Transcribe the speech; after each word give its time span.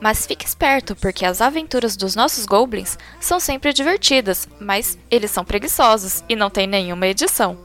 Mas 0.00 0.26
fique 0.26 0.44
esperto, 0.44 0.94
porque 0.94 1.24
as 1.24 1.40
aventuras 1.40 1.96
dos 1.96 2.14
nossos 2.14 2.44
goblins 2.44 2.98
são 3.20 3.40
sempre 3.40 3.72
divertidas, 3.72 4.46
mas 4.60 4.98
eles 5.10 5.30
são 5.30 5.44
preguiçosos 5.44 6.22
e 6.28 6.36
não 6.36 6.50
tem 6.50 6.66
nenhuma 6.66 7.06
edição. 7.06 7.58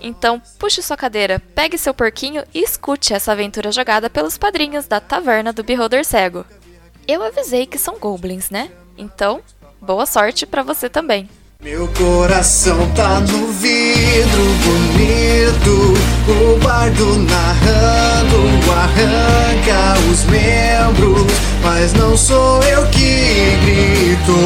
Então, 0.00 0.40
puxe 0.58 0.82
sua 0.82 0.96
cadeira, 0.96 1.40
pegue 1.54 1.78
seu 1.78 1.94
porquinho 1.94 2.44
e 2.54 2.62
escute 2.62 3.14
essa 3.14 3.32
aventura 3.32 3.72
jogada 3.72 4.08
pelos 4.08 4.38
padrinhos 4.38 4.86
da 4.86 5.00
Taverna 5.00 5.52
do 5.52 5.64
Beholder 5.64 6.04
Cego. 6.04 6.44
Eu 7.06 7.22
avisei 7.22 7.66
que 7.66 7.78
são 7.78 7.98
goblins, 7.98 8.50
né? 8.50 8.70
Então, 8.96 9.40
boa 9.80 10.06
sorte 10.06 10.46
para 10.46 10.62
você 10.62 10.88
também. 10.88 11.28
Meu 11.60 11.88
coração 11.88 12.88
tá 12.94 13.18
no 13.18 13.48
vidro 13.48 14.44
bonito, 14.62 15.92
o 16.28 16.56
bardo 16.60 17.18
narrando 17.18 18.70
arranca 18.70 19.98
os 20.08 20.22
membros, 20.26 21.26
mas 21.60 21.92
não 21.94 22.16
sou 22.16 22.62
eu 22.62 22.86
que 22.86 23.58
grito. 23.64 24.36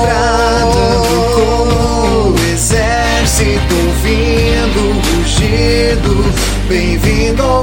Bradando 0.00 1.04
como 1.34 2.30
um 2.30 2.34
exército 2.50 3.74
ouvindo 3.74 4.80
o 4.80 4.94
rugido, 5.18 6.24
bem-vindo 6.66 7.42
ao. 7.42 7.60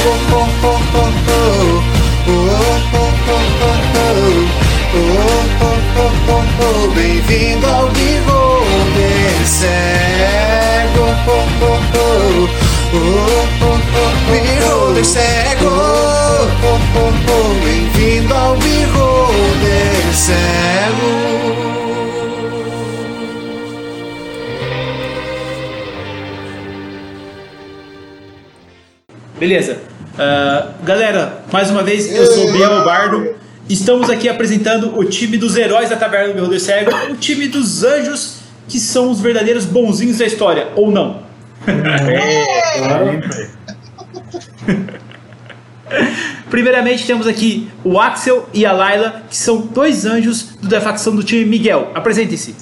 Oh, 0.00 0.46
oh, 0.62 0.78
oh, 0.94 1.08
oh. 1.08 1.82
Oh, 2.28 2.40
oh, 2.94 3.10
oh, 3.28 3.42
oh, 3.60 3.76
oh. 3.96 4.68
Oh, 4.90 4.96
oh, 4.96 5.47
oh, 6.60 6.90
bem-vindo 6.90 7.66
ao 7.66 7.88
Beholder 7.88 9.46
cego. 9.46 11.04
Oh, 11.26 11.46
oh, 11.62 11.78
oh, 11.94 12.18
oh, 12.94 13.18
oh, 13.64 15.04
cego. 15.04 15.68
Oh, 15.68 16.48
oh, 16.64 17.12
oh, 17.30 17.64
bem-vindo 17.64 18.34
ao 18.34 18.56
Beholder 18.56 20.14
cego. 20.14 21.38
Beleza. 29.38 29.78
Uh, 30.14 30.84
galera, 30.84 31.44
mais 31.52 31.70
uma 31.70 31.84
vez, 31.84 32.12
eu 32.12 32.26
sou 32.26 32.48
o 32.48 32.52
Bardo. 32.84 33.36
Estamos 33.68 34.08
aqui 34.08 34.30
apresentando 34.30 34.98
o 34.98 35.04
time 35.04 35.36
dos 35.36 35.54
heróis 35.54 35.90
da 35.90 35.96
Taverna 35.96 36.28
do 36.28 36.34
Beholder 36.36 36.58
Cego, 36.58 36.90
o 37.10 37.16
time 37.16 37.48
dos 37.48 37.84
anjos, 37.84 38.38
que 38.66 38.80
são 38.80 39.10
os 39.10 39.20
verdadeiros 39.20 39.66
bonzinhos 39.66 40.16
da 40.16 40.24
história, 40.24 40.72
ou 40.74 40.90
não? 40.90 41.22
Primeiramente 46.48 47.06
temos 47.06 47.26
aqui 47.26 47.70
o 47.84 48.00
Axel 48.00 48.48
e 48.54 48.64
a 48.64 48.72
Layla, 48.72 49.24
que 49.28 49.36
são 49.36 49.60
dois 49.60 50.06
anjos 50.06 50.56
da 50.62 50.80
facção 50.80 51.14
do 51.14 51.22
time 51.22 51.44
Miguel. 51.44 51.92
Apresentem-se. 51.94 52.56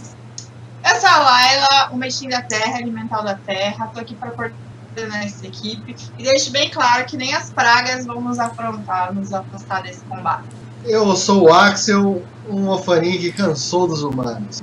Eu 0.84 1.00
sou 1.00 1.08
a 1.08 1.18
Layla, 1.18 1.90
o 1.92 1.96
mexinho 1.96 2.32
da 2.32 2.42
terra, 2.42 2.80
elemental 2.80 3.22
da 3.22 3.36
terra. 3.36 3.86
Tô 3.94 4.00
aqui 4.00 4.16
para 4.16 4.32
coordenar 4.32 5.24
essa 5.24 5.46
equipe. 5.46 5.94
E 6.18 6.24
deixo 6.24 6.50
bem 6.50 6.68
claro 6.68 7.04
que 7.04 7.16
nem 7.16 7.32
as 7.32 7.50
pragas 7.50 8.04
vão 8.04 8.20
nos 8.20 8.40
afrontar, 8.40 9.14
nos 9.14 9.32
afastar 9.32 9.84
desse 9.84 10.00
combate. 10.06 10.65
Eu 10.84 11.16
sou 11.16 11.44
o 11.44 11.52
Axel, 11.52 12.22
um 12.48 12.68
orfaninho 12.68 13.18
que 13.18 13.32
cansou 13.32 13.86
dos 13.86 14.02
humanos. 14.02 14.62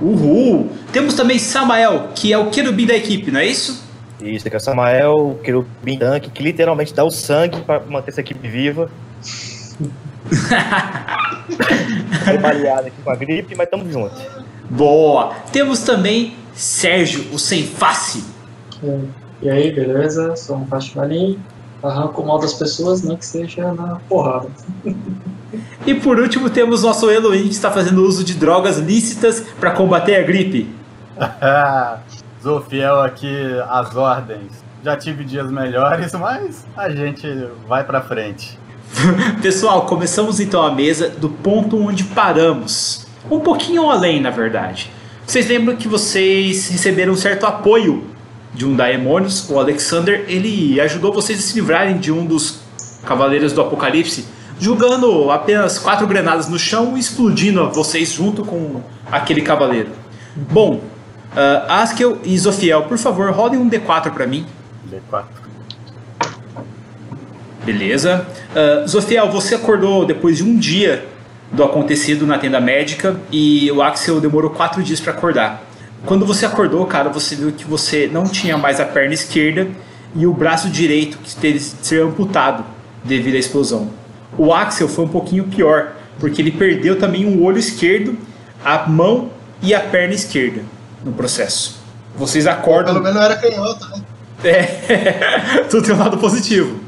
Uhul! 0.00 0.70
Temos 0.92 1.14
também 1.14 1.38
Samael, 1.38 2.08
que 2.14 2.32
é 2.32 2.38
o 2.38 2.50
querubim 2.50 2.86
da 2.86 2.96
equipe, 2.96 3.30
não 3.30 3.40
é 3.40 3.46
isso? 3.46 3.84
Isso, 4.20 4.46
aqui 4.46 4.56
é 4.56 4.58
o 4.58 4.62
Samael, 4.62 5.30
o 5.30 5.34
querubim 5.36 5.98
tanque, 5.98 6.30
que 6.30 6.42
literalmente 6.42 6.92
dá 6.92 7.04
o 7.04 7.10
sangue 7.10 7.60
para 7.60 7.80
manter 7.80 8.10
essa 8.10 8.20
equipe 8.20 8.48
viva. 8.48 8.90
Tô 12.24 12.38
baleado 12.40 12.88
aqui 12.88 13.02
com 13.02 13.10
a 13.10 13.16
gripe, 13.16 13.54
mas 13.56 13.68
tamo 13.68 13.90
junto. 13.90 14.14
Boa! 14.68 15.34
Temos 15.52 15.80
também 15.80 16.34
Sérgio, 16.54 17.26
o 17.32 17.38
sem 17.38 17.64
face. 17.64 18.24
E 19.42 19.48
aí, 19.48 19.72
beleza? 19.72 20.36
Sou 20.36 20.56
um 20.56 20.66
faximalim, 20.66 21.38
arranco 21.82 22.22
o 22.22 22.26
mal 22.26 22.38
das 22.38 22.54
pessoas, 22.54 23.02
nem 23.02 23.16
que 23.16 23.26
seja 23.26 23.72
na 23.72 24.00
porrada. 24.08 24.48
E 25.84 25.94
por 25.94 26.18
último 26.20 26.48
temos 26.48 26.82
nosso 26.82 27.10
Elohim, 27.10 27.44
que 27.44 27.54
está 27.54 27.70
fazendo 27.72 28.04
uso 28.04 28.22
de 28.22 28.34
drogas 28.34 28.78
lícitas 28.78 29.40
para 29.58 29.72
combater 29.72 30.14
a 30.14 30.22
gripe. 30.22 30.72
Sou 32.42 32.60
fiel 32.60 33.00
aqui 33.00 33.28
às 33.68 33.96
ordens. 33.96 34.52
Já 34.84 34.96
tive 34.96 35.24
dias 35.24 35.50
melhores, 35.50 36.12
mas 36.12 36.64
a 36.76 36.88
gente 36.90 37.26
vai 37.68 37.84
pra 37.84 38.00
frente. 38.00 38.58
Pessoal, 39.42 39.86
começamos 39.86 40.40
então 40.40 40.62
a 40.62 40.72
mesa 40.72 41.08
do 41.08 41.28
ponto 41.28 41.78
onde 41.78 42.04
paramos. 42.04 43.06
Um 43.30 43.40
pouquinho 43.40 43.90
além, 43.90 44.20
na 44.20 44.30
verdade. 44.30 44.90
Vocês 45.26 45.48
lembram 45.48 45.76
que 45.76 45.86
vocês 45.86 46.68
receberam 46.68 47.12
um 47.12 47.16
certo 47.16 47.44
apoio 47.44 48.09
de 48.54 48.66
um 48.66 48.74
Daemonios? 48.74 49.48
O 49.50 49.58
Alexander, 49.58 50.24
ele 50.28 50.80
ajudou 50.80 51.12
vocês 51.12 51.38
a 51.38 51.42
se 51.42 51.54
livrarem 51.54 51.98
de 51.98 52.12
um 52.12 52.24
dos 52.24 52.60
Cavaleiros 53.04 53.52
do 53.52 53.60
Apocalipse, 53.60 54.26
jogando 54.58 55.30
apenas 55.30 55.78
quatro 55.78 56.06
granadas 56.06 56.48
no 56.48 56.58
chão 56.58 56.96
e 56.96 57.00
explodindo 57.00 57.70
vocês 57.70 58.12
junto 58.12 58.44
com 58.44 58.82
aquele 59.10 59.40
cavaleiro. 59.40 59.90
Bom, 60.36 60.80
Uh, 61.30 61.70
Askel 61.70 62.18
e 62.24 62.36
Zofiel, 62.36 62.82
por 62.82 62.98
favor, 62.98 63.30
rodem 63.30 63.58
um 63.58 63.70
D4 63.70 64.10
para 64.10 64.26
mim. 64.26 64.44
D4. 64.90 65.24
Beleza. 67.64 68.26
Uh, 68.50 68.88
Zofiel, 68.88 69.30
você 69.30 69.54
acordou 69.54 70.04
depois 70.04 70.38
de 70.38 70.42
um 70.42 70.58
dia 70.58 71.06
do 71.52 71.62
acontecido 71.62 72.26
na 72.26 72.38
tenda 72.38 72.60
médica 72.60 73.16
e 73.30 73.70
o 73.70 73.80
Axel 73.80 74.20
demorou 74.20 74.50
quatro 74.50 74.82
dias 74.82 75.00
para 75.00 75.12
acordar. 75.12 75.62
Quando 76.06 76.24
você 76.24 76.46
acordou, 76.46 76.84
cara, 76.86 77.08
você 77.10 77.36
viu 77.36 77.52
que 77.52 77.64
você 77.64 78.08
não 78.10 78.24
tinha 78.24 78.56
mais 78.56 78.80
a 78.80 78.84
perna 78.84 79.14
esquerda 79.14 79.68
e 80.14 80.26
o 80.26 80.32
braço 80.32 80.68
direito 80.68 81.18
que 81.18 81.34
teve 81.36 81.58
que 81.58 81.86
ser 81.86 82.02
amputado 82.02 82.64
devido 83.04 83.34
à 83.34 83.38
explosão. 83.38 83.90
O 84.36 84.52
Axel 84.52 84.88
foi 84.88 85.04
um 85.04 85.08
pouquinho 85.08 85.44
pior, 85.44 85.92
porque 86.18 86.40
ele 86.40 86.50
perdeu 86.50 86.98
também 86.98 87.26
um 87.26 87.42
olho 87.44 87.58
esquerdo, 87.58 88.16
a 88.64 88.86
mão 88.88 89.30
e 89.62 89.74
a 89.74 89.80
perna 89.80 90.14
esquerda 90.14 90.62
no 91.04 91.12
processo. 91.12 91.78
Vocês 92.16 92.46
acordam. 92.46 92.94
Pelo 92.94 93.04
menos 93.04 93.16
não 93.18 93.24
era 93.24 93.36
canhota, 93.36 93.86
né? 93.88 94.02
É, 94.42 95.64
tudo 95.68 95.84
tem 95.84 95.94
um 95.94 95.98
lado 95.98 96.16
positivo. 96.18 96.80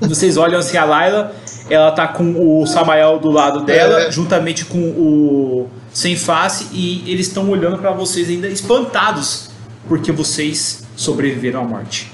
Vocês 0.00 0.36
olham 0.36 0.58
assim 0.60 0.76
a 0.76 0.84
Layla 0.84 1.32
Ela 1.68 1.90
tá 1.90 2.06
com 2.06 2.60
o 2.60 2.66
Samael 2.66 3.18
do 3.18 3.30
lado 3.30 3.64
dela, 3.64 4.02
É. 4.02 4.10
juntamente 4.12 4.64
com 4.64 4.78
o 4.78 5.68
Sem 5.96 6.14
Face, 6.14 6.66
e 6.72 7.10
eles 7.10 7.28
estão 7.28 7.48
olhando 7.48 7.78
pra 7.78 7.90
vocês 7.90 8.28
ainda 8.28 8.48
espantados, 8.48 9.48
porque 9.88 10.12
vocês 10.12 10.82
sobreviveram 10.94 11.60
à 11.60 11.64
morte. 11.64 12.12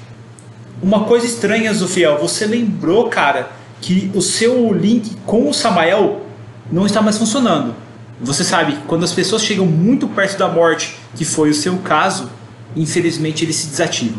Uma 0.81 1.03
coisa 1.03 1.27
estranha, 1.27 1.75
Zofiel, 1.75 2.17
você 2.17 2.47
lembrou, 2.47 3.09
cara, 3.09 3.51
que 3.81 4.09
o 4.15 4.23
seu 4.23 4.73
link 4.73 5.17
com 5.27 5.51
o 5.51 5.53
Samael 5.53 6.25
não 6.71 6.87
está 6.87 7.03
mais 7.03 7.19
funcionando. 7.19 7.75
Você 8.21 8.45
sabe 8.45 8.79
quando 8.87 9.03
as 9.03 9.13
pessoas 9.13 9.43
chegam 9.43 9.67
muito 9.67 10.07
perto 10.07 10.39
da 10.39 10.49
morte, 10.49 10.95
que 11.17 11.25
foi 11.25 11.51
o 11.51 11.55
seu 11.55 11.77
caso, 11.79 12.31
infelizmente 12.77 13.45
ele 13.45 13.53
se 13.53 13.67
desativa. 13.67 14.15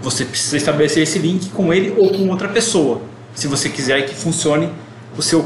Você 0.00 0.24
precisa 0.24 0.56
estabelecer 0.56 1.02
esse 1.02 1.18
link 1.18 1.50
com 1.50 1.74
ele 1.74 1.92
ou 1.98 2.10
com 2.10 2.28
outra 2.28 2.46
pessoa, 2.46 3.02
se 3.34 3.48
você 3.48 3.68
quiser 3.68 4.06
que 4.06 4.14
funcione 4.14 4.70
o 5.16 5.22
seu 5.22 5.44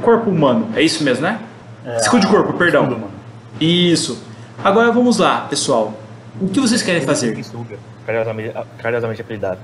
corpo 0.00 0.30
humano. 0.30 0.70
É 0.74 0.80
isso 0.80 1.04
mesmo, 1.04 1.24
né? 1.24 1.49
É, 1.84 1.96
Escudo 1.96 2.20
de 2.22 2.26
corpo, 2.26 2.52
perdão. 2.54 2.82
escudo, 2.84 3.00
mano. 3.00 3.12
Isso. 3.60 4.22
Agora 4.62 4.90
vamos 4.92 5.18
lá, 5.18 5.42
pessoal. 5.48 5.94
O 6.40 6.48
que 6.48 6.60
vocês 6.60 6.82
querem 6.82 7.02
fazer? 7.02 7.42
Suga. 7.44 7.78
Carinhosamente, 8.06 8.54
carinhosamente 8.78 9.20
apelidado. 9.22 9.58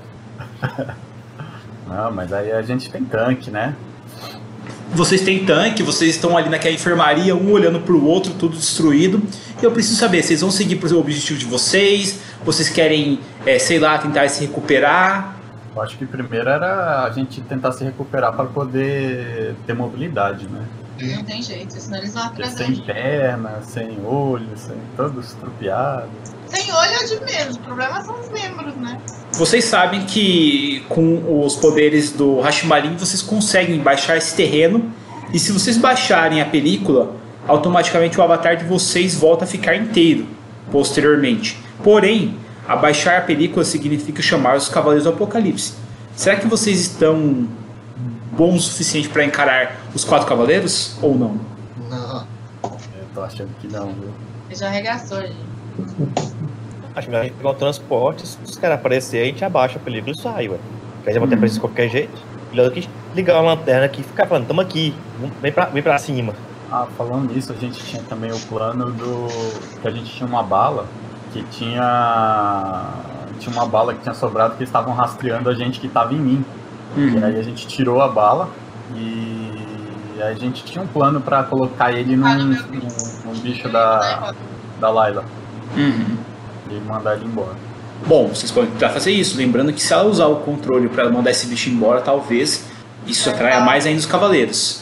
Não, 1.87 2.11
mas 2.11 2.33
aí 2.33 2.51
a 2.51 2.61
gente 2.61 2.89
tem 2.91 3.03
tanque, 3.03 3.49
né? 3.49 3.73
Vocês 4.91 5.21
têm 5.21 5.45
tanque, 5.45 5.83
vocês 5.83 6.15
estão 6.15 6.37
ali 6.37 6.49
naquela 6.49 6.73
enfermaria, 6.73 7.35
um 7.35 7.51
olhando 7.51 7.79
pro 7.79 8.03
outro, 8.03 8.33
tudo 8.33 8.55
destruído. 8.55 9.21
E 9.61 9.65
eu 9.65 9.71
preciso 9.71 9.99
saber, 9.99 10.23
vocês 10.23 10.41
vão 10.41 10.51
seguir 10.51 10.77
pro 10.77 10.97
objetivo 10.99 11.37
de 11.37 11.45
vocês? 11.45 12.19
Vocês 12.45 12.69
querem, 12.69 13.19
é, 13.45 13.59
sei 13.59 13.79
lá, 13.79 13.97
tentar 13.97 14.27
se 14.29 14.45
recuperar? 14.45 15.35
Eu 15.75 15.81
acho 15.81 15.97
que 15.97 16.05
primeiro 16.05 16.49
era 16.49 17.03
a 17.03 17.09
gente 17.11 17.41
tentar 17.41 17.71
se 17.71 17.83
recuperar 17.83 18.33
para 18.33 18.45
poder 18.45 19.55
ter 19.65 19.73
mobilidade, 19.73 20.47
né? 20.47 20.63
Não 21.05 21.23
tem 21.23 21.41
jeito, 21.41 21.73
senão 21.79 21.97
eles 21.97 22.13
vão 22.13 22.33
da 22.33 22.45
sem 22.45 22.75
perna, 22.77 23.61
sem 23.61 23.97
olho, 24.05 24.49
sem 24.55 24.77
todo 24.95 25.19
estrupiado. 25.19 26.09
Sem 26.47 26.71
olho 26.71 26.91
é 26.91 27.03
de 27.03 27.25
menos, 27.25 27.55
o 27.55 27.59
problema 27.59 28.01
são 28.01 28.19
os 28.19 28.29
membros, 28.29 28.75
né? 28.75 28.99
Vocês 29.33 29.65
sabem 29.65 30.05
que 30.05 30.85
com 30.89 31.43
os 31.43 31.55
poderes 31.55 32.11
do 32.11 32.41
Hashimarin 32.41 32.95
vocês 32.95 33.21
conseguem 33.21 33.79
baixar 33.79 34.17
esse 34.17 34.35
terreno. 34.35 34.91
E 35.33 35.39
se 35.39 35.51
vocês 35.51 35.77
baixarem 35.77 36.41
a 36.41 36.45
película, 36.45 37.13
automaticamente 37.47 38.17
o 38.17 38.23
avatar 38.23 38.55
de 38.55 38.63
vocês 38.63 39.13
volta 39.13 39.43
a 39.43 39.47
ficar 39.47 39.75
inteiro 39.75 40.25
posteriormente. 40.71 41.57
Porém, 41.83 42.37
abaixar 42.67 43.19
a 43.19 43.21
película 43.21 43.63
significa 43.63 44.21
chamar 44.21 44.57
os 44.57 44.69
Cavaleiros 44.69 45.03
do 45.03 45.09
Apocalipse. 45.11 45.73
Será 46.15 46.35
que 46.35 46.47
vocês 46.47 46.79
estão 46.79 47.47
bons 48.37 48.55
o 48.55 48.59
suficiente 48.71 49.09
para 49.09 49.23
encarar 49.25 49.75
os 49.93 50.05
quatro 50.05 50.27
cavaleiros 50.27 50.95
ou 51.01 51.17
não? 51.17 51.39
Não. 51.89 52.25
Eu 52.63 53.05
tô 53.15 53.21
achando 53.23 53.49
que 53.59 53.67
não, 53.67 53.87
viu? 53.87 54.13
Ele 54.49 54.55
já 54.59 54.67
arregaçou, 54.67 55.19
gente. 55.21 55.35
Acho 56.95 57.07
melhor 57.09 57.21
a 57.21 57.23
gente 57.25 57.35
pegar 57.35 57.49
um 57.51 57.53
transporte, 57.55 58.25
se 58.27 58.37
os 58.43 58.55
caras 58.57 58.79
aparecerem, 58.79 59.29
a 59.29 59.31
gente 59.31 59.43
abaixa 59.45 59.77
a 59.77 59.81
película 59.81 60.15
e 60.15 60.19
sai, 60.21 60.47
ué. 60.49 60.57
Porque 60.95 61.09
a 61.09 61.13
gente 61.13 61.19
vai 61.19 61.27
ter 61.29 61.35
Uhum. 61.35 61.39
preço 61.41 61.55
de 61.55 61.59
qualquer 61.61 61.89
jeito. 61.89 62.17
Melhor 62.51 62.69
do 62.69 62.71
que 62.71 62.89
ligar 63.13 63.41
uma 63.41 63.53
lanterna 63.53 63.85
aqui 63.85 64.01
e 64.01 64.03
ficar 64.03 64.25
falando, 64.25 64.47
tamo 64.47 64.61
aqui, 64.61 64.95
vem 65.41 65.51
pra, 65.51 65.65
vem 65.65 65.83
pra 65.83 65.97
cima. 65.97 66.33
Ah, 66.71 66.87
falando 66.97 67.33
nisso, 67.33 67.51
a 67.51 67.55
gente 67.55 67.83
tinha 67.83 68.01
também 68.03 68.31
o 68.31 68.39
plano 68.39 68.91
do. 68.91 69.27
que 69.81 69.87
a 69.87 69.91
gente 69.91 70.11
tinha 70.13 70.27
uma 70.27 70.43
bala 70.43 70.85
que 71.31 71.43
tinha. 71.43 72.85
Tinha 73.39 73.53
uma 73.55 73.65
bala 73.67 73.93
que 73.93 74.01
tinha 74.01 74.15
sobrado 74.15 74.51
que 74.55 74.59
eles 74.59 74.69
estavam 74.69 74.93
rastreando 74.93 75.49
a 75.49 75.53
gente 75.53 75.79
que 75.79 75.87
tava 75.87 76.13
em 76.13 76.17
mim. 76.17 76.45
E 76.97 77.23
aí 77.23 77.39
a 77.39 77.43
gente 77.43 77.67
tirou 77.67 78.01
a 78.01 78.07
bala 78.07 78.49
e 78.95 79.51
a 80.21 80.33
gente 80.33 80.63
tinha 80.63 80.83
um 80.83 80.87
plano 80.87 81.21
pra 81.21 81.43
colocar 81.43 81.91
ele 81.93 82.15
num, 82.15 82.27
num, 82.33 82.49
bicho. 82.49 82.65
num 83.25 83.39
bicho 83.39 83.69
da, 83.69 84.33
da 84.79 84.89
Layla 84.89 85.23
Uhum. 85.75 86.17
e 86.71 86.73
mandar 86.87 87.15
ele 87.17 87.25
embora. 87.25 87.53
Bom, 88.05 88.27
vocês 88.29 88.51
podem 88.51 88.71
tentar 88.71 88.89
fazer 88.89 89.11
isso, 89.11 89.37
lembrando 89.37 89.71
que 89.73 89.81
se 89.81 89.91
ela 89.93 90.05
usar 90.05 90.25
o 90.27 90.37
controle 90.37 90.87
para 90.89 91.09
mandar 91.09 91.31
esse 91.31 91.45
bicho 91.47 91.69
embora, 91.69 92.01
talvez 92.01 92.65
isso 93.05 93.29
atraia 93.29 93.59
mais 93.59 93.85
ainda 93.85 93.99
os 93.99 94.05
cavaleiros. 94.05 94.81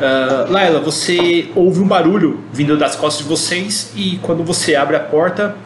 Ah, 0.00 0.46
Laila, 0.48 0.80
você 0.80 1.50
ouve 1.54 1.80
um 1.80 1.86
barulho 1.86 2.40
vindo 2.52 2.76
das 2.76 2.96
costas 2.96 3.22
de 3.22 3.28
vocês 3.28 3.92
e 3.94 4.18
quando 4.22 4.42
você 4.44 4.74
abre 4.76 4.96
a 4.96 5.00
porta, 5.00 5.56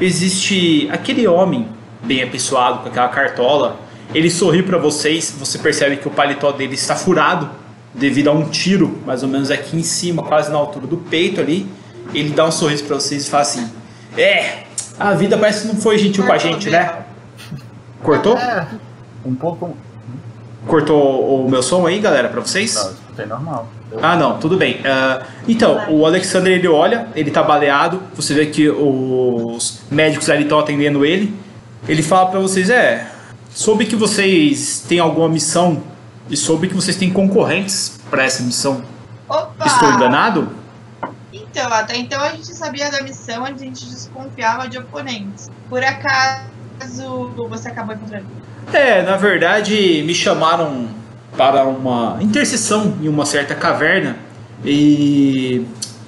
existe 0.00 0.88
aquele 0.92 1.26
homem 1.26 1.68
bem 2.02 2.22
apessoado 2.22 2.80
com 2.80 2.88
aquela 2.88 3.08
cartola. 3.08 3.76
Ele 4.14 4.30
sorri 4.30 4.62
para 4.62 4.78
vocês, 4.78 5.34
você 5.38 5.58
percebe 5.58 5.96
que 5.98 6.08
o 6.08 6.10
paletó 6.10 6.50
dele 6.50 6.74
está 6.74 6.96
furado 6.96 7.50
devido 7.92 8.28
a 8.28 8.32
um 8.32 8.48
tiro, 8.48 8.98
mais 9.04 9.22
ou 9.22 9.28
menos 9.28 9.50
aqui 9.50 9.76
em 9.76 9.82
cima, 9.82 10.22
quase 10.22 10.50
na 10.50 10.56
altura 10.56 10.86
do 10.86 10.96
peito 10.96 11.40
ali. 11.40 11.66
Ele 12.14 12.30
dá 12.30 12.46
um 12.46 12.50
sorriso 12.50 12.84
para 12.84 12.96
vocês 12.96 13.26
e 13.26 13.30
fala 13.30 13.42
assim: 13.42 13.70
"É, 14.16 14.62
a 14.98 15.12
vida 15.12 15.36
parece 15.36 15.62
que 15.62 15.74
não 15.74 15.80
foi 15.80 15.98
gentil 15.98 16.24
com 16.24 16.32
a 16.32 16.38
gente, 16.38 16.70
né?" 16.70 17.04
Cortou? 18.02 18.36
É, 18.38 18.66
um 19.24 19.34
pouco. 19.34 19.76
Cortou 20.66 21.44
o 21.44 21.50
meu 21.50 21.62
som 21.62 21.86
aí, 21.86 21.98
galera, 21.98 22.28
pra 22.28 22.40
vocês? 22.40 22.74
Não, 22.74 22.92
escutei 22.92 23.26
normal. 23.26 23.68
Ah, 24.02 24.16
não, 24.16 24.38
tudo 24.38 24.56
bem. 24.56 24.80
Ah, 24.84 25.22
então, 25.46 25.90
o 25.90 26.04
Alexander 26.04 26.52
ele 26.52 26.68
olha, 26.68 27.08
ele 27.14 27.30
tá 27.30 27.42
baleado. 27.42 28.02
Você 28.14 28.34
vê 28.34 28.46
que 28.46 28.68
os 28.68 29.80
médicos 29.90 30.28
ali 30.28 30.42
estão 30.42 30.58
atendendo 30.58 31.04
ele. 31.04 31.34
Ele 31.86 32.02
fala 32.02 32.30
pra 32.30 32.40
vocês: 32.40 32.70
É, 32.70 33.06
soube 33.58 33.86
que 33.86 33.96
vocês 33.96 34.84
têm 34.88 35.00
alguma 35.00 35.28
missão 35.28 35.82
e 36.30 36.36
soube 36.36 36.68
que 36.68 36.74
vocês 36.74 36.96
têm 36.96 37.12
concorrentes 37.12 37.98
pra 38.08 38.22
essa 38.22 38.40
missão. 38.40 38.84
Opa! 39.28 39.66
Estou 39.66 39.90
enganado? 39.94 40.48
Então, 41.32 41.66
até 41.72 41.96
então 41.96 42.22
a 42.22 42.28
gente 42.28 42.54
sabia 42.54 42.88
da 42.88 43.02
missão, 43.02 43.44
a 43.44 43.52
gente 43.52 43.84
desconfiava 43.84 44.68
de 44.68 44.78
oponentes. 44.78 45.50
Por 45.68 45.82
acaso 45.82 47.34
você 47.48 47.66
acabou 47.66 47.96
encontrando? 47.96 48.26
É, 48.72 49.02
na 49.02 49.16
verdade, 49.16 50.04
me 50.06 50.14
chamaram 50.14 50.90
para 51.36 51.64
uma 51.64 52.16
intercessão 52.20 52.96
em 53.02 53.08
uma 53.08 53.26
certa 53.26 53.56
caverna 53.56 54.18
e 54.64 55.66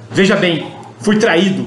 veja 0.08 0.36
bem, 0.36 0.72
fui 1.00 1.18
traído. 1.18 1.66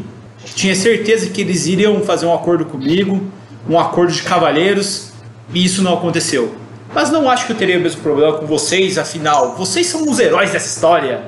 Tinha 0.55 0.75
certeza 0.75 1.29
que 1.29 1.41
eles 1.41 1.67
iriam 1.67 1.99
fazer 2.03 2.25
um 2.25 2.33
acordo 2.33 2.63
comigo, 2.63 3.21
um 3.69 3.77
acordo 3.77 4.13
de 4.13 4.23
cavalheiros, 4.23 5.12
e 5.53 5.63
isso 5.63 5.81
não 5.81 5.93
aconteceu. 5.93 6.55
Mas 6.93 7.09
não 7.09 7.29
acho 7.29 7.45
que 7.45 7.53
eu 7.53 7.57
teria 7.57 7.77
o 7.77 7.81
mesmo 7.81 8.01
problema 8.01 8.37
com 8.37 8.45
vocês, 8.45 8.97
afinal, 8.97 9.55
vocês 9.55 9.87
são 9.87 10.03
os 10.09 10.19
heróis 10.19 10.51
dessa 10.51 10.67
história. 10.67 11.23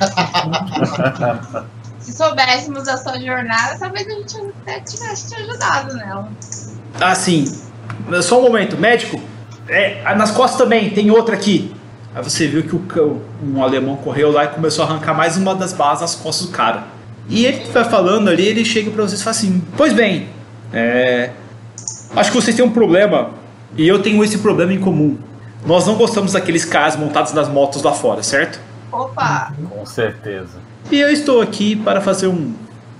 Se 1.98 2.12
soubéssemos 2.12 2.84
da 2.84 2.96
sua 2.96 3.18
jornada, 3.20 3.76
talvez 3.78 4.06
a 4.06 4.10
gente 4.10 4.36
até 4.62 4.80
tivesse 4.80 5.28
te 5.28 5.34
ajudado 5.42 5.94
nela. 5.94 6.28
Ah, 7.00 7.14
sim. 7.14 7.44
Só 8.22 8.38
um 8.38 8.42
momento, 8.42 8.76
médico. 8.76 9.20
É, 9.68 10.02
nas 10.14 10.30
costas 10.30 10.58
também, 10.58 10.90
tem 10.90 11.10
outra 11.10 11.34
aqui. 11.34 11.74
Aí 12.14 12.22
você 12.22 12.46
viu 12.46 12.62
que 12.62 12.74
o, 12.98 13.22
um 13.42 13.62
alemão 13.62 13.96
correu 13.96 14.32
lá 14.32 14.44
e 14.44 14.48
começou 14.48 14.84
a 14.84 14.88
arrancar 14.88 15.14
mais 15.14 15.36
uma 15.36 15.54
das 15.54 15.72
balas 15.72 16.00
nas 16.00 16.14
costas 16.14 16.46
do 16.46 16.52
cara. 16.52 16.84
E 17.28 17.44
ele 17.44 17.64
vai 17.70 17.84
falando 17.84 18.28
ali, 18.28 18.46
ele 18.46 18.64
chega 18.64 18.90
pra 18.90 19.02
vocês 19.02 19.20
e 19.20 19.24
fala 19.24 19.36
assim: 19.36 19.62
Pois 19.76 19.92
bem, 19.92 20.30
é, 20.72 21.30
acho 22.16 22.30
que 22.30 22.36
vocês 22.36 22.56
têm 22.56 22.64
um 22.64 22.70
problema 22.70 23.37
e 23.76 23.86
eu 23.86 24.02
tenho 24.02 24.22
esse 24.24 24.38
problema 24.38 24.72
em 24.72 24.80
comum. 24.80 25.18
Nós 25.66 25.86
não 25.86 25.96
gostamos 25.96 26.32
daqueles 26.32 26.64
caras 26.64 26.96
montados 26.96 27.32
nas 27.32 27.48
motos 27.48 27.82
lá 27.82 27.92
fora, 27.92 28.22
certo? 28.22 28.60
Opa! 28.90 29.52
Com 29.68 29.84
certeza. 29.84 30.58
E 30.90 30.98
eu 30.98 31.10
estou 31.10 31.42
aqui 31.42 31.76
para 31.76 32.00
fazer 32.00 32.28
um 32.28 32.54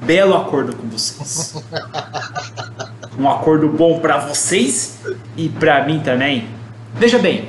belo 0.04 0.36
acordo 0.36 0.76
com 0.76 0.88
vocês. 0.88 1.54
Um 3.18 3.28
acordo 3.28 3.68
bom 3.68 3.98
para 3.98 4.16
vocês 4.18 5.00
e 5.36 5.48
para 5.48 5.84
mim 5.84 5.98
também. 5.98 6.48
Veja 6.94 7.18
bem, 7.18 7.48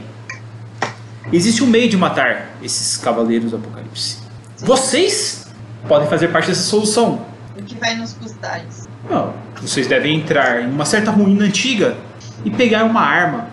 existe 1.31 1.63
um 1.63 1.67
meio 1.67 1.87
de 1.87 1.95
matar 1.95 2.49
esses 2.63 2.97
cavaleiros 2.97 3.51
do 3.51 3.57
apocalipse. 3.57 4.17
Vocês 4.57 5.45
podem 5.87 6.09
fazer 6.09 6.29
parte 6.29 6.47
dessa 6.47 6.63
solução. 6.63 7.23
O 7.55 7.61
que 7.61 7.75
vai 7.75 7.95
nos 7.95 8.13
custar 8.13 8.65
isso? 8.67 8.89
Não, 9.07 9.31
vocês 9.61 9.85
devem 9.85 10.17
entrar 10.17 10.63
em 10.63 10.71
uma 10.71 10.85
certa 10.85 11.11
ruína 11.11 11.45
antiga 11.45 11.95
e 12.43 12.49
pegar 12.49 12.83
uma 12.83 13.01
arma 13.01 13.47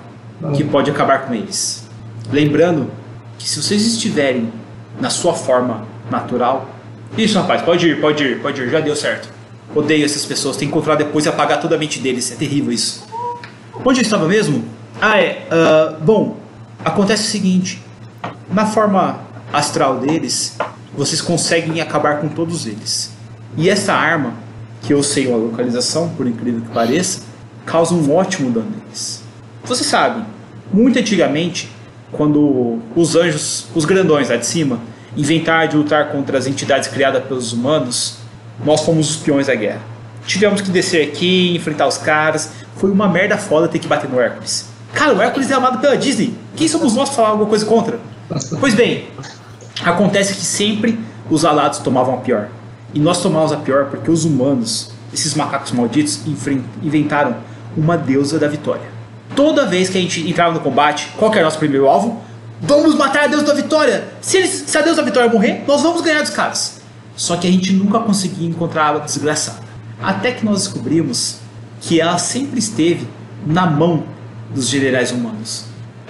que 0.55 0.65
pode 0.65 0.91
acabar 0.91 1.27
com 1.27 1.35
eles. 1.35 1.89
Lembrando 2.31 2.91
que 3.39 3.49
se 3.49 3.63
vocês 3.63 3.87
estiverem 3.87 4.53
na 5.01 5.11
sua 5.11 5.35
forma 5.35 5.87
natural. 6.11 6.69
Isso, 7.17 7.39
rapaz, 7.39 7.63
pode 7.63 7.89
ir, 7.89 8.01
pode 8.01 8.23
ir, 8.25 8.41
pode 8.41 8.61
ir, 8.61 8.71
já 8.71 8.81
deu 8.81 8.97
certo. 8.97 9.29
Odeio 9.75 10.05
essas 10.05 10.25
pessoas, 10.25 10.57
tem 10.57 10.69
que 10.69 10.73
encontrar 10.73 10.95
depois 10.95 11.27
e 11.27 11.29
apagar 11.29 11.61
toda 11.61 11.75
a 11.75 11.79
mente 11.79 11.99
deles, 11.99 12.31
é 12.33 12.35
terrível 12.37 12.73
isso. 12.73 13.07
Onde 13.85 14.01
eu 14.01 14.03
estava 14.03 14.27
mesmo? 14.27 14.65
Ah, 15.01 15.21
é. 15.21 15.47
ah, 15.51 15.97
bom, 16.01 16.37
acontece 16.85 17.25
o 17.25 17.31
seguinte: 17.31 17.83
na 18.51 18.67
forma 18.67 19.21
astral 19.53 19.99
deles, 19.99 20.57
vocês 20.97 21.21
conseguem 21.21 21.81
acabar 21.81 22.21
com 22.21 22.29
todos 22.29 22.67
eles. 22.67 23.13
E 23.57 23.69
essa 23.69 23.93
arma, 23.93 24.35
que 24.83 24.93
eu 24.93 25.03
sei 25.03 25.33
a 25.33 25.37
localização, 25.37 26.11
por 26.11 26.27
incrível 26.27 26.61
que 26.61 26.69
pareça, 26.69 27.23
causa 27.67 27.93
um 27.93 28.15
ótimo 28.15 28.51
dano 28.51 28.71
neles. 28.71 29.23
Você 29.65 29.85
sabe, 29.85 30.25
muito 30.73 30.99
antigamente, 30.99 31.69
quando 32.13 32.79
os 32.95 33.17
anjos, 33.17 33.67
os 33.75 33.85
grandões 33.85 34.31
lá 34.31 34.37
de 34.37 34.47
cima, 34.47 34.79
inventaram 35.17 35.69
de 35.69 35.77
lutar 35.77 36.11
contra 36.11 36.39
as 36.39 36.47
entidades 36.47 36.89
criadas 36.89 37.25
pelos 37.25 37.53
humanos, 37.53 38.19
nós 38.65 38.81
fomos 38.83 39.11
os 39.11 39.17
peões 39.17 39.49
da 39.49 39.55
guerra. 39.55 39.81
Tivemos 40.27 40.61
que 40.61 40.71
descer 40.71 41.07
aqui, 41.07 41.55
enfrentar 41.55 41.87
os 41.87 41.99
caras. 41.99 42.51
Foi 42.77 42.91
uma 42.91 43.09
merda 43.09 43.37
foda 43.37 43.69
ter 43.69 43.79
que 43.79 43.87
bater 43.87 44.09
no 44.11 44.21
Hércules. 44.21 44.67
Cara, 44.93 45.15
o 45.15 45.23
Hércules 45.23 45.51
é 45.51 45.55
amado 45.55 45.79
pela 45.79 45.97
Disney. 45.97 46.35
Quem 46.57 46.67
somos 46.67 46.95
nós 46.95 47.09
pra 47.09 47.17
falar 47.17 47.29
alguma 47.31 47.49
coisa 47.49 47.65
contra? 47.67 47.99
Pois 48.59 48.75
bem, 48.75 49.09
acontece 49.85 50.35
que 50.35 50.45
sempre 50.45 50.99
os 51.31 51.45
alados 51.45 51.79
tomavam 51.79 52.15
a 52.15 52.19
pior. 52.19 52.49
E 52.95 52.99
nós 52.99 53.23
tomamos 53.23 53.53
a 53.53 53.57
pior 53.57 53.87
porque 53.87 54.11
os 54.11 54.25
humanos, 54.25 54.91
esses 55.13 55.35
macacos 55.35 55.71
malditos, 55.73 56.21
inventaram 56.83 57.37
uma 57.77 57.97
deusa 57.97 58.39
da 58.39 58.49
vitória. 58.49 58.97
Toda 59.35 59.67
vez 59.67 59.89
que 59.89 59.99
a 59.99 60.01
gente 60.01 60.29
entrava 60.29 60.55
no 60.55 60.61
combate, 60.61 61.09
qual 61.17 61.31
que 61.31 61.39
era 61.39 61.47
o 61.47 61.49
nosso 61.49 61.59
primeiro 61.59 61.87
alvo? 61.87 62.23
Vamos 62.61 62.95
matar 62.95 63.25
a 63.25 63.27
deusa 63.27 63.45
da 63.45 63.55
vitória! 63.55 64.05
Se, 64.21 64.39
eles, 64.39 64.65
se 64.67 64.79
a 64.79 64.81
deusa 64.81 65.03
da 65.03 65.07
vitória 65.07 65.31
morrer, 65.31 65.65
nós 65.67 65.83
vamos 65.83 66.01
ganhar 66.01 66.23
dos 66.23 66.31
caras. 66.31 66.81
Só 67.15 67.37
que 67.37 67.47
a 67.47 67.51
gente 67.51 67.73
nunca 67.73 67.99
conseguia 67.99 68.49
encontrar 68.49 68.89
ela 68.89 69.01
desgraçada. 69.01 69.61
Até 70.03 70.33
que 70.33 70.45
nós 70.45 70.65
descobrimos 70.65 71.39
que 71.81 72.01
ela 72.01 72.19
sempre 72.19 72.59
esteve 72.59 73.07
na 73.47 73.67
mão 73.67 74.05
dos 74.55 74.69
generais 74.69 75.11
humanos. 75.11 75.65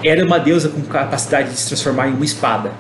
Era 0.04 0.25
uma 0.25 0.38
deusa 0.38 0.68
com 0.68 0.82
capacidade 0.82 1.50
de 1.50 1.56
se 1.56 1.68
transformar 1.68 2.08
em 2.08 2.12
uma 2.12 2.25
espada. 2.25 2.73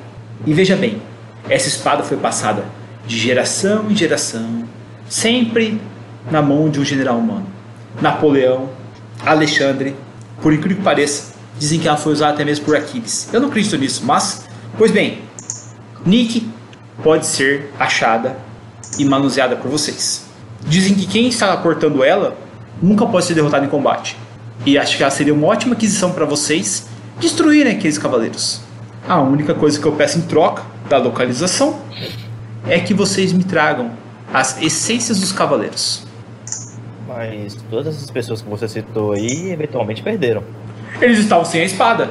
E 0.44 0.52
veja 0.52 0.76
bem, 0.76 1.00
essa 1.48 1.68
espada 1.68 2.02
foi 2.02 2.16
passada 2.16 2.64
de 3.06 3.18
geração 3.18 3.90
em 3.90 3.96
geração, 3.96 4.64
sempre 5.08 5.80
na 6.30 6.42
mão 6.42 6.68
de 6.68 6.80
um 6.80 6.84
general 6.84 7.18
humano. 7.18 7.46
Napoleão, 8.00 8.68
Alexandre, 9.24 9.96
por 10.40 10.52
incrível 10.52 10.78
que 10.78 10.82
pareça, 10.82 11.34
dizem 11.58 11.78
que 11.80 11.88
ela 11.88 11.96
foi 11.96 12.12
usada 12.12 12.34
até 12.34 12.44
mesmo 12.44 12.64
por 12.64 12.76
Aquiles. 12.76 13.28
Eu 13.32 13.40
não 13.40 13.48
acredito 13.48 13.76
nisso, 13.76 14.02
mas, 14.04 14.44
pois 14.76 14.90
bem, 14.90 15.22
Nick 16.04 16.48
pode 17.02 17.26
ser 17.26 17.72
achada 17.78 18.36
e 18.98 19.04
manuseada 19.04 19.56
por 19.56 19.70
vocês. 19.70 20.24
Dizem 20.62 20.94
que 20.94 21.06
quem 21.06 21.28
está 21.28 21.56
cortando 21.56 22.02
ela 22.02 22.36
nunca 22.82 23.06
pode 23.06 23.26
ser 23.26 23.34
derrotado 23.34 23.64
em 23.64 23.68
combate. 23.68 24.16
E 24.64 24.78
acho 24.78 24.96
que 24.96 25.02
ela 25.02 25.10
seria 25.10 25.34
uma 25.34 25.46
ótima 25.46 25.74
aquisição 25.74 26.12
para 26.12 26.24
vocês 26.24 26.86
destruírem 27.18 27.72
aqueles 27.72 27.98
cavaleiros. 27.98 28.60
A 29.08 29.20
única 29.20 29.54
coisa 29.54 29.78
que 29.78 29.86
eu 29.86 29.92
peço 29.92 30.18
em 30.18 30.22
troca 30.22 30.62
da 30.88 30.98
localização 30.98 31.80
é 32.66 32.78
que 32.80 32.92
vocês 32.92 33.32
me 33.32 33.44
tragam 33.44 33.90
as 34.32 34.60
essências 34.60 35.20
dos 35.20 35.32
cavaleiros. 35.32 36.05
Mas 37.16 37.56
todas 37.70 37.96
essas 37.96 38.10
pessoas 38.10 38.42
que 38.42 38.48
você 38.48 38.68
citou 38.68 39.12
aí 39.12 39.50
eventualmente 39.50 40.02
perderam. 40.02 40.44
Eles 41.00 41.18
estavam 41.18 41.46
sem 41.46 41.62
a 41.62 41.64
espada. 41.64 42.10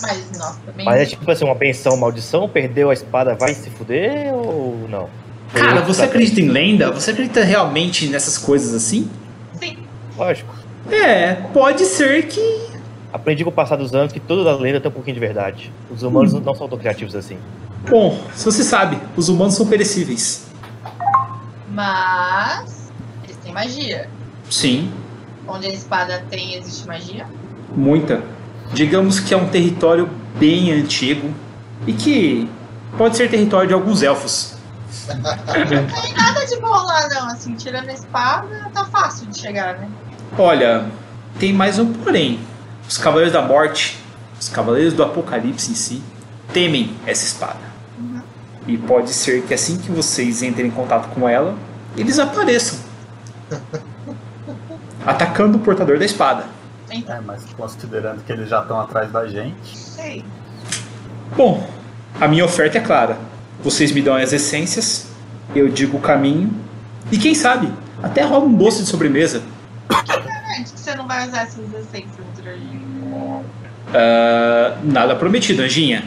Mas 0.00 0.30
também. 0.64 0.86
Mas 0.86 1.00
é 1.00 1.06
tipo 1.06 1.28
assim, 1.28 1.44
uma 1.44 1.56
pensão, 1.56 1.96
maldição, 1.96 2.48
perdeu 2.48 2.90
a 2.90 2.92
espada, 2.92 3.34
vai 3.34 3.52
se 3.54 3.68
fuder 3.70 4.32
ou 4.32 4.86
não? 4.88 5.08
Cara, 5.52 5.80
você 5.80 6.02
acredita 6.02 6.40
em 6.40 6.48
lenda? 6.48 6.92
Você 6.92 7.10
acredita 7.10 7.42
realmente 7.42 8.06
nessas 8.06 8.38
coisas 8.38 8.72
assim? 8.72 9.10
Sim. 9.58 9.78
Lógico. 10.16 10.54
É, 10.92 11.34
pode 11.52 11.84
ser 11.84 12.28
que. 12.28 12.68
Aprendi 13.12 13.42
com 13.42 13.50
o 13.50 13.52
passar 13.52 13.74
dos 13.74 13.92
anos 13.94 14.12
que 14.12 14.20
toda 14.20 14.54
lenda 14.54 14.80
tem 14.80 14.88
um 14.88 14.94
pouquinho 14.94 15.14
de 15.14 15.20
verdade. 15.20 15.72
Os 15.90 16.04
humanos 16.04 16.32
não 16.34 16.54
são 16.54 16.68
tão 16.68 16.78
criativos 16.78 17.16
assim. 17.16 17.36
Bom, 17.90 18.16
se 18.32 18.44
você 18.44 18.62
sabe, 18.62 18.96
os 19.16 19.28
humanos 19.28 19.54
são 19.54 19.66
perecíveis. 19.66 20.46
Mas. 21.68 22.77
Têm 23.48 23.54
magia. 23.54 24.08
Sim, 24.50 24.92
Onde 25.46 25.66
a 25.66 25.70
espada 25.70 26.22
tem, 26.28 26.56
existe 26.56 26.86
magia. 26.86 27.26
muita. 27.74 28.22
Digamos 28.74 29.18
que 29.18 29.32
é 29.32 29.36
um 29.38 29.48
território 29.48 30.10
bem 30.38 30.70
antigo 30.70 31.32
e 31.86 31.94
que 31.94 32.46
pode 32.98 33.16
ser 33.16 33.30
território 33.30 33.68
de 33.68 33.72
alguns 33.72 34.02
elfos. 34.02 34.54
Não 35.08 36.02
tem 36.02 36.14
nada 36.14 36.44
de 36.44 36.60
bom 36.60 36.68
lá, 36.68 37.08
não. 37.08 37.28
Assim, 37.28 37.54
tirando 37.54 37.88
a 37.88 37.92
espada, 37.92 38.70
tá 38.74 38.84
fácil 38.84 39.26
de 39.28 39.38
chegar, 39.38 39.78
né? 39.78 39.88
Olha, 40.38 40.84
tem 41.38 41.52
mais 41.52 41.78
um 41.78 41.90
porém. 41.90 42.38
Os 42.86 42.98
Cavaleiros 42.98 43.32
da 43.32 43.40
Morte, 43.40 43.98
os 44.38 44.50
Cavaleiros 44.50 44.92
do 44.92 45.02
Apocalipse 45.02 45.70
em 45.72 45.74
si, 45.74 46.02
temem 46.52 46.94
essa 47.06 47.24
espada. 47.24 47.60
E 48.66 48.76
pode 48.76 49.10
ser 49.10 49.42
que 49.44 49.54
assim 49.54 49.78
que 49.78 49.90
vocês 49.90 50.42
entrem 50.42 50.66
em 50.66 50.70
contato 50.70 51.08
com 51.14 51.26
ela, 51.26 51.56
eles 51.96 52.18
apareçam. 52.18 52.87
Atacando 55.06 55.58
o 55.58 55.60
portador 55.60 55.98
da 55.98 56.04
espada. 56.04 56.44
Então, 56.90 57.16
É, 57.16 57.20
mas 57.20 57.44
considerando 57.56 58.24
que 58.24 58.32
eles 58.32 58.48
já 58.48 58.62
estão 58.62 58.80
atrás 58.80 59.10
da 59.12 59.26
gente, 59.26 59.76
sei. 59.76 60.24
Bom, 61.36 61.68
a 62.18 62.26
minha 62.26 62.44
oferta 62.44 62.78
é 62.78 62.80
clara. 62.80 63.18
Vocês 63.62 63.92
me 63.92 64.00
dão 64.00 64.14
as 64.14 64.32
essências, 64.32 65.06
eu 65.54 65.68
digo 65.68 65.98
o 65.98 66.00
caminho, 66.00 66.50
e 67.12 67.18
quem 67.18 67.34
sabe, 67.34 67.72
até 68.02 68.22
rola 68.22 68.44
um 68.44 68.54
doce 68.54 68.82
de 68.82 68.88
sobremesa. 68.88 69.42
Garante 69.88 70.72
que 70.72 70.80
você 70.80 70.94
não 70.94 71.06
vai 71.06 71.28
usar 71.28 71.42
essas 71.42 71.72
essências. 71.74 72.28
Ah, 73.94 74.76
nada 74.82 75.16
prometido, 75.16 75.62
Anjinha. 75.62 76.04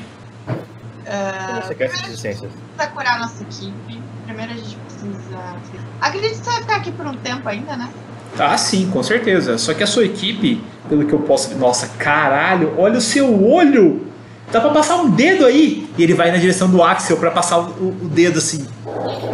Como 1.05 1.61
você 1.61 1.75
quer 1.75 1.85
essas 1.85 2.01
licenças? 2.07 2.49
Precisa 2.51 2.93
curar 2.93 3.15
a 3.15 3.19
nossa 3.19 3.43
equipe. 3.43 4.00
Primeiro 4.31 4.53
a 4.53 4.55
gente 4.55 4.77
precisa. 4.77 5.37
Acredito 5.99 6.29
que 6.31 6.37
você 6.37 6.49
vai 6.51 6.61
ficar 6.61 6.75
aqui 6.77 6.91
por 6.91 7.05
um 7.05 7.13
tempo 7.15 7.47
ainda, 7.49 7.75
né? 7.75 7.89
Ah, 8.39 8.57
sim, 8.57 8.89
com 8.91 9.03
certeza. 9.03 9.57
Só 9.57 9.73
que 9.73 9.83
a 9.83 9.87
sua 9.87 10.05
equipe, 10.05 10.63
pelo 10.87 11.05
que 11.05 11.11
eu 11.11 11.19
posso 11.19 11.53
nossa, 11.57 11.87
caralho, 11.97 12.73
olha 12.77 12.97
o 12.97 13.01
seu 13.01 13.43
olho! 13.45 14.07
Dá 14.51 14.61
pra 14.61 14.69
passar 14.69 14.95
um 14.97 15.09
dedo 15.09 15.45
aí! 15.45 15.89
E 15.97 16.03
ele 16.03 16.13
vai 16.13 16.31
na 16.31 16.37
direção 16.37 16.69
do 16.69 16.81
Axel 16.81 17.17
pra 17.17 17.29
passar 17.29 17.59
o, 17.59 17.89
o- 18.03 18.09
dedo 18.09 18.37
assim. 18.39 18.65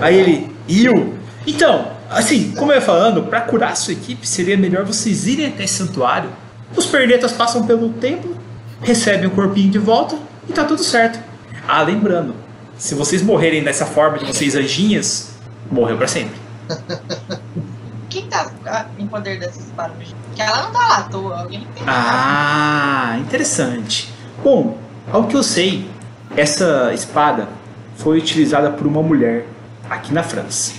Aí 0.01 0.15
ele, 0.17 0.51
Iu! 0.67 1.13
Então, 1.45 1.91
assim, 2.09 2.53
como 2.57 2.71
eu 2.71 2.75
ia 2.77 2.81
falando, 2.81 3.21
pra 3.23 3.41
curar 3.41 3.73
a 3.73 3.75
sua 3.75 3.93
equipe, 3.93 4.27
seria 4.27 4.57
melhor 4.57 4.83
vocês 4.83 5.27
irem 5.27 5.45
até 5.45 5.63
esse 5.63 5.75
santuário. 5.75 6.29
Os 6.75 6.87
pernetas 6.87 7.31
passam 7.31 7.67
pelo 7.67 7.89
templo, 7.93 8.35
recebem 8.81 9.27
o 9.27 9.31
corpinho 9.31 9.69
de 9.69 9.77
volta 9.79 10.17
e 10.49 10.53
tá 10.53 10.63
tudo 10.65 10.83
certo. 10.83 11.19
Ah, 11.67 11.83
lembrando, 11.83 12.33
se 12.77 12.95
vocês 12.95 13.21
morrerem 13.21 13.63
dessa 13.63 13.85
forma 13.85 14.19
de 14.19 14.25
vocês 14.25 14.55
anjinhas, 14.55 15.31
morreu 15.71 15.97
pra 15.97 16.07
sempre. 16.07 16.35
Quem 18.09 18.27
tá 18.27 18.51
ah, 18.65 18.85
em 18.97 19.07
poder 19.07 19.39
dessa 19.39 19.59
espada? 19.59 19.93
Que 20.35 20.41
ela 20.41 20.63
não 20.63 20.71
tá 20.71 20.79
lá 20.79 20.97
à 20.97 21.03
toa. 21.03 21.39
Alguém 21.41 21.67
tem. 21.75 21.83
Ah, 21.85 23.17
interessante. 23.19 24.13
Bom, 24.43 24.77
ao 25.11 25.25
que 25.25 25.35
eu 25.35 25.43
sei, 25.43 25.89
essa 26.35 26.93
espada 26.93 27.47
foi 27.95 28.17
utilizada 28.17 28.69
por 28.69 28.87
uma 28.87 29.01
mulher 29.01 29.45
aqui 29.89 30.13
na 30.13 30.23
França. 30.23 30.73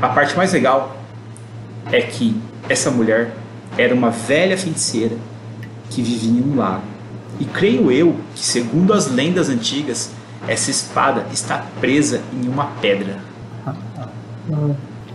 A 0.00 0.08
parte 0.08 0.36
mais 0.36 0.52
legal 0.52 0.96
é 1.90 2.00
que 2.00 2.40
essa 2.68 2.90
mulher 2.90 3.34
era 3.76 3.94
uma 3.94 4.10
velha 4.10 4.56
feiticeira 4.56 5.16
que 5.90 6.02
vivia 6.02 6.30
em 6.30 6.42
um 6.42 6.56
lago. 6.56 6.84
E 7.38 7.44
creio 7.44 7.90
eu 7.90 8.16
que, 8.34 8.44
segundo 8.44 8.92
as 8.92 9.10
lendas 9.10 9.48
antigas, 9.48 10.10
essa 10.48 10.70
espada 10.70 11.26
está 11.32 11.64
presa 11.80 12.22
em 12.32 12.48
uma 12.48 12.66
pedra. 12.80 13.18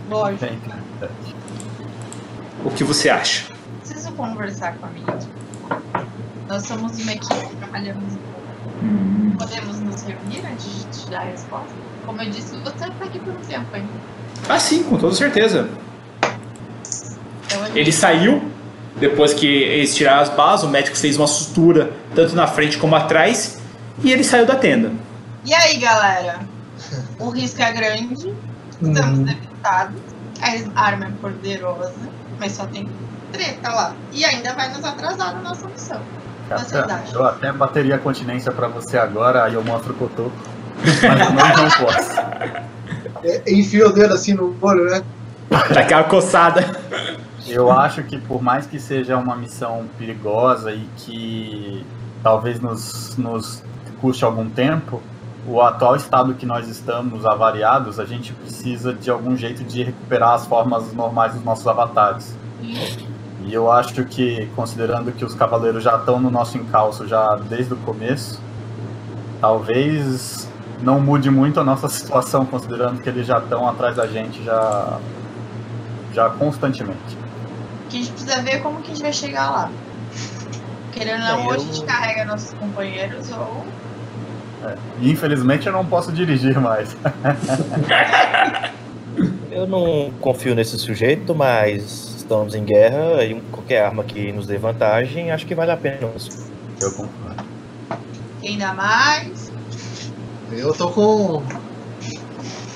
Lógico. 0.08 0.44
interessante. 0.44 1.36
O 2.64 2.70
que 2.70 2.84
você 2.84 3.08
acha? 3.08 3.46
Preciso 3.80 4.12
conversar 4.12 4.74
com 4.74 4.86
a 4.86 4.88
minha. 4.90 5.18
Nós 6.48 6.64
somos 6.64 7.00
uma 7.00 7.12
equipe, 7.12 7.56
trabalhamos. 7.58 8.14
Podemos 9.38 9.80
nos 9.80 10.02
reunir 10.02 10.44
antes 10.46 10.84
de 10.84 11.04
te 11.04 11.10
dar 11.10 11.20
a 11.20 11.24
resposta? 11.24 11.68
Como 12.04 12.20
eu 12.20 12.30
disse, 12.30 12.56
você 12.56 12.76
tá 12.76 13.04
aqui 13.04 13.18
por 13.18 13.32
um 13.32 13.40
tempo 13.40 13.66
ainda. 13.72 13.88
Ah, 14.48 14.58
sim, 14.58 14.82
com 14.82 14.98
toda 14.98 15.14
certeza. 15.14 15.70
Então 17.46 17.66
gente 17.66 17.78
Ele 17.78 17.92
saiu, 17.92 18.42
depois 18.96 19.32
que 19.32 19.46
eles 19.46 19.94
tiraram 19.94 20.22
as 20.22 20.28
balas, 20.30 20.62
o 20.62 20.68
médico 20.68 20.96
fez 20.96 21.16
uma 21.16 21.26
sutura 21.26 21.92
tanto 22.14 22.34
na 22.34 22.46
frente 22.46 22.78
como 22.78 22.96
atrás, 22.96 23.60
e 24.02 24.10
ele 24.10 24.24
saiu 24.24 24.44
da 24.44 24.56
tenda. 24.56 24.92
E 25.44 25.54
aí, 25.54 25.78
galera? 25.78 26.40
O 27.18 27.30
risco 27.30 27.62
é 27.62 27.72
grande, 27.72 28.34
estamos 28.80 29.18
Hum. 29.18 29.24
debilitados, 29.24 30.00
a 30.74 30.80
arma 30.82 31.06
é 31.06 31.10
poderosa, 31.20 31.92
mas 32.38 32.52
só 32.52 32.66
tem 32.66 32.88
treta 33.32 33.70
lá. 33.70 33.94
E 34.12 34.24
ainda 34.24 34.54
vai 34.54 34.68
nos 34.72 34.84
atrasar 34.84 35.34
na 35.34 35.40
nossa 35.42 35.66
missão. 35.68 36.00
Acham? 36.50 36.84
eu 37.12 37.24
até 37.24 37.52
bateria 37.52 37.94
a 37.94 37.98
continência 37.98 38.50
pra 38.50 38.66
você 38.66 38.98
agora, 38.98 39.44
aí 39.44 39.54
eu 39.54 39.62
mostro 39.62 39.92
o 39.92 39.96
cotoco. 39.96 40.32
Mas 40.84 41.02
eu 41.02 41.32
não, 41.32 41.64
não 41.64 41.70
posso. 41.70 42.20
É, 43.22 43.52
enfia 43.52 43.86
o 43.86 43.92
dedo 43.92 44.14
assim 44.14 44.34
no 44.34 44.56
olho, 44.60 44.84
né? 44.86 45.02
Daquela 45.72 46.04
coçada. 46.04 46.64
Eu 47.46 47.70
acho 47.70 48.02
que 48.02 48.18
por 48.18 48.42
mais 48.42 48.66
que 48.66 48.80
seja 48.80 49.16
uma 49.16 49.36
missão 49.36 49.86
perigosa 49.98 50.72
e 50.72 50.88
que 50.96 51.86
talvez 52.22 52.60
nos, 52.60 53.16
nos 53.16 53.62
custe 54.00 54.24
algum 54.24 54.48
tempo, 54.48 55.02
o 55.46 55.60
atual 55.62 55.96
estado 55.96 56.34
que 56.34 56.44
nós 56.46 56.68
estamos 56.68 57.24
avariados, 57.26 57.98
a 57.98 58.04
gente 58.04 58.32
precisa 58.32 58.92
de 58.92 59.10
algum 59.10 59.36
jeito 59.36 59.64
de 59.64 59.82
recuperar 59.82 60.34
as 60.34 60.46
formas 60.46 60.92
normais 60.92 61.32
dos 61.34 61.42
nossos 61.44 61.66
avatares. 61.66 62.34
E 62.62 63.52
eu 63.54 63.70
acho 63.72 64.04
que, 64.04 64.46
considerando 64.54 65.10
que 65.12 65.24
os 65.24 65.34
cavaleiros 65.34 65.82
já 65.82 65.96
estão 65.96 66.20
no 66.20 66.30
nosso 66.30 66.58
encalço 66.58 67.08
já 67.08 67.36
desde 67.36 67.72
o 67.72 67.76
começo, 67.78 68.40
talvez 69.40 70.48
não 70.82 71.00
mude 71.00 71.30
muito 71.30 71.58
a 71.58 71.64
nossa 71.64 71.88
situação, 71.90 72.44
considerando 72.44 73.00
que 73.02 73.08
eles 73.08 73.26
já 73.26 73.38
estão 73.38 73.66
atrás 73.68 73.96
da 73.96 74.06
gente 74.06 74.42
já, 74.44 74.98
já 76.14 76.28
constantemente. 76.30 77.18
Que 77.88 77.96
a 77.96 78.00
gente 78.00 78.12
precisa 78.12 78.42
ver 78.42 78.62
como 78.62 78.80
que 78.82 78.90
a 78.92 78.94
gente 78.94 79.02
vai 79.02 79.12
chegar 79.12 79.50
lá. 79.50 79.70
Querendo 80.92 81.22
ou 81.22 81.28
não, 81.28 81.38
É, 81.40 81.44
ou 81.44 81.50
a 81.50 81.54
eu- 81.54 81.60
gente 81.60 81.84
carrega 81.84 82.24
nossos 82.24 82.52
companheiros, 82.54 83.30
ou. 83.32 83.64
É. 84.64 84.76
E 85.00 85.10
infelizmente 85.10 85.66
eu 85.66 85.72
não 85.72 85.84
posso 85.84 86.12
dirigir 86.12 86.58
mais. 86.60 86.96
Eu 89.50 89.66
não 89.66 90.12
confio 90.20 90.54
nesse 90.54 90.78
sujeito, 90.78 91.34
mas 91.34 92.14
estamos 92.18 92.54
em 92.54 92.64
guerra 92.64 93.24
e 93.24 93.40
qualquer 93.50 93.84
arma 93.84 94.04
que 94.04 94.32
nos 94.32 94.46
dê 94.46 94.56
vantagem, 94.56 95.32
acho 95.32 95.44
que 95.44 95.54
vale 95.54 95.72
a 95.72 95.76
pena. 95.76 95.98
Eu 96.80 96.92
concordo. 96.92 97.44
Ainda 98.42 98.72
mais. 98.72 99.52
Eu 100.52 100.72
tô 100.72 100.88
com. 100.90 101.42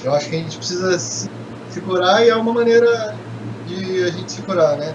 Eu 0.03 0.14
acho 0.14 0.29
que 0.29 0.37
a 0.37 0.38
gente 0.41 0.57
precisa 0.57 0.99
se 0.99 1.81
curar 1.81 2.26
e 2.26 2.29
é 2.29 2.35
uma 2.37 2.53
maneira 2.53 3.14
de 3.67 4.03
a 4.03 4.11
gente 4.11 4.33
se 4.33 4.43
curar, 4.43 4.76
né? 4.76 4.95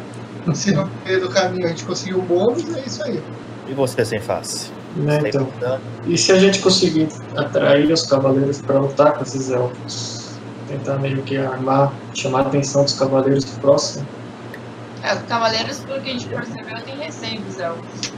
Se 0.53 0.71
no 0.75 0.89
meio 1.05 1.21
do 1.21 1.29
caminho 1.29 1.65
a 1.65 1.69
gente 1.69 1.85
conseguir 1.85 2.15
o 2.15 2.21
bônus, 2.21 2.63
é 2.75 2.81
isso 2.81 3.03
aí. 3.03 3.23
E 3.67 3.73
você 3.73 4.05
sem 4.05 4.19
face? 4.19 4.71
Né, 4.95 5.19
Você 5.19 5.27
então. 5.29 5.47
E 6.05 6.17
se 6.17 6.31
a 6.31 6.39
gente 6.39 6.59
conseguir 6.59 7.07
atrair 7.35 7.91
os 7.91 8.05
cavaleiros 8.05 8.61
para 8.61 8.79
lutar 8.79 9.13
com 9.13 9.23
esses 9.23 9.49
elfos? 9.51 10.29
Tentar 10.67 10.97
meio 10.97 11.21
que 11.23 11.37
armar, 11.37 11.91
chamar 12.13 12.39
a 12.39 12.41
atenção 12.43 12.83
dos 12.83 12.93
cavaleiros 12.97 13.45
próximos. 13.45 14.07
É, 15.03 15.13
os 15.15 15.21
cavaleiros, 15.23 15.79
pelo 15.79 16.01
que 16.01 16.09
a 16.09 16.13
gente 16.13 16.27
percebeu, 16.27 16.81
tem 16.83 16.97
receio 16.97 17.41
dos 17.41 17.59
elfos. 17.59 18.11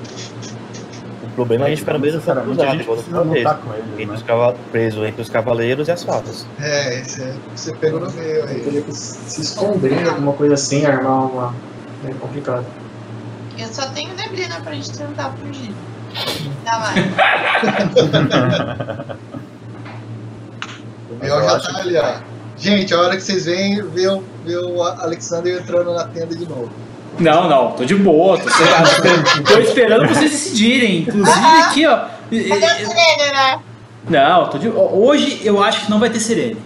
O 1.24 1.30
problema 1.36 1.66
é 1.66 1.68
a 1.68 1.70
gente 1.70 1.80
ficar 1.80 1.94
no 1.94 2.00
meio 2.00 2.14
do 2.14 2.20
Sinceramente, 2.20 2.52
a 2.52 2.56
cruzado, 2.56 2.72
gente 2.72 2.82
igual 2.84 2.98
precisa 2.98 3.18
da 3.18 3.24
lutar 3.24 3.54
vez. 3.54 3.66
com 3.66 3.74
eles, 3.74 3.92
Entre 3.94 4.06
né? 4.06 4.14
os 4.14 4.60
preso 4.72 5.06
entre 5.06 5.22
os 5.22 5.30
cavaleiros 5.30 5.88
e 5.88 5.92
as 5.92 6.04
fadas. 6.04 6.46
É, 6.60 6.98
é, 6.98 7.36
você 7.56 7.76
pegou 7.76 8.00
no 8.02 8.12
meio 8.12 8.44
aí. 8.48 8.60
Teria 8.60 8.82
que 8.82 8.92
se 8.94 9.42
esconder, 9.42 10.10
alguma 10.10 10.34
coisa 10.34 10.56
assim, 10.56 10.86
armar 10.86 11.32
uma. 11.32 11.56
É 12.06 12.14
complicado. 12.16 12.66
Eu 13.58 13.68
só 13.68 13.88
tenho 13.90 14.14
neblina 14.16 14.60
pra 14.62 14.74
gente 14.74 14.92
tentar 14.98 15.32
fugir. 15.34 15.74
Ainda 16.16 16.80
mais. 16.80 16.96
O 21.10 21.16
Biel 21.16 21.42
já 21.44 21.60
tá 21.60 21.80
ali, 21.80 21.98
ó. 21.98 22.14
Gente, 22.58 22.94
a 22.94 23.00
hora 23.00 23.16
que 23.16 23.22
vocês 23.24 23.46
vêm, 23.46 23.82
vê 23.90 24.08
o, 24.08 24.24
vê 24.46 24.56
o 24.56 24.82
Alexander 24.84 25.60
entrando 25.62 25.94
na 25.94 26.06
tenda 26.06 26.36
de 26.36 26.48
novo. 26.48 26.72
Não, 27.20 27.50
não, 27.50 27.72
tô 27.74 27.84
de 27.84 27.96
boa, 27.96 28.38
tô, 28.40 28.48
esperando- 28.48 29.44
tô 29.46 29.60
esperando 29.60 30.08
vocês 30.08 30.32
decidirem. 30.32 31.00
Inclusive 31.02 31.46
aqui, 31.64 31.86
ó. 31.86 31.98
Cadê 31.98 32.30
Sirene, 32.32 33.32
né? 33.34 33.60
Não, 34.10 34.48
tô 34.50 34.58
de, 34.58 34.70
hoje 34.70 35.42
eu 35.44 35.62
acho 35.62 35.86
que 35.86 35.92
não 35.92 36.00
vai 36.00 36.10
ter 36.10 36.20
sirene. 36.20 36.58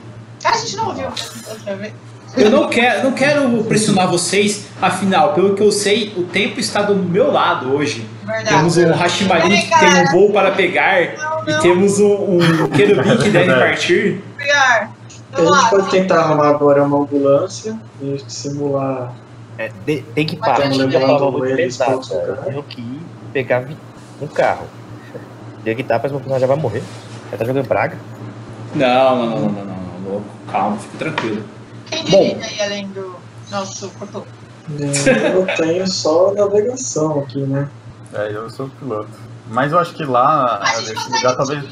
Ah, 0.43 0.49
a 0.51 0.57
gente 0.57 0.75
não 0.77 0.87
ouviu 0.89 1.07
outra 1.49 1.75
vez. 1.75 1.93
Eu 2.37 2.49
não 2.49 2.67
quero, 2.67 3.03
não 3.03 3.11
quero 3.13 3.63
pressionar 3.63 4.09
vocês, 4.09 4.65
afinal, 4.81 5.33
pelo 5.33 5.55
que 5.55 5.63
eu 5.63 5.71
sei, 5.71 6.13
o 6.17 6.23
tempo 6.23 6.59
está 6.59 6.81
do 6.81 6.95
meu 6.95 7.31
lado 7.31 7.73
hoje. 7.73 8.05
Verdade. 8.23 8.49
Temos 8.49 8.77
um 8.77 8.91
Hashimari 8.91 9.49
que 9.61 9.79
tem 9.79 9.89
um 10.03 10.11
voo 10.11 10.31
para 10.33 10.51
pegar 10.51 10.95
Não, 11.17 11.47
e 11.47 11.51
não. 11.51 11.59
temos 11.61 11.99
um, 11.99 12.37
um 12.37 12.67
querubim 12.69 13.17
que 13.17 13.29
deve 13.29 13.53
partir. 13.55 14.21
Pior. 14.37 14.89
A 15.33 15.37
gente 15.41 15.49
lá. 15.49 15.69
pode 15.69 15.89
tentar 15.91 16.19
arrumar 16.21 16.49
agora 16.49 16.83
uma 16.83 16.97
ambulância 16.99 17.77
e 18.01 18.17
simular. 18.27 19.13
É, 19.57 19.69
de- 19.85 20.01
tem 20.13 20.25
que 20.25 20.35
parar. 20.35 20.65
Eu 20.73 20.91
tava 20.91 21.31
muito 21.31 21.55
pesado, 21.55 22.01
tenho 22.45 22.63
que 22.63 22.81
ir 22.81 23.01
pegar 23.33 23.63
um 24.21 24.27
carro. 24.27 24.65
Tem 25.63 25.75
que 25.75 25.81
estar, 25.81 25.99
mas 26.01 26.11
meu 26.11 26.19
personagem 26.19 26.47
já 26.47 26.53
vai 26.53 26.61
morrer. 26.61 26.83
Já 27.31 27.37
tá 27.37 27.45
jogando 27.45 27.67
praga. 27.67 27.97
Não, 28.73 29.15
não, 29.15 29.25
não, 29.25 29.39
não, 29.39 29.39
não, 29.39 29.51
não, 29.51 29.65
não, 29.65 30.09
louco. 30.11 30.25
Calma, 30.51 30.77
fique 30.77 30.97
tranquilo. 30.97 31.43
Quem 31.85 32.03
Bom. 32.03 32.23
dirige 32.23 32.43
aí 32.43 32.61
além 32.61 32.87
do 32.89 33.15
nosso 33.51 33.89
cotoco? 33.91 34.27
É, 34.79 35.35
Eu 35.35 35.45
tenho 35.55 35.87
só 35.87 36.33
navegação 36.33 37.19
aqui, 37.19 37.39
né? 37.41 37.69
É, 38.13 38.31
eu 38.31 38.49
sou 38.49 38.69
piloto. 38.79 39.09
Mas 39.49 39.71
eu 39.71 39.79
acho 39.79 39.93
que 39.93 40.03
lá, 40.03 40.59
A 40.61 40.81
gente 40.81 40.95
nesse 40.95 41.11
lugar, 41.11 41.35
talvez. 41.35 41.63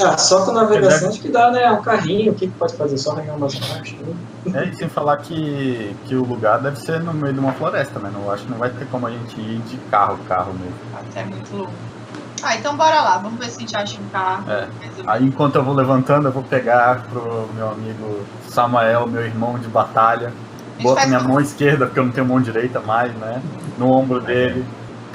Ah, 0.00 0.18
só 0.18 0.44
com 0.44 0.52
navegação 0.52 1.08
acho 1.08 1.20
que 1.20 1.28
dá, 1.28 1.50
né? 1.50 1.70
Um 1.70 1.82
carrinho, 1.82 2.32
o 2.32 2.34
que 2.34 2.48
que 2.48 2.54
pode 2.54 2.74
fazer? 2.74 2.98
Só 2.98 3.12
arranhar 3.12 3.36
umas 3.36 3.58
marchas. 3.60 3.98
Né? 4.00 4.14
É, 4.54 4.64
e 4.64 4.74
sem 4.74 4.88
falar 4.88 5.18
que, 5.18 5.94
que 6.06 6.14
o 6.14 6.24
lugar 6.24 6.60
deve 6.60 6.80
ser 6.80 7.00
no 7.00 7.14
meio 7.14 7.32
de 7.32 7.38
uma 7.38 7.52
floresta, 7.52 8.00
né? 8.00 8.10
Não 8.12 8.30
acho 8.30 8.44
que 8.44 8.50
não 8.50 8.58
vai 8.58 8.70
ter 8.70 8.86
como 8.86 9.06
a 9.06 9.10
gente 9.10 9.38
ir 9.40 9.60
de 9.68 9.76
carro, 9.90 10.18
carro 10.26 10.52
mesmo. 10.54 10.74
Até 10.94 11.20
é 11.20 11.24
muito 11.24 11.56
longo. 11.56 11.70
Ah, 12.44 12.56
então 12.56 12.76
bora 12.76 13.00
lá. 13.00 13.18
Vamos 13.18 13.38
ver 13.38 13.50
se 13.50 13.56
a 13.56 13.60
gente 13.60 13.76
acha 13.76 13.98
um 14.00 14.08
carro. 14.10 14.50
É. 14.50 14.68
Aí 15.06 15.24
enquanto 15.24 15.56
eu 15.56 15.64
vou 15.64 15.74
levantando, 15.74 16.28
eu 16.28 16.32
vou 16.32 16.42
pegar 16.42 17.02
pro 17.10 17.48
meu 17.54 17.70
amigo 17.70 18.24
Samuel, 18.48 19.06
meu 19.06 19.24
irmão 19.24 19.58
de 19.58 19.68
batalha. 19.68 20.32
Boto 20.80 21.06
minha 21.06 21.20
mão 21.20 21.40
esquerda, 21.40 21.86
porque 21.86 22.00
eu 22.00 22.04
não 22.04 22.12
tenho 22.12 22.26
mão 22.26 22.40
direita 22.40 22.80
mais, 22.80 23.12
né? 23.14 23.40
No 23.78 23.90
ombro 23.90 24.20
dele. 24.20 24.64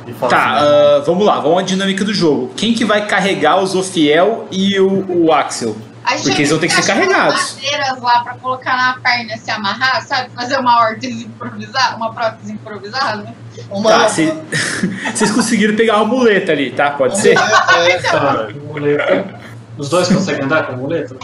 E 0.08 0.14
falo 0.14 0.30
Tá, 0.32 0.54
assim, 0.54 0.66
ah, 0.66 1.04
vamos 1.06 1.26
lá, 1.26 1.40
vamos 1.40 1.60
à 1.60 1.62
dinâmica 1.62 2.04
do 2.04 2.14
jogo. 2.14 2.52
Quem 2.56 2.74
que 2.74 2.86
vai 2.86 3.06
carregar 3.06 3.58
o 3.58 3.66
Zofiel 3.68 4.48
e 4.52 4.80
o, 4.80 5.26
o 5.28 5.34
Axel? 5.34 5.76
Porque 6.24 6.42
eles 6.42 6.50
vão 6.50 6.60
ter 6.60 6.68
que 6.68 6.74
ser 6.74 6.80
achar 6.80 6.94
carregados. 6.96 7.56
madeiras 7.56 8.02
lá 8.02 8.24
pra 8.24 8.34
colocar 8.36 8.76
na 8.76 9.00
perna 9.00 9.38
se 9.38 9.52
amarrar, 9.52 10.02
sabe? 10.02 10.32
Fazer 10.32 10.58
uma 10.58 10.80
órtese 10.82 11.26
improvisada, 11.26 11.98
uma 11.98 12.12
prótese 12.12 12.54
improvisada. 12.54 13.32
Uma, 13.70 13.90
Tá, 13.90 14.10
cê- 14.10 14.34
vocês 15.14 15.32
conseguiram 15.32 15.76
pegar 15.76 15.98
uma 15.98 16.06
muleta 16.06 16.52
ali, 16.52 16.72
tá? 16.72 16.92
Pode 16.92 17.18
ser? 17.20 17.38
é, 17.38 17.92
é, 17.92 17.98
Tá, 18.00 18.48
muleta. 18.68 19.40
Os 19.78 19.90
dois 19.90 20.08
conseguem 20.10 20.44
andar 20.46 20.68
com 20.68 20.74
a 20.74 20.78
muleta? 20.78 21.16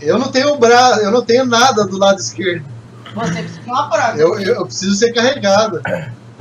eu 0.00 0.18
não 0.18 0.30
tenho 0.32 0.56
braço, 0.56 1.00
eu 1.00 1.10
não 1.10 1.22
tenho 1.22 1.44
nada 1.44 1.84
do 1.84 1.98
lado 1.98 2.18
esquerdo. 2.18 2.64
Você 3.14 3.30
precisa 3.42 3.60
de 3.60 3.70
uma 3.70 3.88
prótese. 3.90 4.20
Eu, 4.20 4.40
eu, 4.40 4.54
eu 4.54 4.64
preciso 4.66 4.94
ser 4.94 5.12
carregado. 5.12 5.80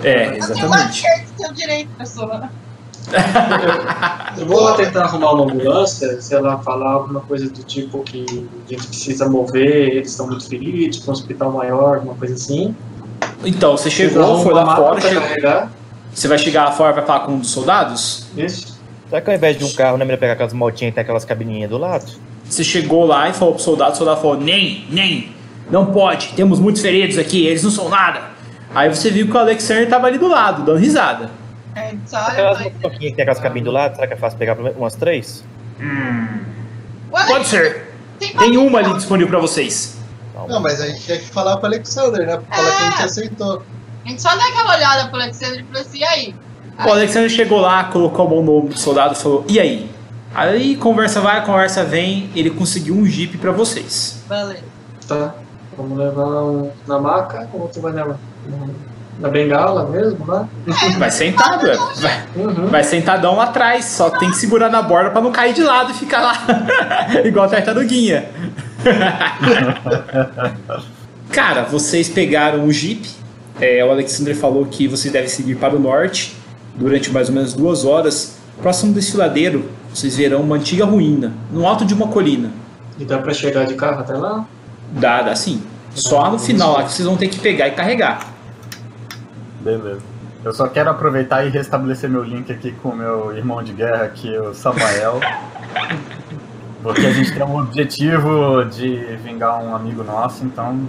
É, 0.04 0.38
Eu 0.40 0.54
tenho 0.54 0.68
o 0.68 0.70
lado 0.70 0.90
exatamente. 0.90 0.96
esquerdo 1.06 1.52
e 1.52 1.54
direito, 1.54 1.90
pessoa. 1.98 2.50
Eu 4.38 4.46
vou 4.46 4.74
tentar 4.76 5.04
arrumar 5.04 5.34
uma 5.34 5.44
ambulância, 5.52 6.22
sei 6.22 6.40
lá, 6.40 6.58
falar 6.60 6.92
alguma 6.92 7.20
coisa 7.22 7.50
do 7.50 7.64
tipo 7.64 8.02
que 8.04 8.48
a 8.68 8.74
gente 8.74 8.88
precisa 8.88 9.28
mover, 9.30 9.96
eles 9.96 10.12
estão 10.12 10.28
muito 10.28 10.48
feridos, 10.48 11.00
para 11.00 11.10
um 11.10 11.14
hospital 11.14 11.52
maior, 11.52 11.96
alguma 11.98 12.16
coisa 12.16 12.34
assim. 12.36 12.76
Então, 13.44 13.78
você 13.78 13.90
chegou, 13.90 14.44
foi 14.44 14.54
lá 14.54 14.76
fora, 14.76 15.02
chegou- 15.02 15.22
carregar. 15.22 15.72
você 16.14 16.28
vai 16.28 16.38
chegar 16.38 16.66
lá 16.66 16.72
fora 16.72 16.92
e 16.92 16.96
vai 16.96 17.06
falar 17.06 17.20
com 17.22 17.34
um 17.34 17.40
dos 17.40 17.50
soldados? 17.52 18.26
Isso. 18.38 18.80
Será 19.10 19.22
que 19.22 19.30
ao 19.30 19.36
invés 19.36 19.58
de 19.58 19.66
um 19.66 19.72
carro, 19.74 19.98
não 19.98 20.04
é 20.04 20.06
melhor 20.06 20.20
pegar 20.20 20.34
aquelas 20.34 20.54
motinhas 20.54 20.92
que 20.92 20.96
tem 20.96 21.02
aquelas 21.02 21.26
cabininhas 21.26 21.70
do 21.70 21.78
lado? 21.78 22.06
Você 22.46 22.64
chegou 22.64 23.06
lá 23.06 23.30
e 23.30 23.34
falou 23.34 23.54
pro 23.56 23.64
soldado, 23.64 23.94
o 23.94 23.96
soldado 23.96 24.22
falou, 24.22 24.38
nem, 24.38 24.86
nem, 24.90 25.32
não 25.70 25.86
pode, 25.88 26.30
temos 26.36 26.60
muitos 26.60 26.82
feridos 26.82 27.18
aqui, 27.18 27.46
eles 27.46 27.64
não 27.64 27.72
são 27.72 27.90
nada. 27.90 28.22
Aí 28.74 28.88
você 28.90 29.10
viu 29.10 29.28
que 29.28 29.34
o 29.36 29.38
Alexander 29.40 29.90
tava 29.90 30.08
ali 30.08 30.18
do 30.18 30.28
lado, 30.28 30.64
dando 30.64 30.78
risada. 30.80 31.30
É, 31.76 31.94
só 32.06 32.18
Aquelas 32.18 32.60
motoquinhas 32.60 33.00
que 33.12 33.14
tem 33.14 33.24
aquelas 33.24 33.40
cabines 33.40 33.66
do 33.66 33.72
lado, 33.72 33.96
será 33.96 34.08
que 34.08 34.14
é 34.14 34.18
fácil 34.18 34.38
pegar 34.38 34.58
umas 34.78 34.96
três? 34.96 35.44
Ué, 37.14 37.26
Pode 37.28 37.48
ser, 37.48 37.88
Tem, 38.20 38.30
tem 38.36 38.58
uma 38.58 38.80
ali 38.80 38.94
disponível 38.94 39.30
pra 39.30 39.40
vocês. 39.40 39.98
Não, 40.48 40.60
mas 40.62 40.82
a 40.82 40.88
gente 40.88 41.02
tinha 41.02 41.18
que 41.18 41.26
falar 41.26 41.58
pro 41.58 41.68
Alexander, 41.68 42.26
né? 42.26 42.38
Pra 42.38 42.58
falar 42.58 42.72
que 42.78 42.84
a 42.84 42.90
gente 42.92 43.04
aceitou. 43.04 43.64
A 44.06 44.10
gente 44.10 44.22
só 44.22 44.30
dá 44.36 44.44
aquela 44.48 44.76
olhada 44.76 45.10
pro 45.10 45.20
Alexandre 45.22 45.62
e 45.62 45.64
falou 45.64 45.82
assim, 45.82 46.00
e 46.00 46.04
aí? 46.04 46.36
O 46.86 46.90
Alexander 46.90 47.30
chegou 47.30 47.60
lá, 47.60 47.84
colocou 47.86 48.26
a 48.26 48.30
mão 48.30 48.42
no 48.44 48.56
ombro 48.58 48.74
do 48.74 48.80
soldado 48.80 49.14
e 49.14 49.18
falou, 49.18 49.46
e 49.48 49.60
aí? 49.60 49.90
Aí 50.34 50.76
conversa 50.78 51.20
vai, 51.20 51.46
conversa 51.46 51.84
vem, 51.84 52.30
ele 52.36 52.50
conseguiu 52.50 52.96
um 52.96 53.06
jeep 53.06 53.38
pra 53.38 53.52
vocês. 53.52 54.24
Beleza. 54.28 54.64
Tá. 55.08 55.36
Vamos 55.78 55.98
levar 55.98 56.26
um 56.44 56.72
na 56.88 57.00
maca, 57.00 57.48
o 57.54 57.62
outro 57.62 57.82
vai 57.82 57.92
na, 57.92 58.16
na 59.20 59.30
bengala 59.30 59.86
mesmo, 59.90 60.26
né? 60.26 60.48
Vai 60.98 61.12
sentado, 61.12 61.70
é. 61.70 61.76
vai, 61.76 62.24
Uhum. 62.36 62.68
vai 62.68 62.84
sentadão 62.84 63.36
lá 63.36 63.44
atrás, 63.44 63.86
só 63.86 64.10
tem 64.10 64.30
que 64.32 64.38
segurar 64.38 64.70
na 64.70 64.82
borda 64.82 65.12
pra 65.12 65.22
não 65.22 65.32
cair 65.32 65.54
de 65.54 65.64
lado 65.64 65.92
e 65.92 65.94
ficar 65.94 66.22
lá, 66.22 66.34
igual 67.26 67.46
a 67.46 67.50
tartaruguinha. 67.50 68.30
Cara, 71.32 71.64
vocês 71.64 72.10
pegaram 72.10 72.66
o 72.66 72.72
jeep, 72.72 73.08
é, 73.60 73.84
o 73.86 73.92
Alexander 73.92 74.36
falou 74.36 74.66
que 74.66 74.88
vocês 74.88 75.14
devem 75.14 75.30
seguir 75.30 75.56
para 75.56 75.76
o 75.76 75.80
norte 75.80 76.36
durante 76.76 77.12
mais 77.12 77.30
ou 77.30 77.36
menos 77.36 77.54
duas 77.54 77.86
horas. 77.86 78.38
Próximo 78.62 78.92
do 78.92 79.00
desfiladeiro, 79.00 79.70
vocês 79.94 80.16
verão 80.16 80.42
uma 80.42 80.56
antiga 80.56 80.86
ruína, 80.86 81.34
no 81.52 81.66
alto 81.66 81.86
de 81.86 81.94
uma 81.94 82.08
colina. 82.08 82.52
E 83.00 83.06
dá 83.06 83.18
pra 83.18 83.34
chegar 83.34 83.66
de 83.66 83.76
carro 83.76 84.02
até 84.02 84.14
lá? 84.14 84.46
Dá, 84.92 85.22
dá 85.22 85.36
sim. 85.36 85.62
Só 85.96 86.30
no 86.30 86.40
final 86.40 86.74
lá 86.74 86.84
que 86.84 86.92
vocês 86.92 87.08
vão 87.08 87.18
ter 87.18 87.28
que 87.28 87.40
pegar 87.40 87.68
e 87.68 87.72
carregar. 87.72 88.28
Beleza. 89.62 90.00
Eu 90.44 90.54
só 90.54 90.68
quero 90.68 90.90
aproveitar 90.90 91.46
e 91.46 91.50
restabelecer 91.50 92.10
meu 92.10 92.24
link 92.24 92.52
aqui 92.52 92.72
com 92.82 92.90
o 92.90 92.96
meu 92.96 93.36
irmão 93.36 93.62
de 93.62 93.74
guerra 93.74 94.06
aqui, 94.06 94.36
o 94.38 94.54
Samuel. 94.54 95.20
Porque 96.82 97.06
a 97.06 97.12
gente 97.12 97.32
tem 97.34 97.44
um 97.44 97.60
objetivo 97.60 98.66
de 98.66 98.96
vingar 99.24 99.62
um 99.64 99.76
amigo 99.76 100.04
nosso, 100.04 100.44
então. 100.46 100.88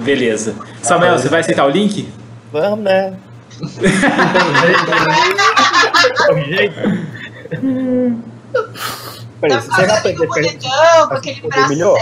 Beleza. 0.00 0.54
Samuel, 0.82 1.18
você 1.18 1.28
vai 1.28 1.40
aceitar 1.40 1.66
o 1.66 1.70
link? 1.70 2.08
Vamos, 2.52 2.80
né? 2.84 3.14
Peraí, 9.40 9.56
Tá 9.56 9.60
você 9.60 9.86
vai 9.86 9.98
aprender 9.98 10.26
um 10.26 11.08
com 11.08 11.14
aquele 11.14 11.40
braço 11.48 11.68
melhor? 11.68 11.98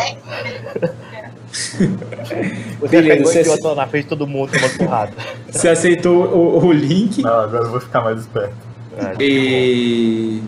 Você 1.53 2.89
Beleza, 2.89 3.23
você- 3.25 3.45
botou 3.45 3.75
na 3.75 3.87
frente 3.87 4.05
de 4.05 4.09
todo 4.09 4.27
mundo 4.27 4.51
tomando 4.53 4.77
porrada. 4.79 5.13
Você 5.51 5.69
aceitou 5.69 6.25
o, 6.27 6.67
o 6.67 6.73
link. 6.73 7.23
Não, 7.23 7.41
agora 7.41 7.65
eu 7.65 7.71
vou 7.71 7.81
ficar 7.81 8.01
mais 8.03 8.21
esperto. 8.21 8.55
E. 9.21 10.43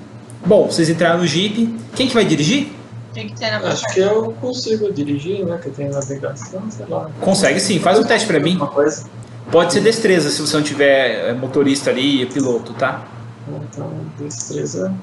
Bom, 0.46 0.66
vocês 0.66 0.88
entraram 0.88 1.18
no 1.18 1.26
Jeep. 1.26 1.74
Quem 1.94 2.08
que 2.08 2.14
vai 2.14 2.24
dirigir? 2.24 2.72
Tem 3.18 3.26
que 3.26 3.34
ter 3.34 3.46
Acho 3.46 3.84
que 3.92 3.98
eu 3.98 4.32
consigo 4.40 4.92
dirigir, 4.92 5.44
né? 5.44 5.58
Que 5.60 5.70
eu 5.70 5.72
tenho 5.72 5.90
navegação, 5.90 6.62
sei 6.70 6.86
lá. 6.88 7.10
Consegue 7.20 7.58
sim, 7.58 7.80
faz 7.80 7.98
um 7.98 8.04
teste 8.04 8.28
pra 8.28 8.38
mim. 8.38 8.54
Uma 8.54 8.68
coisa. 8.68 9.06
Pode 9.50 9.72
ser 9.72 9.80
destreza 9.80 10.30
se 10.30 10.40
você 10.40 10.56
não 10.56 10.62
tiver 10.62 11.30
é, 11.30 11.32
motorista 11.32 11.90
ali 11.90 12.22
e 12.22 12.26
piloto, 12.26 12.72
tá? 12.74 13.02
Então, 13.48 13.90
destreza. 14.20 14.94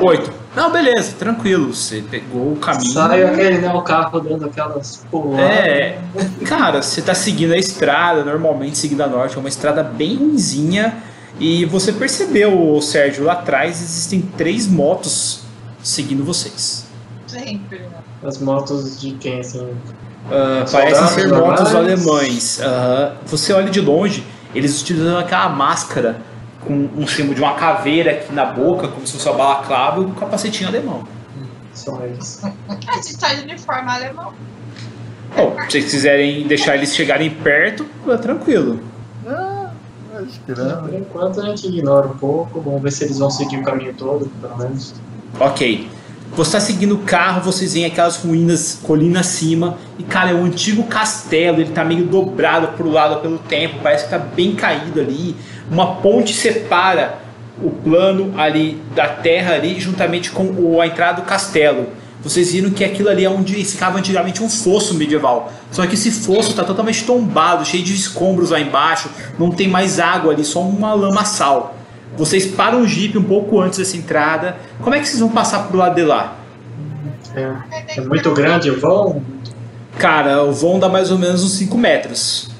Oito. 0.00 0.32
Não, 0.54 0.70
beleza, 0.70 1.16
tranquilo. 1.18 1.74
Você 1.74 2.04
pegou 2.08 2.52
o 2.52 2.56
caminho. 2.56 2.92
Sai 2.92 3.24
aquele, 3.24 3.58
né? 3.58 3.72
O 3.72 3.82
carro 3.82 4.20
dando 4.20 4.44
aquelas 4.44 4.98
puladas. 5.10 5.44
É, 5.44 5.98
cara, 6.46 6.82
você 6.82 7.02
tá 7.02 7.14
seguindo 7.14 7.52
a 7.52 7.58
estrada, 7.58 8.22
normalmente 8.22 8.78
seguindo 8.78 9.00
a 9.00 9.08
norte, 9.08 9.36
é 9.36 9.40
uma 9.40 9.48
estrada 9.48 9.82
bem 9.82 10.14
ruinzinha. 10.14 11.02
E 11.40 11.64
você 11.64 11.92
percebeu, 11.92 12.80
Sérgio, 12.80 13.24
lá 13.24 13.32
atrás 13.32 13.82
existem 13.82 14.20
três 14.20 14.68
motos 14.68 15.40
seguindo 15.82 16.22
vocês. 16.22 16.93
Sempre, 17.40 17.78
né? 17.80 17.88
As 18.24 18.38
motos 18.38 19.00
de 19.00 19.12
quem, 19.12 19.40
assim? 19.40 19.68
Ah, 20.30 20.64
Soldados 20.66 20.72
parecem 20.72 21.06
ser 21.08 21.28
motos 21.28 21.72
normais? 21.72 21.74
alemães. 21.74 22.60
Aham. 22.60 23.12
Você 23.26 23.52
olha 23.52 23.70
de 23.70 23.80
longe, 23.80 24.24
eles 24.54 24.80
utilizam 24.80 25.18
aquela 25.18 25.48
máscara 25.48 26.16
com 26.66 26.88
um 26.96 27.06
símbolo 27.06 27.34
de 27.34 27.42
uma 27.42 27.54
caveira 27.54 28.12
aqui 28.12 28.32
na 28.32 28.46
boca, 28.46 28.88
como 28.88 29.06
se 29.06 29.12
fosse 29.14 29.28
uma 29.28 29.36
balaclava 29.36 30.00
e 30.00 30.04
um 30.04 30.14
capacetinho 30.14 30.68
alemão. 30.68 31.06
São 31.74 32.02
eles. 32.04 32.40
A 32.68 32.94
gente 32.94 33.18
tá 33.18 33.34
de 33.34 33.42
uniforme 33.42 33.90
alemão. 33.90 34.32
Bom, 35.36 35.56
se 35.62 35.72
vocês 35.72 35.90
quiserem 35.90 36.46
deixar 36.46 36.76
eles 36.76 36.94
chegarem 36.94 37.28
perto, 37.28 37.84
é 38.08 38.16
tranquilo. 38.16 38.80
Acho 40.16 40.40
que 40.46 40.54
Por 40.54 40.58
não. 40.58 40.94
enquanto 40.96 41.40
a 41.40 41.44
gente 41.46 41.66
ignora 41.66 42.06
um 42.06 42.16
pouco. 42.16 42.60
Vamos 42.60 42.80
ver 42.80 42.92
se 42.92 43.02
eles 43.04 43.18
vão 43.18 43.28
seguir 43.30 43.56
o 43.58 43.62
caminho 43.64 43.92
todo, 43.94 44.26
pelo 44.40 44.56
menos. 44.56 44.94
Ok. 45.40 45.90
Você 46.36 46.56
está 46.56 46.60
seguindo 46.60 46.96
o 46.96 46.98
carro, 46.98 47.42
vocês 47.42 47.74
veem 47.74 47.86
aquelas 47.86 48.16
ruínas, 48.16 48.80
colina 48.82 49.20
acima, 49.20 49.78
e 49.96 50.02
cara, 50.02 50.30
é 50.30 50.34
um 50.34 50.44
antigo 50.44 50.82
castelo, 50.82 51.60
ele 51.60 51.70
tá 51.70 51.84
meio 51.84 52.06
dobrado 52.06 52.76
pro 52.76 52.90
lado 52.90 53.20
pelo 53.22 53.38
tempo, 53.38 53.76
parece 53.80 54.04
que 54.04 54.10
tá 54.10 54.18
bem 54.18 54.56
caído 54.56 55.00
ali. 55.00 55.36
Uma 55.70 55.94
ponte 55.96 56.34
separa 56.34 57.20
o 57.62 57.70
plano 57.70 58.34
ali 58.36 58.82
da 58.96 59.06
terra 59.06 59.54
ali, 59.54 59.78
juntamente 59.78 60.32
com 60.32 60.80
a 60.80 60.86
entrada 60.88 61.22
do 61.22 61.24
castelo. 61.24 61.86
Vocês 62.20 62.50
viram 62.50 62.70
que 62.70 62.82
aquilo 62.82 63.10
ali 63.10 63.24
é 63.24 63.30
onde 63.30 63.64
ficava 63.64 63.98
antigamente 63.98 64.42
um 64.42 64.48
fosso 64.48 64.94
medieval. 64.94 65.52
Só 65.70 65.86
que 65.86 65.94
esse 65.94 66.10
fosso 66.10 66.50
está 66.50 66.64
totalmente 66.64 67.04
tombado, 67.04 67.64
cheio 67.64 67.84
de 67.84 67.94
escombros 67.94 68.50
lá 68.50 68.58
embaixo, 68.58 69.08
não 69.38 69.52
tem 69.52 69.68
mais 69.68 70.00
água 70.00 70.32
ali, 70.32 70.44
só 70.44 70.62
uma 70.62 70.94
lamaçal. 70.94 71.76
Vocês 72.16 72.46
param 72.46 72.82
o 72.82 72.86
jeep 72.86 73.18
um 73.18 73.22
pouco 73.22 73.60
antes 73.60 73.78
dessa 73.78 73.96
entrada. 73.96 74.56
Como 74.80 74.94
é 74.94 75.00
que 75.00 75.06
vocês 75.06 75.20
vão 75.20 75.30
passar 75.30 75.66
pro 75.68 75.76
lado 75.78 75.94
de 75.94 76.02
lá? 76.02 76.36
É, 77.34 77.52
é 77.96 78.00
muito 78.02 78.32
grande 78.32 78.70
o 78.70 78.78
vão. 78.78 79.22
Cara, 79.98 80.42
o 80.44 80.52
vão 80.52 80.78
dá 80.78 80.88
mais 80.88 81.10
ou 81.10 81.18
menos 81.18 81.42
uns 81.42 81.52
5 81.52 81.76
metros. 81.76 82.50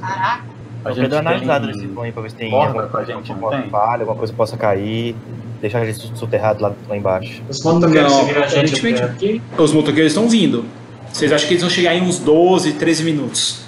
Caraca. 0.00 0.52
A 0.84 0.90
gente 0.90 1.12
uma 1.12 1.18
analisada 1.20 1.66
nesse 1.66 1.86
vão 1.86 2.02
aí 2.02 2.10
pra 2.10 2.22
ver 2.22 2.30
se 2.30 2.36
tem 2.36 2.50
corda 2.50 2.66
alguma, 2.66 2.88
com 2.88 2.96
a 2.96 3.04
gente, 3.04 3.30
alguma 3.30 3.62
falha, 3.70 4.02
alguma 4.02 4.16
coisa 4.16 4.32
que 4.32 4.36
possa 4.36 4.56
cair. 4.56 5.14
Deixar 5.60 5.84
ele 5.84 5.94
soterrado 5.94 6.60
lá, 6.60 6.72
lá 6.88 6.96
embaixo. 6.96 7.40
Os 7.48 7.62
motoqueiros 7.62 8.12
Não, 8.12 8.20
seguiram 8.20 8.42
a 8.42 8.46
gente 8.48 9.02
aqui. 9.04 9.42
Os 9.56 9.72
motoqueiros 9.72 10.10
estão 10.10 10.28
vindo. 10.28 10.64
Vocês 11.12 11.30
acham 11.30 11.46
que 11.46 11.54
eles 11.54 11.62
vão 11.62 11.70
chegar 11.70 11.94
em 11.94 12.02
uns 12.02 12.18
12, 12.18 12.72
13 12.72 13.04
minutos? 13.04 13.62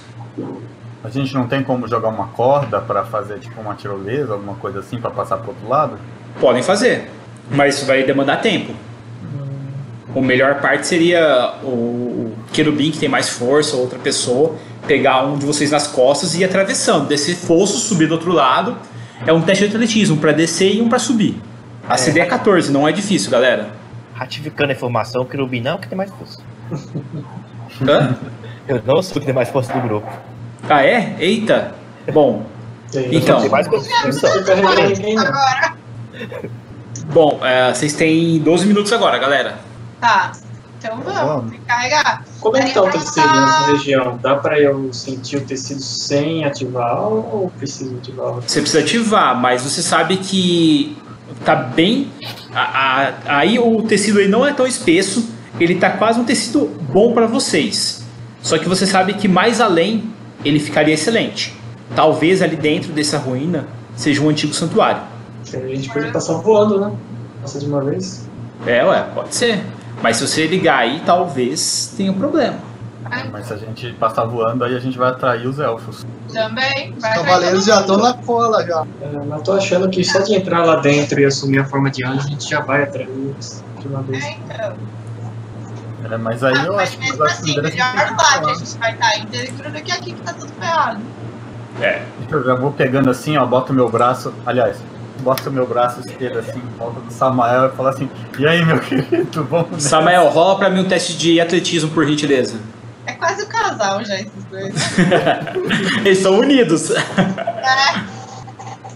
A 1.05 1.09
gente 1.11 1.35
não 1.35 1.47
tem 1.47 1.61
como 1.61 1.87
jogar 1.87 2.09
uma 2.09 2.29
corda 2.29 2.81
pra 2.81 3.05
fazer 3.05 3.37
tipo 3.37 3.61
uma 3.61 3.75
tirolesa, 3.75 4.33
alguma 4.33 4.55
coisa 4.55 4.79
assim, 4.79 4.99
pra 4.99 5.11
passar 5.11 5.37
pro 5.37 5.49
outro 5.49 5.69
lado? 5.69 5.99
Podem 6.39 6.63
fazer, 6.63 7.11
mas 7.51 7.75
isso 7.75 7.85
vai 7.85 8.01
demandar 8.01 8.37
tempo. 8.37 8.73
O 10.15 10.21
melhor 10.21 10.61
parte 10.61 10.87
seria 10.87 11.53
o, 11.61 11.67
o 11.67 12.35
querubim 12.51 12.89
que 12.89 12.97
tem 12.97 13.07
mais 13.07 13.29
força, 13.29 13.75
ou 13.75 13.83
outra 13.83 13.99
pessoa, 13.99 14.55
pegar 14.87 15.23
um 15.25 15.37
de 15.37 15.45
vocês 15.45 15.69
nas 15.69 15.85
costas 15.85 16.33
e 16.33 16.39
ir 16.39 16.45
atravessando, 16.45 17.07
descer 17.07 17.35
fosso, 17.35 17.77
subir 17.77 18.07
do 18.07 18.15
outro 18.15 18.31
lado. 18.31 18.75
É 19.27 19.31
um 19.31 19.41
teste 19.41 19.67
de 19.67 19.75
atletismo 19.75 20.17
para 20.17 20.31
descer 20.31 20.73
e 20.73 20.81
um 20.81 20.89
para 20.89 20.97
subir. 20.97 21.39
A 21.87 21.97
CD 21.97 22.19
é 22.19 22.25
14, 22.25 22.71
não 22.71 22.87
é 22.87 22.91
difícil, 22.91 23.29
galera. 23.29 23.69
Ratificando 24.15 24.71
a 24.71 24.73
informação, 24.75 25.21
o 25.21 25.25
Querubim 25.25 25.61
não 25.61 25.73
é 25.73 25.75
o 25.75 25.77
que 25.77 25.87
tem 25.87 25.95
mais 25.95 26.09
força. 26.09 26.41
Hã? 27.87 28.17
Eu 28.67 28.81
não 28.83 29.03
sou 29.03 29.17
o 29.17 29.19
que 29.19 29.25
tem 29.27 29.35
mais 29.35 29.49
força 29.49 29.71
do 29.71 29.79
grupo. 29.81 30.11
Ah, 30.69 30.83
é? 30.83 31.15
Eita! 31.19 31.73
Bom, 32.13 32.43
Então. 33.11 33.39
Agora. 33.39 33.63
bom, 37.07 37.39
é, 37.43 37.73
vocês 37.73 37.93
têm 37.93 38.39
12 38.39 38.65
minutos 38.65 38.91
agora, 38.93 39.17
galera. 39.17 39.57
Tá. 39.99 40.31
Então 40.77 40.97
vamos, 41.03 41.19
Vamos. 41.21 41.53
carregar. 41.67 42.23
Como 42.39 42.57
é 42.57 42.61
que 42.61 42.73
tá 42.73 42.83
o 42.83 42.89
tecido 42.91 43.41
nessa 43.41 43.71
região? 43.71 44.19
Dá 44.21 44.35
pra 44.35 44.59
eu 44.59 44.93
sentir 44.93 45.37
o 45.37 45.41
tecido 45.41 45.81
sem 45.81 46.45
ativar 46.45 47.01
ou 47.01 47.51
preciso 47.57 47.95
ativar? 47.97 48.33
Você 48.33 48.61
precisa 48.61 48.83
ativar, 48.83 49.35
mas 49.35 49.63
você 49.63 49.81
sabe 49.81 50.17
que 50.17 50.95
tá 51.43 51.55
bem. 51.55 52.11
a- 52.53 53.11
a- 53.27 53.37
aí 53.39 53.59
o 53.59 53.81
tecido 53.81 54.19
aí 54.19 54.29
não 54.29 54.45
é 54.45 54.53
tão 54.53 54.65
espesso, 54.65 55.27
ele 55.59 55.75
tá 55.75 55.89
quase 55.89 56.17
um 56.19 56.23
tecido 56.23 56.67
bom 56.89 57.13
para 57.13 57.25
vocês. 57.27 58.03
Só 58.41 58.57
que 58.57 58.69
você 58.69 58.85
sabe 58.85 59.15
que 59.15 59.27
mais 59.27 59.59
além 59.59 60.13
ele 60.45 60.59
ficaria 60.59 60.93
excelente. 60.93 61.55
Talvez 61.95 62.41
ali 62.41 62.55
dentro 62.55 62.91
dessa 62.91 63.17
ruína 63.17 63.67
seja 63.95 64.21
um 64.21 64.29
antigo 64.29 64.53
santuário. 64.53 65.01
A 65.53 65.57
gente 65.67 65.89
pode 65.89 66.11
passar 66.11 66.33
voando, 66.35 66.79
né? 66.79 66.91
Passa 67.41 67.59
de 67.59 67.65
uma 67.65 67.83
vez. 67.83 68.27
É, 68.65 68.83
ué, 68.83 69.05
pode 69.13 69.35
ser. 69.35 69.63
Mas 70.01 70.17
se 70.17 70.27
você 70.27 70.47
ligar 70.47 70.79
aí, 70.79 71.01
talvez 71.05 71.93
tenha 71.95 72.11
um 72.11 72.15
problema. 72.15 72.57
Mas 73.31 73.47
se 73.47 73.53
a 73.53 73.57
gente 73.57 73.93
passar 73.93 74.25
voando, 74.25 74.63
aí 74.63 74.75
a 74.75 74.79
gente 74.79 74.97
vai 74.97 75.09
atrair 75.11 75.47
os 75.47 75.59
elfos. 75.59 76.05
Também. 76.33 76.93
Os 76.95 77.01
Vai 77.01 77.13
cavaleiros 77.13 77.65
já 77.65 77.81
estão 77.81 77.97
na 77.97 78.13
cola 78.13 78.65
já. 78.65 78.85
É, 79.01 79.25
mas 79.25 79.41
tô 79.43 79.53
achando 79.53 79.89
que 79.89 80.03
só 80.03 80.19
de 80.19 80.35
entrar 80.35 80.65
lá 80.65 80.77
dentro 80.77 81.19
e 81.19 81.25
assumir 81.25 81.59
a 81.59 81.65
forma 81.65 81.89
de 81.91 82.03
anjo, 82.03 82.25
a 82.25 82.29
gente 82.29 82.49
já 82.49 82.61
vai 82.61 82.83
atrair 82.83 83.07
eles 83.07 83.63
de 83.79 83.87
uma 83.87 84.01
vez. 84.01 84.23
É, 84.23 84.31
então. 84.31 84.75
É, 86.11 86.17
mas 86.17 86.43
aí 86.43 86.53
Ah, 86.55 86.65
eu 86.65 86.73
mas 86.73 86.89
acho 86.89 86.97
que 86.97 87.05
mesmo 87.05 87.23
assim, 87.23 87.61
melhor 87.61 87.71
lá 87.95 88.05
que 88.05 88.13
a 88.13 88.15
falar. 88.17 88.53
gente 88.55 88.77
vai 88.77 88.91
estar 88.91 89.17
em 89.17 89.25
dentro 89.25 89.71
do 89.71 89.81
que 89.81 89.91
aqui 89.91 90.13
que 90.13 90.21
tá 90.21 90.33
tudo 90.33 90.51
ferrado. 90.59 90.99
Eu 92.29 92.43
já 92.43 92.55
vou 92.55 92.71
pegando 92.71 93.09
assim, 93.09 93.37
ó, 93.37 93.45
boto 93.45 93.73
o 93.73 93.75
meu 93.75 93.89
braço, 93.89 94.33
aliás, 94.45 94.77
boto 95.19 95.49
o 95.49 95.53
meu 95.53 95.65
braço 95.67 95.99
esquerdo 96.01 96.39
assim, 96.39 96.59
em 96.59 96.77
volta 96.77 96.99
do 97.01 97.11
Samael 97.11 97.67
e 97.67 97.69
falo 97.75 97.89
assim, 97.89 98.09
e 98.37 98.47
aí 98.47 98.63
meu 98.63 98.79
querido, 98.81 99.43
vamos 99.45 99.71
nessa?" 99.71 99.89
Samael, 99.89 100.29
rola 100.29 100.57
pra 100.57 100.69
mim 100.69 100.81
um 100.81 100.87
teste 100.87 101.17
de 101.17 101.41
atletismo 101.41 101.89
por 101.91 102.05
gentileza. 102.05 102.57
É 103.07 103.13
quase 103.13 103.43
o 103.43 103.47
casal 103.47 104.03
já, 104.03 104.15
esses 104.15 104.43
dois. 104.49 104.73
Eles 106.05 106.19
são 106.19 106.39
unidos. 106.39 106.91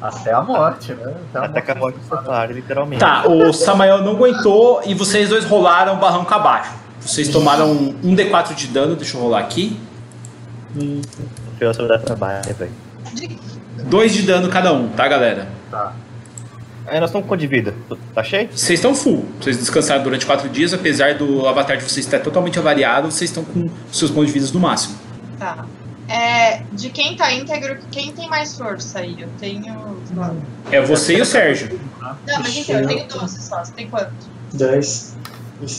Até 0.02 0.32
a 0.34 0.42
morte, 0.42 0.94
né? 0.94 1.14
Até 1.34 1.40
a 1.40 1.46
Até 1.46 1.62
que 1.62 1.72
a 1.72 1.76
morte 1.76 2.00
do 2.00 2.06
santuário, 2.06 2.56
literalmente. 2.56 3.00
Tá, 3.02 3.28
o 3.28 3.52
Samael 3.52 4.00
não 4.04 4.14
aguentou 4.14 4.82
e 4.86 4.94
vocês 4.94 5.30
dois 5.30 5.44
rolaram 5.46 5.98
barranco 5.98 6.34
abaixo. 6.34 6.72
Vocês 7.02 7.30
tomaram 7.30 7.72
um 8.04 8.16
D4 8.16 8.54
de 8.54 8.68
dano, 8.68 8.96
deixa 8.96 9.18
eu 9.18 9.22
rolar 9.22 9.40
aqui. 9.40 9.80
Eu 11.60 11.74
trabalho, 12.00 12.46
né, 12.46 12.54
velho. 12.54 12.72
Dois 13.86 14.14
de 14.14 14.24
dano 14.24 14.50
cada 14.50 14.74
um, 14.74 14.90
tá, 14.90 15.08
galera? 15.08 15.48
Tá. 15.72 15.94
Aí 16.86 17.00
nós 17.00 17.10
estamos 17.10 17.28
com 17.28 17.38
de 17.38 17.48
vida? 17.48 17.74
Tá 18.14 18.24
cheio? 18.24 18.50
Vocês 18.52 18.80
estão 18.80 18.96
full. 18.96 19.26
Vocês 19.40 19.58
descansaram 19.58 20.04
durante 20.04 20.26
quatro 20.26 20.50
dias, 20.50 20.74
apesar 20.74 21.16
do 21.16 21.48
avatar 21.48 21.78
de 21.78 21.84
vocês 21.84 22.06
estar 22.06 22.20
totalmente 22.20 22.58
avariado, 22.58 23.12
vocês 23.12 23.30
estão 23.30 23.44
com 23.44 23.70
seus 23.92 24.10
pontos 24.10 24.34
de 24.34 24.40
vida 24.40 24.52
no 24.54 24.60
máximo. 24.60 24.96
Tá. 25.38 25.66
É, 26.08 26.64
de 26.72 26.90
quem 26.90 27.16
tá 27.16 27.32
íntegro, 27.32 27.78
quem 27.92 28.12
tem 28.12 28.28
mais 28.28 28.58
força 28.58 29.00
aí? 29.00 29.22
Eu 29.22 29.30
tenho. 29.40 30.02
É 30.72 30.82
você 30.82 31.18
e 31.18 31.22
o 31.22 31.26
Sérgio. 31.26 31.80
Não, 32.02 32.40
mas 32.40 32.58
então, 32.58 32.80
eu 32.80 32.88
tenho 32.88 33.08
12 33.08 33.42
só. 33.42 33.64
Você 33.64 33.72
tem 33.74 33.88
quanto? 33.88 34.12
10. 34.54 35.16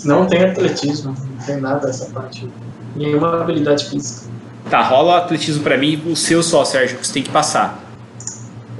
Não 0.04 0.26
tem 0.26 0.44
atletismo, 0.44 1.14
não 1.14 1.46
tem 1.46 1.56
nada 1.56 1.88
essa 1.88 2.06
parte. 2.10 2.48
Nenhuma 2.94 3.40
habilidade 3.40 3.88
física. 3.88 4.30
Tá, 4.68 4.82
rola 4.82 5.14
o 5.14 5.16
atletismo 5.16 5.62
pra 5.62 5.78
mim, 5.78 6.02
o 6.06 6.14
seu 6.14 6.42
só, 6.42 6.64
Sérgio, 6.64 6.98
que 6.98 7.06
você 7.06 7.12
tem 7.14 7.22
que 7.22 7.30
passar. 7.30 7.78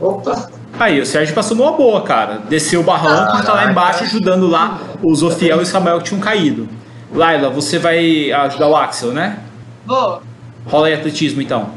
Opa! 0.00 0.50
Aí, 0.78 1.00
o 1.00 1.06
Sérgio 1.06 1.34
passou 1.34 1.56
numa 1.56 1.72
boa, 1.72 2.02
cara. 2.02 2.40
Desceu 2.48 2.80
o 2.80 2.84
barranco 2.84 3.38
e 3.38 3.42
tá 3.44 3.52
lá 3.52 3.70
embaixo 3.70 4.04
ajudando 4.04 4.46
lá 4.46 4.78
os 5.02 5.22
Ofiel 5.22 5.58
e 5.58 5.62
o 5.62 5.66
Samuel 5.66 5.98
que 5.98 6.04
tinham 6.04 6.20
caído. 6.20 6.68
Laila, 7.12 7.50
você 7.50 7.78
vai 7.78 8.30
ajudar 8.32 8.68
o 8.68 8.76
Axel, 8.76 9.12
né? 9.12 9.40
Vou. 9.86 10.22
Rola 10.66 10.86
aí 10.86 10.94
atletismo 10.94 11.42
então. 11.42 11.70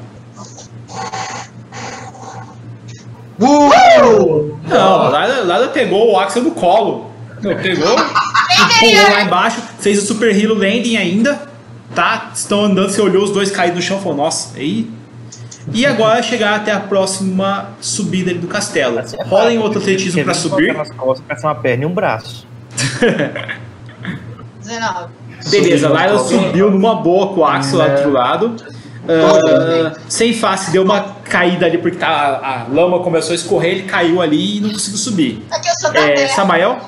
Uh! 3.39 4.57
Não, 4.67 5.09
Lada, 5.09 5.43
Lada 5.43 5.67
pegou 5.69 6.13
o 6.13 6.19
Axel 6.19 6.43
no 6.43 6.51
colo. 6.51 7.11
Não, 7.41 7.55
pegou, 7.55 7.95
pulou 8.79 9.11
lá 9.11 9.21
embaixo, 9.23 9.61
fez 9.79 10.01
o 10.01 10.05
Super 10.05 10.35
Hero 10.35 10.53
Landing 10.53 10.97
ainda. 10.97 11.47
Tá? 11.93 12.31
Estão 12.33 12.65
andando, 12.65 12.89
você 12.89 13.01
olhou 13.01 13.23
os 13.23 13.29
dois 13.31 13.51
caídos 13.51 13.75
no 13.77 13.81
chão 13.81 13.99
e 13.99 14.01
falou, 14.01 14.17
nossa, 14.17 14.57
aí. 14.57 14.89
E 15.71 15.85
agora 15.85 16.19
é 16.19 16.23
chegar 16.23 16.55
até 16.55 16.71
a 16.71 16.79
próxima 16.79 17.69
subida 17.79 18.31
ali 18.31 18.39
do 18.39 18.47
castelo. 18.47 18.99
Rolem 19.25 19.59
outro 19.59 19.79
atletismo 19.79 20.23
pra 20.23 20.33
subir. 20.33 20.73
Nas 20.73 20.91
costas, 20.91 21.23
parece 21.27 21.45
uma 21.45 21.55
perna 21.55 21.83
e 21.83 21.85
um 21.85 21.93
braço. 21.93 22.47
19. 24.59 25.13
Beleza, 25.49 25.89
Laila 25.89 26.19
subiu 26.19 26.71
numa 26.71 26.95
boa 26.95 27.33
com 27.33 27.41
o 27.41 27.45
Axel 27.45 27.79
lá 27.79 27.87
do 27.87 27.93
outro 27.95 28.11
lado. 28.11 28.55
Ah, 29.07 29.97
sem 30.07 30.33
face, 30.33 30.71
deu 30.71 30.83
uma 30.83 31.01
caída 31.25 31.65
ali 31.65 31.77
porque 31.77 31.97
tá, 31.97 32.07
a, 32.07 32.61
a 32.61 32.67
lama 32.67 32.99
começou 32.99 33.33
a 33.33 33.35
escorrer, 33.35 33.71
ele 33.73 33.83
caiu 33.83 34.21
ali 34.21 34.57
e 34.57 34.61
não 34.61 34.69
conseguiu 34.69 34.97
subir. 34.97 35.45
Aqui 35.51 35.67
eu 35.67 35.73
sou 35.81 35.91
da 35.91 35.99
É, 35.99 36.13
terra, 36.13 36.33
Samael? 36.33 36.79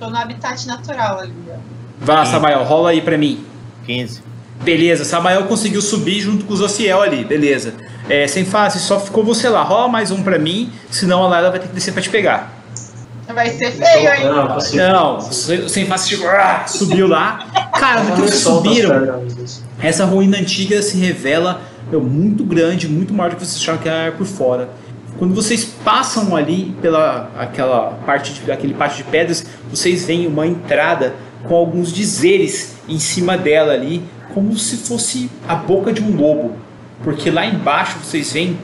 Tô 0.00 0.10
no 0.10 0.16
habitat 0.16 0.66
natural 0.66 1.20
ali, 1.20 1.32
lá, 2.06 2.24
Samael, 2.24 2.64
rola 2.64 2.90
aí 2.90 3.00
pra 3.02 3.16
mim. 3.18 3.44
15. 3.86 4.22
Beleza, 4.62 5.04
Samael 5.04 5.44
conseguiu 5.44 5.80
subir 5.82 6.20
junto 6.20 6.44
com 6.46 6.52
o 6.54 6.56
Zociel 6.56 7.00
ali, 7.02 7.24
beleza. 7.24 7.74
É, 8.08 8.26
sem 8.26 8.44
face, 8.44 8.78
só 8.80 8.98
ficou 8.98 9.22
você 9.22 9.48
lá. 9.48 9.62
Rola 9.62 9.88
mais 9.88 10.10
um 10.10 10.22
pra 10.22 10.38
mim, 10.38 10.72
senão 10.90 11.22
a 11.22 11.28
Laila 11.28 11.50
vai 11.50 11.60
ter 11.60 11.68
que 11.68 11.74
descer 11.74 11.92
pra 11.92 12.02
te 12.02 12.08
pegar. 12.10 12.52
Vai 13.32 13.50
ser 13.50 13.70
feio, 13.70 14.12
hein? 14.12 14.24
Não, 14.24 14.48
possível. 14.54 14.88
Não, 14.88 15.20
se- 15.20 15.68
sem 15.68 15.86
face 15.86 16.08
chegou, 16.08 16.28
ah, 16.30 16.64
subiu 16.66 17.06
lá. 17.06 17.46
Cara, 17.78 18.02
no 18.02 18.16
que 18.16 18.22
as 18.24 18.34
subiram, 18.38 19.22
essa 19.80 20.04
ruína 20.04 20.38
antiga 20.38 20.82
se 20.82 20.96
revela 20.98 21.60
meu, 21.90 22.00
muito 22.02 22.42
grande, 22.44 22.88
muito 22.88 23.12
maior 23.14 23.30
do 23.30 23.36
que 23.36 23.46
vocês 23.46 23.62
acharam 23.62 23.78
que 23.78 23.88
era 23.88 24.12
por 24.12 24.26
fora. 24.26 24.68
Quando 25.20 25.34
vocês 25.34 25.66
passam 25.66 26.34
ali 26.34 26.74
pela 26.80 27.30
aquela 27.36 27.90
parte 28.06 28.32
de, 28.32 28.50
aquele 28.50 28.72
pátio 28.72 29.04
de 29.04 29.10
pedras, 29.10 29.44
vocês 29.68 30.06
veem 30.06 30.26
uma 30.26 30.46
entrada 30.46 31.14
com 31.46 31.54
alguns 31.54 31.92
dizeres 31.92 32.76
em 32.88 32.98
cima 32.98 33.36
dela 33.36 33.74
ali, 33.74 34.02
como 34.32 34.56
se 34.56 34.78
fosse 34.78 35.30
a 35.46 35.54
boca 35.54 35.92
de 35.92 36.02
um 36.02 36.16
lobo. 36.16 36.56
Porque 37.04 37.30
lá 37.30 37.44
embaixo 37.44 37.98
vocês 37.98 38.32
veem 38.32 38.58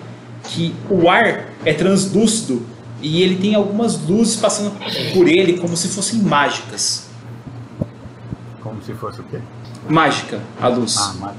que 0.44 0.74
o 0.88 1.10
ar 1.10 1.44
é 1.62 1.74
translúcido 1.74 2.64
e 3.02 3.22
ele 3.22 3.36
tem 3.36 3.54
algumas 3.54 4.00
luzes 4.08 4.36
passando 4.36 4.72
por 5.12 5.28
ele 5.28 5.58
como 5.58 5.76
se 5.76 5.88
fossem 5.88 6.20
mágicas. 6.22 7.06
Como 8.62 8.82
se 8.82 8.94
fosse 8.94 9.20
o 9.20 9.24
quê? 9.24 9.40
Mágica, 9.90 10.40
a 10.58 10.68
luz. 10.68 10.96
Ah, 10.96 11.14
mas. 11.20 11.36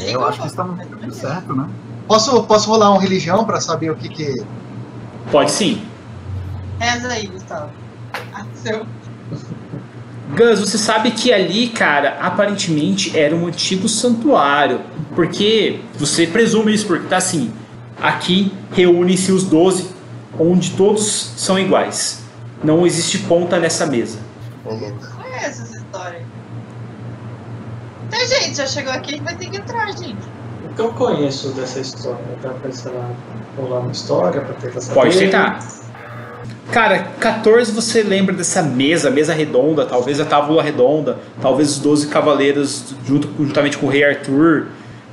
Eu 0.00 0.24
acho 0.26 0.40
que 0.40 0.48
estamos 0.48 0.84
tudo 0.84 1.14
certo, 1.14 1.54
né? 1.54 1.68
Posso, 2.10 2.42
posso 2.42 2.68
rolar 2.68 2.92
um 2.92 2.96
religião 2.96 3.44
pra 3.44 3.60
saber 3.60 3.88
o 3.92 3.94
que 3.94 4.08
que. 4.08 4.42
Pode 5.30 5.52
sim. 5.52 5.80
Reza 6.80 7.06
aí, 7.06 7.28
Gustavo. 7.28 7.70
Ah, 8.34 8.44
seu. 8.52 8.84
Gus, 10.36 10.58
você 10.58 10.76
sabe 10.76 11.12
que 11.12 11.32
ali, 11.32 11.68
cara, 11.68 12.18
aparentemente 12.20 13.16
era 13.16 13.32
um 13.32 13.46
antigo 13.46 13.88
santuário. 13.88 14.80
Porque 15.14 15.78
você 15.96 16.26
presume 16.26 16.74
isso, 16.74 16.84
porque 16.84 17.06
tá 17.06 17.18
assim: 17.18 17.52
aqui 18.02 18.52
reúnem-se 18.72 19.30
os 19.30 19.44
12, 19.44 19.90
onde 20.36 20.72
todos 20.72 21.32
são 21.36 21.60
iguais. 21.60 22.24
Não 22.64 22.84
existe 22.84 23.18
ponta 23.18 23.56
nessa 23.56 23.86
mesa. 23.86 24.18
Conheço 24.64 25.62
essa 25.62 25.76
história. 25.76 26.26
Tem 28.10 28.26
gente, 28.26 28.56
já 28.56 28.66
chegou 28.66 28.92
aqui, 28.92 29.20
vai 29.22 29.36
ter 29.36 29.48
que 29.48 29.58
entrar, 29.58 29.96
gente. 29.96 30.39
O 30.70 30.74
que 30.74 30.80
eu 30.80 30.92
conheço 30.92 31.48
dessa 31.50 31.80
história? 31.80 32.18
Dá 32.42 32.50
pra, 32.50 32.70
sei 32.70 32.92
lá, 32.92 33.10
rolar 33.56 33.80
uma 33.80 33.92
história 33.92 34.40
pra 34.40 34.54
tentar 34.54 34.80
saber? 34.80 35.00
Pode 35.00 35.18
tentar. 35.18 35.58
Cara, 36.70 37.02
14 37.18 37.72
você 37.72 38.02
lembra 38.02 38.32
dessa 38.32 38.62
mesa, 38.62 39.10
mesa 39.10 39.34
redonda, 39.34 39.84
talvez 39.84 40.20
a 40.20 40.24
tábua 40.24 40.62
redonda, 40.62 41.18
talvez 41.42 41.70
os 41.70 41.78
12 41.80 42.06
cavaleiros 42.06 42.94
junto, 43.04 43.28
juntamente 43.36 43.76
com 43.76 43.86
o 43.86 43.90
rei 43.90 44.04
Arthur. 44.04 44.68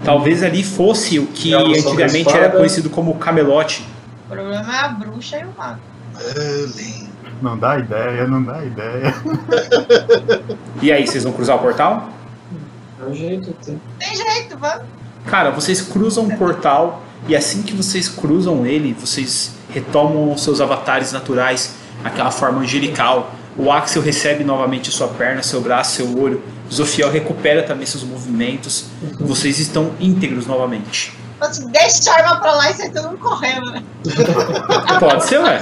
Talvez 0.06 0.44
ali 0.44 0.64
fosse 0.64 1.18
o 1.18 1.26
que 1.26 1.56
antigamente 1.56 2.30
era 2.30 2.52
conhecido 2.52 2.88
como 2.88 3.16
Camelote. 3.16 3.84
O 4.26 4.30
problema 4.30 4.76
é 4.76 4.80
a 4.80 4.90
bruxa 4.90 5.40
e 5.40 5.44
o 5.44 5.54
mago. 5.58 5.80
Não 7.42 7.58
dá 7.58 7.80
ideia, 7.80 8.28
não 8.28 8.44
dá 8.44 8.64
ideia. 8.64 9.16
E 10.82 10.92
aí, 10.92 11.08
vocês 11.08 11.24
vão 11.24 11.34
cruzar 11.34 11.56
o 11.56 11.60
portal? 11.60 12.10
O 13.08 13.14
jeito, 13.14 13.52
tem. 13.66 13.82
Tem 14.00 14.16
jeito, 14.16 14.58
vamos. 14.60 14.86
Cara, 15.28 15.52
vocês 15.52 15.82
cruzam 15.82 16.24
um 16.24 16.38
portal 16.38 17.04
e 17.28 17.36
assim 17.36 17.62
que 17.62 17.74
vocês 17.74 18.08
cruzam 18.08 18.66
ele, 18.66 18.94
vocês 18.94 19.52
retomam 19.70 20.32
os 20.32 20.42
seus 20.42 20.62
avatares 20.62 21.12
naturais, 21.12 21.76
aquela 22.04 22.32
forma 22.32 22.62
angelical. 22.62 23.32
O 23.58 23.72
Axel 23.72 24.02
recebe 24.02 24.44
novamente 24.44 24.92
sua 24.92 25.08
perna, 25.08 25.44
seu 25.44 25.60
braço, 25.60 25.98
seu 25.98 26.18
olho. 26.20 26.42
Zofiel 26.72 27.12
recupera 27.12 27.64
também 27.64 27.86
seus 27.86 28.04
movimentos. 28.04 28.86
Vocês 29.20 29.60
estão 29.60 29.92
íntegros 30.00 30.46
novamente. 30.46 31.14
Deixa 31.72 32.12
a 32.12 32.16
arma 32.16 32.40
pra 32.40 32.54
lá 32.54 32.72
e 32.72 32.74
sai 32.74 32.90
todo 32.90 33.10
mundo 33.10 33.18
correndo, 33.18 33.72
né? 33.72 33.84
Pode 35.00 35.26
ser, 35.26 35.40
ué. 35.40 35.62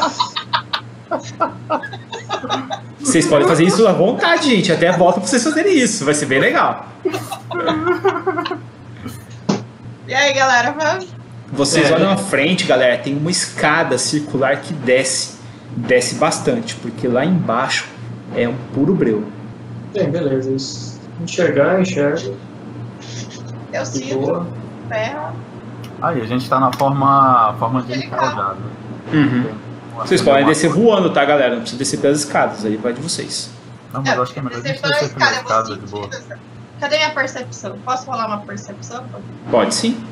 Vocês 3.00 3.28
podem 3.28 3.48
fazer 3.48 3.64
isso 3.66 3.88
à 3.88 3.94
vontade, 3.94 4.50
gente. 4.50 4.72
Até 4.72 4.92
volta 4.92 5.20
pra 5.20 5.28
vocês 5.28 5.44
fazerem 5.44 5.78
isso. 5.78 6.04
Vai 6.06 6.14
ser 6.14 6.26
bem 6.26 6.40
legal. 6.40 6.88
E 10.08 10.14
aí, 10.14 10.34
galera, 10.34 10.72
vamos? 10.72 11.08
Vocês 11.52 11.90
É. 11.90 11.94
olham 11.94 12.12
à 12.12 12.18
frente, 12.18 12.66
galera, 12.66 12.98
tem 12.98 13.16
uma 13.18 13.32
escada 13.32 13.98
circular 13.98 14.58
que 14.62 14.74
desce. 14.74 15.36
Desce 15.78 16.16
bastante, 16.16 16.76
porque 16.76 17.08
lá 17.08 17.26
embaixo 17.26 17.86
é 18.36 18.48
um 18.48 18.56
puro 18.74 18.94
breu. 18.96 19.26
Tem, 19.94 20.10
beleza. 20.10 20.98
Enxergar, 21.22 21.82
enxerga. 21.82 22.34
Eu 23.74 23.86
sinto 23.86 24.20
boa. 24.20 24.48
ferro. 24.88 25.36
Aí, 26.02 26.22
a 26.22 26.26
gente 26.26 26.48
tá 26.48 26.60
na 26.60 26.72
forma, 26.72 27.56
forma 27.60 27.82
né? 27.82 28.56
Uhum. 29.12 29.46
Vocês 29.98 30.22
podem 30.22 30.44
uma- 30.44 30.50
descer 30.50 30.70
voando, 30.70 31.10
tá, 31.10 31.26
galera? 31.26 31.52
Não 31.56 31.62
precisa 31.62 31.80
descer 31.80 32.00
pelas 32.00 32.20
escadas, 32.20 32.66
aí 32.66 32.78
vai 32.78 32.94
de 32.94 33.02
vocês. 33.02 33.50
Não, 33.94 34.02
mas 34.02 34.16
eu 34.16 34.24
acho 34.24 34.34
que 34.34 34.40
é 34.40 34.42
melhor 34.42 34.60
a 34.64 34.68
gente 34.68 34.82
descer 34.82 34.82
pela 34.82 35.02
escada, 35.02 35.36
eu 35.36 35.42
escada 35.42 35.68
vou 35.68 35.78
de 35.78 35.86
boa. 35.88 36.10
Cadê 36.80 36.98
minha 36.98 37.12
percepção? 37.12 37.78
Posso 37.86 38.06
rolar 38.10 38.28
uma 38.28 38.40
percepção? 38.40 39.06
Pode 39.50 39.74
sim. 39.74 40.04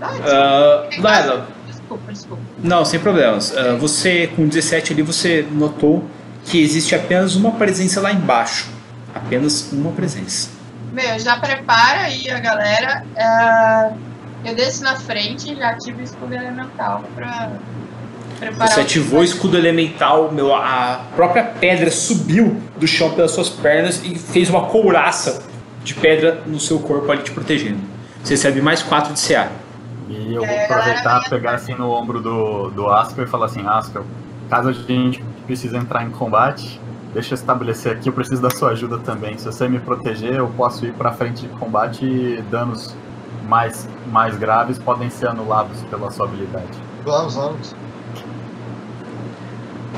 Ah, 0.00 0.84
Uh, 0.96 1.02
Laila, 1.02 1.46
Desculpa, 1.66 2.12
desculpa. 2.12 2.42
não, 2.62 2.84
sem 2.84 3.00
problemas. 3.00 3.52
Ah, 3.56 3.74
você, 3.74 4.28
com 4.28 4.46
17 4.46 4.92
ali, 4.92 5.02
você 5.02 5.46
notou 5.50 6.08
que 6.44 6.62
existe 6.62 6.94
apenas 6.94 7.34
uma 7.34 7.52
presença 7.52 8.00
lá 8.00 8.12
embaixo. 8.12 8.70
Apenas 9.14 9.72
uma 9.72 9.90
presença. 9.92 10.50
Meu, 10.92 11.18
já 11.18 11.38
prepara 11.38 12.02
aí 12.02 12.30
a 12.30 12.38
galera. 12.38 13.04
É, 13.16 13.92
Eu 14.50 14.54
desço 14.54 14.84
na 14.84 14.94
frente 14.94 15.52
e 15.52 15.56
já 15.56 15.70
ativo 15.70 15.98
o 15.98 16.02
escudo 16.02 16.32
elemental 16.34 17.02
pra 17.16 17.50
preparar. 18.38 18.68
Você 18.68 18.80
o- 18.80 18.82
ativou 18.82 19.20
o 19.20 19.24
escudo 19.24 19.56
elemental, 19.56 20.30
meu, 20.32 20.54
a 20.54 21.00
própria 21.16 21.44
pedra 21.44 21.90
subiu 21.90 22.60
do 22.78 22.86
chão 22.86 23.10
pelas 23.12 23.30
suas 23.32 23.48
pernas 23.48 24.02
e 24.04 24.14
fez 24.18 24.48
uma 24.50 24.62
couraça 24.66 25.42
de 25.84 25.94
pedra 25.94 26.42
no 26.46 26.58
seu 26.60 26.78
corpo 26.80 27.10
ali 27.10 27.22
te 27.22 27.30
protegendo. 27.30 27.78
Você 28.22 28.34
recebe 28.34 28.60
mais 28.60 28.82
4 28.82 29.12
de 29.14 29.20
CA. 29.20 29.48
E 30.08 30.34
eu 30.34 30.44
vou 30.44 30.56
aproveitar, 30.64 31.28
pegar 31.28 31.52
assim 31.54 31.74
no 31.74 31.90
ombro 31.90 32.20
do, 32.20 32.70
do 32.70 32.88
Askell 32.88 33.24
e 33.24 33.26
falar 33.26 33.46
assim, 33.46 33.66
Askell, 33.66 34.04
caso 34.48 34.70
a 34.70 34.72
gente 34.72 35.22
precise 35.46 35.76
entrar 35.76 36.02
em 36.04 36.10
combate, 36.10 36.80
deixa 37.12 37.34
eu 37.34 37.36
estabelecer 37.36 37.92
aqui, 37.92 38.08
eu 38.08 38.12
preciso 38.12 38.40
da 38.40 38.50
sua 38.50 38.70
ajuda 38.70 38.98
também. 38.98 39.36
Se 39.38 39.44
você 39.44 39.68
me 39.68 39.78
proteger, 39.78 40.34
eu 40.34 40.48
posso 40.56 40.84
ir 40.86 40.92
pra 40.94 41.12
frente 41.12 41.42
de 41.42 41.48
combate 41.48 42.04
e 42.04 42.42
danos 42.50 42.94
mais, 43.46 43.88
mais 44.10 44.36
graves 44.36 44.78
podem 44.78 45.08
ser 45.10 45.28
anulados 45.28 45.78
pela 45.90 46.10
sua 46.10 46.26
habilidade. 46.26 46.66
Vamos, 47.04 47.34
vamos. 47.34 47.74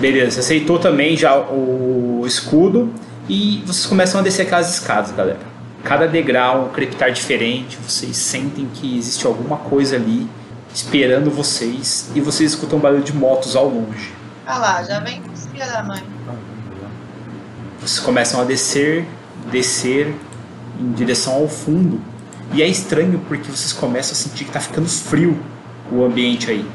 Beleza, 0.00 0.30
você 0.30 0.40
aceitou 0.40 0.78
também 0.78 1.14
já 1.14 1.38
o 1.38 2.24
escudo 2.26 2.90
e 3.28 3.62
vocês 3.66 3.84
começam 3.84 4.18
a 4.18 4.24
descer 4.24 4.46
aquelas 4.46 4.72
escadas, 4.72 5.12
galera. 5.12 5.38
Cada 5.84 6.08
degrau, 6.08 6.64
um 6.64 6.68
crepitar 6.70 7.12
diferente, 7.12 7.76
vocês 7.76 8.16
sentem 8.16 8.66
que 8.72 8.96
existe 8.96 9.26
alguma 9.26 9.58
coisa 9.58 9.96
ali 9.96 10.26
esperando 10.72 11.30
vocês 11.30 12.10
e 12.14 12.20
vocês 12.20 12.52
escutam 12.52 12.78
um 12.78 12.80
barulho 12.80 13.02
de 13.02 13.12
motos 13.12 13.54
ao 13.54 13.68
longe. 13.68 14.10
Ah 14.46 14.56
lá, 14.56 14.82
já 14.82 15.00
vem 15.00 15.20
filha 15.52 15.66
da 15.66 15.82
mãe. 15.82 16.02
Vocês 17.78 18.00
começam 18.00 18.40
a 18.40 18.44
descer, 18.44 19.06
descer 19.50 20.14
em 20.80 20.92
direção 20.92 21.34
ao 21.34 21.46
fundo. 21.46 22.00
E 22.54 22.62
é 22.62 22.66
estranho 22.66 23.20
porque 23.28 23.50
vocês 23.50 23.74
começam 23.74 24.12
a 24.12 24.16
sentir 24.16 24.46
que 24.46 24.50
tá 24.50 24.60
ficando 24.60 24.88
frio 24.88 25.38
o 25.92 26.02
ambiente 26.02 26.50
aí. 26.50 26.66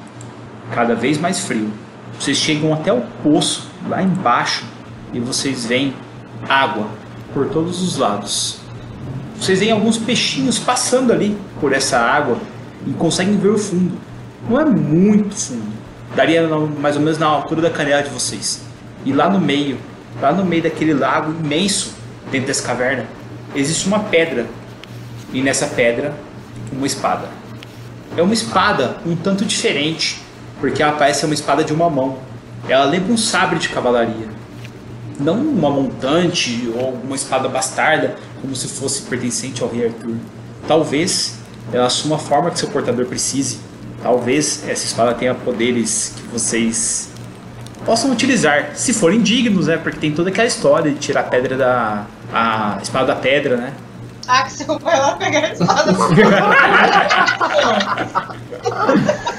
Cada 0.71 0.93
vez 0.93 1.17
mais 1.17 1.39
frio. 1.39 1.71
Vocês 2.19 2.37
chegam 2.37 2.73
até 2.73 2.91
o 2.91 3.01
poço 3.23 3.67
lá 3.87 4.01
embaixo 4.01 4.63
e 5.13 5.19
vocês 5.19 5.65
veem 5.65 5.93
água 6.47 6.87
por 7.33 7.47
todos 7.47 7.81
os 7.81 7.97
lados. 7.97 8.59
Vocês 9.39 9.59
veem 9.59 9.71
alguns 9.71 9.97
peixinhos 9.97 10.57
passando 10.57 11.11
ali 11.11 11.37
por 11.59 11.73
essa 11.73 11.99
água 11.99 12.37
e 12.87 12.93
conseguem 12.93 13.37
ver 13.37 13.49
o 13.49 13.57
fundo. 13.57 13.97
Não 14.49 14.59
é 14.59 14.65
muito 14.65 15.35
fundo. 15.35 15.73
Daria 16.15 16.47
mais 16.79 16.95
ou 16.95 17.01
menos 17.01 17.17
na 17.17 17.27
altura 17.27 17.61
da 17.61 17.69
canela 17.69 18.01
de 18.01 18.09
vocês. 18.09 18.63
E 19.05 19.11
lá 19.11 19.29
no 19.29 19.39
meio, 19.39 19.77
lá 20.21 20.31
no 20.31 20.45
meio 20.45 20.63
daquele 20.63 20.93
lago 20.93 21.31
imenso, 21.31 21.93
dentro 22.31 22.47
dessa 22.47 22.65
caverna, 22.65 23.05
existe 23.53 23.87
uma 23.87 23.99
pedra. 23.99 24.45
E 25.33 25.41
nessa 25.41 25.67
pedra, 25.67 26.13
uma 26.71 26.87
espada. 26.87 27.27
É 28.15 28.21
uma 28.21 28.33
espada 28.33 28.97
um 29.05 29.15
tanto 29.15 29.43
diferente, 29.43 30.21
porque 30.65 30.81
ela 30.81 30.93
parece 30.93 31.19
ser 31.19 31.27
uma 31.27 31.35
espada 31.35 31.63
de 31.63 31.71
uma 31.71 31.87
mão. 31.91 32.17
Ela 32.67 32.85
lembra 32.85 33.13
um 33.13 33.17
sabre 33.17 33.59
de 33.59 33.69
cavalaria. 33.69 34.27
Não 35.19 35.35
uma 35.35 35.69
montante 35.69 36.73
ou 36.75 36.93
uma 37.03 37.15
espada 37.15 37.47
bastarda, 37.47 38.15
como 38.41 38.55
se 38.55 38.67
fosse 38.67 39.03
pertencente 39.03 39.61
ao 39.61 39.69
rei 39.69 39.85
Arthur. 39.85 40.15
Talvez 40.67 41.35
ela 41.71 41.85
assuma 41.85 42.15
a 42.15 42.19
forma 42.19 42.49
que 42.49 42.57
seu 42.57 42.67
portador 42.69 43.05
precise. 43.05 43.59
Talvez 44.01 44.67
essa 44.67 44.85
espada 44.85 45.13
tenha 45.13 45.35
poderes 45.35 46.13
que 46.17 46.23
vocês 46.29 47.09
possam 47.85 48.11
utilizar, 48.11 48.71
se 48.73 48.91
forem 48.91 49.21
dignos, 49.21 49.67
né? 49.67 49.77
Porque 49.77 49.99
tem 49.99 50.11
toda 50.11 50.31
aquela 50.31 50.47
história 50.47 50.91
de 50.91 50.97
tirar 50.97 51.19
a 51.21 51.25
pedra 51.25 51.55
da. 51.55 52.05
a 52.33 52.79
espada 52.81 53.05
da 53.05 53.15
pedra, 53.15 53.55
né? 53.55 53.71
Axel 54.27 54.79
vai 54.79 54.99
lá 54.99 55.15
pegar 55.15 55.45
a 55.45 55.53
espada. 55.53 55.93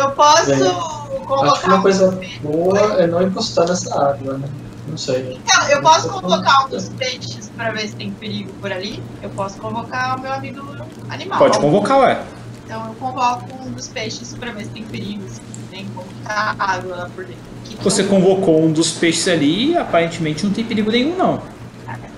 Eu 0.00 0.10
posso 0.12 0.46
Bem, 0.46 0.62
Acho 0.62 1.20
que 1.20 1.26
convocar 1.26 1.64
uma 1.66 1.76
um 1.76 1.82
coisa 1.82 2.12
peixes. 2.12 2.38
boa 2.38 2.78
é 3.02 3.06
não 3.06 3.22
encostar 3.22 3.68
nessa 3.68 3.94
água, 4.10 4.38
né? 4.38 4.48
Não 4.88 4.96
sei. 4.96 5.38
Então, 5.44 5.68
eu 5.68 5.82
posso 5.82 6.08
convocar 6.08 6.66
um 6.66 6.70
dos 6.70 6.88
peixes 6.88 7.50
pra 7.56 7.70
ver 7.70 7.88
se 7.88 7.94
tem 7.96 8.10
perigo 8.12 8.52
por 8.60 8.72
ali. 8.72 9.02
Eu 9.22 9.30
posso 9.30 9.58
convocar 9.58 10.18
o 10.18 10.22
meu 10.22 10.32
amigo 10.32 10.62
animal. 11.08 11.38
Pode 11.38 11.58
convocar, 11.58 11.98
ué. 12.00 12.22
Então 12.64 12.86
eu 12.86 12.94
convoco 12.94 13.44
um 13.64 13.70
dos 13.72 13.88
peixes 13.88 14.34
pra 14.34 14.52
ver 14.52 14.64
se 14.64 14.70
tem 14.70 14.84
perigo, 14.84 15.28
se 15.28 15.40
tem 15.70 15.86
como 15.94 16.06
tá 16.24 16.54
água 16.58 16.96
lá 16.96 17.08
por 17.14 17.24
dentro. 17.24 17.42
Que 17.64 17.76
que 17.76 17.84
Você 17.84 18.02
eu- 18.02 18.08
convocou 18.08 18.64
um 18.64 18.72
dos 18.72 18.92
peixes 18.92 19.28
ali 19.28 19.72
e 19.72 19.76
aparentemente 19.76 20.44
não 20.44 20.52
tem 20.52 20.64
perigo 20.64 20.90
nenhum, 20.90 21.16
não. 21.16 21.42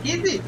Easy. 0.04 0.40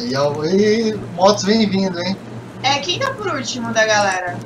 E, 0.00 0.14
ao- 0.14 0.44
e 0.44 0.94
motos 1.14 1.44
vem 1.44 1.68
vindo, 1.68 1.98
hein? 2.00 2.16
É, 2.62 2.78
quem 2.80 2.98
tá 2.98 3.10
por 3.12 3.26
último 3.28 3.72
da 3.72 3.84
galera? 3.86 4.36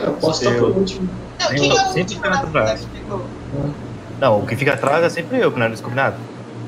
Eu 0.00 0.12
posso 0.14 0.42
estar 0.44 0.54
Eu. 0.56 0.64
por 0.70 0.76
último. 0.78 1.08
Não, 1.40 1.46
Eu 1.50 1.54
quem 1.54 1.70
é 1.70 1.74
o 1.82 1.92
sempre 1.92 2.18
da 2.18 2.34
atrás. 2.40 2.86
Não, 4.20 4.40
o 4.40 4.46
que 4.46 4.56
fica 4.56 4.72
atrás 4.74 5.04
é 5.04 5.10
sempre 5.10 5.38
eu, 5.38 5.52
que 5.52 5.58
não 5.58 5.66
é 5.66 5.68
descombinado. 5.70 6.16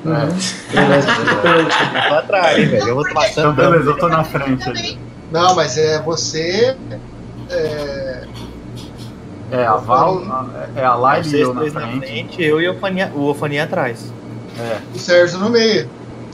Eu 0.04 0.12
tô 0.12 1.36
por 1.40 1.56
último. 1.56 1.96
Eu 1.96 2.08
tô 2.08 2.14
atrás, 2.14 2.68
velho. 2.70 2.88
Eu 2.88 2.94
vou 2.94 3.04
Então, 3.08 3.14
passando. 3.22 3.52
beleza, 3.54 3.90
eu 3.90 3.96
tô 3.98 4.08
na 4.08 4.24
frente 4.24 4.68
ali. 4.68 4.98
Não, 5.32 5.54
mas 5.54 5.76
é 5.76 6.00
você. 6.02 6.76
É, 7.50 8.24
É 9.50 9.64
a 9.66 9.76
Val, 9.76 10.22
é 10.76 10.84
a 10.84 10.94
Laila 10.94 11.26
e 11.26 11.30
Vocês 11.30 11.42
eu 11.42 11.54
na 11.54 11.60
frente. 11.62 11.98
frente, 12.06 12.42
eu 12.42 12.60
e 12.60 12.68
o 12.68 12.72
Ofaninha, 12.74 13.10
o 13.14 13.22
Ofaninha 13.30 13.64
atrás. 13.64 14.12
É, 14.58 14.78
o 14.94 14.98
Sérgio 14.98 15.38
no 15.38 15.48
meio. 15.50 15.88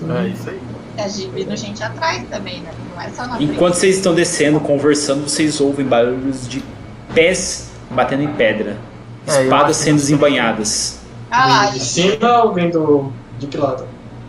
é 0.09 0.28
isso 0.28 0.50
aí. 0.50 0.61
Gente 1.09 1.28
vindo 1.30 1.57
gente 1.57 1.83
atrás 1.83 2.22
também, 2.28 2.61
né? 2.61 2.70
Não 2.94 3.00
é 3.02 3.09
só 3.11 3.22
na 3.26 3.37
frente. 3.37 3.52
Enquanto 3.52 3.74
vocês 3.74 3.96
estão 3.96 4.14
descendo, 4.14 4.59
conversando, 4.61 5.28
vocês 5.28 5.61
ouvem 5.61 5.87
barulhos 5.87 6.48
de 6.48 6.62
pés 7.14 7.70
batendo 7.90 8.22
em 8.22 8.33
pedra. 8.35 8.77
É, 9.27 9.42
Espadas 9.44 9.77
sendo 9.77 9.94
Ah 9.94 10.00
desembanhadas. 10.00 11.00
lá, 11.31 11.66
Vindo 11.66 11.72
de 11.72 11.81
cima 11.81 12.42
ou 12.42 12.53
vindo 12.53 13.12
de 13.38 13.46
que 13.46 13.57
lado? 13.57 13.87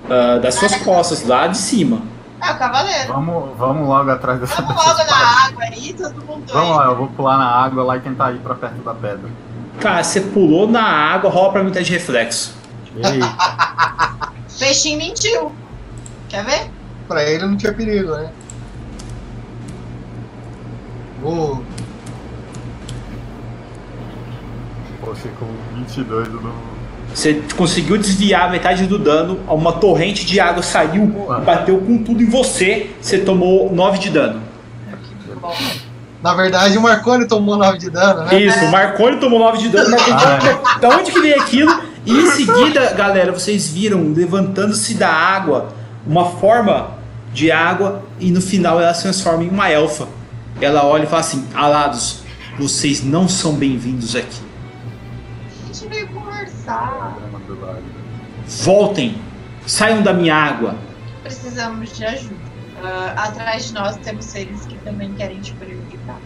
Ah, 0.10 0.38
das 0.40 0.56
suas 0.56 0.76
costas, 0.78 1.26
lá 1.28 1.48
de 1.48 1.58
cima. 1.58 2.02
é 2.42 2.52
o 2.52 2.58
cavaleiro. 2.58 3.08
Vamos, 3.14 3.58
vamos 3.58 3.88
logo 3.88 4.10
atrás 4.12 4.40
dessa 4.40 4.62
Vamos 4.62 4.76
logo 4.76 4.90
espada. 5.02 5.12
na 5.12 5.46
água 5.46 5.64
aí, 5.64 5.94
todo 5.94 6.14
mundo 6.26 6.44
Vamos 6.54 6.70
aí. 6.72 6.78
lá, 6.78 6.86
eu 6.86 6.96
vou 6.96 7.08
pular 7.08 7.38
na 7.38 7.50
água 7.50 7.84
lá 7.84 7.98
e 7.98 8.00
tentar 8.02 8.32
ir 8.32 8.40
pra 8.40 8.56
perto 8.56 8.76
da 8.84 8.94
pedra. 8.94 9.30
Cara, 9.80 10.04
você 10.04 10.22
pulou 10.22 10.68
na 10.68 10.84
água, 10.84 11.30
rola 11.30 11.52
pra 11.52 11.64
mim 11.64 11.72
tá 11.72 11.82
de 11.82 11.92
reflexo. 11.92 12.56
Peixinho 14.58 14.98
mentiu. 15.00 15.52
Quer 16.30 16.46
ver? 16.46 16.70
Pra 17.08 17.24
ele 17.24 17.46
não 17.46 17.58
tinha 17.58 17.74
perigo, 17.74 18.12
né? 18.16 18.30
O 21.24 21.62
você 25.06 25.30
com 25.40 25.46
22 25.78 26.28
do. 26.28 26.52
Você 27.14 27.42
conseguiu 27.56 27.98
desviar 27.98 28.52
metade 28.52 28.86
do 28.88 29.00
dano, 29.00 29.40
uma 29.48 29.74
torrente 29.74 30.26
de 30.26 30.40
água 30.40 30.62
saiu 30.62 31.06
e 31.06 31.46
bateu 31.46 31.78
com 31.78 31.98
tudo 32.00 32.22
em 32.22 32.26
você. 32.26 32.92
Você 33.00 33.20
tomou 33.20 33.72
9 33.74 34.00
de 34.00 34.10
dano. 34.10 34.42
Na 36.22 36.34
verdade, 36.34 36.78
o 36.78 36.82
Marconi 36.82 37.28
tomou 37.28 37.56
9 37.56 37.78
de 37.78 37.90
dano, 37.90 38.26
né? 38.26 38.42
Isso, 38.42 38.66
o 38.66 38.72
Marconi 38.72 39.18
tomou 39.18 39.40
9 39.40 39.60
de 39.60 39.70
dano. 39.70 39.92
Marconi, 39.92 40.18
Ah, 40.66 40.80
Da 40.80 40.90
onde 40.90 41.12
que 41.12 41.20
veio 41.20 41.40
aquilo? 41.40 41.72
E 42.06 42.12
em 42.12 42.26
seguida, 42.32 42.94
galera, 42.94 43.32
vocês 43.32 43.70
viram 43.70 44.12
levantando-se 44.14 44.96
da 44.96 45.10
água 45.10 45.70
uma 46.06 46.26
forma 46.26 46.92
de 47.34 47.52
água 47.52 48.04
e 48.20 48.32
no 48.32 48.42
final 48.42 48.80
ela 48.82 48.94
se 48.94 49.04
transforma 49.04 49.44
em 49.44 49.50
uma 49.50 49.70
elfa. 49.70 50.08
Ela 50.60 50.86
olha 50.86 51.04
e 51.04 51.08
fala 51.08 51.22
assim: 51.22 51.46
Alados, 51.54 52.20
vocês 52.58 53.04
não 53.04 53.28
são 53.28 53.54
bem-vindos 53.54 54.16
aqui. 54.16 54.42
A 55.76 55.78
gente 55.78 55.90
veio 55.90 56.08
conversar. 56.08 57.18
Voltem, 58.48 59.18
saiam 59.68 60.02
da 60.02 60.14
minha 60.14 60.34
água. 60.34 60.74
Precisamos 61.22 61.92
de 61.98 62.06
ajuda. 62.06 62.36
Ah, 62.82 63.26
atrás 63.28 63.66
de 63.66 63.74
nós 63.74 63.98
temos 63.98 64.24
seres 64.24 64.66
que 64.66 64.78
também 64.78 65.14
querem 65.16 65.42
te 65.42 65.52
prejudicar. 65.52 66.18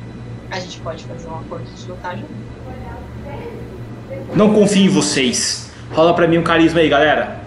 A 0.52 0.60
gente 0.60 0.80
pode 0.82 1.04
fazer 1.04 1.28
um 1.28 1.40
acordo 1.40 1.66
de 1.66 1.90
lutar 1.90 2.16
junto. 2.16 2.30
Não 4.36 4.54
confio 4.54 4.86
em 4.86 4.90
vocês. 4.90 5.72
Rola 5.94 6.14
pra 6.14 6.28
mim 6.28 6.38
um 6.38 6.44
carisma 6.44 6.82
aí, 6.82 6.90
galera. 6.90 7.40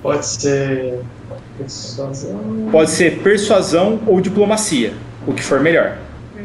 Pode 0.00 0.24
ser. 0.24 1.02
Persuasão. 1.58 2.68
Pode 2.72 2.90
ser 2.92 3.22
persuasão 3.22 4.00
ou 4.06 4.22
diplomacia, 4.22 4.94
o 5.26 5.34
que 5.34 5.42
for 5.42 5.60
melhor. 5.60 5.98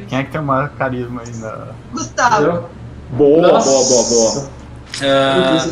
Quem 0.10 0.20
é 0.20 0.24
que 0.26 0.32
tem 0.32 0.42
mais 0.42 0.70
carisma 0.74 1.22
aí 1.22 1.34
na. 1.38 1.68
Gustavo? 1.94 2.68
Boa, 3.12 3.54
Nossa. 3.54 3.70
boa, 3.70 3.88
boa, 3.88 4.10
boa. 4.10 4.64
Ah, 5.02 5.67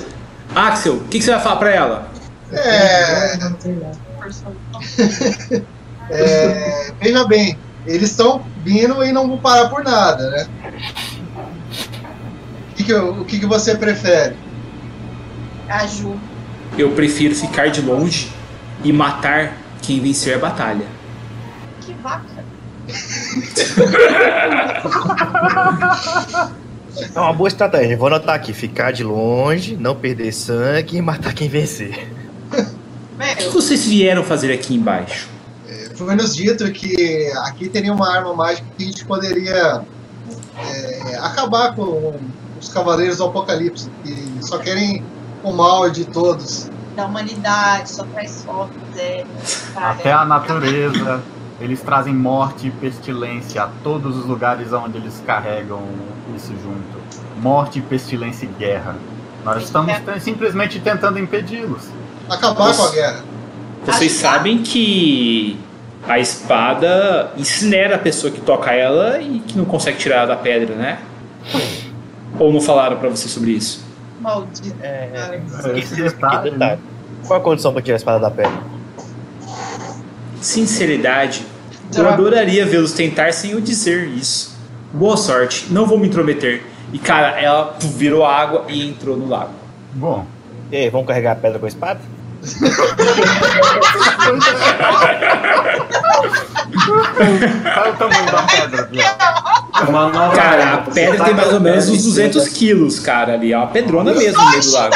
Axel, 0.55 0.95
o 0.95 1.03
que, 1.05 1.19
que 1.19 1.23
você 1.23 1.31
vai 1.31 1.41
falar 1.41 1.55
pra 1.57 1.71
ela? 1.71 2.07
É, 2.51 3.37
Não 3.37 3.53
tem 3.53 3.73
nada. 3.73 3.97
persuasão. 4.19 4.55
é, 6.09 6.91
veja 7.01 7.27
bem, 7.27 7.57
eles 7.85 8.11
estão 8.11 8.45
vindo 8.63 9.03
e 9.03 9.11
não 9.11 9.27
vão 9.27 9.37
parar 9.37 9.69
por 9.69 9.83
nada, 9.83 10.29
né? 10.29 10.47
O 12.71 12.75
que, 12.75 12.83
que, 12.83 12.93
o 12.93 13.25
que, 13.25 13.39
que 13.39 13.45
você 13.45 13.75
prefere? 13.75 14.35
A 15.69 15.85
Ju. 15.87 16.15
Eu 16.77 16.91
prefiro 16.91 17.35
ficar 17.35 17.69
de 17.69 17.81
longe 17.81 18.31
e 18.83 18.91
matar 18.91 19.53
quem 19.81 19.99
vencer 19.99 20.35
a 20.35 20.39
batalha. 20.39 20.85
Que 21.81 21.93
vaca. 21.93 22.43
É 27.15 27.19
uma 27.19 27.33
boa 27.33 27.47
estratégia. 27.47 27.97
Vou 27.97 28.07
anotar 28.07 28.35
aqui: 28.35 28.53
ficar 28.53 28.91
de 28.91 29.03
longe, 29.03 29.75
não 29.75 29.95
perder 29.95 30.31
sangue 30.31 30.97
e 30.97 31.01
matar 31.01 31.33
quem 31.33 31.47
vencer. 31.47 32.07
O 32.41 33.35
que 33.35 33.49
vocês 33.49 33.85
vieram 33.85 34.23
fazer 34.23 34.51
aqui 34.51 34.75
embaixo? 34.75 35.29
Foi 35.95 36.15
nos 36.15 36.35
dito 36.35 36.71
que 36.71 37.31
aqui 37.45 37.69
teria 37.69 37.93
uma 37.93 38.11
arma 38.11 38.33
mágica 38.33 38.67
que 38.77 38.83
a 38.83 38.87
gente 38.87 39.05
poderia 39.05 39.81
é, 40.57 41.17
acabar 41.17 41.75
com 41.75 42.15
os 42.59 42.69
Cavaleiros 42.69 43.17
do 43.17 43.25
Apocalipse, 43.25 43.89
que 44.03 44.37
só 44.41 44.57
querem 44.57 45.03
o 45.43 45.51
mal 45.51 45.89
de 45.89 46.05
todos. 46.05 46.69
da 46.95 47.05
humanidade, 47.05 47.89
só 47.89 48.03
traz 48.03 48.43
fotos, 48.43 48.75
é. 48.97 49.23
Até 49.75 50.11
a 50.11 50.25
natureza. 50.25 51.21
Eles 51.63 51.81
trazem 51.81 52.13
morte 52.13 52.67
e 52.67 52.71
pestilência 52.71 53.63
a 53.63 53.69
todos 53.83 54.17
os 54.17 54.25
lugares 54.25 54.73
onde 54.73 54.97
eles 54.97 55.23
carregam 55.25 55.81
isso 56.35 56.51
junto. 56.61 57.01
Morte, 57.41 57.79
pestilência 57.79 58.45
e 58.45 58.49
guerra. 58.59 58.95
Nós 59.45 59.63
estamos 59.63 59.93
te- 59.95 60.19
simplesmente 60.19 60.79
tentando 60.81 61.17
impedi-los. 61.17 61.87
Acabar 62.29 62.75
com 62.75 62.83
a 62.83 62.91
guerra. 62.91 63.23
Vocês 63.85 64.11
sabem 64.11 64.61
que 64.61 65.57
a 66.07 66.19
espada 66.19 67.31
incinera 67.37 67.95
a 67.95 67.99
pessoa 67.99 68.31
que 68.31 68.41
toca 68.41 68.71
ela 68.73 69.21
e 69.21 69.39
que 69.39 69.57
não 69.57 69.63
consegue 69.65 69.97
tirar 69.97 70.17
ela 70.17 70.27
da 70.27 70.35
pedra, 70.35 70.75
né? 70.75 70.99
Ou 72.39 72.51
não 72.51 72.59
falaram 72.59 72.97
pra 72.97 73.07
você 73.09 73.29
sobre 73.29 73.51
isso? 73.51 73.85
Maldito. 74.19 74.75
É, 74.81 75.39
Esse 75.77 75.95
detalhe, 75.95 76.51
né? 76.51 76.77
Qual 77.25 77.39
a 77.39 77.43
condição 77.43 77.71
pra 77.71 77.81
tirar 77.81 77.95
a 77.95 77.97
espada 77.97 78.19
da 78.19 78.31
pedra? 78.31 78.73
Sinceridade, 80.41 81.45
eu 81.95 82.07
adoraria 82.07 82.65
vê-los 82.65 82.91
tentar 82.93 83.33
sem 83.33 83.51
eu 83.51 83.61
dizer 83.61 84.07
isso. 84.07 84.53
Boa 84.91 85.17
sorte, 85.17 85.67
não 85.71 85.85
vou 85.85 85.97
me 85.97 86.07
intrometer. 86.07 86.63
E 86.91 86.99
cara, 86.99 87.39
ela 87.41 87.75
virou 87.79 88.25
água 88.25 88.65
e 88.69 88.87
entrou 88.87 89.17
no 89.17 89.27
lago. 89.27 89.53
Bom, 89.93 90.25
E 90.71 90.77
aí, 90.77 90.89
vamos 90.89 91.07
carregar 91.07 91.33
a 91.33 91.35
pedra 91.35 91.59
com 91.59 91.65
a 91.65 91.69
espada? 91.69 91.99
Qual 97.73 97.85
é 97.85 97.89
o 97.89 97.93
tamanho 97.95 98.25
da 98.25 98.43
pedra, 98.43 98.89
Cara, 100.35 100.73
a 100.73 100.77
pedra 100.77 101.17
tá 101.17 101.25
tem 101.25 101.33
mais 101.33 101.53
ou 101.53 101.59
menos 101.59 101.89
uns 101.89 101.99
em 101.99 102.03
200 102.03 102.43
cima 102.43 102.55
quilos, 102.55 102.99
cara, 102.99 103.33
ali. 103.33 103.53
É 103.53 103.57
uma 103.57 103.67
pedrona 103.67 104.13
mesmo 104.13 104.41
no 104.43 104.49
meio 104.51 104.61
do 104.61 104.71
lago. 104.71 104.95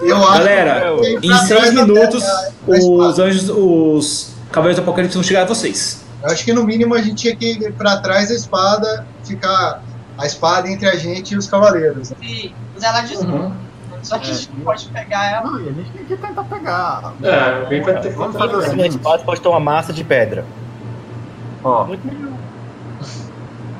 Acho 0.00 0.38
Galera, 0.38 0.96
que 1.02 1.26
em 1.26 1.28
pra 1.28 1.38
6 1.38 1.48
trás 1.48 1.74
da 1.74 1.84
minutos, 1.84 2.24
os 2.66 3.18
anjos, 3.18 3.50
os 3.50 4.37
cavaleiros 4.50 4.76
do 4.76 4.82
apocalipse 4.82 5.14
vão 5.16 5.22
chegar 5.24 5.42
a 5.42 5.46
vocês. 5.46 6.04
Eu 6.22 6.30
acho 6.30 6.44
que 6.44 6.52
no 6.52 6.64
mínimo 6.64 6.94
a 6.94 7.00
gente 7.02 7.14
tinha 7.16 7.36
que 7.36 7.52
ir 7.52 7.72
pra 7.74 7.98
trás 7.98 8.28
da 8.28 8.34
espada, 8.34 9.06
ficar 9.24 9.82
a 10.16 10.26
espada 10.26 10.68
entre 10.68 10.88
a 10.88 10.96
gente 10.96 11.34
e 11.34 11.36
os 11.38 11.46
cavaleiros. 11.46 12.08
Sim, 12.08 12.52
mas 12.74 12.82
ela 12.82 13.00
desmonta. 13.02 13.44
Uhum. 13.46 13.68
Só 14.02 14.18
que 14.18 14.30
a 14.30 14.34
gente 14.34 14.50
não 14.52 14.64
pode 14.64 14.86
pegar 14.88 15.30
ela. 15.30 15.50
Não, 15.50 15.60
e 15.60 15.68
a 15.68 15.72
gente 15.72 15.90
tem 15.90 16.04
que 16.04 16.16
tentar 16.16 16.44
pegar. 16.44 17.12
É, 17.22 17.62
alguém 17.62 17.82
vai 17.82 18.00
ter 18.00 18.10
que 18.10 18.16
Vamos 18.16 18.32
tentar 18.36 18.48
fazer. 18.48 18.56
Na 18.56 18.68
seguinte. 18.70 18.96
espada 18.96 19.22
pode 19.24 19.40
ter 19.40 19.48
uma 19.48 19.60
massa 19.60 19.92
de 19.92 20.04
pedra. 20.04 20.44
Ó, 21.62 21.84
Muito 21.84 22.06
melhor. 22.06 22.32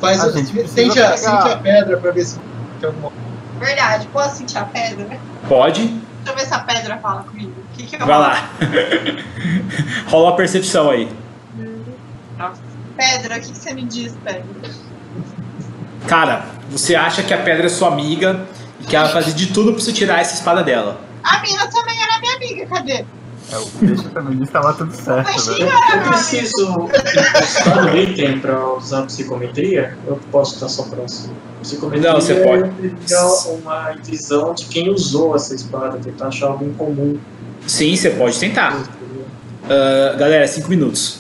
Faz, 0.01 0.23
A 0.23 0.31
gente 0.31 0.69
sente, 0.69 1.01
a, 1.01 1.17
sente 1.17 1.49
a 1.49 1.57
pedra 1.57 1.97
pra 1.97 2.13
ver 2.13 2.25
se 2.25 2.39
tem 2.81 2.89
alguma 2.89 3.11
Verdade, 3.59 4.07
posso 4.13 4.37
sentir 4.37 4.59
a 4.59 4.65
pedra? 4.65 5.05
Deixa 5.05 5.21
Pode? 5.49 6.01
eu 6.27 6.35
ver 6.35 6.47
se 6.47 6.55
a 6.55 6.61
pedra 6.61 6.99
fala 6.99 7.23
comigo. 7.25 7.53
O 7.79 7.81
que, 7.81 7.87
que 7.87 8.03
eu 8.03 8.07
Vai 8.07 8.19
lá. 8.19 8.51
Rola 10.11 10.31
a 10.31 10.33
percepção 10.33 10.91
aí. 10.91 11.09
Pedra, 12.97 13.37
o 13.37 13.41
que, 13.41 13.53
que 13.53 13.59
você 13.59 13.73
me 13.73 13.85
diz, 13.85 14.17
pedra? 14.25 14.45
Cara, 16.09 16.47
você 16.69 16.97
acha 16.97 17.23
que 17.23 17.33
a 17.33 17.39
pedra 17.39 17.67
é 17.67 17.69
sua 17.69 17.89
amiga 17.89 18.45
e 18.81 18.85
que 18.85 18.97
ela 18.97 19.05
vai 19.07 19.23
fazer 19.23 19.37
de 19.37 19.53
tudo 19.53 19.73
pra 19.73 19.81
você 19.81 19.93
tirar 19.93 20.21
essa 20.21 20.35
espada 20.35 20.65
dela. 20.65 21.01
A 21.23 21.41
mina 21.41 21.69
também 21.69 22.03
era 22.03 22.19
minha 22.19 22.35
amiga, 22.35 22.67
cadê? 22.67 23.05
é, 23.53 23.59
o 23.59 23.67
peixe 23.67 24.09
feminista 24.09 24.59
estava 24.59 24.75
tudo 24.75 24.93
certo, 24.95 25.25
Mas 25.25 25.45
tinha, 25.47 25.73
Eu 25.95 26.03
preciso 26.03 26.89
no 27.81 27.97
item 27.97 28.41
pra 28.41 28.75
usar 28.75 29.03
psicometria? 29.03 29.97
Eu 30.07 30.19
posso 30.33 30.55
estar 30.55 30.69
só 30.69 30.83
próximo. 30.83 31.35
Psicometria 31.63 32.13
Não, 32.13 32.21
você 32.21 32.35
pode. 32.35 32.65
é 33.11 33.23
uma 33.53 33.93
visão 34.05 34.53
de 34.53 34.67
quem 34.67 34.91
usou 34.91 35.37
essa 35.37 35.55
espada, 35.55 35.99
tentar 35.99 36.29
achar 36.29 36.49
algo 36.49 36.65
em 36.65 36.73
comum. 36.75 37.19
Sim, 37.69 37.95
você 37.95 38.11
pode 38.11 38.41
tentar. 38.41 38.83
Ah, 39.69 40.17
galera, 40.17 40.47
5 40.49 40.69
minutos. 40.69 41.19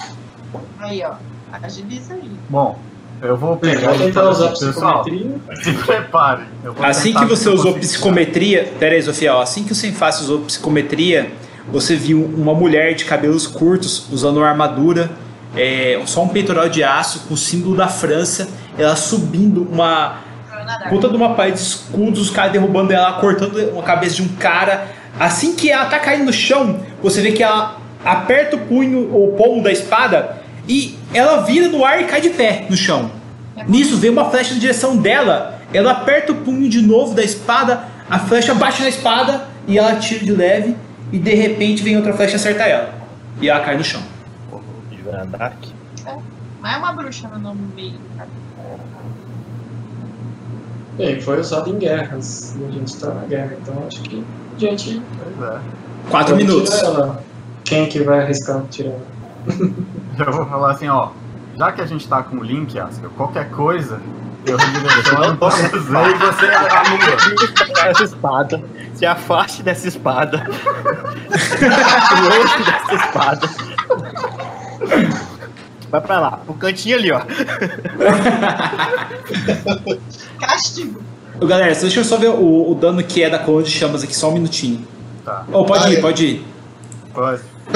Aí, 0.81 1.03
ó. 1.05 1.13
Agiliza 1.63 2.15
aí. 2.15 2.31
Bom, 2.49 2.79
eu 3.21 3.37
vou 3.37 3.57
pegar 3.57 3.93
vou 3.93 3.97
e 3.97 4.07
tentar 4.07 4.31
usar 4.31 4.51
assim, 4.51 4.67
pessoal. 4.67 5.05
psicometria. 5.05 5.63
Se 5.63 5.73
prepare. 5.73 6.43
eu 6.65 6.75
Assim 6.81 7.13
que 7.13 7.25
você 7.25 7.49
eu 7.49 7.55
usou 7.55 7.75
psicometria, 7.75 8.73
pera 8.79 8.95
aí, 8.95 9.03
Sofia, 9.03 9.35
ó, 9.35 9.43
assim 9.43 9.65
que 9.65 9.73
o 9.73 9.75
Senfácio 9.75 10.25
usou 10.25 10.41
psicometria, 10.41 11.31
você 11.71 11.97
viu 11.97 12.25
uma 12.25 12.55
mulher 12.55 12.95
de 12.95 13.05
cabelos 13.05 13.47
curtos 13.47 14.07
usando 14.11 14.39
uma 14.39 14.49
armadura, 14.49 15.11
é, 15.57 16.01
só 16.07 16.23
um 16.23 16.29
peitoral 16.29 16.69
de 16.69 16.83
aço 16.83 17.25
com 17.29 17.35
o 17.35 17.37
símbolo 17.37 17.77
da 17.77 17.89
França, 17.89 18.49
ela 18.79 18.97
subindo 18.97 19.63
uma 19.71 20.21
eu 20.83 20.91
puta 20.91 21.09
de 21.09 21.17
uma 21.17 21.35
parede 21.35 21.57
de 21.57 21.63
escudos, 21.63 22.21
os 22.21 22.31
caras 22.31 22.53
derrubando 22.53 22.93
ela, 22.93 23.15
cortando 23.15 23.79
a 23.79 23.83
cabeça 23.83 24.17
de 24.17 24.23
um 24.23 24.29
cara. 24.29 24.98
Assim 25.19 25.55
que 25.55 25.71
ela 25.71 25.87
tá 25.87 25.99
caindo 25.99 26.27
no 26.27 26.33
chão, 26.33 26.81
você 27.03 27.21
vê 27.21 27.33
que 27.33 27.43
ela 27.43 27.79
aperta 28.05 28.57
o 28.57 28.61
punho 28.61 29.13
ou 29.13 29.31
o 29.31 29.37
pomo 29.37 29.63
da 29.63 29.73
espada 29.73 30.39
e 30.69 30.97
ela 31.13 31.43
vira 31.43 31.69
no 31.69 31.85
ar 31.85 32.01
e 32.01 32.05
cai 32.05 32.21
de 32.21 32.31
pé 32.31 32.67
no 32.71 32.77
chão. 32.77 33.11
Nisso 33.67 33.97
vem 33.97 34.11
uma 34.11 34.31
flecha 34.31 34.55
na 34.55 34.61
direção 34.61 34.97
dela, 34.97 35.61
ela 35.73 35.91
aperta 35.91 36.33
o 36.33 36.37
punho 36.37 36.69
de 36.69 36.81
novo 36.81 37.15
da 37.15 37.25
espada, 37.25 37.85
a 38.09 38.19
flecha 38.19 38.55
bate 38.55 38.83
na 38.83 38.89
espada 38.89 39.49
e 39.67 39.77
ela 39.77 39.97
tira 39.97 40.25
de 40.25 40.33
leve 40.33 40.77
e 41.13 41.19
de 41.19 41.35
repente 41.35 41.83
vem 41.83 41.97
outra 41.97 42.13
flecha 42.13 42.35
e 42.35 42.37
acerta 42.37 42.63
ela. 42.65 42.95
E 43.41 43.49
ela 43.49 43.61
cai 43.65 43.77
no 43.77 43.85
chão. 43.85 44.03
De 44.91 45.03
Varandak. 45.03 45.69
Mas 46.61 46.75
é 46.75 46.77
uma 46.79 46.93
bruxa 46.93 47.29
no 47.29 47.39
nome 47.39 47.61
meio, 47.75 47.99
cara. 48.17 48.29
Bem, 50.97 51.21
foi 51.21 51.41
usado 51.41 51.71
em 51.71 51.79
guerras 51.79 52.57
e 52.59 52.65
a 52.65 52.71
gente 52.71 52.97
tá 52.97 53.11
na 53.15 53.25
guerra, 53.27 53.57
então 53.61 53.85
acho 53.87 54.03
que 54.03 54.25
gente. 54.59 55.03
Pois 55.23 55.51
é. 55.51 55.61
Quatro 56.11 56.37
minutos. 56.37 56.83
Quem 57.65 57.89
que 57.89 58.01
vai 58.01 58.21
arriscar 58.21 58.63
tirar? 58.71 58.99
Eu 60.19 60.33
vou 60.33 60.47
falar 60.47 60.73
assim, 60.73 60.89
ó. 60.89 61.11
Já 61.57 61.73
que 61.73 61.81
a 61.81 61.87
gente 61.87 62.07
tá 62.09 62.23
com 62.23 62.37
o 62.37 62.43
link, 62.43 62.79
Asker, 62.79 63.09
qualquer 63.11 63.51
coisa, 63.51 64.01
eu 64.47 64.57
redireciono 64.57 65.37
pra 65.37 65.51
você 65.51 65.65
e 65.65 65.79
você 65.79 66.47
anula. 66.47 67.89
essa 67.91 68.05
espada. 68.05 68.63
Se 68.95 69.05
afaste 69.05 69.63
dessa 69.63 69.89
espada. 69.89 70.47
Longe 72.23 72.59
dessa 72.65 72.95
espada. 72.95 73.49
Vai 75.91 76.01
pra 76.01 76.21
lá, 76.21 76.31
pro 76.45 76.55
cantinho 76.55 76.97
ali, 76.97 77.11
ó. 77.11 77.21
Castigo. 80.39 81.03
Galera, 81.41 81.75
deixa 81.75 82.01
eu 82.01 82.05
só 82.05 82.17
ver 82.17 82.29
o, 82.31 82.71
o 82.71 82.75
dano 82.75 83.03
que 83.03 83.23
é 83.23 83.31
da 83.31 83.39
coluna 83.39 83.65
de 83.65 83.71
chamas 83.71 84.03
aqui, 84.03 84.15
só 84.17 84.31
um 84.31 84.35
minutinho. 84.35 84.87
Tá, 85.25 85.45
Oh, 85.53 85.65
pode 85.65 85.85
Ah, 85.87 85.91
ir, 85.91 85.99
é. 85.99 86.01
pode 86.01 86.27
ir. 86.27 86.45
pode. 87.15 87.43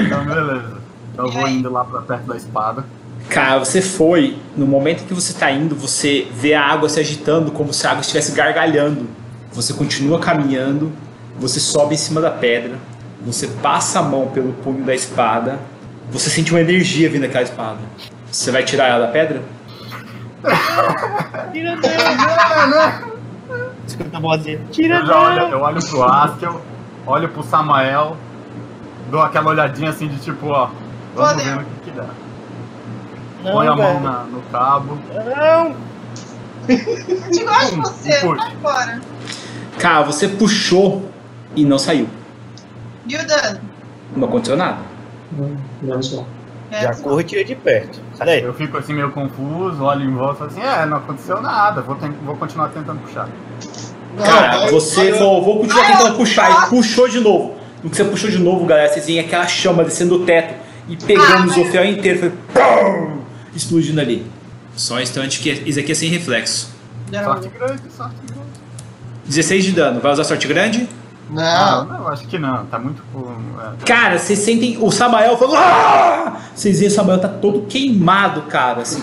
então, 0.00 0.24
beleza. 0.24 0.76
Então 1.12 1.26
eu 1.26 1.32
vou 1.32 1.48
indo 1.48 1.70
lá 1.72 1.84
pra 1.84 2.02
perto 2.02 2.26
da 2.26 2.36
espada. 2.36 2.84
Cara, 3.28 3.58
você 3.58 3.80
foi, 3.82 4.36
no 4.56 4.66
momento 4.66 5.04
que 5.06 5.14
você 5.14 5.32
tá 5.32 5.50
indo, 5.50 5.74
você 5.74 6.28
vê 6.32 6.54
a 6.54 6.62
água 6.62 6.88
se 6.88 7.00
agitando 7.00 7.50
como 7.50 7.72
se 7.72 7.86
a 7.86 7.90
água 7.90 8.00
estivesse 8.02 8.32
gargalhando. 8.32 9.06
Você 9.52 9.72
continua 9.72 10.18
caminhando, 10.20 10.92
você 11.38 11.58
sobe 11.58 11.94
em 11.94 11.98
cima 11.98 12.20
da 12.20 12.30
pedra, 12.30 12.74
você 13.24 13.46
passa 13.48 13.98
a 14.00 14.02
mão 14.02 14.28
pelo 14.28 14.52
punho 14.52 14.84
da 14.84 14.94
espada, 14.94 15.58
você 16.10 16.28
sente 16.30 16.52
uma 16.52 16.60
energia 16.60 17.08
vindo 17.08 17.22
daquela 17.22 17.42
espada. 17.42 17.78
Você 18.30 18.50
vai 18.50 18.62
tirar 18.62 18.88
ela 18.88 19.06
da 19.06 19.12
pedra? 19.12 19.42
Escuta 23.86 24.16
a 24.16 24.20
vozinha. 24.20 24.60
Tira 24.70 24.96
Eu, 24.96 25.06
já 25.06 25.20
olho, 25.20 25.40
eu 25.42 25.60
olho 25.60 25.86
pro 25.88 26.02
Askel, 26.04 26.60
olho 27.06 27.28
pro 27.28 27.42
Samael, 27.42 28.16
dou 29.10 29.22
aquela 29.22 29.50
olhadinha 29.50 29.90
assim 29.90 30.08
de 30.08 30.18
tipo, 30.18 30.48
ó, 30.48 30.68
vamos 31.14 31.32
Fodeu. 31.32 31.44
ver 31.44 31.60
o 31.62 31.64
que, 31.64 31.90
que 31.90 31.90
dá. 31.92 32.06
Põe 33.42 33.66
a 33.68 33.70
Não, 33.70 33.76
mão 33.76 34.00
na- 34.00 34.24
no 34.24 34.40
cabo. 34.50 34.98
Não! 35.14 35.76
Eu 36.68 37.30
te 37.30 37.44
gosto 37.44 37.74
de 37.74 37.78
Hum, 37.78 37.82
você, 37.82 38.26
vai 38.26 38.52
embora. 38.52 39.00
Cara, 39.78 40.02
você 40.02 40.26
puxou 40.26 41.08
e 41.54 41.64
não 41.64 41.78
saiu. 41.78 42.08
E 43.06 43.14
o 43.16 43.24
dano? 43.26 43.60
Não 44.16 44.26
aconteceu 44.26 44.56
nada. 44.56 44.78
Menos 45.80 46.12
mal. 46.12 46.26
É, 46.70 46.82
Já 46.82 46.94
corre 46.94 47.22
e 47.22 47.24
tira 47.26 47.44
de 47.44 47.54
perto. 47.54 48.00
Sai 48.14 48.26
daí. 48.26 48.42
Eu 48.42 48.52
fico 48.54 48.76
assim 48.76 48.92
meio 48.94 49.10
confuso, 49.12 49.82
olho 49.84 50.02
em 50.04 50.12
volta 50.14 50.34
e 50.34 50.38
falo 50.38 50.50
assim, 50.50 50.60
é, 50.62 50.86
não 50.86 50.96
aconteceu 50.98 51.40
nada, 51.40 51.80
vou, 51.80 51.94
ten- 51.96 52.12
vou 52.24 52.36
continuar 52.36 52.68
tentando 52.68 53.00
puxar. 53.00 53.28
Cara, 54.18 54.70
você 54.70 55.10
vai- 55.10 55.18
vou, 55.20 55.42
vou 55.44 55.58
continuar 55.60 55.86
tentando 55.86 56.08
eu- 56.08 56.14
puxar 56.16 56.66
e 56.66 56.70
puxou 56.70 57.08
de 57.08 57.20
novo. 57.20 57.54
No 57.84 57.90
que 57.90 57.96
você 57.96 58.04
puxou 58.04 58.30
de 58.30 58.38
novo, 58.38 58.64
galera, 58.66 58.88
vocês 58.88 59.06
veem 59.06 59.20
aquela 59.20 59.46
chama 59.46 59.84
descendo 59.84 60.18
do 60.18 60.24
teto 60.24 60.54
e 60.88 60.96
pegando 60.96 61.42
Ah, 61.42 61.46
o 61.46 61.50
Zofiel 61.50 61.84
inteiro, 61.84 62.18
foi 62.18 62.30
pum, 62.30 63.18
explodindo 63.54 64.00
ali. 64.00 64.26
Só 64.74 64.94
um 64.96 65.00
instante 65.00 65.40
que 65.40 65.50
isso 65.50 65.78
aqui 65.78 65.92
é 65.92 65.94
sem 65.94 66.08
reflexo. 66.08 66.70
Sorte 67.12 67.48
grande, 67.48 67.82
sorte 67.96 68.16
grande. 68.26 68.46
16 69.24 69.64
de 69.64 69.72
dano, 69.72 70.00
vai 70.00 70.12
usar 70.12 70.24
sorte 70.24 70.46
grande? 70.48 70.88
Ah, 71.36 71.84
Não, 71.88 71.98
não, 71.98 72.08
acho 72.08 72.26
que 72.28 72.38
não, 72.38 72.66
tá 72.66 72.78
muito. 72.78 73.02
é, 73.80 73.84
Cara, 73.84 74.18
vocês 74.18 74.38
sentem 74.38 74.78
o 74.80 74.90
Samael 74.92 75.36
falando. 75.36 75.56
"Ah!" 75.56 76.36
Vocês 76.54 76.78
veem 76.78 76.90
o 76.90 76.94
Samael 76.94 77.20
tá 77.20 77.28
todo 77.28 77.62
queimado, 77.62 78.42
cara. 78.42 78.82
Assim. 78.82 79.02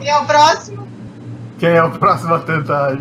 E 0.00 0.08
é 0.08 0.18
o 0.18 0.24
próximo? 0.24 0.86
Quem 1.58 1.70
é 1.70 1.82
o 1.82 1.90
próximo 1.90 2.34
a 2.34 2.38
tentar 2.40 2.96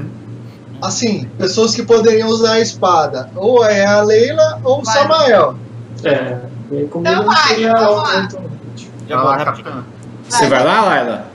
assim, 0.81 1.25
pessoas 1.37 1.73
que 1.73 1.83
poderiam 1.83 2.27
usar 2.29 2.53
a 2.53 2.59
espada. 2.59 3.29
Ou 3.35 3.63
é 3.63 3.85
a 3.85 4.01
Leila 4.01 4.59
ou 4.63 4.81
o 4.81 4.83
Vai. 4.83 4.93
Samael. 4.95 5.55
É, 6.03 6.39
Então 6.71 7.01
não 7.01 7.25
vai, 7.25 7.55
vamos 7.63 7.81
algo 7.81 8.01
lá. 8.01 8.27
Já 9.07 9.21
Vai 9.23 9.45
lá. 9.45 9.83
Você 10.27 10.47
vai 10.47 10.63
lá, 10.63 10.81
Laila? 10.81 11.25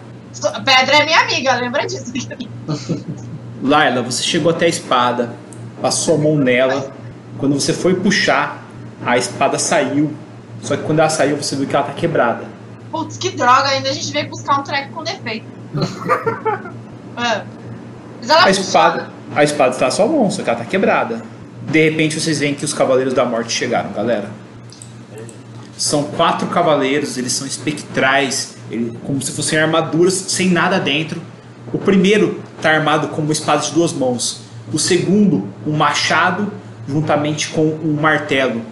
Pedra 0.64 0.96
é 0.98 1.04
minha 1.04 1.20
amiga, 1.20 1.54
lembra 1.54 1.86
disso? 1.86 2.12
Laila, 3.62 4.02
você 4.02 4.22
chegou 4.22 4.50
até 4.50 4.66
a 4.66 4.68
espada, 4.68 5.34
passou 5.80 6.14
a 6.14 6.18
mão 6.18 6.36
nela. 6.36 6.92
Quando 7.38 7.54
você 7.54 7.72
foi 7.72 7.94
puxar, 7.94 8.64
a 9.04 9.16
espada 9.16 9.58
saiu. 9.58 10.12
Só 10.62 10.76
que 10.76 10.82
quando 10.82 10.98
ela 10.98 11.08
saiu, 11.08 11.36
você 11.36 11.56
viu 11.56 11.66
que 11.66 11.74
ela 11.74 11.84
tá 11.84 11.92
quebrada. 11.92 12.44
Putz, 12.90 13.16
que 13.16 13.30
droga, 13.30 13.68
ainda 13.68 13.88
a 13.88 13.92
gente 13.92 14.12
veio 14.12 14.28
buscar 14.28 14.60
um 14.60 14.62
treco 14.62 14.92
com 14.92 15.04
defeito. 15.04 15.46
É. 17.16 17.42
Mas 18.20 18.30
ela 18.30 18.44
A 18.44 18.50
espada, 18.50 19.10
a 19.34 19.44
espada 19.44 19.70
está 19.72 19.86
na 19.86 19.90
sua 19.90 20.06
mão, 20.06 20.30
só 20.30 20.42
que 20.42 20.48
ela 20.48 20.58
tá 20.58 20.64
quebrada. 20.64 21.22
De 21.68 21.90
repente 21.90 22.18
vocês 22.18 22.38
veem 22.38 22.54
que 22.54 22.64
os 22.64 22.72
Cavaleiros 22.72 23.12
da 23.12 23.24
Morte 23.24 23.52
chegaram, 23.52 23.92
galera. 23.92 24.30
São 25.76 26.04
quatro 26.04 26.46
cavaleiros, 26.48 27.18
eles 27.18 27.32
são 27.32 27.46
espectrais, 27.46 28.56
como 29.04 29.20
se 29.20 29.32
fossem 29.32 29.58
armaduras 29.58 30.14
sem 30.14 30.50
nada 30.50 30.78
dentro. 30.78 31.20
O 31.72 31.78
primeiro 31.78 32.40
está 32.56 32.70
armado 32.70 33.08
com 33.08 33.22
uma 33.22 33.32
espada 33.32 33.62
de 33.62 33.72
duas 33.72 33.92
mãos. 33.92 34.42
O 34.72 34.78
segundo, 34.78 35.48
um 35.66 35.72
machado 35.72 36.52
juntamente 36.86 37.48
com 37.48 37.62
um 37.62 37.96
martelo. 38.00 38.62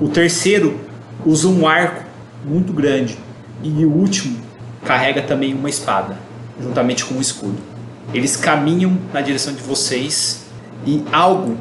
O 0.00 0.08
terceiro 0.08 0.78
usa 1.24 1.48
um 1.48 1.66
arco 1.66 2.04
muito 2.44 2.72
grande. 2.72 3.18
E 3.62 3.84
o 3.84 3.90
último 3.90 4.40
carrega 4.84 5.22
também 5.22 5.54
uma 5.54 5.68
espada, 5.68 6.16
juntamente 6.60 7.04
com 7.04 7.14
um 7.14 7.20
escudo. 7.20 7.58
Eles 8.12 8.36
caminham 8.36 8.96
na 9.12 9.20
direção 9.20 9.52
de 9.52 9.62
vocês 9.62 10.44
e 10.86 11.04
algo 11.12 11.58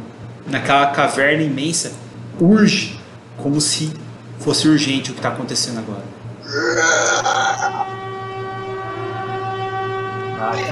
naquela 0.47 0.87
caverna 0.87 1.43
imensa 1.43 1.91
urge, 2.39 2.99
como 3.37 3.59
se 3.59 3.91
fosse 4.39 4.67
urgente 4.67 5.11
o 5.11 5.13
que 5.13 5.19
está 5.19 5.29
acontecendo 5.29 5.79
agora. 5.79 6.03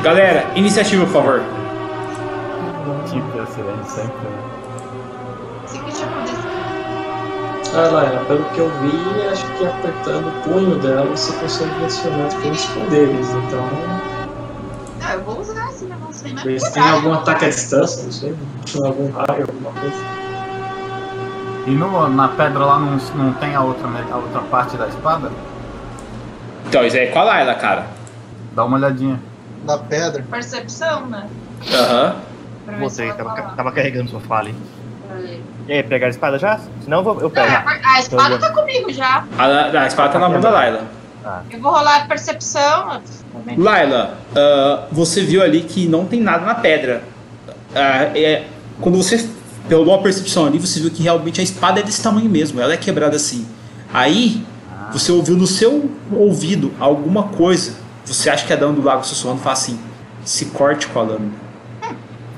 Galera, 0.01 0.45
iniciativa, 0.55 1.05
por 1.05 1.13
favor. 1.13 1.41
tipo, 3.07 3.39
a 3.41 3.45
sirene 3.47 3.83
sempre. 3.85 4.27
né? 4.27 4.41
Ah, 7.77 7.89
Laila, 7.91 8.23
pelo 8.25 8.43
que 8.45 8.59
eu 8.59 8.69
vi, 8.81 9.27
acho 9.27 9.45
que 9.57 9.65
apertando 9.65 10.27
o 10.27 10.31
punho 10.43 10.75
dela 10.79 11.05
você 11.07 11.33
consegue 11.33 11.71
direcionar 11.75 12.29
diferentes 12.29 12.65
poderes. 12.67 13.29
Então, 13.31 13.65
Ah, 15.03 15.13
eu 15.15 15.21
vou 15.23 15.39
usar 15.41 15.67
esse 15.69 15.85
negócio 15.85 16.25
aí, 16.27 16.33
mas 16.33 16.63
por 16.63 16.71
tenha 16.73 16.85
raio. 16.85 16.95
algum 16.97 17.13
ataque 17.13 17.45
à 17.45 17.49
distância, 17.49 18.03
não 18.03 18.11
sei. 18.11 18.35
Algum 18.83 19.11
raio, 19.11 19.41
alguma 19.41 19.71
coisa. 19.81 19.95
E 21.67 21.71
no, 21.71 22.07
na 22.09 22.27
pedra 22.29 22.63
lá 22.65 22.79
não, 22.79 22.97
não 23.15 23.33
tem 23.33 23.55
a 23.55 23.61
outra, 23.61 23.87
a 24.11 24.15
outra 24.17 24.41
parte 24.41 24.77
da 24.77 24.87
espada? 24.87 25.31
Então, 26.67 26.85
isso 26.85 26.95
aí 26.95 27.03
é 27.07 27.11
com 27.11 27.19
a 27.19 27.23
Layla, 27.23 27.55
cara. 27.55 27.87
Dá 28.53 28.63
uma 28.63 28.77
olhadinha. 28.77 29.19
Na 29.65 29.77
pedra. 29.77 30.23
Percepção, 30.29 31.07
né? 31.07 31.27
Aham. 31.73 32.15
Botei, 32.79 33.05
ela 33.09 33.15
tava, 33.15 33.35
fala. 33.35 33.53
tava 33.55 33.71
carregando 33.71 34.07
o 34.07 34.11
sofá 34.11 34.39
ali. 34.39 34.55
Aí. 35.11 35.43
E 35.67 35.73
aí, 35.73 35.83
pegar 35.83 36.07
a 36.07 36.09
espada 36.09 36.37
já? 36.37 36.59
Senão 36.83 36.99
eu, 36.99 37.03
vou, 37.03 37.15
eu 37.15 37.21
Não, 37.23 37.29
pego. 37.29 37.69
a 37.83 37.99
espada 37.99 38.37
tá 38.37 38.51
comigo 38.51 38.91
já. 38.91 39.25
A, 39.37 39.81
a 39.81 39.87
espada 39.87 40.13
tá 40.13 40.19
na 40.19 40.29
mão 40.29 40.39
da 40.39 40.49
Layla. 40.49 40.83
Eu 41.49 41.59
vou 41.59 41.71
rolar 41.71 42.03
a 42.03 42.05
percepção. 42.05 43.01
Layla, 43.57 44.17
ah, 44.35 44.85
você 44.91 45.21
viu 45.21 45.41
ali 45.41 45.61
que 45.61 45.87
não 45.87 46.05
tem 46.05 46.21
nada 46.21 46.45
na 46.45 46.55
pedra. 46.55 47.03
Ah, 47.73 48.11
é, 48.15 48.43
quando 48.79 48.97
você 48.97 49.27
pegou 49.67 49.93
a 49.93 49.97
percepção 49.99 50.45
ali, 50.45 50.59
você 50.59 50.79
viu 50.79 50.91
que 50.91 51.01
realmente 51.01 51.41
a 51.41 51.43
espada 51.43 51.79
é 51.79 51.83
desse 51.83 52.01
tamanho 52.01 52.29
mesmo. 52.29 52.61
Ela 52.61 52.73
é 52.73 52.77
quebrada 52.77 53.15
assim. 53.15 53.47
Aí, 53.91 54.43
você 54.91 55.11
ouviu 55.11 55.35
no 55.35 55.47
seu 55.47 55.89
ouvido 56.11 56.71
alguma 56.79 57.23
coisa. 57.23 57.84
Você 58.05 58.29
acha 58.29 58.45
que 58.45 58.55
dano 58.55 58.73
do 58.73 58.81
lago 58.83 59.03
sussurrando, 59.03 59.41
fala 59.41 59.53
assim: 59.53 59.79
se 60.23 60.45
corte 60.45 60.87
com 60.87 60.99
a 60.99 61.03
lâmina. 61.03 61.33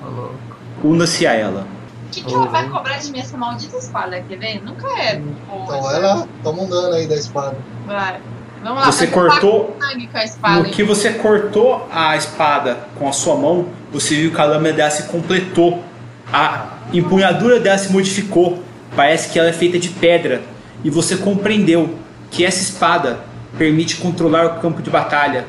Louco. 0.03 0.35
Una-se 0.83 1.27
a 1.27 1.33
ela. 1.33 1.67
O 2.07 2.09
que, 2.09 2.23
que 2.23 2.33
ela 2.33 2.47
vai 2.47 2.69
cobrar 2.69 2.97
de 2.97 3.11
mim 3.11 3.19
essa 3.19 3.37
maldita 3.37 3.77
espada, 3.77 4.21
quer 4.21 4.37
ver? 4.37 4.63
Nunca 4.63 4.87
é. 4.87 5.15
Então 5.15 5.81
vai 5.81 6.01
lá, 6.01 6.27
toma 6.41 6.63
um 6.63 6.69
dano 6.69 6.93
aí 6.93 7.05
da 7.05 7.15
espada. 7.15 7.57
Vai. 7.85 8.21
Vamos 8.63 8.79
lá. 8.79 8.91
Você 8.91 9.07
cortou 9.07 9.77
sangue 9.79 10.07
com 10.07 10.17
a 10.17 10.23
espada. 10.23 10.59
No 10.59 10.69
que 10.69 10.83
você 10.83 11.13
cortou 11.13 11.87
a 11.91 12.15
espada 12.15 12.87
com 12.97 13.07
a 13.07 13.11
sua 13.11 13.35
mão, 13.35 13.67
você 13.91 14.15
viu 14.15 14.33
que 14.33 14.41
a 14.41 14.45
lâmina 14.45 14.73
dela 14.73 14.89
se 14.89 15.03
completou. 15.03 15.83
A 16.31 16.77
empunhadura 16.93 17.59
dela 17.59 17.77
se 17.77 17.91
modificou. 17.91 18.63
Parece 18.95 19.29
que 19.29 19.37
ela 19.37 19.49
é 19.49 19.53
feita 19.53 19.77
de 19.77 19.89
pedra. 19.89 20.41
E 20.83 20.89
você 20.89 21.17
compreendeu 21.17 21.97
que 22.31 22.45
essa 22.45 22.61
espada 22.61 23.19
permite 23.57 23.97
controlar 23.97 24.45
o 24.45 24.59
campo 24.59 24.81
de 24.81 24.89
batalha, 24.89 25.45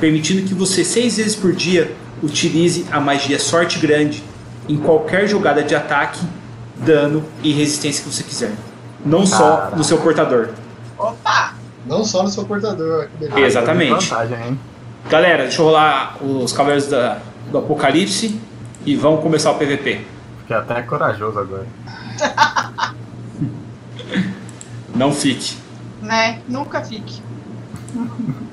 permitindo 0.00 0.46
que 0.46 0.54
você 0.54 0.84
seis 0.84 1.16
vezes 1.16 1.34
por 1.36 1.52
dia 1.52 1.94
utilize 2.22 2.86
a 2.90 3.00
magia 3.00 3.38
Sorte 3.38 3.78
Grande 3.78 4.22
em 4.68 4.76
qualquer 4.76 5.26
jogada 5.28 5.62
de 5.62 5.74
ataque, 5.74 6.20
dano 6.76 7.24
e 7.42 7.52
resistência 7.52 8.02
que 8.04 8.10
você 8.12 8.22
quiser. 8.22 8.52
Não 9.04 9.26
só 9.26 9.56
Caraca. 9.56 9.76
no 9.76 9.84
seu 9.84 9.98
portador. 9.98 10.50
Opa! 10.98 11.54
Não 11.84 12.04
só 12.04 12.22
no 12.22 12.28
seu 12.28 12.44
portador, 12.44 13.08
que 13.08 13.26
beleza. 13.26 13.40
Exatamente. 13.40 14.08
Vantagem, 14.08 14.38
hein? 14.46 14.60
Galera, 15.10 15.42
deixa 15.44 15.60
eu 15.60 15.66
rolar 15.66 16.16
os 16.22 16.52
Cavaleiros 16.52 16.86
da- 16.86 17.18
do 17.50 17.58
Apocalipse 17.58 18.40
e 18.86 18.94
vamos 18.94 19.20
começar 19.20 19.50
o 19.50 19.54
PVP. 19.56 20.00
Fiquei 20.42 20.56
até 20.56 20.80
corajoso 20.82 21.38
agora. 21.40 21.66
Não 24.94 25.12
fique. 25.12 25.56
Né? 26.00 26.40
Nunca 26.48 26.80
fique. 26.82 27.20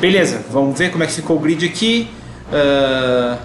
Beleza, 0.00 0.44
vamos 0.50 0.78
ver 0.78 0.90
como 0.90 1.02
é 1.04 1.06
que 1.06 1.12
ficou 1.12 1.36
o 1.36 1.40
grid 1.40 1.64
aqui. 1.66 2.10
Ah, 2.52 3.38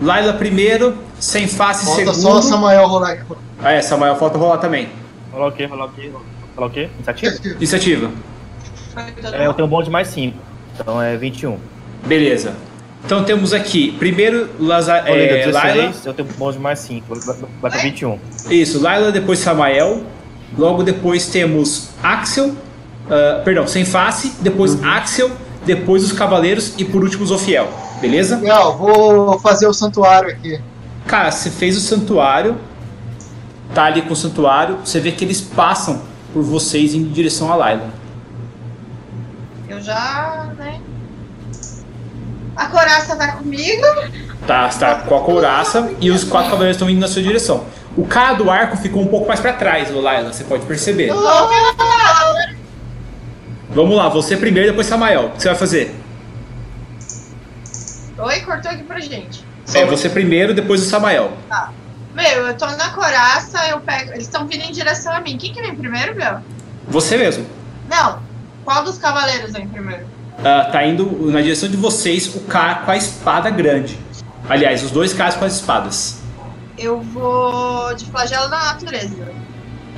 Laila 0.00 0.32
primeiro, 0.34 0.96
sem 1.18 1.46
face 1.48 1.84
Falta 1.86 2.00
segundo. 2.00 2.20
só 2.22 2.38
o 2.38 2.42
Samael 2.42 2.86
rolar 2.86 3.12
aqui. 3.12 3.22
Ah, 3.62 3.72
é, 3.72 3.80
Samuel, 3.80 4.16
falta 4.16 4.36
rolar 4.38 4.58
também. 4.58 4.88
Rolar 5.32 5.48
o 5.48 5.52
quê? 5.52 5.64
Rolar 5.64 5.86
o 5.86 5.90
quê? 5.90 6.10
Rolar 6.54 6.66
o 6.68 6.70
quê? 6.70 6.88
Iniciativa? 6.96 7.36
Iniciativa. 7.56 8.10
É, 9.32 9.46
eu 9.46 9.54
tenho 9.54 9.66
um 9.66 9.70
bom 9.70 9.82
de 9.82 9.90
mais 9.90 10.08
5. 10.08 10.36
Então 10.78 11.00
é 11.00 11.16
21. 11.16 11.58
Beleza. 12.06 12.54
Então 13.04 13.24
temos 13.24 13.52
aqui, 13.52 13.92
primeiro 13.92 14.48
Laza, 14.58 14.96
é, 14.96 15.44
deu 15.44 15.52
Laila. 15.52 15.82
16, 15.88 16.06
eu 16.06 16.14
tenho 16.14 16.28
um 16.28 16.32
bom 16.32 16.50
de 16.52 16.58
mais 16.58 16.78
5. 16.80 17.14
Vai, 17.14 17.36
pra 17.70 17.80
21. 17.80 18.18
Isso, 18.50 18.80
Laila, 18.82 19.12
depois 19.12 19.38
Samael. 19.38 20.02
Logo 20.56 20.82
depois 20.82 21.28
temos 21.28 21.90
Axel. 22.02 22.54
ah, 23.10 23.40
perdão, 23.44 23.66
sem 23.66 23.84
face. 23.84 24.32
Depois 24.40 24.82
Axel. 24.82 25.30
Depois 25.66 26.04
os 26.04 26.12
Cavaleiros. 26.12 26.72
E 26.78 26.84
por 26.84 27.02
último, 27.02 27.26
Zofiel. 27.26 27.68
Beleza? 28.00 28.36
Legal, 28.36 28.78
vou 28.78 29.38
fazer 29.40 29.66
o 29.66 29.72
santuário 29.72 30.30
aqui. 30.30 30.60
Cara, 31.06 31.30
você 31.30 31.50
fez 31.50 31.76
o 31.76 31.80
santuário, 31.80 32.56
tá 33.74 33.84
ali 33.84 34.02
com 34.02 34.12
o 34.12 34.16
santuário, 34.16 34.78
você 34.84 34.98
vê 34.98 35.12
que 35.12 35.24
eles 35.24 35.40
passam 35.40 36.02
por 36.32 36.42
vocês 36.42 36.94
em 36.94 37.04
direção 37.04 37.50
a 37.52 37.56
Laila. 37.56 37.90
Eu 39.68 39.80
já, 39.80 40.50
né? 40.58 40.80
A 42.56 42.66
coraça 42.66 43.16
tá 43.16 43.32
comigo. 43.32 43.82
Tá, 44.46 44.70
você 44.70 44.78
tá 44.78 44.94
com 44.96 45.16
a 45.16 45.20
couraça 45.20 45.90
e 46.00 46.10
os 46.10 46.24
quatro 46.24 46.50
cavaleiros 46.50 46.76
estão 46.76 46.88
indo 46.90 47.00
na 47.00 47.08
sua 47.08 47.22
direção. 47.22 47.64
O 47.96 48.06
cara 48.06 48.34
do 48.34 48.50
arco 48.50 48.76
ficou 48.76 49.02
um 49.02 49.06
pouco 49.06 49.26
mais 49.26 49.40
pra 49.40 49.52
trás, 49.52 49.90
Laila, 49.90 50.32
você 50.32 50.44
pode 50.44 50.66
perceber. 50.66 51.08
Ela. 51.08 52.35
Vamos 53.76 53.94
lá, 53.94 54.08
você 54.08 54.38
primeiro, 54.38 54.70
depois 54.70 54.86
Samael. 54.86 55.26
O 55.26 55.30
que 55.32 55.42
você 55.42 55.48
vai 55.48 55.58
fazer? 55.58 55.94
Oi, 58.16 58.40
cortou 58.40 58.70
aqui 58.70 58.82
pra 58.82 58.98
gente. 59.00 59.44
É 59.74 59.84
você 59.84 60.08
primeiro, 60.08 60.54
depois 60.54 60.80
o 60.80 60.86
Samael. 60.86 61.32
Meu, 62.14 62.46
eu 62.46 62.56
tô 62.56 62.64
na 62.64 62.88
coraça, 62.88 63.68
eu 63.68 63.78
pego. 63.80 64.12
Eles 64.12 64.22
estão 64.22 64.46
vindo 64.46 64.62
em 64.62 64.72
direção 64.72 65.12
a 65.12 65.20
mim. 65.20 65.36
Quem 65.36 65.52
que 65.52 65.60
vem 65.60 65.76
primeiro, 65.76 66.16
meu? 66.16 66.38
Você 66.88 67.18
mesmo. 67.18 67.44
Não. 67.86 68.20
Qual 68.64 68.82
dos 68.82 68.96
cavaleiros 68.96 69.52
vem 69.52 69.68
primeiro? 69.68 70.06
Ah, 70.42 70.70
tá 70.72 70.82
indo 70.82 71.30
na 71.30 71.42
direção 71.42 71.68
de 71.68 71.76
vocês 71.76 72.34
o 72.34 72.40
cara 72.44 72.76
com 72.76 72.90
a 72.90 72.96
espada 72.96 73.50
grande. 73.50 73.98
Aliás, 74.48 74.82
os 74.82 74.90
dois 74.90 75.12
caras 75.12 75.36
com 75.36 75.44
as 75.44 75.56
espadas. 75.56 76.16
Eu 76.78 77.02
vou 77.02 77.94
de 77.94 78.06
flagelo 78.06 78.48
da 78.48 78.72
natureza. 78.72 79.28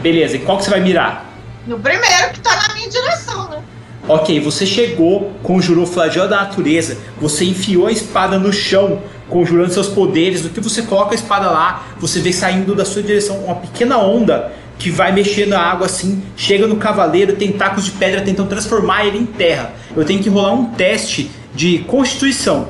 Beleza, 0.01 0.35
e 0.35 0.41
qual 0.41 0.59
que 0.59 0.65
você 0.65 0.71
vai 0.71 0.81
mirar? 0.81 1.28
No 1.69 1.79
primeiro 1.79 2.33
que 2.33 2.41
tá 2.41 2.67
na 2.67 2.75
minha 2.75 2.89
direção, 2.89 3.51
né? 3.51 3.63
Ok, 4.09 4.41
você 4.41 4.65
chegou, 4.65 5.33
conjurou 5.43 5.85
o 5.85 5.87
flagelo 5.87 6.27
da 6.27 6.37
natureza, 6.37 6.97
você 7.21 7.45
enfiou 7.45 7.87
a 7.87 7.93
espada 7.93 8.39
no 8.39 8.51
chão, 8.51 9.03
conjurando 9.29 9.71
seus 9.71 9.89
poderes. 9.89 10.43
No 10.43 10.49
que 10.49 10.61
você 10.61 10.81
coloca 10.81 11.13
a 11.13 11.15
espada 11.15 11.51
lá, 11.51 11.87
você 11.99 12.21
vê 12.21 12.33
saindo 12.33 12.75
da 12.75 12.87
sua 12.87 13.03
direção 13.03 13.45
uma 13.45 13.57
pequena 13.57 13.99
onda 13.99 14.51
que 14.79 14.91
vai 14.91 15.13
mexer 15.13 15.47
na 15.47 15.61
água 15.61 15.85
assim, 15.85 16.23
chega 16.39 16.67
no 16.67 16.77
cavaleiro, 16.77 17.37
tentáculos 17.37 17.85
de 17.85 17.91
pedra 17.91 18.23
tentam 18.23 18.47
transformar 18.47 19.05
ele 19.05 19.19
em 19.19 19.27
terra. 19.27 19.75
Eu 19.95 20.07
tenho 20.07 20.23
que 20.23 20.31
rolar 20.31 20.55
um 20.55 20.73
teste 20.73 21.31
de 21.55 21.81
constituição. 21.81 22.69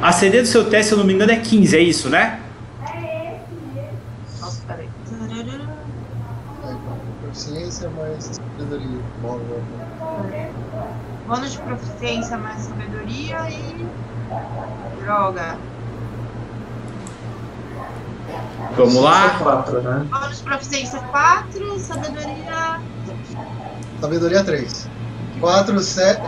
A 0.00 0.12
CD 0.12 0.42
do 0.42 0.46
seu 0.46 0.66
teste, 0.66 0.90
se 0.90 0.92
eu 0.94 0.98
não 0.98 1.04
me 1.04 1.14
engano, 1.14 1.32
é 1.32 1.36
15, 1.36 1.76
é 1.76 1.80
isso, 1.80 2.08
né? 2.08 2.38
Nossa, 4.40 4.62
peraí. 4.68 4.86
Ciência 7.32 7.90
mais 7.90 8.24
sabedoria. 8.24 8.98
Bom, 9.20 9.38
bom, 9.38 9.60
bom. 9.70 9.86
Bônus 11.26 11.52
de 11.52 11.58
proficiência 11.58 12.36
mais 12.36 12.62
sabedoria 12.62 13.50
e. 13.50 13.86
Droga. 15.02 15.56
Vamos 18.76 18.94
lá. 18.94 19.30
Quatro, 19.30 19.82
né? 19.82 20.06
Bônus 20.08 20.38
de 20.38 20.42
proficiência 20.44 21.00
4, 21.00 21.78
sabedoria. 21.80 22.80
Sabedoria 24.00 24.44
3. 24.44 24.88
4, 25.40 25.80
7, 25.80 26.20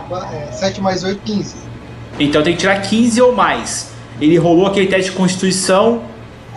7 0.51 0.81
mais 0.81 1.03
8, 1.03 1.21
15. 1.23 1.55
Então 2.19 2.43
tem 2.43 2.53
que 2.53 2.59
tirar 2.59 2.81
15 2.81 3.21
ou 3.21 3.33
mais. 3.33 3.91
Ele 4.19 4.37
rolou 4.37 4.67
aquele 4.67 4.87
teste 4.87 5.11
de 5.11 5.17
constituição 5.17 6.03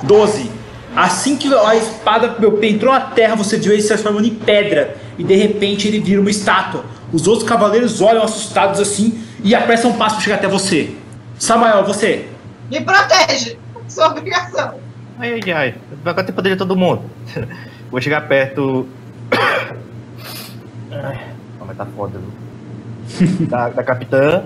12. 0.03 0.51
Assim 0.97 1.37
que 1.37 1.53
a 1.55 1.75
espada 1.77 2.37
meu, 2.39 2.63
entrou 2.65 2.93
na 2.93 3.01
terra, 3.01 3.35
você 3.35 3.57
viu 3.57 3.73
ele 3.73 3.83
se 3.83 3.89
transformando 3.89 4.27
em 4.27 4.35
pedra. 4.35 4.97
E 5.17 5.25
de 5.25 5.35
repente 5.37 5.87
ele 5.87 6.01
vira 6.01 6.21
uma 6.21 6.31
estátua. 6.31 6.85
Os 7.13 7.27
outros 7.27 7.47
cavaleiros 7.49 8.01
olham 8.01 8.23
assustados 8.23 8.81
assim 8.81 9.23
e 9.45 9.55
apressam 9.55 9.91
um 9.91 9.95
passo 9.95 10.17
para 10.17 10.25
chegar 10.25 10.37
até 10.37 10.49
você. 10.49 10.95
Samuel, 11.39 11.85
você. 11.85 12.29
Me 12.71 12.81
protege! 12.81 13.59
Sua 13.89 14.09
obrigação. 14.09 14.75
Ai, 15.19 15.41
ai, 15.45 15.53
ai. 15.53 15.75
Vai 16.03 16.15
ter 16.25 16.33
poder 16.33 16.51
de 16.51 16.57
todo 16.57 16.77
mundo. 16.77 17.03
Vou 17.91 18.01
chegar 18.01 18.27
perto. 18.27 18.87
Ai, 20.91 21.21
mas 21.67 21.77
tá 21.77 21.87
foda, 21.97 22.19
viu? 22.19 23.47
Da, 23.47 23.69
da 23.69 23.83
capitã. 23.83 24.45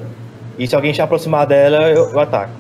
E 0.59 0.67
se 0.67 0.75
alguém 0.75 0.93
se 0.93 1.01
aproximar 1.01 1.47
dela, 1.47 1.89
eu, 1.91 2.11
eu 2.11 2.19
ataco. 2.19 2.51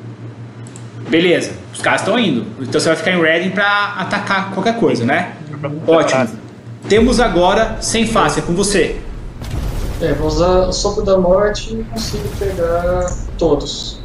Beleza, 1.09 1.53
os 1.73 1.81
caras 1.81 2.01
estão 2.03 2.19
indo. 2.19 2.47
Então 2.61 2.81
você 2.81 2.89
vai 2.89 2.97
ficar 2.97 3.13
em 3.13 3.21
ready 3.21 3.51
pra 3.51 3.95
atacar 3.99 4.51
qualquer 4.53 4.77
coisa, 4.77 5.05
né? 5.05 5.35
Ótimo. 5.87 6.29
Temos 6.89 7.21
agora 7.21 7.79
sem 7.81 8.07
face, 8.07 8.41
é 8.41 8.43
com 8.43 8.55
você. 8.55 9.01
É, 10.01 10.13
vou 10.13 10.27
usar 10.27 10.67
o 10.69 10.73
sopro 10.73 11.03
da 11.03 11.17
morte 11.17 11.75
e 11.75 11.85
consigo 11.85 12.29
pegar 12.39 13.11
todos. 13.39 13.99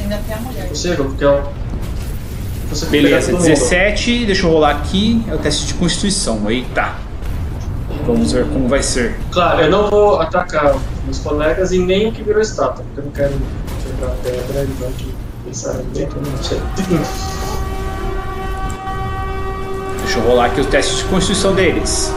Ainda 0.00 0.18
tem 0.26 0.34
a 0.34 0.38
mulher. 0.38 0.68
Possível, 0.68 1.04
porque 1.04 1.24
é 1.24 1.28
o. 1.28 1.42
Consigo 2.68 2.90
pegar 2.90 3.08
Beleza, 3.08 3.30
todo 3.30 3.40
mundo. 3.40 3.48
17, 3.48 4.26
deixa 4.26 4.46
eu 4.46 4.50
rolar 4.50 4.70
aqui. 4.70 5.22
É 5.28 5.34
o 5.34 5.38
teste 5.38 5.66
de 5.66 5.74
constituição. 5.74 6.50
Eita. 6.50 6.94
Vamos 8.06 8.32
ver 8.32 8.46
como 8.46 8.68
vai 8.68 8.82
ser. 8.82 9.18
Claro, 9.32 9.62
eu 9.62 9.70
não 9.70 9.90
vou 9.90 10.20
atacar 10.20 10.76
meus 11.04 11.18
colegas 11.18 11.72
e 11.72 11.78
nem 11.78 12.08
o 12.08 12.12
que 12.12 12.22
virou 12.22 12.40
estátua, 12.40 12.84
porque 12.84 13.00
eu 13.00 13.04
não 13.04 13.12
quero 13.12 13.34
a 14.04 14.10
pedra 14.22 14.62
e 14.62 14.66
vai 14.80 14.90
que 14.92 15.14
pensar 15.44 15.72
dentro, 15.92 16.20
não 16.20 16.42
sei. 16.42 16.60
Deixa 20.02 20.18
eu 20.18 20.22
rolar 20.22 20.46
aqui 20.46 20.60
os 20.60 20.66
testes 20.66 20.98
de 20.98 21.04
constituição 21.04 21.54
deles. 21.54 22.12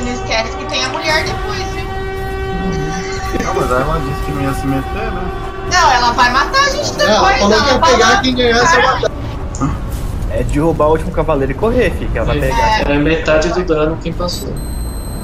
Gente, 0.00 0.08
não 0.08 0.12
esquece 0.14 0.56
que 0.56 0.64
tem 0.66 0.84
a 0.84 0.88
mulher 0.88 1.24
depois, 1.24 1.62
viu? 1.74 1.84
Não, 3.44 3.54
mas 3.54 3.72
aí 3.72 3.82
ela 3.82 4.00
disse 4.00 4.22
que 4.24 4.32
não 4.32 4.42
ia 4.42 4.54
se 4.54 4.66
meter, 4.66 5.12
né? 5.12 5.30
Não, 5.72 5.92
ela 5.92 6.12
vai 6.12 6.30
matar 6.32 6.60
a 6.64 6.70
gente 6.70 7.00
Ela 7.02 7.12
depois. 7.12 7.38
falou 7.38 7.58
que 7.60 7.64
ia 7.64 7.70
ela 7.70 7.78
vai 7.78 7.92
pegar 7.92 8.08
lá- 8.08 8.20
quem 8.22 8.34
ganhasse 8.34 8.76
a 8.76 8.80
batalha. 8.82 9.10
É 10.32 10.42
derrubar 10.44 10.86
o 10.86 10.90
último 10.92 11.10
cavaleiro 11.10 11.52
e 11.52 11.54
correr, 11.54 11.90
que 11.90 12.16
ela 12.16 12.26
vai 12.26 12.38
É. 12.38 12.40
pegar. 12.40 12.90
É 12.94 12.98
metade 12.98 13.48
do 13.52 13.64
dano 13.64 13.98
quem 14.02 14.12
passou. 14.12 14.52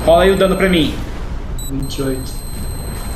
Rola 0.05 0.25
aí 0.25 0.31
o 0.31 0.37
dano 0.37 0.57
pra 0.57 0.69
mim. 0.69 0.95
28. 1.71 2.21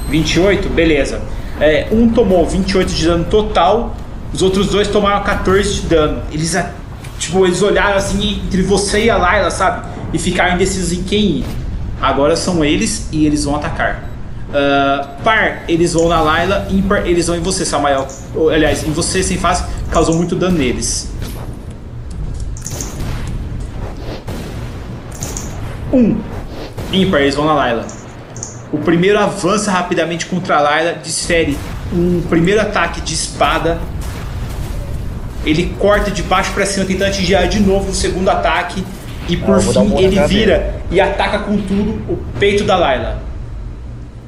28, 0.08 0.68
beleza. 0.70 1.20
É, 1.60 1.88
um 1.92 2.08
tomou 2.08 2.46
28 2.46 2.92
de 2.92 3.06
dano 3.06 3.24
total, 3.24 3.94
os 4.32 4.40
outros 4.40 4.68
dois 4.68 4.88
tomaram 4.88 5.22
14 5.22 5.74
de 5.74 5.86
dano. 5.88 6.22
Eles, 6.32 6.56
a- 6.56 6.70
tipo, 7.18 7.44
eles 7.44 7.60
olharam 7.60 7.96
assim 7.96 8.40
entre 8.46 8.62
você 8.62 9.04
e 9.04 9.10
a 9.10 9.16
Layla, 9.18 9.50
sabe? 9.50 9.86
E 10.12 10.18
ficaram 10.18 10.54
indecisos 10.54 10.92
em 10.92 11.02
quem 11.02 11.38
ir. 11.38 11.44
Agora 12.00 12.36
são 12.36 12.64
eles 12.64 13.08
e 13.12 13.26
eles 13.26 13.44
vão 13.44 13.56
atacar. 13.56 14.10
Ah, 14.52 15.16
par, 15.22 15.64
eles 15.68 15.92
vão 15.92 16.08
na 16.08 16.20
Layla, 16.20 16.66
ímpar, 16.70 17.06
eles 17.06 17.26
vão 17.26 17.36
em 17.36 17.40
você, 17.40 17.64
Samael. 17.64 18.06
Ou, 18.34 18.50
Aliás, 18.50 18.84
em 18.84 18.90
você 18.90 19.22
sem 19.22 19.38
face, 19.38 19.64
causou 19.90 20.16
muito 20.16 20.34
dano 20.34 20.58
neles. 20.58 21.10
Um, 25.92 26.20
ímpar, 26.92 27.20
eles 27.20 27.34
vão 27.34 27.46
na 27.46 27.54
Layla. 27.54 27.86
O 28.72 28.78
primeiro 28.78 29.18
avança 29.18 29.70
rapidamente 29.70 30.26
contra 30.26 30.56
a 30.56 30.60
Layla, 30.60 30.94
desfere 30.94 31.56
um 31.92 32.22
primeiro 32.28 32.60
ataque 32.60 33.00
de 33.00 33.14
espada. 33.14 33.80
Ele 35.44 35.74
corta 35.78 36.10
de 36.10 36.22
baixo 36.22 36.52
para 36.52 36.66
cima, 36.66 36.84
tentando 36.84 37.08
atingir 37.08 37.48
de 37.48 37.60
novo 37.60 37.88
no 37.88 37.94
segundo 37.94 38.28
ataque. 38.28 38.84
E 39.30 39.36
por 39.36 39.60
vou 39.60 39.72
dar 39.72 39.80
um 39.82 39.96
fim 39.96 40.02
ele 40.02 40.20
vira 40.26 40.74
e 40.90 41.00
ataca 41.00 41.38
com 41.38 41.56
tudo 41.56 42.12
o 42.12 42.18
peito 42.38 42.64
da 42.64 42.76
Layla. 42.76 43.22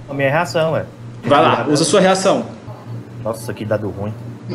A 0.09 0.15
minha 0.15 0.31
reação, 0.31 0.77
é. 0.77 0.85
Vai 1.25 1.43
lá, 1.43 1.67
usa 1.69 1.85
sua 1.85 2.01
reação. 2.01 2.47
Nossa, 3.25 3.53
que 3.53 3.65
dado 3.65 3.91
ruim. 3.91 4.15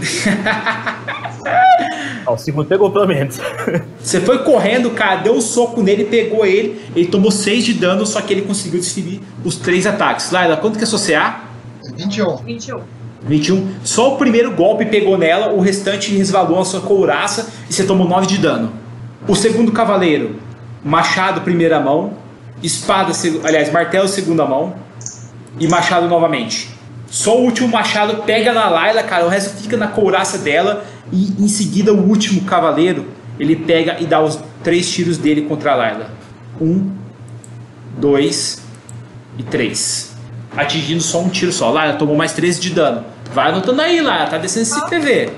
Ó, 2.25 2.33
o 2.33 2.37
segundo 2.37 2.65
pegou 2.67 2.89
pelo 2.91 3.07
menos. 3.07 3.39
Você 3.99 4.21
foi 4.21 4.39
correndo, 4.39 4.91
cara, 4.91 5.17
deu 5.17 5.33
um 5.33 5.41
soco 5.41 5.81
nele, 5.81 6.05
pegou 6.05 6.45
ele, 6.45 6.81
ele 6.95 7.07
tomou 7.07 7.31
6 7.31 7.65
de 7.65 7.73
dano, 7.73 8.05
só 8.05 8.21
que 8.21 8.33
ele 8.33 8.43
conseguiu 8.43 8.79
desferir 8.79 9.21
os 9.43 9.57
três 9.57 9.85
ataques. 9.85 10.31
Layla, 10.31 10.55
quanto 10.57 10.77
que 10.77 10.83
é 10.83 10.87
seu 10.87 10.99
CA? 10.99 11.41
21. 11.95 12.37
21. 12.37 12.79
21. 13.21 13.67
Só 13.83 14.13
o 14.13 14.17
primeiro 14.17 14.51
golpe 14.51 14.85
pegou 14.85 15.17
nela, 15.17 15.53
o 15.53 15.59
restante 15.59 16.15
resvalou 16.15 16.57
na 16.57 16.65
sua 16.65 16.79
couraça 16.81 17.49
e 17.69 17.73
você 17.73 17.83
tomou 17.83 18.07
9 18.07 18.27
de 18.27 18.37
dano. 18.37 18.86
O 19.28 19.36
segundo 19.36 19.73
cavaleiro, 19.73 20.38
machado 20.84 21.41
primeira 21.41 21.82
mão, 21.82 22.13
espada, 22.63 23.11
aliás, 23.43 23.69
martelo 23.71 24.07
segunda 24.07 24.45
mão 24.45 24.75
e 25.59 25.67
machado 25.67 26.07
novamente. 26.07 26.69
Só 27.09 27.38
o 27.38 27.43
último 27.43 27.67
machado 27.67 28.23
pega 28.23 28.53
na 28.53 28.69
Layla, 28.69 29.03
cara, 29.03 29.25
o 29.25 29.30
resto 29.30 29.61
fica 29.61 29.75
na 29.75 29.88
couraça 29.88 30.38
dela 30.38 30.86
e 31.11 31.34
em 31.39 31.47
seguida 31.47 31.93
o 31.93 32.07
último 32.07 32.41
cavaleiro, 32.41 33.05
ele 33.38 33.55
pega 33.55 33.97
e 33.99 34.05
dá 34.05 34.21
os 34.21 34.39
três 34.63 34.89
tiros 34.89 35.17
dele 35.17 35.41
contra 35.43 35.73
a 35.73 35.75
Layla. 35.75 36.09
Um, 36.59 36.89
dois 37.97 38.61
e 39.38 39.43
três. 39.43 40.15
Atingindo 40.55 41.01
só 41.01 41.21
um 41.21 41.30
tiro 41.30 41.51
só. 41.51 41.69
Layla 41.69 41.93
tomou 41.95 42.15
mais 42.15 42.32
13 42.32 42.61
de 42.61 42.69
dano. 42.69 43.03
Vai 43.34 43.51
anotando 43.51 43.82
aí, 43.82 44.01
Layla, 44.01 44.28
tá 44.28 44.38
descendo 44.38 44.63
esse 44.63 44.89
PV. 44.89 45.32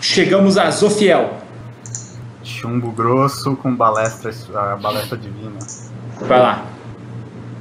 Chegamos 0.00 0.56
a 0.56 0.70
Zofiel. 0.70 1.38
Chumbo 2.60 2.90
grosso 2.90 3.56
com 3.56 3.74
balestra, 3.74 4.32
a 4.54 4.76
balestra 4.76 5.16
divina. 5.16 5.58
Vai 6.20 6.38
lá. 6.40 6.64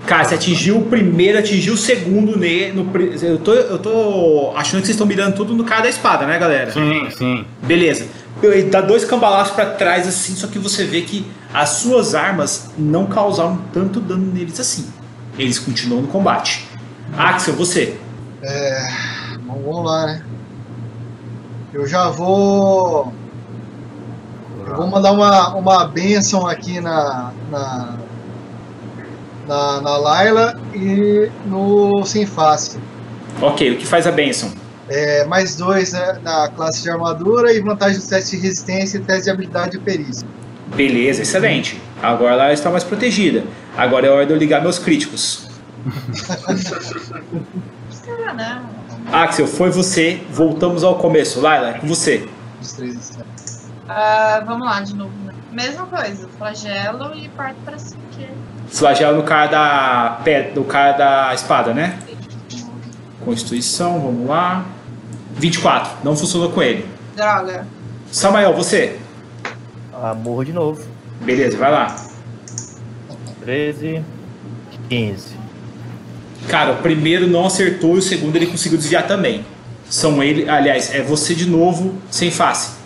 Cara, 0.05 0.23
você 0.25 0.35
atingiu 0.35 0.77
o 0.79 0.85
primeiro, 0.85 1.37
atingiu 1.37 1.73
o 1.73 1.77
segundo 1.77 2.37
ne- 2.37 2.71
no, 2.71 2.89
eu, 3.21 3.37
tô, 3.37 3.53
eu 3.53 3.77
tô 3.77 4.51
achando 4.55 4.81
que 4.81 4.87
vocês 4.87 4.95
estão 4.95 5.05
mirando 5.05 5.35
tudo 5.35 5.53
no 5.53 5.63
cara 5.63 5.83
da 5.83 5.89
espada, 5.89 6.25
né, 6.25 6.37
galera? 6.39 6.71
Sim, 6.71 7.09
sim. 7.11 7.45
Beleza. 7.61 8.07
Ele 8.41 8.63
dá 8.69 8.81
dois 8.81 9.05
cambalaços 9.05 9.53
pra 9.53 9.65
trás 9.67 10.07
assim, 10.07 10.33
só 10.35 10.47
que 10.47 10.57
você 10.57 10.85
vê 10.85 11.01
que 11.01 11.25
as 11.53 11.69
suas 11.69 12.15
armas 12.15 12.71
não 12.77 13.05
causaram 13.05 13.59
tanto 13.73 13.99
dano 13.99 14.25
neles 14.33 14.59
assim. 14.59 14.85
Eles 15.37 15.59
continuam 15.59 16.01
no 16.01 16.07
combate. 16.07 16.65
Axel, 17.17 17.53
você. 17.55 17.97
Bom, 19.43 19.61
vamos 19.65 19.85
lá, 19.85 20.05
né? 20.07 20.23
Eu 21.73 21.85
já 21.87 22.09
vou. 22.09 23.13
Eu 24.69 24.75
vou 24.75 24.87
mandar 24.87 25.11
uma, 25.11 25.55
uma 25.55 25.85
benção 25.85 26.45
aqui 26.47 26.79
na. 26.79 27.33
na. 27.49 27.97
na, 29.47 29.81
na 29.81 29.97
Layla 29.97 30.61
e 30.75 31.29
no 31.47 32.05
Sem 32.05 32.25
Face. 32.25 32.77
Ok, 33.41 33.71
o 33.71 33.77
que 33.77 33.85
faz 33.85 34.05
a 34.05 34.11
benção? 34.11 34.51
É, 34.87 35.25
mais 35.25 35.55
dois 35.55 35.93
né, 35.93 36.19
na 36.23 36.49
classe 36.49 36.83
de 36.83 36.89
armadura 36.89 37.51
e 37.51 37.59
vantagem 37.59 37.99
no 37.99 38.07
teste 38.07 38.35
de 38.35 38.43
resistência 38.43 38.97
e 38.97 39.01
teste 39.01 39.23
de 39.23 39.29
habilidade 39.31 39.77
e 39.77 39.79
perícia. 39.79 40.27
Beleza, 40.75 41.23
excelente. 41.23 41.81
Agora 42.01 42.33
ela 42.33 42.53
está 42.53 42.69
mais 42.69 42.83
protegida. 42.83 43.43
Agora 43.75 44.07
é 44.07 44.09
hora 44.09 44.25
de 44.25 44.33
eu 44.33 44.37
ligar 44.37 44.61
meus 44.61 44.77
críticos. 44.77 45.47
Ah, 48.27 48.33
não. 48.33 48.69
Axel, 49.11 49.47
foi 49.47 49.69
você. 49.71 50.21
Voltamos 50.29 50.83
ao 50.83 50.99
começo. 50.99 51.39
Laila, 51.39 51.69
é 51.69 51.73
com 51.73 51.87
você. 51.87 52.27
Os 52.61 52.77
Ah, 53.89 54.43
vamos 54.45 54.67
lá 54.67 54.81
de 54.81 54.95
novo. 54.95 55.11
né? 55.25 55.33
Mesma 55.51 55.87
coisa, 55.87 56.29
flagelo 56.37 57.15
e 57.15 57.27
parto 57.29 57.57
pra 57.65 57.77
cima. 57.79 58.01
Que... 58.11 58.27
Flagelo 58.67 59.17
no 59.17 59.23
cara 59.23 59.47
da. 59.47 60.21
Pé, 60.23 60.51
do 60.51 60.63
cara 60.63 60.91
da 60.91 61.33
espada, 61.33 61.73
né? 61.73 61.97
Constituição, 63.25 63.99
vamos 63.99 64.27
lá. 64.27 64.63
24, 65.35 65.97
não 66.03 66.15
funcionou 66.15 66.51
com 66.51 66.61
ele. 66.61 66.87
Droga. 67.15 67.65
Samael, 68.11 68.53
você. 68.53 68.99
Ah, 69.93 70.13
morro 70.13 70.43
de 70.45 70.53
novo. 70.53 70.83
Beleza, 71.21 71.57
vai 71.57 71.71
lá. 71.71 71.95
13, 73.41 74.03
15. 74.87 75.39
Cara, 76.47 76.73
o 76.73 76.77
primeiro 76.77 77.27
não 77.27 77.45
acertou 77.45 77.95
e 77.95 77.99
o 77.99 78.01
segundo 78.01 78.35
ele 78.35 78.47
conseguiu 78.47 78.77
desviar 78.77 79.07
também. 79.07 79.45
São 79.89 80.21
ele, 80.21 80.47
aliás, 80.49 80.93
é 80.93 81.01
você 81.01 81.33
de 81.33 81.49
novo, 81.49 81.95
sem 82.11 82.29
face. 82.31 82.78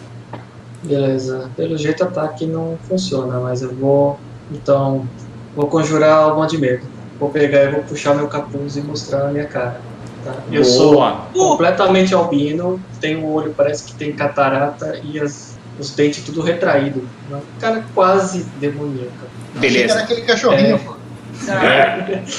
Beleza. 0.84 1.50
Pelo 1.56 1.78
jeito 1.78 2.04
ataque 2.04 2.46
não 2.46 2.78
funciona, 2.88 3.40
mas 3.40 3.62
eu 3.62 3.74
vou. 3.74 4.20
Então. 4.52 5.08
Vou 5.56 5.68
conjurar 5.68 6.12
alma 6.24 6.48
de 6.48 6.58
medo. 6.58 6.84
Vou 7.20 7.30
pegar 7.30 7.64
e 7.66 7.72
vou 7.72 7.84
puxar 7.84 8.16
meu 8.16 8.28
capuz 8.28 8.76
e 8.76 8.82
mostrar 8.82 9.28
a 9.28 9.32
minha 9.32 9.46
cara. 9.46 9.80
tá? 10.26 10.34
Eu 10.52 10.66
sou 10.66 11.00
completamente 11.32 12.14
albino, 12.14 12.80
tenho 13.00 13.20
um 13.20 13.32
olho, 13.34 13.54
parece 13.56 13.84
que 13.84 13.94
tem 13.94 14.14
catarata 14.14 14.98
e 15.04 15.20
as- 15.20 15.56
os 15.80 15.92
dentes 15.92 16.24
tudo 16.24 16.42
retraído. 16.42 17.08
Uma 17.30 17.42
cara 17.60 17.84
quase 17.94 18.46
demoníaca. 18.60 19.12
Achei 19.58 19.70
que 19.70 19.78
era 19.78 19.88
Beleza. 19.88 20.00
aquele 20.02 20.22
cachorrinho, 20.22 20.76
É. 20.76 20.80
pô. 20.80 20.96
É, 21.52 22.24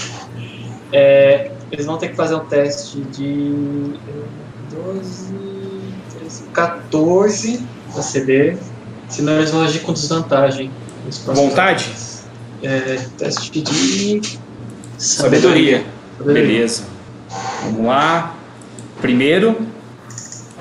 É, 0.92 1.50
eles 1.72 1.86
vão 1.86 1.98
ter 1.98 2.08
que 2.08 2.16
fazer 2.16 2.34
um 2.36 2.44
teste 2.46 3.00
de 3.00 3.94
eh, 4.08 4.74
12, 4.74 5.34
13, 6.18 6.42
14 6.52 7.66
pra 7.94 8.02
CD, 8.02 8.56
senão 9.08 9.34
eles 9.34 9.50
vão 9.50 9.62
agir 9.62 9.80
com 9.80 9.92
desvantagem. 9.92 10.70
Vontade? 11.26 11.90
É, 12.62 13.06
teste 13.16 13.60
de 13.60 14.38
Sabedoria. 14.98 15.84
Beleza. 16.24 16.84
Vamos 17.62 17.86
lá. 17.86 18.34
Primeiro, 19.00 19.56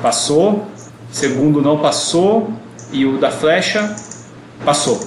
passou. 0.01 0.67
Segundo, 1.11 1.61
não 1.61 1.79
passou. 1.79 2.51
E 2.91 3.05
o 3.05 3.17
da 3.17 3.31
flecha, 3.31 3.95
passou. 4.63 4.99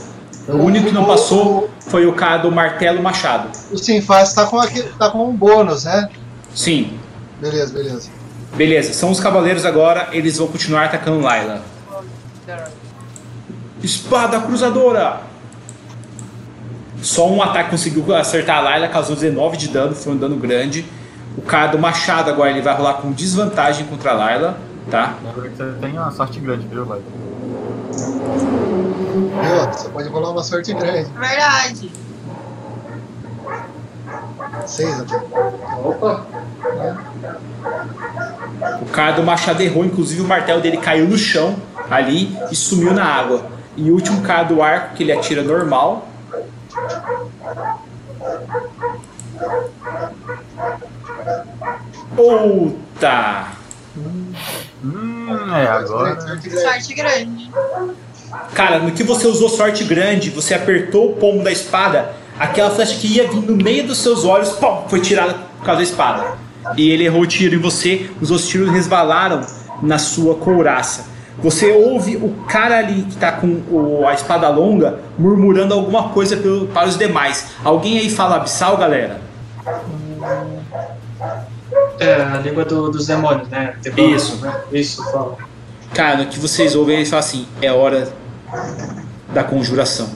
O 0.48 0.56
único 0.56 0.86
que 0.86 0.94
não 0.94 1.04
passou 1.04 1.70
foi 1.80 2.06
o 2.06 2.12
cara 2.12 2.38
do 2.38 2.50
martelo 2.50 3.02
machado. 3.02 3.48
O 3.70 3.76
Sinfaz 3.76 4.32
tá 4.32 4.46
com, 4.46 4.58
aqui, 4.58 4.82
tá 4.98 5.10
com 5.10 5.28
um 5.28 5.32
bônus, 5.32 5.84
né? 5.84 6.08
Sim. 6.54 6.98
Beleza, 7.40 7.72
beleza. 7.72 8.08
Beleza, 8.54 8.92
são 8.92 9.10
os 9.10 9.20
cavaleiros 9.20 9.64
agora. 9.64 10.08
Eles 10.12 10.38
vão 10.38 10.46
continuar 10.48 10.84
atacando 10.84 11.20
Layla. 11.20 11.62
Espada 13.82 14.40
cruzadora! 14.40 15.20
Só 17.02 17.28
um 17.28 17.42
ataque 17.42 17.70
conseguiu 17.70 18.14
acertar 18.14 18.58
a 18.58 18.60
Layla, 18.60 18.88
causou 18.88 19.14
19 19.14 19.56
de 19.56 19.68
dano, 19.68 19.94
foi 19.94 20.12
um 20.12 20.16
dano 20.16 20.36
grande. 20.36 20.86
O 21.36 21.42
cara 21.42 21.68
do 21.68 21.78
machado 21.78 22.30
agora 22.30 22.50
ele 22.50 22.62
vai 22.62 22.74
rolar 22.74 22.94
com 22.94 23.12
desvantagem 23.12 23.86
contra 23.86 24.12
a 24.12 24.14
Layla, 24.14 24.58
tá? 24.90 25.14
Você 25.34 25.72
tem 25.80 25.92
uma 25.92 26.10
sorte 26.10 26.40
grande, 26.40 26.66
viu, 26.66 26.86
Lai? 26.86 27.00
Viu? 27.90 29.72
Você 29.72 29.88
pode 29.88 30.08
rolar 30.08 30.30
uma 30.30 30.42
sorte 30.42 30.72
grande. 30.72 31.10
Verdade. 31.10 31.92
Seis 34.66 35.00
até. 35.00 35.16
Opa! 35.84 36.26
O 38.80 38.86
cara 38.86 39.12
do 39.12 39.22
machado 39.22 39.62
errou, 39.62 39.84
inclusive 39.84 40.22
o 40.22 40.24
martelo 40.26 40.60
dele 40.60 40.78
caiu 40.78 41.06
no 41.06 41.18
chão 41.18 41.56
ali 41.90 42.36
e 42.50 42.56
sumiu 42.56 42.92
na 42.92 43.04
água. 43.04 43.46
E 43.76 43.90
o 43.90 43.94
último 43.94 44.22
cara 44.22 44.44
do 44.44 44.62
arco 44.62 44.94
que 44.94 45.02
ele 45.02 45.12
atira 45.12 45.42
normal. 45.42 46.08
Outa! 52.16 53.48
Hum, 53.96 54.34
é, 55.54 55.66
agora. 55.66 56.20
Sorte 56.20 56.94
grande. 56.94 57.50
Cara, 58.54 58.78
no 58.78 58.92
que 58.92 59.02
você 59.02 59.26
usou 59.26 59.48
sorte 59.48 59.84
grande, 59.84 60.30
você 60.30 60.54
apertou 60.54 61.12
o 61.12 61.16
pomo 61.16 61.42
da 61.42 61.52
espada, 61.52 62.14
aquela 62.38 62.70
flecha 62.70 62.96
que 62.96 63.06
ia 63.06 63.28
vir 63.28 63.42
no 63.42 63.56
meio 63.56 63.86
dos 63.86 63.98
seus 63.98 64.24
olhos, 64.24 64.50
pum, 64.50 64.84
foi 64.88 65.00
tirada 65.00 65.34
por 65.34 65.64
causa 65.64 65.78
da 65.78 65.82
espada. 65.82 66.38
E 66.76 66.90
ele 66.90 67.04
errou 67.04 67.22
o 67.22 67.26
tiro 67.26 67.54
em 67.54 67.58
você, 67.58 68.10
os 68.20 68.30
outros 68.30 68.48
tiros 68.48 68.70
resvalaram 68.70 69.40
na 69.82 69.98
sua 69.98 70.34
couraça. 70.34 71.15
Você 71.38 71.70
ouve 71.70 72.16
o 72.16 72.30
cara 72.48 72.78
ali 72.78 73.02
que 73.02 73.16
tá 73.16 73.32
com 73.32 73.46
o- 73.70 74.06
a 74.06 74.14
espada 74.14 74.48
longa 74.48 75.00
murmurando 75.18 75.74
alguma 75.74 76.08
coisa 76.08 76.36
pelo- 76.36 76.66
para 76.68 76.88
os 76.88 76.96
demais. 76.96 77.48
Alguém 77.62 77.98
aí 77.98 78.08
fala 78.10 78.36
abissal, 78.36 78.76
galera? 78.76 79.20
É, 81.98 82.14
a 82.22 82.38
língua 82.38 82.64
do- 82.64 82.90
dos 82.90 83.06
demônios, 83.06 83.48
né? 83.48 83.74
Isso. 83.96 84.36
Né? 84.44 84.54
Isso, 84.72 85.02
fala. 85.10 85.36
Cara, 85.94 86.18
no 86.18 86.26
que 86.26 86.38
vocês 86.38 86.74
ouvem, 86.74 86.96
ele 86.96 87.06
fala 87.06 87.20
assim: 87.20 87.46
é 87.60 87.72
hora 87.72 88.08
da 89.32 89.42
conjuração. 89.44 90.08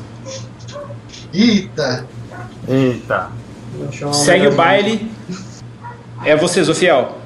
Eita! 1.32 2.06
Eita. 2.68 3.28
Segue 4.12 4.48
o 4.48 4.52
baile. 4.54 5.10
É 6.24 6.36
você, 6.36 6.62
Zofiel. 6.62 7.16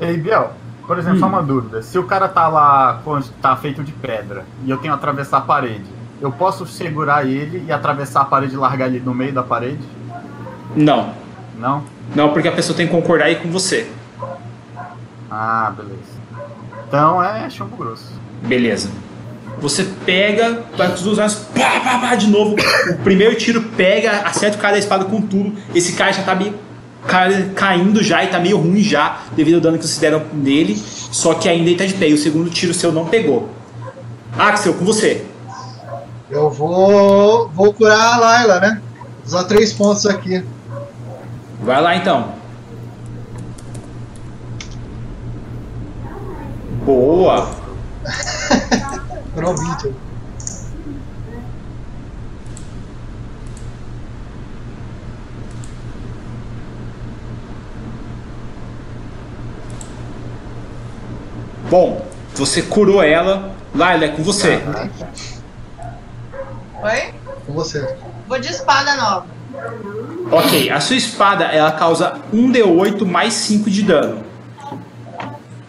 Ei, 0.00 0.16
Biel, 0.18 0.52
por 0.86 0.98
exemplo, 0.98 1.18
só 1.18 1.26
uma 1.26 1.42
dúvida. 1.42 1.82
Se 1.82 1.98
o 1.98 2.04
cara 2.04 2.28
tá 2.28 2.48
lá, 2.48 3.02
tá 3.42 3.56
feito 3.56 3.82
de 3.82 3.92
pedra, 3.92 4.44
e 4.64 4.70
eu 4.70 4.78
tenho 4.78 4.92
que 4.92 4.98
atravessar 4.98 5.38
a 5.38 5.40
parede, 5.40 5.84
eu 6.20 6.30
posso 6.30 6.66
segurar 6.66 7.26
ele 7.26 7.64
e 7.66 7.72
atravessar 7.72 8.22
a 8.22 8.24
parede 8.24 8.54
e 8.54 8.56
largar 8.56 8.86
ele 8.86 9.00
no 9.00 9.14
meio 9.14 9.32
da 9.32 9.42
parede? 9.42 9.82
Não. 10.74 11.12
Não? 11.58 11.84
Não, 12.14 12.32
porque 12.32 12.48
a 12.48 12.52
pessoa 12.52 12.76
tem 12.76 12.86
que 12.86 12.92
concordar 12.92 13.26
aí 13.26 13.36
com 13.36 13.50
você. 13.50 13.90
Ah, 15.30 15.72
beleza. 15.76 16.16
Então 16.86 17.22
é 17.22 17.50
chumbo 17.50 17.76
grosso. 17.76 18.12
Beleza. 18.42 18.90
Você 19.58 19.84
pega, 20.04 20.62
vai 20.76 20.88
com 20.88 20.94
os 20.94 21.02
dois 21.02 21.18
olhos, 21.18 21.34
pá, 21.34 21.80
pá, 21.80 21.98
pá, 21.98 22.14
de 22.14 22.28
novo. 22.28 22.56
O 22.90 22.98
primeiro 23.02 23.34
tiro 23.36 23.62
pega, 23.76 24.20
acerta 24.20 24.58
o 24.58 24.60
cara 24.60 24.74
da 24.74 24.78
espada 24.78 25.04
com 25.06 25.20
tudo. 25.20 25.56
Esse 25.74 25.94
cara 25.94 26.12
já 26.12 26.22
tá 26.22 26.34
meio 26.34 26.54
caindo 27.54 28.02
já 28.02 28.24
e 28.24 28.28
tá 28.28 28.38
meio 28.38 28.58
ruim 28.58 28.82
já, 28.82 29.20
devido 29.34 29.56
ao 29.56 29.60
dano 29.60 29.78
que 29.78 29.86
vocês 29.86 29.98
deram 29.98 30.22
nele. 30.32 30.76
Só 30.76 31.34
que 31.34 31.48
ainda 31.48 31.70
ele 31.70 31.78
tá 31.78 31.86
de 31.86 31.94
pé. 31.94 32.08
E 32.08 32.14
o 32.14 32.18
segundo 32.18 32.50
tiro 32.50 32.74
seu 32.74 32.92
não 32.92 33.06
pegou. 33.06 33.48
Axel, 34.38 34.74
com 34.74 34.84
você. 34.84 35.24
Eu 36.30 36.50
vou. 36.50 37.48
vou 37.48 37.72
curar 37.72 38.14
a 38.14 38.16
Layla, 38.18 38.60
né? 38.60 38.82
Usar 39.24 39.44
três 39.44 39.72
pontos 39.72 40.06
aqui. 40.06 40.44
Vai 41.62 41.80
lá 41.80 41.96
então. 41.96 42.34
Boa! 46.84 47.50
Curou 49.34 49.56
20. 49.56 50.05
Bom, 61.68 62.04
você 62.34 62.62
curou 62.62 63.02
ela. 63.02 63.54
Laila, 63.74 64.04
é 64.04 64.08
com 64.08 64.22
você. 64.22 64.62
Oi? 66.82 67.14
Com 67.46 67.52
você. 67.52 67.96
Vou 68.28 68.38
de 68.38 68.48
espada 68.48 68.96
nova. 68.96 69.26
Ok, 70.30 70.70
a 70.70 70.80
sua 70.80 70.96
espada 70.96 71.44
ela 71.44 71.72
causa 71.72 72.20
1d8 72.32 73.04
mais 73.06 73.32
5 73.34 73.70
de 73.70 73.82
dano. 73.82 74.24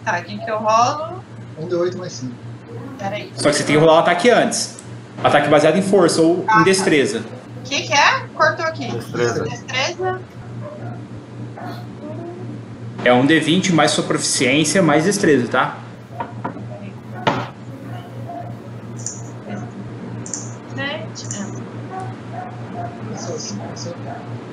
Tá, 0.04 0.20
o 0.20 0.24
que 0.24 0.50
eu 0.50 0.58
rolo? 0.58 1.24
Um 1.60 1.68
D8 1.68 1.98
mais 1.98 2.14
5. 2.14 2.34
Peraí. 2.98 3.32
Só 3.36 3.50
que 3.50 3.56
você 3.58 3.64
tem 3.64 3.76
que 3.76 3.82
rolar 3.82 3.96
o 3.96 4.00
ataque 4.00 4.30
antes. 4.30 4.78
Ataque 5.24 5.50
baseado 5.50 5.78
em 5.78 5.82
força 5.82 6.22
ou 6.22 6.46
em 6.60 6.64
destreza. 6.64 7.24
O 7.60 7.64
que 7.64 7.82
que 7.82 7.94
é? 7.94 8.22
Cortou 8.34 8.66
aqui. 8.66 8.90
Destreza. 8.90 9.44
Destreza. 9.44 10.22
É 13.04 13.12
um 13.12 13.28
D20 13.28 13.74
mais 13.74 13.92
sua 13.92 14.04
proficiência 14.04 14.82
mais 14.82 15.04
destreza, 15.04 15.48
tá? 15.48 15.78
Sete. 20.76 21.28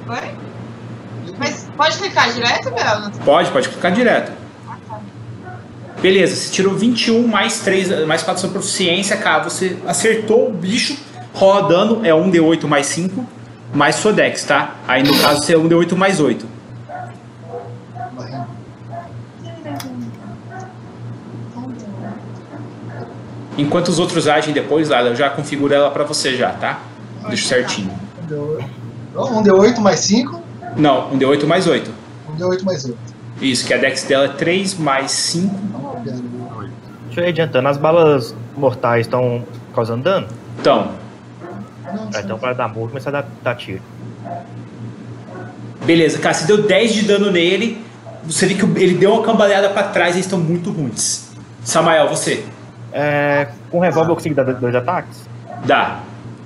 Oi? 0.09 0.35
Mas 1.39 1.67
pode 1.77 1.94
clicar 2.05 2.33
direto, 2.33 2.71
Bel? 2.71 3.11
Pode, 3.25 3.51
pode 3.51 3.69
clicar 3.69 3.93
direto. 3.93 4.33
Beleza, 6.01 6.37
você 6.37 6.51
tirou 6.51 6.75
21 6.75 7.27
mais 7.27 7.61
3, 7.61 8.07
mais 8.07 8.23
4 8.23 8.41
sua 8.43 8.51
proficiência, 8.51 9.17
cara. 9.17 9.45
Você 9.45 9.79
acertou 9.87 10.49
o 10.49 10.53
bicho, 10.53 10.97
rola 11.33 11.67
dano, 11.69 12.05
é 12.05 12.11
1d8 12.11 12.67
mais 12.67 12.87
5, 12.87 13.27
mais 13.73 13.97
sua 13.97 14.13
dex, 14.13 14.45
tá? 14.45 14.75
Aí 14.87 15.03
no 15.03 15.19
caso 15.19 15.43
você 15.43 15.55
é 15.55 15.59
1d8 15.59 15.97
mais 15.97 16.21
8. 16.21 16.55
Enquanto 23.57 23.89
os 23.89 24.01
outros 24.01 24.27
agem 24.27 24.53
depois, 24.53 24.89
lá, 24.89 25.01
eu 25.03 25.15
já 25.15 25.31
configuro 25.31 25.73
ela 25.73 25.89
pra 25.91 26.03
você 26.03 26.37
já, 26.37 26.51
tá? 26.51 26.81
Deixa 27.29 27.49
certinho. 27.49 27.91
Um 29.17 29.43
D8 29.43 29.79
mais 29.79 30.01
5. 30.01 30.44
Não, 30.77 31.11
1d8 31.13 31.47
mais 31.47 31.67
8. 31.67 31.91
Um 32.29 32.37
D8 32.37 32.63
mais 32.65 32.85
8. 32.85 32.97
Isso, 33.41 33.67
que 33.67 33.75
a 33.75 33.79
dex 33.79 34.05
dela 34.05 34.25
é 34.27 34.29
3 34.29 34.75
mais 34.79 35.11
5. 35.11 35.55
Deixa 37.07 37.21
eu 37.21 37.25
ir 37.25 37.29
adiantando. 37.29 37.69
As 37.69 37.77
balas 37.77 38.35
mortais 38.57 39.07
estão 39.07 39.45
causando 39.75 40.03
dano? 40.03 40.27
Então, 40.61 40.93
Ah, 42.13 42.21
então 42.23 42.39
para 42.39 42.53
dar 42.55 42.69
morro, 42.69 42.89
começar 42.89 43.11
a 43.11 43.13
dar, 43.23 43.27
dar 43.43 43.55
tiro. 43.57 43.81
beleza, 45.85 46.19
cara, 46.19 46.35
você 46.35 46.47
deu 46.47 46.63
10 46.67 46.93
de 46.93 47.03
dano 47.05 47.31
nele. 47.31 47.85
Você 48.25 48.47
vê 48.47 48.55
que 48.55 48.65
ele 48.81 48.95
deu 48.95 49.13
uma 49.13 49.23
cambaleada 49.23 49.69
pra 49.69 49.83
trás 49.85 50.11
e 50.15 50.19
eles 50.19 50.27
estão 50.27 50.39
muito 50.39 50.71
ruins. 50.71 51.29
Samael, 51.63 52.09
você. 52.09 52.45
É, 52.93 53.49
com 53.71 53.79
revólver 53.81 54.11
eu 54.13 54.15
consigo 54.15 54.35
dar 54.35 54.45
dois 54.45 54.75
ataques? 54.75 55.29
Dá. 55.65 56.01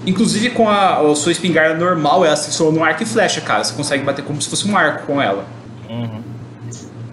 Inclusive 0.06 0.50
com 0.50 0.68
a, 0.68 0.98
a 1.00 1.14
sua 1.14 1.32
espingarda 1.32 1.74
normal, 1.74 2.24
ela 2.24 2.36
se 2.36 2.44
transformou 2.44 2.74
num 2.80 2.84
arco 2.84 3.02
e 3.02 3.06
flecha, 3.06 3.40
cara. 3.40 3.64
Você 3.64 3.74
consegue 3.74 4.04
bater 4.04 4.24
como 4.24 4.40
se 4.40 4.48
fosse 4.48 4.68
um 4.68 4.76
arco 4.76 5.06
com 5.06 5.20
ela. 5.20 5.44
Uhum. 5.88 6.20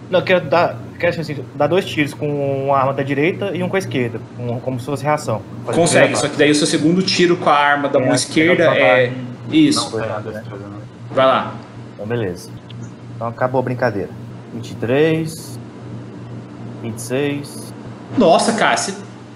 Não, 0.08 0.20
eu 0.20 0.24
quero 0.24 0.44
dar, 0.48 0.76
quero 0.98 1.20
assim, 1.20 1.44
dar 1.56 1.66
dois 1.66 1.84
tiros 1.84 2.14
com 2.14 2.64
uma 2.66 2.78
arma 2.78 2.94
da 2.94 3.02
direita 3.02 3.50
e 3.52 3.62
um 3.62 3.68
com 3.68 3.74
a 3.76 3.78
esquerda, 3.78 4.20
com- 4.36 4.60
como 4.60 4.78
se 4.78 4.86
fosse 4.86 5.02
reação. 5.02 5.42
Fazer 5.66 5.78
Consegue, 5.78 6.16
só 6.16 6.28
que 6.28 6.36
daí 6.36 6.50
o 6.50 6.54
seu 6.54 6.66
segundo 6.66 7.02
tiro 7.02 7.36
com 7.36 7.50
a 7.50 7.54
arma 7.54 7.88
da 7.88 7.98
É, 8.00 8.04
mão 8.06 8.14
esquerda 8.14 8.68
Pega 8.70 8.76
é. 8.80 9.06
vantagem. 9.06 9.26
Isso, 9.50 9.96
Não, 9.96 10.04
é 10.04 10.08
a 10.08 10.18
destreza, 10.20 10.68
né? 10.68 10.76
vai 11.10 11.26
lá. 11.26 11.54
Então, 11.94 12.06
beleza. 12.06 12.50
Então 13.16 13.26
acabou 13.28 13.58
a 13.60 13.62
brincadeira. 13.62 14.10
23, 14.54 15.58
26, 16.82 17.72
Nossa, 18.16 18.52
cara, 18.52 18.76
você 18.76 18.94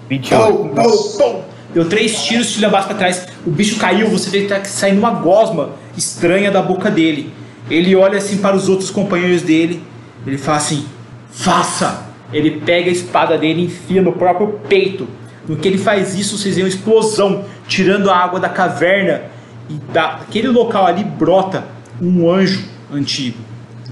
28. 0.09 0.53
Pum, 0.57 0.69
pum, 0.69 1.17
pum. 1.17 1.43
Deu 1.73 1.87
três 1.87 2.21
tiros, 2.23 2.51
te 2.53 2.59
levasse 2.59 2.87
pra 2.87 2.97
trás. 2.97 3.27
O 3.45 3.49
bicho 3.49 3.77
caiu, 3.77 4.07
você 4.09 4.29
vê 4.29 4.41
que 4.41 4.47
tá 4.47 4.63
saindo 4.65 4.99
uma 4.99 5.11
gosma 5.11 5.71
estranha 5.97 6.51
da 6.51 6.61
boca 6.61 6.91
dele. 6.91 7.33
Ele 7.69 7.95
olha 7.95 8.17
assim 8.17 8.37
para 8.37 8.55
os 8.55 8.69
outros 8.69 8.91
companheiros 8.91 9.41
dele. 9.41 9.81
Ele 10.25 10.37
fala 10.37 10.57
assim: 10.57 10.85
Faça! 11.31 12.11
Ele 12.31 12.61
pega 12.61 12.89
a 12.89 12.93
espada 12.93 13.37
dele 13.37 13.61
e 13.61 13.65
enfia 13.65 14.01
no 14.01 14.13
próprio 14.13 14.59
peito. 14.69 15.07
No 15.47 15.57
que 15.57 15.67
ele 15.67 15.77
faz 15.77 16.15
isso, 16.17 16.37
vocês 16.37 16.55
veem 16.55 16.65
uma 16.65 16.69
explosão, 16.69 17.45
tirando 17.67 18.09
a 18.09 18.15
água 18.15 18.39
da 18.39 18.47
caverna. 18.47 19.23
E 19.69 19.73
daquele 19.91 20.47
local 20.47 20.85
ali 20.85 21.03
brota 21.03 21.65
um 22.01 22.29
anjo 22.29 22.63
antigo. 22.91 23.37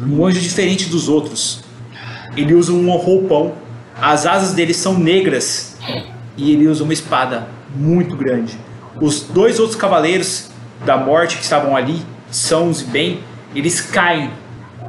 Um 0.01 0.25
anjo 0.25 0.39
diferente 0.39 0.89
dos 0.89 1.09
outros. 1.09 1.63
Ele 2.37 2.53
usa 2.53 2.71
um 2.71 2.89
roupão. 2.91 3.53
As 3.99 4.25
asas 4.25 4.53
dele 4.53 4.73
são 4.73 4.97
negras. 4.97 5.77
E 6.37 6.53
ele 6.53 6.67
usa 6.67 6.83
uma 6.83 6.93
espada 6.93 7.47
muito 7.75 8.15
grande. 8.15 8.57
Os 8.99 9.21
dois 9.21 9.59
outros 9.59 9.79
cavaleiros 9.79 10.49
da 10.85 10.97
morte 10.97 11.37
que 11.37 11.43
estavam 11.43 11.75
ali, 11.75 12.01
sãos 12.31 12.81
e 12.81 12.85
bem, 12.85 13.19
eles 13.55 13.81
caem. 13.81 14.31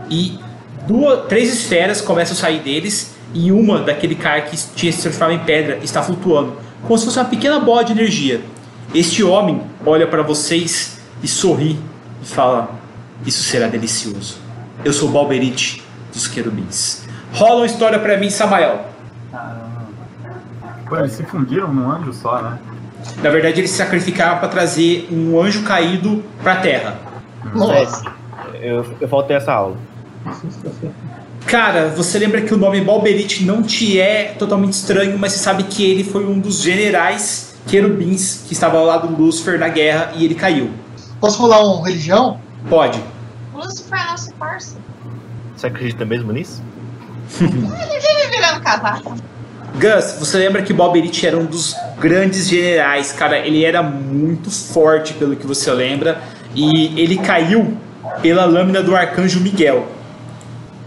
E 0.09 0.39
duas, 0.87 1.27
três 1.27 1.53
esferas 1.53 2.01
começam 2.01 2.37
a 2.37 2.41
sair 2.41 2.61
deles. 2.61 3.15
E 3.33 3.53
uma 3.53 3.81
daquele 3.81 4.17
cara 4.17 4.43
que 4.43 4.57
tinha 4.75 4.93
se 4.93 5.03
transformado 5.03 5.41
em 5.41 5.45
pedra 5.45 5.79
está 5.83 6.03
flutuando, 6.03 6.57
como 6.83 6.99
se 6.99 7.05
fosse 7.05 7.19
uma 7.19 7.27
pequena 7.27 7.61
bola 7.61 7.85
de 7.85 7.93
energia. 7.93 8.41
Este 8.93 9.23
homem 9.23 9.63
olha 9.87 10.07
para 10.07 10.23
vocês 10.23 10.99
e 11.23 11.29
sorri 11.29 11.79
e 12.21 12.27
fala: 12.27 12.71
Isso 13.25 13.45
será 13.45 13.69
delicioso. 13.69 14.39
Eu 14.85 14.93
sou 14.93 15.09
Balberite 15.11 15.85
dos 16.13 16.27
querubins. 16.27 17.05
Rola 17.33 17.61
uma 17.61 17.67
história 17.67 17.99
para 18.01 18.17
mim, 18.17 18.31
Samael. 18.31 18.87
Pô, 20.87 20.97
eles 20.97 21.13
se 21.13 21.23
fundiram 21.23 21.73
num 21.73 21.89
anjo 21.89 22.13
só, 22.13 22.43
né? 22.43 22.59
Na 23.23 23.31
verdade, 23.31 23.61
eles 23.61 23.71
se 23.71 23.77
sacrificaram 23.77 24.39
para 24.39 24.49
trazer 24.49 25.09
um 25.11 25.41
anjo 25.41 25.63
caído 25.63 26.25
para 26.43 26.55
a 26.55 26.57
terra. 26.57 26.99
Nossa. 27.55 28.05
Eu, 28.61 28.85
eu 29.01 29.09
faltei 29.09 29.37
essa 29.37 29.53
aula. 29.53 29.77
Cara, 31.47 31.89
você 31.89 32.19
lembra 32.19 32.43
que 32.43 32.55
o 32.55 32.57
nome 32.57 32.81
Balberite 32.81 33.45
não 33.45 33.63
te 33.63 33.99
é 33.99 34.35
totalmente 34.39 34.75
estranho, 34.75 35.19
mas 35.19 35.33
você 35.33 35.39
sabe 35.39 35.65
que 35.65 35.85
ele 35.85 36.05
foi 36.05 36.25
um 36.25 36.39
dos 36.39 36.61
generais 36.61 37.55
querubins 37.67 38.45
que 38.47 38.53
estava 38.53 38.79
ao 38.79 38.85
lado 38.85 39.09
do 39.09 39.23
Lúcifer 39.23 39.59
na 39.59 39.69
guerra 39.69 40.13
e 40.17 40.25
ele 40.25 40.35
caiu. 40.35 40.71
Posso 41.21 41.41
rolar 41.41 41.63
um 41.65 41.83
religião? 41.83 42.41
Pode. 42.69 43.03
Lúcifer 43.55 44.01
é 44.01 44.11
nosso 44.11 44.33
parça. 44.35 44.77
Você 45.57 45.67
acredita 45.67 46.05
mesmo 46.05 46.33
nisso? 46.33 46.63
Ele 47.41 47.51
vive 47.51 48.31
virando 48.31 48.61
casaco. 48.61 49.15
Gus, 49.75 50.17
você 50.19 50.39
lembra 50.39 50.63
que 50.63 50.73
Balberite 50.73 51.27
era 51.27 51.37
um 51.37 51.45
dos 51.45 51.75
grandes 52.01 52.49
generais, 52.49 53.13
cara? 53.13 53.39
Ele 53.39 53.65
era 53.65 53.83
muito 53.83 54.51
forte, 54.51 55.13
pelo 55.15 55.37
que 55.37 55.47
você 55.47 55.71
lembra, 55.71 56.21
e 56.55 56.99
ele 57.01 57.19
caiu 57.19 57.77
pela 58.23 58.45
lâmina 58.45 58.83
do 58.83 58.97
arcanjo 58.97 59.41
Miguel. 59.41 59.87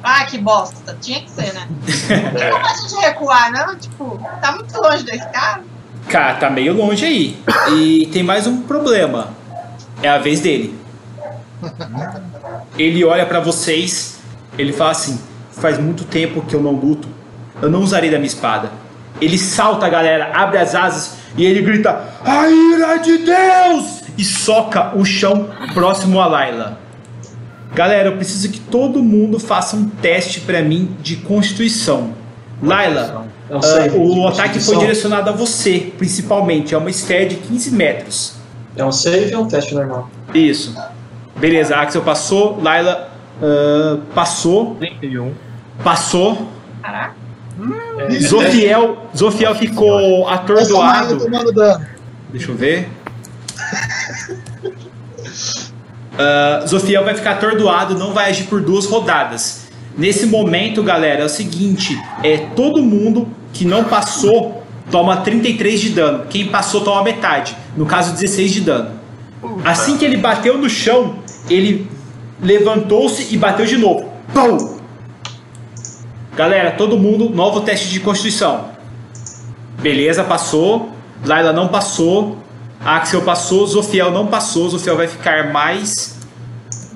Ah, 0.04 0.26
que 0.26 0.38
bosta. 0.38 0.98
Tinha 1.00 1.22
que 1.22 1.30
ser, 1.32 1.54
né? 1.54 1.68
Não 2.34 2.40
tem 2.40 2.52
como 2.52 2.66
a 2.66 2.74
gente 2.74 2.96
recuar, 2.96 3.52
não? 3.52 3.76
Tipo, 3.78 4.20
tá 4.42 4.52
muito 4.52 4.78
longe 4.82 5.04
desse 5.06 5.26
cara. 5.30 5.62
Cara, 6.10 6.36
tá 6.36 6.50
meio 6.50 6.74
longe 6.74 7.06
aí. 7.06 7.40
E 7.72 8.08
tem 8.12 8.22
mais 8.22 8.46
um 8.46 8.64
problema. 8.64 9.30
É 10.02 10.10
a 10.10 10.18
vez 10.18 10.42
dele. 10.42 10.78
Ele 12.78 13.06
olha 13.06 13.26
pra 13.26 13.40
vocês, 13.40 14.20
ele 14.58 14.74
fala 14.74 14.92
assim: 14.92 15.18
Faz 15.54 15.78
muito 15.78 16.04
tempo 16.04 16.42
que 16.42 16.54
eu 16.54 16.62
não 16.62 16.72
luto. 16.72 17.08
Eu 17.62 17.70
não 17.70 17.82
usarei 17.82 18.12
da 18.12 18.18
minha 18.18 18.28
espada. 18.28 18.70
Ele 19.22 19.38
salta, 19.38 19.88
galera, 19.90 20.32
abre 20.34 20.58
as 20.58 20.76
asas 20.76 21.18
e 21.38 21.46
ele 21.46 21.62
grita: 21.62 22.04
A 22.24 22.50
ira 22.50 22.98
de 22.98 23.18
Deus! 23.20 24.04
E 24.18 24.24
soca 24.24 24.96
o 24.96 25.04
chão 25.04 25.50
próximo 25.74 26.20
a 26.20 26.28
Layla. 26.28 26.80
Galera, 27.74 28.10
eu 28.10 28.16
preciso 28.16 28.50
que 28.50 28.60
todo 28.60 29.02
mundo 29.02 29.40
faça 29.40 29.76
um 29.76 29.90
teste 29.90 30.42
pra 30.42 30.62
mim 30.62 30.96
de 31.02 31.16
constituição. 31.18 32.14
É 33.50 33.56
um 33.56 33.60
ah, 33.60 33.62
save 33.62 33.98
o 33.98 34.28
ataque 34.28 34.60
foi 34.60 34.78
direcionado 34.78 35.30
a 35.30 35.34
você, 35.34 35.92
principalmente. 35.98 36.76
É 36.76 36.78
uma 36.78 36.90
esfera 36.90 37.26
de 37.26 37.36
15 37.36 37.72
metros. 37.72 38.36
É 38.76 38.86
um 38.86 38.92
save 38.92 39.36
ou 39.36 39.44
um 39.44 39.48
teste 39.48 39.74
normal? 39.74 40.10
Isso. 40.34 40.76
Beleza, 41.36 41.76
Axel 41.76 42.04
passou, 42.04 42.60
Layla 42.62 43.10
ah, 43.42 43.98
passou, 44.14 44.76
31. 44.76 45.34
passou. 45.84 46.48
Caraca. 46.82 47.23
É, 47.98 48.20
Zofiel, 48.20 49.08
Zofiel 49.16 49.56
ficou 49.56 50.28
atordoado. 50.28 51.30
Deixa 52.32 52.52
eu 52.52 52.56
ver. 52.56 52.90
Ah, 56.16 56.64
Zofiel 56.68 57.04
vai 57.04 57.16
ficar 57.16 57.32
atordoado, 57.32 57.98
não 57.98 58.14
vai 58.14 58.30
agir 58.30 58.44
por 58.44 58.62
duas 58.62 58.86
rodadas. 58.86 59.64
Nesse 59.98 60.28
momento, 60.28 60.84
galera, 60.84 61.24
é 61.24 61.26
o 61.26 61.30
seguinte: 61.30 62.00
é 62.24 62.38
todo 62.56 62.84
mundo 62.84 63.28
que 63.52 63.66
não 63.66 63.84
passou 63.84 64.64
toma 64.92 65.18
33 65.18 65.82
de 65.82 65.90
dano. 65.90 66.26
Quem 66.30 66.48
passou 66.48 66.82
toma 66.82 67.04
metade. 67.04 67.56
No 67.76 67.86
caso, 67.86 68.14
16 68.14 68.52
de 68.52 68.62
dano. 68.62 68.92
Assim 69.64 69.98
que 69.98 70.06
ele 70.06 70.18
bateu 70.18 70.58
no 70.58 70.70
chão, 70.70 71.16
ele 71.50 71.90
levantou-se 72.42 73.34
e 73.34 73.38
bateu 73.38 73.66
de 73.66 73.78
novo. 73.78 74.10
Pum! 74.34 74.78
Galera, 76.36 76.72
todo 76.72 76.98
mundo, 76.98 77.30
novo 77.30 77.62
teste 77.62 77.90
de 77.90 78.00
constituição. 78.00 78.70
Beleza, 79.80 80.24
passou. 80.24 80.92
Laila 81.24 81.54
não 81.54 81.68
passou. 81.68 82.38
Axel 82.84 83.22
passou. 83.22 83.66
Zofiel 83.68 84.12
não 84.12 84.28
passou. 84.28 84.70
Zofiel 84.70 84.98
vai 84.98 85.08
ficar 85.08 85.52
mais. 85.52 86.18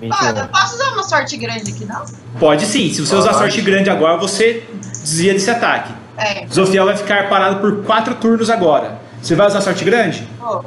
Olha, 0.02 0.34
21. 0.34 0.42
eu 0.42 0.48
posso 0.48 0.76
usar 0.76 0.90
uma 0.94 1.04
sorte 1.04 1.38
grande 1.38 1.72
aqui, 1.72 1.86
não? 1.86 2.04
Pode 2.40 2.66
sim. 2.66 2.92
Se 2.92 3.06
você 3.06 3.16
usar 3.16 3.30
Pode. 3.30 3.40
sorte 3.40 3.62
grande 3.62 3.90
agora, 3.90 4.18
você 4.18 4.64
desvia 4.82 5.34
desse 5.34 5.50
ataque. 5.50 5.94
É. 6.18 6.48
Zofiel 6.48 6.86
vai 6.86 6.98
ficar 6.98 7.30
parado 7.30 7.60
por 7.60 7.84
4 7.84 8.16
turnos 8.16 8.50
agora. 8.50 9.00
Você 9.22 9.36
vai 9.36 9.48
usar 9.48 9.62
sorte 9.62 9.84
grande? 9.86 10.28
Pô, 10.40 10.64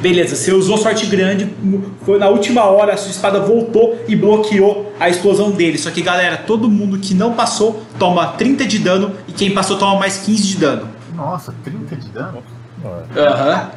Beleza, 0.00 0.34
você 0.36 0.52
usou 0.52 0.76
sorte 0.76 1.06
grande, 1.06 1.48
foi 2.02 2.18
na 2.18 2.28
última 2.28 2.64
hora, 2.64 2.94
a 2.94 2.96
sua 2.96 3.10
espada 3.10 3.40
voltou 3.40 3.98
e 4.08 4.16
bloqueou 4.16 4.92
a 4.98 5.08
explosão 5.08 5.50
dele. 5.50 5.78
Só 5.78 5.90
que, 5.90 6.02
galera, 6.02 6.36
todo 6.36 6.68
mundo 6.68 6.98
que 6.98 7.14
não 7.14 7.32
passou 7.32 7.82
toma 7.98 8.26
30 8.28 8.66
de 8.66 8.78
dano 8.78 9.12
e 9.28 9.32
quem 9.32 9.52
passou 9.52 9.78
toma 9.78 9.98
mais 9.98 10.18
15 10.18 10.42
de 10.42 10.56
dano. 10.56 10.88
Nossa, 11.14 11.54
30 11.62 11.96
de 11.96 12.08
dano? 12.08 12.42
Aham. 13.16 13.70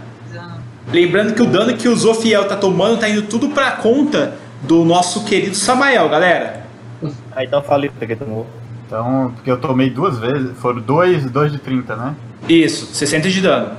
Lembrando 0.91 1.33
que 1.33 1.41
o 1.41 1.45
dano 1.45 1.75
que 1.75 1.87
o 1.87 1.95
Zofiel 1.95 2.47
tá 2.47 2.55
tomando 2.55 2.99
tá 2.99 3.09
indo 3.09 3.21
tudo 3.23 3.49
pra 3.49 3.71
conta 3.71 4.35
do 4.63 4.83
nosso 4.83 5.23
querido 5.23 5.55
Samael, 5.55 6.09
galera. 6.09 6.65
Ah, 7.35 7.43
então 7.43 7.61
falei 7.61 7.89
porque 7.89 8.15
tomou. 8.15 8.47
Então, 8.85 9.33
porque 9.35 9.51
eu 9.51 9.57
tomei 9.57 9.89
duas 9.89 10.17
vezes, 10.17 10.57
foram 10.57 10.81
dois, 10.81 11.29
dois 11.29 11.51
de 11.51 11.57
30, 11.57 11.95
né? 11.95 12.15
Isso, 12.47 12.87
60 12.93 13.29
de 13.29 13.41
dano. 13.41 13.71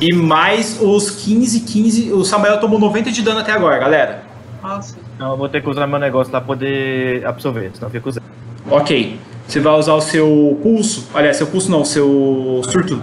E 0.00 0.12
mais 0.12 0.78
os 0.80 1.10
15, 1.10 1.60
15. 1.60 2.12
O 2.12 2.24
Samael 2.24 2.58
tomou 2.60 2.78
90 2.78 3.10
de 3.10 3.22
dano 3.22 3.40
até 3.40 3.52
agora, 3.52 3.78
galera. 3.78 4.22
nossa. 4.62 4.96
Então 5.14 5.30
eu 5.32 5.36
vou 5.36 5.48
ter 5.48 5.62
que 5.62 5.68
usar 5.70 5.86
meu 5.86 5.98
negócio 5.98 6.32
lá 6.32 6.40
pra 6.40 6.46
poder 6.46 7.26
absorver, 7.26 7.70
senão 7.74 7.88
fica 7.90 8.08
usando. 8.08 8.24
Ok. 8.70 9.18
Você 9.48 9.60
vai 9.60 9.72
usar 9.74 9.94
o 9.94 10.00
seu 10.00 10.58
pulso. 10.62 11.08
Aliás, 11.14 11.36
seu 11.36 11.46
pulso 11.46 11.70
não, 11.70 11.84
seu 11.84 12.60
surto. 12.64 13.00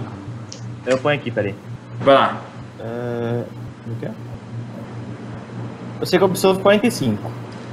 Eu 0.86 0.98
ponho 0.98 1.18
aqui, 1.18 1.30
peraí. 1.30 1.54
Vai 2.00 2.14
lá. 2.14 2.40
É? 2.78 3.42
Eu 6.00 6.06
sei 6.06 6.18
que 6.18 6.22
eu 6.22 6.28
absorvo 6.28 6.60
45. 6.60 7.30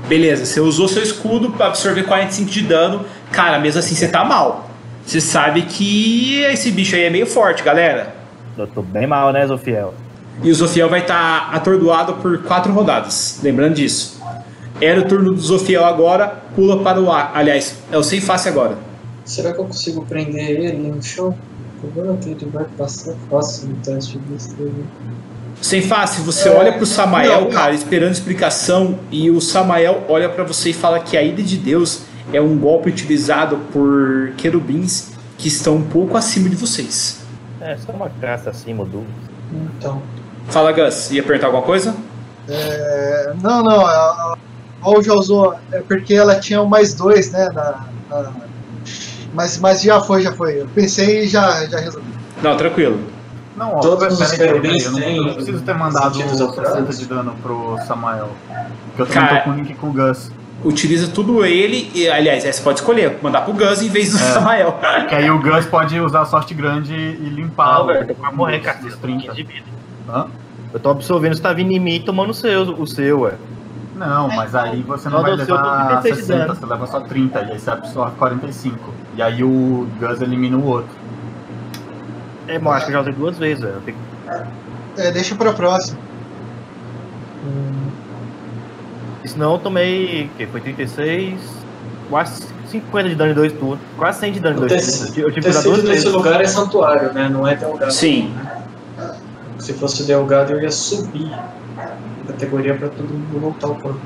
Beleza, 0.07 0.45
você 0.45 0.59
usou 0.59 0.87
seu 0.87 1.03
escudo 1.03 1.51
pra 1.51 1.67
absorver 1.67 2.03
45 2.03 2.49
de 2.49 2.61
dano. 2.61 3.05
Cara, 3.31 3.59
mesmo 3.59 3.79
assim 3.79 3.93
você 3.93 4.07
tá 4.07 4.23
mal. 4.23 4.69
Você 5.05 5.19
sabe 5.19 5.63
que 5.63 6.41
esse 6.43 6.71
bicho 6.71 6.95
aí 6.95 7.03
é 7.03 7.09
meio 7.09 7.25
forte, 7.25 7.63
galera. 7.63 8.15
Eu 8.57 8.67
tô 8.67 8.81
bem 8.81 9.07
mal, 9.07 9.31
né, 9.31 9.45
Zofiel? 9.47 9.93
E 10.43 10.49
o 10.49 10.55
Zofiel 10.55 10.89
vai 10.89 11.01
estar 11.01 11.49
atordoado 11.53 12.13
por 12.15 12.37
quatro 12.43 12.71
rodadas. 12.71 13.39
Lembrando 13.43 13.75
disso. 13.75 14.21
Era 14.79 14.99
o 14.99 15.07
turno 15.07 15.33
do 15.33 15.39
Zofiel 15.39 15.85
agora, 15.85 16.27
pula 16.55 16.81
para 16.81 16.99
o 16.99 17.11
ar. 17.11 17.31
Aliás, 17.35 17.75
é 17.91 17.97
o 17.97 18.03
sem 18.03 18.19
face 18.19 18.49
agora. 18.49 18.77
Será 19.23 19.53
que 19.53 19.59
eu 19.59 19.65
consigo 19.65 20.03
prender 20.05 20.49
ele 20.49 20.73
no 20.73 21.01
chão? 21.01 21.35
Agora 21.83 22.17
que 22.17 22.29
ele 22.29 22.45
vai 22.51 22.65
passar 22.77 23.13
fácil 23.29 23.69
no 23.69 23.75
teste 23.75 24.17
de 24.17 24.33
destreza. 24.33 24.71
Sem 25.61 25.81
face, 25.81 26.21
você 26.21 26.49
olha 26.49 26.73
pro 26.73 26.85
Samael, 26.85 27.31
não, 27.31 27.41
não. 27.41 27.51
cara, 27.51 27.73
esperando 27.73 28.11
explicação, 28.11 28.97
e 29.11 29.29
o 29.29 29.39
Samael 29.39 30.03
olha 30.09 30.27
pra 30.27 30.43
você 30.43 30.71
e 30.71 30.73
fala 30.73 30.99
que 30.99 31.15
a 31.15 31.21
ira 31.21 31.43
de 31.43 31.57
Deus 31.57 32.01
é 32.33 32.41
um 32.41 32.57
golpe 32.57 32.89
utilizado 32.89 33.57
por 33.71 34.31
querubins 34.37 35.11
que 35.37 35.47
estão 35.47 35.75
um 35.75 35.83
pouco 35.83 36.17
acima 36.17 36.49
de 36.49 36.55
vocês. 36.55 37.20
É, 37.61 37.77
só 37.77 37.91
uma 37.91 38.09
caça 38.21 38.49
acima 38.49 38.83
do. 38.85 39.05
Então, 39.77 40.01
Fala, 40.47 40.71
Gus, 40.71 41.11
ia 41.11 41.21
apertar 41.21 41.47
alguma 41.47 41.63
coisa? 41.63 41.95
É, 42.49 43.33
não, 43.41 43.61
não. 43.63 43.85
A, 43.85 44.35
já 45.03 45.13
usou. 45.13 45.53
É 45.71 45.79
porque 45.81 46.13
ela 46.13 46.39
tinha 46.39 46.61
o 46.61 46.67
mais 46.69 46.93
dois, 46.93 47.31
né? 47.31 47.49
Na, 47.53 47.85
na- 48.09 48.31
mas, 49.33 49.57
mas 49.59 49.81
já 49.81 50.01
foi, 50.01 50.21
já 50.23 50.33
foi. 50.33 50.61
Eu 50.61 50.67
pensei 50.73 51.21
e 51.23 51.27
já, 51.27 51.65
já 51.67 51.79
resolvi. 51.79 52.07
Não, 52.41 52.57
tranquilo. 52.57 52.99
Não, 53.55 53.75
ó, 53.75 53.79
Todos 53.79 54.17
peraí, 54.17 54.31
os 54.31 54.37
peraí, 54.37 54.79
eu 54.83 54.91
não, 54.91 54.99
têm 54.99 55.17
eu 55.17 55.23
não 55.25 55.33
preciso 55.35 55.61
ter 55.63 55.75
mandado 55.75 56.15
sentidos 56.15 56.37
60 56.37 56.43
alterados? 56.61 56.99
de 56.99 57.05
dano 57.05 57.35
pro 57.43 57.77
Samuel. 57.87 58.29
Porque 58.87 59.01
eu 59.03 59.05
também 59.05 59.29
Cara- 59.29 59.37
tô 59.39 59.43
com 59.43 59.49
o 59.51 59.53
link 59.55 59.73
com 59.75 59.87
o 59.87 59.93
Gus. 59.93 60.31
Utiliza 60.63 61.07
tudo 61.11 61.45
ele. 61.45 61.91
E, 61.93 62.09
aliás, 62.09 62.45
aí 62.45 62.51
você 62.53 62.61
pode 62.61 62.79
escolher, 62.79 63.17
mandar 63.21 63.41
pro 63.41 63.53
Gus 63.53 63.81
em 63.81 63.89
vez 63.89 64.11
do 64.11 64.17
É. 64.17 64.21
Samael. 64.21 64.79
Que 65.09 65.15
aí 65.15 65.29
o 65.31 65.39
Gus 65.39 65.65
pode 65.65 65.99
usar 65.99 66.21
a 66.21 66.25
sorte 66.25 66.53
grande 66.53 66.93
e 66.93 67.29
limpar. 67.29 67.75
Não, 67.79 67.83
o- 67.83 67.87
velho, 67.87 68.15
vai 68.19 68.31
morrer, 68.33 68.59
cara. 68.59 68.77
os 68.83 68.93
Você 68.93 68.97
30. 68.97 69.33
de 69.33 69.43
vida. 69.43 69.65
Hã? 70.09 70.27
Eu 70.73 70.79
tô 70.79 70.89
absorvendo, 70.89 71.35
você 71.35 71.41
tá 71.41 71.51
vindo 71.53 71.71
em 71.71 71.79
mim 71.79 71.95
e 71.95 71.99
tomando 71.99 72.29
o 72.29 72.33
seu, 72.33 72.61
o 72.63 72.87
seu, 72.87 73.21
ué. 73.21 73.33
Não, 73.95 74.29
mas 74.29 74.55
aí 74.55 74.81
você 74.81 75.09
não 75.09 75.17
Só 75.17 75.21
vai 75.21 75.35
levar 75.35 75.61
tem 75.77 75.87
36 76.01 76.15
de 76.15 76.21
60, 76.23 76.45
dano. 76.47 76.55
você 76.59 76.65
leva 76.65 76.87
só 76.87 76.99
30, 77.01 77.39
e 77.41 77.51
aí 77.51 77.59
você 77.59 77.69
absorve 77.69 78.15
45. 78.17 78.93
E 79.15 79.21
aí 79.21 79.43
o 79.43 79.87
Gus 79.99 80.21
elimina 80.21 80.57
o 80.57 80.65
outro. 80.65 80.89
É, 82.47 82.57
mas 82.57 82.65
eu 82.65 82.71
acho 82.71 82.85
que 82.85 82.91
eu 82.91 82.93
já 82.95 83.01
usei 83.01 83.13
duas 83.13 83.37
vezes, 83.37 83.61
velho. 83.63 83.75
Eu 83.75 83.81
tenho- 83.81 83.97
É, 84.97 85.11
deixa 85.11 85.35
pra 85.35 85.53
próxima. 85.53 85.99
Senão 89.25 89.53
eu 89.53 89.59
tomei, 89.59 90.29
que 90.37 90.45
foi 90.47 90.61
36, 90.61 91.39
quase 92.09 92.43
50 92.69 93.09
de 93.09 93.15
dano 93.15 93.31
em 93.31 93.35
dois 93.35 93.53
turnos. 93.53 93.79
Quase 93.97 94.19
100 94.19 94.31
de 94.33 94.39
dano 94.39 94.55
em 94.55 94.57
O 94.63 94.67
dois 94.67 94.71
turnos. 94.97 95.17
Eu 95.17 95.31
tive 95.31 95.51
que 95.51 95.61
duas 95.63 95.83
nesse 95.83 96.09
lugar 96.09 96.41
é 96.41 96.45
santuário, 96.47 97.13
né? 97.13 97.29
Não 97.29 97.47
é 97.47 97.55
delgado. 97.55 97.91
Sim. 97.91 98.33
Se 99.59 99.73
fosse 99.73 100.03
delgado, 100.03 100.53
eu 100.53 100.61
ia 100.61 100.71
subir 100.71 101.31
a 101.77 101.91
categoria 102.27 102.73
pra 102.75 102.89
todo 102.89 103.07
mundo 103.07 103.39
voltar 103.39 103.67
ao 103.67 103.75
corpo. 103.75 103.99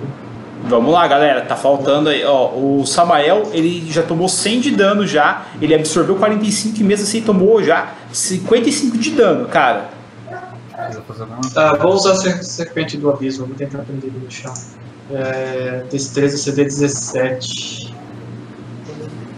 Vamos 0.68 0.92
lá, 0.94 1.08
galera. 1.08 1.42
Tá 1.42 1.56
faltando 1.56 2.10
aí. 2.10 2.26
Ó, 2.26 2.50
o 2.56 2.86
Samael, 2.86 3.50
ele 3.54 3.90
já 3.92 4.02
tomou 4.04 4.28
100 4.28 4.60
de 4.60 4.72
dano 4.72 5.06
já. 5.08 5.44
Ele 5.62 5.74
absorveu 5.74 6.16
45 6.16 6.80
e 6.80 6.84
mesmo 6.84 7.06
assim 7.06 7.22
tomou 7.22 7.64
já 7.64 7.94
55 8.12 8.98
de 8.98 9.12
dano, 9.12 9.48
cara. 9.48 9.90
Eu 10.90 11.80
vou 11.80 11.94
usar 11.94 12.12
a 12.12 12.16
ser- 12.16 12.44
serpente 12.44 12.98
do 12.98 13.10
abismo, 13.10 13.46
vou 13.46 13.56
tentar 13.56 13.80
prender 13.80 14.10
ele 14.10 14.20
no 14.26 14.30
chão. 14.32 14.54
É, 15.12 15.84
destreza 15.92 16.38
CD 16.38 16.64
17. 16.64 17.94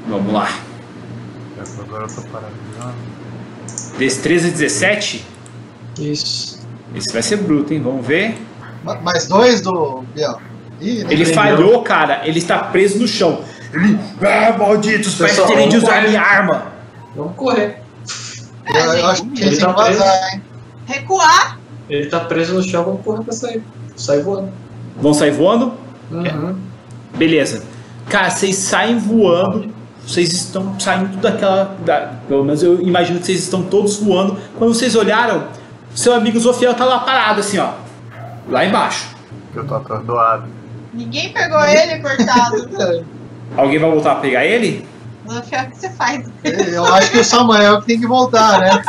Vamos 0.07 0.33
lá. 0.33 0.49
Agora 1.81 2.03
eu 2.03 2.07
tô 2.07 2.21
paralisando. 2.29 2.95
Destreza 3.97 4.49
17. 4.49 5.25
Isso. 5.99 6.59
Esse 6.95 7.11
vai 7.11 7.21
ser 7.21 7.37
bruto, 7.37 7.73
hein? 7.73 7.81
Vamos 7.81 8.05
ver. 8.05 8.37
Ma- 8.83 8.95
Mais 9.01 9.27
dois 9.27 9.61
do 9.61 10.03
Biel. 10.15 10.39
Ih? 10.79 10.99
Ele 10.99 11.03
Entendeu? 11.15 11.33
falhou, 11.33 11.81
cara. 11.83 12.25
Ele 12.25 12.37
está 12.39 12.59
preso 12.59 12.99
no 12.99 13.07
chão. 13.07 13.41
Ele. 13.73 13.99
Ah, 14.21 14.55
malditos, 14.57 15.15
parece 15.15 15.45
terem 15.47 15.67
de 15.67 15.75
vamos 15.77 15.83
usar 15.83 15.95
correr. 15.97 16.07
minha 16.07 16.21
arma. 16.21 16.71
Vamos 17.15 17.35
correr. 17.35 17.81
eu, 18.73 18.75
eu 18.93 19.05
acho 19.07 19.25
que 19.25 19.41
Ele 19.41 19.49
ele 19.49 19.57
tá 19.57 19.73
que 19.73 19.81
vazar, 19.81 20.33
hein? 20.33 20.41
Recuar? 20.85 21.59
Ele 21.89 22.05
tá 22.07 22.19
preso 22.21 22.53
no 22.53 22.63
chão, 22.63 22.85
vamos 22.85 23.01
correr 23.03 23.23
pra 23.23 23.33
sair. 23.33 23.61
Sai 23.97 24.21
voando. 24.21 24.51
Vão 24.99 25.13
sair 25.13 25.31
voando? 25.31 25.73
Uhum. 26.11 26.55
Beleza. 27.15 27.63
Cara, 28.09 28.29
vocês 28.29 28.55
saem 28.55 28.97
voando. 28.97 29.75
Vocês 30.05 30.31
estão 30.31 30.79
saindo 30.79 31.17
daquela. 31.17 31.75
Da, 31.85 32.13
pelo 32.27 32.43
menos 32.43 32.63
eu 32.63 32.81
imagino 32.81 33.19
que 33.19 33.25
vocês 33.25 33.43
estão 33.43 33.63
todos 33.63 33.97
voando. 33.97 34.37
Quando 34.57 34.73
vocês 34.73 34.95
olharam, 34.95 35.47
seu 35.93 36.13
amigo 36.13 36.39
Zofiel 36.39 36.73
tá 36.73 36.85
lá 36.85 36.99
parado, 36.99 37.41
assim, 37.41 37.57
ó. 37.57 37.71
Lá 38.49 38.65
embaixo. 38.65 39.09
Que 39.51 39.59
eu 39.59 39.67
tô 39.67 39.75
atordoado. 39.75 40.45
Ninguém 40.93 41.33
pegou 41.33 41.63
ele, 41.65 42.01
cortado. 42.01 43.05
Alguém 43.57 43.79
vai 43.79 43.91
voltar 43.91 44.13
a 44.13 44.15
pegar 44.15 44.45
ele? 44.45 44.87
Não 45.25 45.43
foi 45.43 45.59
o 45.59 45.69
que 45.69 45.77
você 45.77 45.89
faz. 45.89 46.25
Eu 46.43 46.85
acho 46.85 47.11
que 47.11 47.19
o 47.19 47.23
Samuel 47.23 47.81
que 47.81 47.87
tem 47.87 47.99
que 47.99 48.07
voltar, 48.07 48.59
né? 48.59 48.81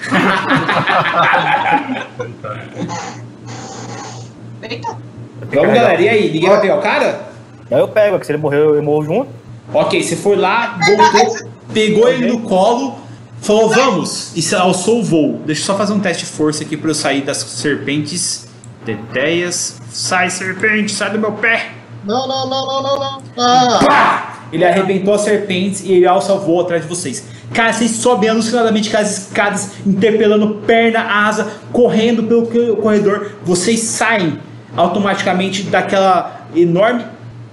Eita, 4.62 4.96
Vamos, 5.40 5.74
galera. 5.74 6.00
E 6.00 6.08
aí? 6.08 6.30
Ninguém 6.30 6.48
vai 6.48 6.60
pegar 6.60 6.76
o 6.78 6.82
cara? 6.82 7.30
Aí 7.70 7.78
eu 7.78 7.88
pego, 7.88 8.16
é 8.16 8.18
que 8.18 8.26
se 8.26 8.32
ele 8.32 8.38
morreu, 8.38 8.74
eu 8.74 8.82
morro 8.82 9.04
junto. 9.04 9.28
Ok, 9.72 10.02
você 10.02 10.16
foi 10.16 10.36
lá, 10.36 10.78
voltou, 10.84 11.48
pegou 11.72 12.08
ele 12.08 12.26
no 12.26 12.40
colo, 12.40 12.98
falou 13.40 13.68
vamos, 13.68 14.36
e 14.36 14.42
se 14.42 14.54
alçou 14.56 14.98
o 14.98 15.02
voo. 15.04 15.40
Deixa 15.46 15.62
eu 15.62 15.66
só 15.66 15.76
fazer 15.76 15.92
um 15.92 16.00
teste 16.00 16.24
de 16.24 16.30
força 16.32 16.64
aqui 16.64 16.76
pra 16.76 16.90
eu 16.90 16.94
sair 16.94 17.22
das 17.22 17.38
serpentes. 17.38 18.48
Teteias. 18.84 19.80
Sai, 19.90 20.30
serpente, 20.30 20.90
sai 20.90 21.10
do 21.10 21.18
meu 21.18 21.32
pé. 21.32 21.70
Não, 22.04 22.26
não, 22.26 22.48
não, 22.48 22.66
não, 22.66 22.82
não, 22.82 22.98
não. 22.98 23.22
Ah, 23.38 23.78
Pá! 23.86 24.34
Ele 24.52 24.64
arrebentou 24.64 25.14
as 25.14 25.20
serpentes 25.20 25.84
e 25.84 25.92
ele 25.92 26.06
alça 26.06 26.32
o 26.32 26.40
voo 26.40 26.60
atrás 26.60 26.82
de 26.82 26.88
vocês. 26.88 27.24
Cara, 27.54 27.72
vocês 27.72 27.92
sobem 27.92 28.28
alucinadamente 28.28 28.88
aquelas 28.88 29.26
escadas, 29.26 29.72
interpelando 29.86 30.62
perna, 30.66 31.00
asa, 31.02 31.52
correndo 31.72 32.24
pelo 32.24 32.76
corredor. 32.76 33.32
Vocês 33.44 33.80
saem 33.80 34.38
automaticamente 34.76 35.64
daquela 35.64 36.46
enorme 36.54 37.04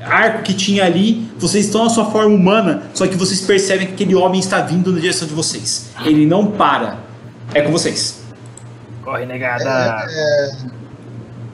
arco 0.02 0.44
que 0.44 0.54
tinha 0.54 0.86
ali. 0.86 1.30
Vocês 1.38 1.66
estão 1.66 1.84
na 1.84 1.90
sua 1.90 2.06
forma 2.06 2.34
humana, 2.34 2.84
só 2.94 3.08
que 3.08 3.16
vocês 3.16 3.42
percebem 3.42 3.88
que 3.88 3.94
aquele 3.94 4.16
homem 4.16 4.40
está 4.40 4.62
vindo 4.62 4.92
na 4.92 5.00
direção 5.00 5.28
de 5.28 5.34
vocês. 5.34 5.92
Ele 6.06 6.26
não 6.26 6.48
para. 6.52 6.98
É 7.54 7.62
com 7.62 7.72
vocês. 7.72 8.22
Corre, 9.04 9.26
negada. 9.26 10.06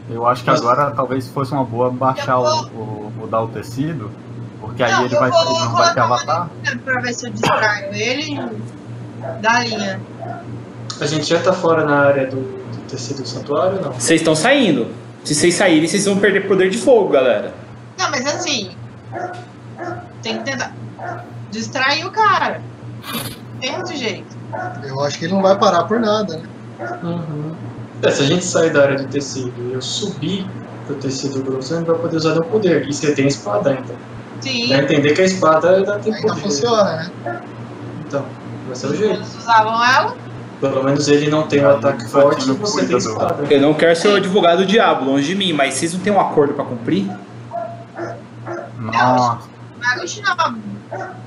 Eu 0.10 0.28
acho 0.28 0.44
que 0.44 0.50
agora 0.50 0.92
talvez 0.92 1.28
fosse 1.30 1.54
uma 1.54 1.64
boa 1.64 1.90
baixar 1.90 2.40
o, 2.40 2.66
o, 2.68 3.12
mudar 3.18 3.42
o 3.42 3.48
tecido, 3.48 4.12
porque 4.60 4.84
aí 4.84 4.92
Não, 4.92 5.06
ele 5.06 5.16
eu 5.16 5.20
vai, 5.20 5.32
vou 5.32 5.42
ele 5.42 5.60
não 5.60 5.72
vai 5.72 5.94
ter 5.94 6.00
avatar. 6.02 6.50
pra 6.84 7.00
ver 7.02 7.14
se 7.14 7.28
eu 7.28 7.32
distraio 7.32 7.94
ele 7.94 8.42
da 9.42 9.60
linha. 9.64 10.02
A 11.00 11.06
gente 11.06 11.26
já 11.26 11.40
tá 11.42 11.54
fora 11.54 11.86
na 11.86 12.02
área 12.02 12.28
do, 12.28 12.36
do 12.38 12.82
tecido 12.90 13.26
santuário, 13.26 13.82
não? 13.82 13.94
Vocês 13.94 14.20
estão 14.22 14.36
saindo. 14.36 14.88
Se 15.24 15.34
vocês 15.34 15.56
saírem, 15.56 15.88
vocês 15.88 16.06
vão 16.06 16.18
perder 16.18 16.48
poder 16.48 16.70
de 16.70 16.78
fogo, 16.78 17.10
galera. 17.10 17.54
Não, 17.98 18.10
mas 18.12 18.26
assim. 18.26 18.72
Tem 20.22 20.38
que 20.38 20.44
tentar. 20.44 20.74
Distrair 21.52 22.06
o 22.06 22.12
cara. 22.12 22.62
Tem 23.62 23.76
outro 23.76 23.96
jeito. 23.96 24.36
eu 24.84 25.00
acho 25.02 25.18
que 25.18 25.26
ele 25.26 25.34
não 25.34 25.42
vai 25.42 25.58
parar 25.58 25.84
por 25.84 26.00
nada, 26.00 26.38
né? 26.38 26.44
Uhum. 27.04 27.56
É, 28.02 28.12
se 28.12 28.22
a 28.24 28.26
gente 28.26 28.44
sair 28.44 28.72
da 28.74 28.82
área 28.84 28.98
do 28.98 29.08
tecido 29.08 29.54
e 29.70 29.74
eu 29.74 29.82
subir 29.82 30.46
pro 30.86 30.96
tecido 30.96 31.42
grosso, 31.42 31.74
a 31.74 31.78
gente 31.78 31.88
vai 31.88 31.98
poder 31.98 32.18
usar 32.18 32.34
meu 32.34 32.44
poder. 32.44 32.88
E 32.88 32.94
você 32.94 33.14
tem 33.14 33.28
espada 33.28 33.70
ainda. 33.70 33.96
Sim. 34.42 34.68
Dá 34.68 34.76
a 34.76 34.80
entender 34.80 35.14
que 35.14 35.22
a 35.22 35.26
espada 35.26 35.70
ainda 35.78 36.00
tem 36.00 36.14
Ainda 36.14 36.28
poder. 36.28 36.42
funciona, 36.42 37.12
né? 37.24 37.42
Então, 38.06 38.26
vai 38.68 38.76
ser 38.76 38.88
o 38.88 38.96
jeito. 38.96 39.14
Eles 39.14 39.36
usavam 39.38 39.86
ela. 39.86 40.18
Pelo 40.64 40.82
menos 40.82 41.10
ele 41.10 41.30
não 41.30 41.46
tem 41.46 41.62
um 41.62 41.70
ataque 41.72 42.08
forte 42.08 42.50
e 42.50 42.54
você 42.54 42.86
tem 42.86 42.96
espada. 42.96 43.44
Eu 43.54 43.60
não 43.60 43.74
quero 43.74 43.94
ser 43.98 44.08
o 44.08 44.16
advogado 44.16 44.60
do 44.60 44.66
diabo, 44.66 45.04
longe 45.04 45.28
de 45.28 45.36
mim, 45.36 45.52
mas 45.52 45.74
vocês 45.74 45.94
não 45.94 46.00
têm 46.00 46.14
um 46.14 46.22
acordo 46.22 46.54
pra 46.54 46.64
cumprir? 46.64 47.06
Nossa, 48.80 49.40
Vai 49.78 50.00
continuar 50.00 50.56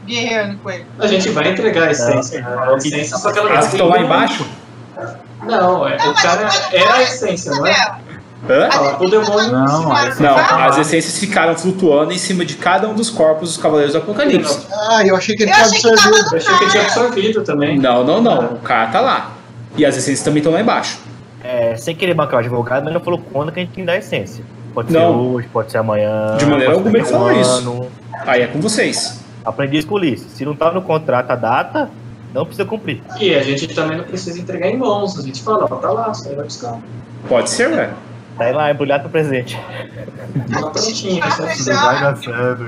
guerreando 0.06 0.56
com 0.58 0.70
ele. 0.70 0.86
A 0.98 1.06
gente 1.06 1.28
vai 1.28 1.50
entregar 1.50 1.88
a 1.88 1.90
essência. 1.90 2.40
né? 2.40 2.56
A 2.58 2.76
essência 2.76 3.18
só 3.18 3.30
que 3.30 3.38
ela 3.38 3.50
As 3.50 3.56
não 3.56 3.70
que 3.70 3.76
estão 3.76 3.88
lá 3.88 3.98
embaixo? 3.98 4.46
Não, 5.42 5.86
é, 5.86 5.98
Não, 5.98 6.10
o 6.12 6.14
cara 6.14 6.48
é 6.72 6.92
a 6.92 7.02
essência, 7.02 7.50
não 7.50 7.58
saber 7.58 7.72
é? 7.72 8.05
Hã? 8.48 8.70
Fala, 8.70 8.98
o 9.02 9.10
demônio 9.10 9.50
Não, 9.50 9.92
a 9.92 10.08
essência 10.08 10.26
Não, 10.26 10.36
as 10.36 10.78
essências 10.78 11.18
ficaram 11.18 11.56
flutuando 11.56 12.12
em 12.12 12.18
cima 12.18 12.44
de 12.44 12.54
cada 12.56 12.88
um 12.88 12.94
dos 12.94 13.10
corpos 13.10 13.50
dos 13.50 13.56
Cavaleiros 13.58 13.92
do 13.92 13.98
Apocalipse. 13.98 14.66
Ah, 14.72 15.04
eu 15.04 15.16
achei 15.16 15.34
que 15.34 15.42
ele 15.42 15.50
Eu 15.50 15.54
tinha 15.54 15.66
absorvido. 15.92 16.26
Eu 16.32 16.36
achei 16.38 16.58
que 16.58 16.70
tinha 16.70 16.82
absorvido 16.84 17.42
também. 17.42 17.78
Não, 17.78 18.04
não, 18.04 18.20
não. 18.20 18.44
O 18.54 18.58
cara 18.58 18.90
tá 18.90 19.00
lá. 19.00 19.32
E 19.76 19.84
as 19.84 19.96
essências 19.96 20.22
também 20.22 20.38
estão 20.38 20.52
lá 20.52 20.60
embaixo. 20.60 20.98
É, 21.42 21.76
sem 21.76 21.94
querer 21.94 22.14
bancar 22.14 22.36
o 22.36 22.38
advogado, 22.38 22.84
mas 22.84 22.92
não 22.94 23.00
falou 23.00 23.20
quando 23.32 23.52
que 23.52 23.60
a 23.60 23.62
gente 23.62 23.72
tem 23.72 23.84
que 23.84 23.86
dar 23.86 23.96
essência. 23.96 24.44
Pode 24.74 24.90
ser 24.92 24.98
Não. 24.98 25.34
hoje, 25.34 25.48
pode 25.48 25.70
ser 25.70 25.78
amanhã. 25.78 26.36
De 26.36 26.44
maneira 26.44 26.72
ser 26.72 26.78
alguma 26.78 26.96
ele 26.96 27.06
um 27.06 27.08
falou 27.08 27.32
isso. 27.32 27.50
ano. 27.50 27.88
Aí 28.26 28.42
é 28.42 28.46
com 28.46 28.60
vocês. 28.60 29.20
Aprendi 29.44 29.78
isso 29.78 29.86
com 29.86 29.94
o 29.94 29.98
Ulisses. 29.98 30.32
Se 30.32 30.44
não 30.44 30.54
tá 30.56 30.72
no 30.72 30.82
contrato 30.82 31.30
a 31.30 31.36
data, 31.36 31.88
não 32.34 32.44
precisa 32.44 32.66
cumprir. 32.66 33.00
E 33.20 33.34
a 33.34 33.42
gente 33.42 33.68
também 33.68 33.96
não 33.96 34.04
precisa 34.04 34.38
entregar 34.38 34.68
em 34.68 34.76
mãos. 34.76 35.18
A 35.18 35.22
gente 35.22 35.42
fala, 35.42 35.64
ó, 35.64 35.76
tá 35.76 35.90
lá, 35.90 36.12
só 36.12 36.28
vai 36.34 36.44
buscar. 36.44 36.78
Pode 37.28 37.48
ser, 37.48 37.70
ué. 37.70 37.90
Tá 38.36 38.44
aí 38.44 38.52
lá, 38.52 38.70
embrulhado 38.70 39.08
pro. 39.08 39.22
Não 39.22 40.72
vai 40.72 42.00
dar 42.00 42.16
certo. 42.16 42.66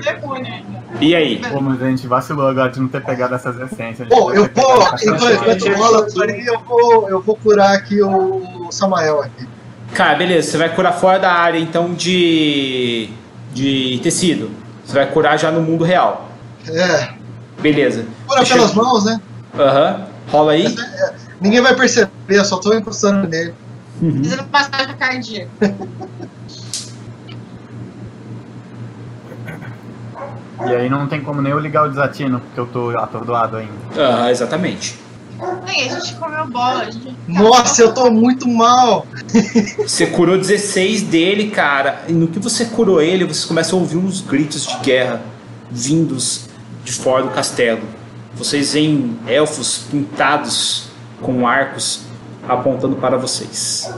E 1.00 1.14
aí? 1.14 1.38
Pô, 1.38 1.60
mas 1.60 1.82
a 1.82 1.86
gente 1.90 2.06
vacilou 2.06 2.48
agora 2.48 2.70
de 2.70 2.80
não 2.80 2.88
ter 2.88 3.04
pegado 3.04 3.34
essas 3.34 3.58
essências. 3.60 4.08
Pô, 4.08 4.32
eu 4.32 4.48
vou, 4.54 4.82
enquanto 5.02 5.72
rola 5.76 6.06
por 6.06 6.28
aí, 6.30 6.46
eu 6.46 6.58
vou, 6.60 7.08
eu 7.10 7.20
vou 7.20 7.36
curar 7.36 7.74
aqui 7.74 8.02
o 8.02 8.68
Samael 8.70 9.20
aqui. 9.20 9.46
Cara, 9.92 10.16
beleza. 10.16 10.50
Você 10.50 10.58
vai 10.58 10.74
curar 10.74 10.92
fora 10.92 11.18
da 11.18 11.32
área, 11.32 11.58
então, 11.58 11.92
de... 11.94 13.08
De 13.52 13.98
tecido. 14.02 14.50
Você 14.84 14.94
vai 14.94 15.06
curar 15.06 15.38
já 15.38 15.50
no 15.50 15.60
mundo 15.60 15.82
real. 15.84 16.28
É, 16.68 17.08
Beleza. 17.60 18.04
cura 18.26 18.38
Deixa 18.40 18.54
pelas 18.54 18.70
eu- 18.70 18.76
mãos, 18.82 19.04
né? 19.04 19.20
Aham. 19.58 20.06
Rola 20.30 20.52
aí. 20.52 20.74
Ninguém 21.40 21.60
vai 21.62 21.74
perceber, 21.74 22.10
eu 22.28 22.44
só 22.44 22.58
tô 22.58 22.74
encostando 22.74 23.26
nele. 23.26 23.54
Fazendo 23.98 24.44
passagem 24.44 24.96
cardíaca. 24.96 25.50
E 30.66 30.74
aí 30.74 30.88
não 30.88 31.06
tem 31.06 31.20
como 31.20 31.40
nem 31.40 31.52
eu 31.52 31.58
ligar 31.58 31.86
o 31.86 31.88
desatino, 31.88 32.40
porque 32.40 32.58
eu 32.58 32.66
tô 32.66 32.90
atordoado 32.98 33.56
ainda. 33.56 33.72
Aham, 33.96 34.30
exatamente. 34.30 34.98
Nem, 35.64 35.88
a 35.88 36.00
gente 36.00 36.16
comeu 36.16 36.46
bola. 36.48 36.82
A 36.82 36.90
gente... 36.90 37.16
Nossa, 37.28 37.82
eu 37.82 37.94
tô 37.94 38.10
muito 38.10 38.48
mal. 38.48 39.06
Você 39.78 40.06
curou 40.06 40.36
16 40.36 41.02
dele, 41.02 41.50
cara. 41.50 42.02
E 42.08 42.12
no 42.12 42.26
que 42.26 42.40
você 42.40 42.64
curou 42.64 43.00
ele, 43.00 43.24
você 43.24 43.46
começa 43.46 43.74
a 43.74 43.78
ouvir 43.78 43.98
uns 43.98 44.20
gritos 44.20 44.66
de 44.66 44.76
guerra 44.78 45.22
vindos 45.70 46.48
de 46.84 46.92
fora 46.92 47.22
do 47.22 47.30
castelo. 47.30 47.82
Vocês 48.34 48.72
veem 48.72 49.16
elfos 49.26 49.86
pintados 49.90 50.88
com 51.20 51.46
arcos 51.46 52.00
apontando 52.48 52.96
para 52.96 53.16
vocês. 53.16 53.92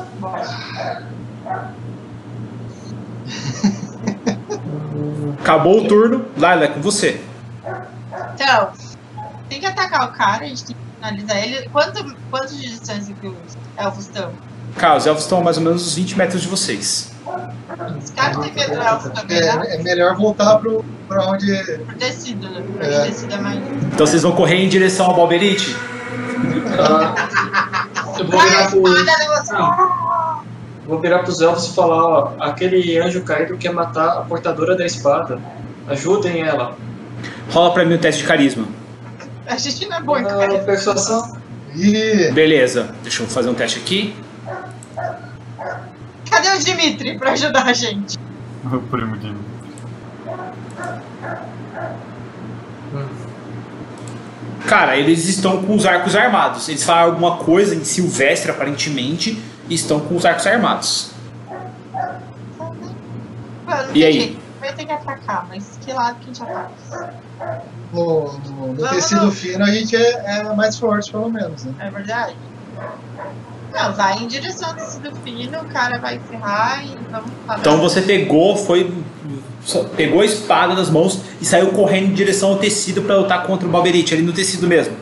Acabou 5.41 5.85
o 5.85 5.89
turno. 5.89 6.25
Laila, 6.37 6.65
é 6.65 6.69
com 6.69 6.81
você. 6.81 7.21
Então, 8.35 8.71
tem 9.49 9.61
que 9.61 9.67
atacar 9.67 10.09
o 10.09 10.13
cara, 10.13 10.45
a 10.45 10.49
gente 10.49 10.65
tem 10.67 10.77
que 10.77 10.83
finalizar 10.97 11.37
ele. 11.39 11.69
Quanto, 11.71 12.17
quanto 12.31 12.55
de 12.55 12.69
distância 12.69 13.15
que 13.21 13.27
os 13.27 13.35
elfos 13.77 14.07
estão? 14.07 14.31
Cara, 14.77 14.97
os 14.99 15.07
elfos 15.07 15.25
estão 15.25 15.39
a 15.39 15.45
mais 15.45 15.57
ou 15.57 15.63
menos 15.65 15.87
uns 15.87 15.95
20 15.95 16.17
metros 16.17 16.43
de 16.43 16.49
vocês. 16.49 17.11
Esse 17.99 18.13
cara 18.13 18.39
tem 18.39 18.53
medo 18.53 18.75
do 18.75 18.83
elfo 18.83 19.11
também, 19.11 19.41
né? 19.41 19.63
É, 19.69 19.75
é 19.77 19.83
melhor 19.83 20.17
voltar 20.17 20.59
pro, 20.59 20.85
pra 21.09 21.27
onde. 21.31 21.53
Por 21.85 21.95
tecido, 21.95 22.49
né? 22.51 22.63
Por 22.63 22.83
É. 22.83 23.07
tecido 23.07 23.35
é 23.35 23.39
mais. 23.39 23.59
Então 23.93 24.07
vocês 24.07 24.23
vão 24.23 24.33
correr 24.33 24.57
em 24.57 24.69
direção 24.69 25.07
ao 25.07 25.15
Balberite? 25.15 25.77
Ah, 26.79 27.15
eu 28.21 28.27
vou 28.27 28.41
virar, 28.41 28.71
pro, 28.71 28.83
vou 30.87 31.01
virar 31.01 31.19
pros 31.21 31.41
elfos 31.41 31.67
e 31.69 31.75
falar, 31.75 32.05
ó, 32.05 32.33
aquele 32.41 32.99
anjo 32.99 33.23
caído 33.23 33.57
quer 33.57 33.73
matar 33.73 34.19
a 34.19 34.21
portadora 34.23 34.77
da 34.77 34.85
espada. 34.85 35.41
Ajudem 35.89 36.43
ela. 36.43 36.77
Rola 37.51 37.73
pra 37.73 37.85
mim 37.85 37.95
o 37.95 37.99
teste 37.99 38.23
de 38.23 38.29
carisma. 38.29 38.67
A 39.47 39.57
gente 39.57 39.89
não 39.89 39.97
é 39.97 40.03
bom 40.03 40.17
em 40.19 40.25
Ah, 40.25 40.29
cara. 40.29 40.59
persuasão. 40.61 41.37
Ih, 41.75 42.31
Beleza, 42.33 42.95
deixa 43.03 43.23
eu 43.23 43.27
fazer 43.29 43.49
um 43.49 43.55
teste 43.55 43.79
aqui. 43.79 44.15
Cadê 46.31 46.49
o 46.49 46.59
Dimitri 46.59 47.19
pra 47.19 47.33
ajudar 47.33 47.67
a 47.67 47.73
gente? 47.73 48.19
O 48.63 48.79
primo 48.79 49.17
de. 49.17 49.35
Cara, 54.69 54.97
eles 54.97 55.27
estão 55.29 55.63
com 55.63 55.75
os 55.75 55.87
arcos 55.87 56.15
armados. 56.15 56.69
Eles 56.69 56.85
falam 56.85 57.05
alguma 57.13 57.37
coisa 57.39 57.75
em 57.75 57.85
silvestre, 57.85 58.51
aparentemente, 58.51 59.41
e 59.69 59.75
estão 59.75 60.01
com 60.01 60.17
os 60.17 60.25
arcos 60.25 60.47
armados. 60.47 61.11
Mano, 63.67 63.91
E 63.95 64.05
aí? 64.05 64.39
Vai 64.61 64.73
ter 64.75 64.85
que 64.85 64.93
atacar, 64.93 65.47
mas 65.49 65.79
que 65.85 65.93
lado 65.93 66.17
que 66.21 66.25
a 66.25 66.27
gente 66.35 66.43
ataca? 66.43 67.15
no, 67.93 68.33
no- 68.39 68.75
no 68.75 68.89
tecido 68.89 69.25
não. 69.25 69.33
fino 69.33 69.65
a 69.65 69.71
gente 69.71 69.97
é, 69.97 70.41
é 70.41 70.43
mais 70.55 70.79
forte, 70.79 71.11
pelo 71.11 71.31
menos. 71.31 71.65
Né? 71.65 71.73
É 71.81 71.91
verdade? 71.91 72.37
Não, 73.73 73.93
vai 73.95 74.19
em 74.19 74.27
direção 74.29 74.69
ao 74.69 74.75
tecido 74.75 75.15
fino, 75.25 75.59
o 75.61 75.65
cara 75.67 75.99
vai 75.99 76.19
ferrar 76.29 76.85
e 76.85 76.97
vamos 77.11 77.31
falar. 77.47 77.59
Então 77.61 77.79
você 77.81 78.03
pegou, 78.03 78.57
foi. 78.57 78.93
Pegou 79.97 80.21
a 80.21 80.25
espada 80.25 80.75
nas 80.75 80.91
mãos 80.91 81.21
e 81.41 81.45
saiu 81.45 81.73
correndo 81.73 82.07
em 82.07 82.15
direção 82.15 82.51
ao 82.51 82.59
tecido 82.59 83.03
pra 83.03 83.17
lutar 83.17 83.43
contra 83.47 83.67
o 83.67 83.71
Balberite, 83.71 84.15
ali 84.15 84.23
no 84.23 84.33
tecido 84.33 84.67
mesmo. 84.67 84.97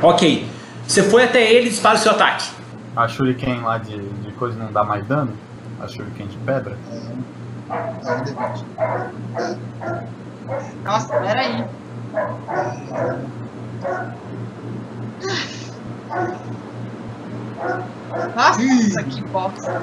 Ok. 0.00 0.46
Você 0.86 1.02
foi 1.02 1.24
até 1.24 1.50
ele 1.52 1.66
e 1.66 1.70
dispara 1.70 1.96
o 1.96 1.98
seu 1.98 2.12
ataque. 2.12 2.50
A 2.94 3.08
Shuriken 3.08 3.60
lá 3.62 3.78
de, 3.78 3.98
de 3.98 4.32
coisa 4.32 4.56
não 4.56 4.70
dá 4.70 4.84
mais 4.84 5.04
dano? 5.06 5.32
A 5.80 5.88
Shuriken 5.88 6.26
de 6.26 6.36
pedra? 6.38 6.78
Nossa, 10.84 11.16
peraí. 11.18 11.64
Nossa, 18.36 19.02
que 19.02 19.24
bosta. 19.28 19.82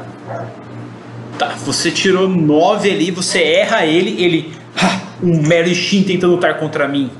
Tá, 1.37 1.49
você 1.57 1.91
tirou 1.91 2.27
9 2.27 2.91
ali, 2.91 3.11
você 3.11 3.41
erra 3.43 3.85
ele, 3.85 4.21
ele. 4.23 4.53
"Ha, 4.81 4.99
um 5.23 5.41
mero 5.47 5.73
Shin 5.73 6.03
tentando 6.03 6.33
lutar 6.33 6.57
contra 6.57 6.87
mim. 6.87 7.11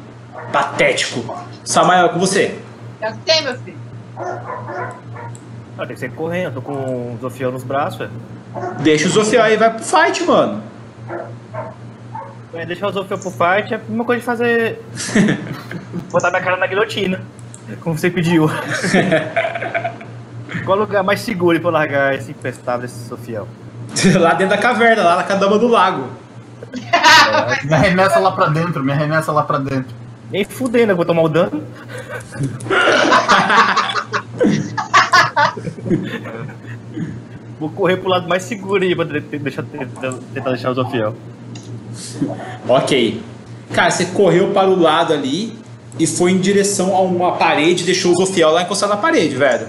Patético. 0.52 1.36
Samael, 1.64 2.08
é 2.08 2.10
com 2.10 2.20
você. 2.20 2.60
É 3.00 3.12
que 3.12 3.18
tem, 3.20 3.44
meu 3.44 3.56
filho. 3.58 3.78
Ah, 5.78 5.86
tem 5.86 5.94
que 5.96 6.00
ser 6.00 6.12
correndo, 6.12 6.56
tô 6.56 6.62
com 6.62 6.74
o 6.74 7.18
Zofiel 7.22 7.52
nos 7.52 7.64
braços, 7.64 8.00
velho. 8.00 8.12
Deixa 8.82 9.08
o 9.08 9.10
Zofiel 9.10 9.44
aí 9.44 9.54
e 9.54 9.58
vai 9.58 9.74
pro 9.74 9.84
fight, 9.84 10.24
mano. 10.24 10.62
É, 12.54 12.66
deixar 12.66 12.88
o 12.88 12.92
Zofiel 12.92 13.18
pro 13.18 13.32
fight 13.32 13.74
é 13.74 13.78
a 13.78 13.80
mesma 13.80 14.06
coisa 14.06 14.20
de 14.20 14.26
fazer. 14.26 14.82
botar 16.12 16.30
minha 16.30 16.42
cara 16.42 16.58
na 16.58 16.68
guilhotina. 16.68 17.22
Como 17.80 17.98
você 17.98 18.10
pediu. 18.10 18.50
Qual 20.66 20.78
lugar 20.78 21.04
mais 21.04 21.22
seguro 21.22 21.58
pra 21.60 21.70
eu 21.70 21.74
largar 21.74 22.14
esse 22.16 22.32
empestado, 22.32 22.86
esse 22.86 23.08
Sofiel? 23.08 23.48
lá 24.20 24.34
dentro 24.34 24.56
da 24.56 24.62
caverna, 24.62 25.04
lá 25.04 25.16
na 25.18 25.24
cadama 25.24 25.58
do 25.58 25.68
lago. 25.68 26.08
Me 27.64 27.74
arremessa 27.74 28.20
lá 28.20 28.32
pra 28.32 28.48
dentro, 28.48 28.84
me 28.84 28.92
arremessa 28.92 29.32
lá 29.32 29.44
pra 29.44 29.58
dentro. 29.58 29.94
Nem 30.32 30.46
fudendo, 30.46 30.92
eu 30.94 30.96
vou 30.96 31.06
tomar 31.06 31.24
o 31.24 31.30
dano. 31.30 31.62
vou 37.60 37.70
correr 37.70 37.98
pro 37.98 38.10
lado 38.10 38.28
mais 38.28 38.44
seguro 38.44 38.84
aí 38.84 38.96
pra 38.96 39.06
de- 39.06 39.20
de- 39.20 39.40
deixar, 39.40 39.64
tentar, 39.64 40.14
tentar 40.34 40.50
deixar 40.50 40.72
o 40.72 40.74
Zofiel. 40.74 41.16
Ok. 42.68 43.22
Cara, 43.74 43.92
você 43.92 44.06
correu 44.08 44.52
para 44.52 44.70
o 44.70 44.80
lado 44.80 45.14
ali 45.14 45.58
e 46.00 46.08
foi 46.08 46.32
em 46.32 46.40
direção 46.40 46.96
a 46.96 47.02
uma 47.02 47.34
parede 47.34 47.84
e 47.84 47.86
deixou 47.86 48.12
o 48.12 48.16
Zofiel 48.16 48.52
lá 48.52 48.64
encostado 48.64 48.90
na 48.90 48.98
parede, 48.98 49.36
velho. 49.36 49.68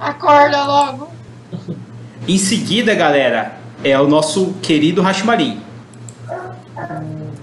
Acorda 0.00 0.64
logo. 0.64 1.08
Em 2.26 2.38
seguida, 2.38 2.94
galera, 2.94 3.52
é 3.82 3.98
o 3.98 4.06
nosso 4.08 4.52
querido 4.62 5.02
Hashimarin. 5.02 5.60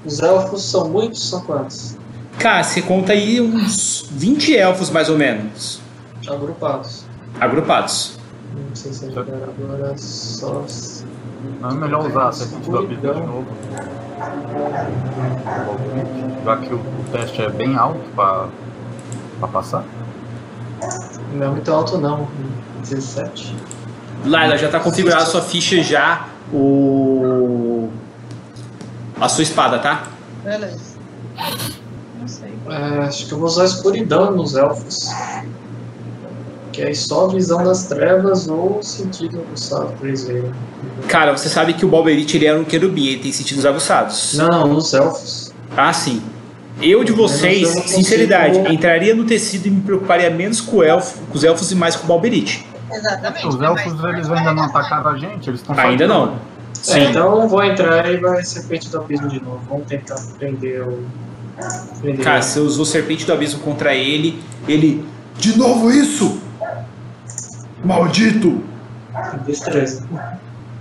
Os 0.05 0.19
elfos 0.19 0.63
são 0.63 0.89
muitos, 0.89 1.27
são 1.29 1.41
quantos? 1.41 1.97
Cara, 2.37 2.63
você 2.63 2.81
conta 2.81 3.13
aí 3.13 3.39
uns 3.41 4.05
20 4.11 4.55
elfos 4.55 4.89
mais 4.89 5.09
ou 5.09 5.17
menos, 5.17 5.79
Agrupados. 6.27 7.05
agrupados. 7.39 8.17
Não 8.53 8.75
sei 8.75 8.93
se 8.93 9.05
é 9.07 9.11
jogar 9.11 9.33
agora 9.35 9.97
só. 9.97 10.63
se- 10.67 11.05
Não 11.61 11.69
é 11.71 11.73
melhor 11.73 12.05
usar 12.07 12.27
a 12.27 12.31
serpente 12.31 12.69
do 12.69 12.77
abismo 12.77 13.13
de 13.13 13.19
novo. 13.21 13.45
Já 16.45 16.57
que 16.57 16.73
o, 16.73 16.77
o 16.77 17.05
teste 17.11 17.41
é 17.41 17.49
bem 17.49 17.75
alto 17.75 17.99
pra, 18.15 18.47
pra 19.39 19.47
passar. 19.47 19.83
Não 21.33 21.45
é 21.45 21.49
muito 21.49 21.71
alto 21.73 21.97
não. 21.97 22.27
17. 22.81 23.55
Laila, 24.23 24.57
já 24.57 24.69
tá 24.69 24.79
configurada 24.79 25.23
a 25.23 25.25
sua 25.25 25.41
ficha 25.41 25.81
já, 25.83 26.27
o... 26.53 27.89
a 29.19 29.27
sua 29.27 29.43
espada, 29.43 29.79
tá? 29.79 30.07
Beleza. 30.43 30.95
Não 32.19 32.27
sei. 32.27 32.53
É, 32.69 33.05
acho 33.05 33.27
que 33.27 33.33
eu 33.33 33.37
vou 33.37 33.47
usar 33.47 33.65
escuridão 33.65 34.31
nos 34.31 34.55
elfos. 34.55 35.09
Que 36.71 36.81
é 36.81 36.93
só 36.93 37.27
visão 37.27 37.63
das 37.63 37.85
trevas 37.85 38.47
ou 38.47 38.83
sentido 38.83 39.39
aguçado 39.39 39.93
pra 39.93 40.07
eles 40.07 40.25
verem. 40.25 40.51
Cara, 41.07 41.35
você 41.35 41.47
sabe 41.47 41.73
que 41.73 41.85
o 41.85 41.89
Balberite 41.89 42.37
ele 42.37 42.45
era 42.45 42.59
um 42.59 42.65
querubim, 42.65 43.07
ele 43.07 43.21
tem 43.21 43.31
sentidos 43.31 43.65
aguçados. 43.65 44.33
Não, 44.33 44.49
não, 44.49 44.73
nos 44.73 44.93
elfos. 44.93 45.53
Ah, 45.75 45.93
sim. 45.93 46.21
Eu 46.81 47.03
de 47.05 47.13
vocês, 47.13 47.73
eu 47.73 47.81
sinceridade, 47.83 48.57
entraria 48.73 49.15
no 49.15 49.23
tecido 49.23 49.67
e 49.67 49.71
me 49.71 49.81
preocuparia 49.81 50.29
menos 50.29 50.59
com, 50.59 50.77
o 50.77 50.83
elfo, 50.83 51.19
com 51.29 51.37
os 51.37 51.43
elfos 51.43 51.71
e 51.71 51.75
mais 51.75 51.95
com 51.95 52.03
o 52.03 52.07
Balberite. 52.07 52.67
Exatamente. 52.95 53.47
Os 53.47 53.55
mas 53.55 53.69
elfos 53.69 54.03
eles 54.03 54.31
ainda 54.31 54.53
não 54.53 54.63
atacaram 54.63 55.11
a 55.11 55.17
gente, 55.17 55.49
eles 55.49 55.61
estão 55.61 55.77
Ainda 55.77 56.07
não. 56.07 56.33
É, 56.33 56.37
Sim. 56.73 57.03
então 57.09 57.41
eu 57.41 57.47
vou 57.47 57.63
entrar 57.63 58.11
e 58.11 58.17
vai 58.17 58.43
serpente 58.43 58.89
do 58.89 58.99
abismo 58.99 59.27
de 59.27 59.41
novo. 59.41 59.61
Vamos 59.69 59.87
tentar 59.87 60.15
prender 60.37 60.81
o. 60.81 61.03
Prender 62.01 62.23
Cara, 62.23 62.41
você 62.41 62.59
usou 62.59 62.85
Serpente 62.85 63.25
do 63.25 63.31
Abismo 63.33 63.61
contra 63.61 63.93
ele, 63.93 64.43
ele. 64.67 65.05
De 65.37 65.57
novo 65.57 65.89
isso! 65.89 66.41
Maldito! 67.83 68.61
Destreza. 69.45 70.05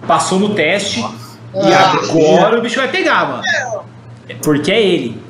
Passou 0.06 0.38
no 0.40 0.54
teste 0.54 1.00
e 1.00 1.72
Ah, 1.72 1.92
agora 1.92 2.58
o 2.58 2.62
bicho 2.62 2.76
vai 2.76 2.90
pegar, 2.90 3.28
mano. 3.28 3.42
Porque 4.42 4.72
é 4.72 4.82
ele. 4.82 5.22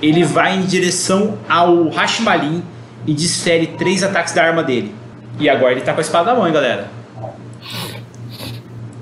Ele 0.00 0.24
vai 0.24 0.56
em 0.56 0.62
direção 0.62 1.36
ao 1.48 1.88
Hashimalin 1.88 2.62
e 3.06 3.12
desfere 3.12 3.66
três 3.66 4.02
ataques 4.02 4.32
da 4.32 4.44
arma 4.44 4.62
dele. 4.62 4.94
E 5.38 5.48
agora 5.48 5.72
ele 5.72 5.80
tá 5.80 5.92
com 5.92 5.98
a 5.98 6.02
espada 6.02 6.32
na 6.32 6.36
mão, 6.36 6.46
hein, 6.46 6.52
galera. 6.52 6.88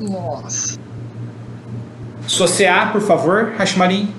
Nossa. 0.00 0.78
CA, 2.28 2.86
por 2.92 3.00
favor, 3.00 3.52
Hashimalin. 3.58 4.12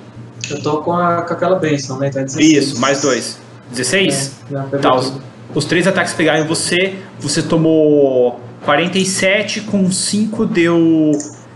Eu 0.49 0.61
tô 0.61 0.81
com, 0.81 0.93
a, 0.93 1.21
com 1.21 1.33
aquela 1.33 1.57
benção, 1.57 1.97
né? 1.97 2.09
Tá 2.09 2.21
16. 2.21 2.51
Isso, 2.51 2.79
mais 2.79 3.01
dois. 3.01 3.39
16? 3.71 4.35
É, 4.73 4.77
Tá, 4.77 4.95
os, 4.95 5.13
os 5.55 5.65
três 5.65 5.87
ataques 5.87 6.13
pegaram 6.13 6.43
em 6.43 6.47
você. 6.47 6.97
Você 7.19 7.41
tomou 7.41 8.39
47, 8.65 9.61
com 9.61 9.89
5 9.91 10.45
deu 10.45 11.11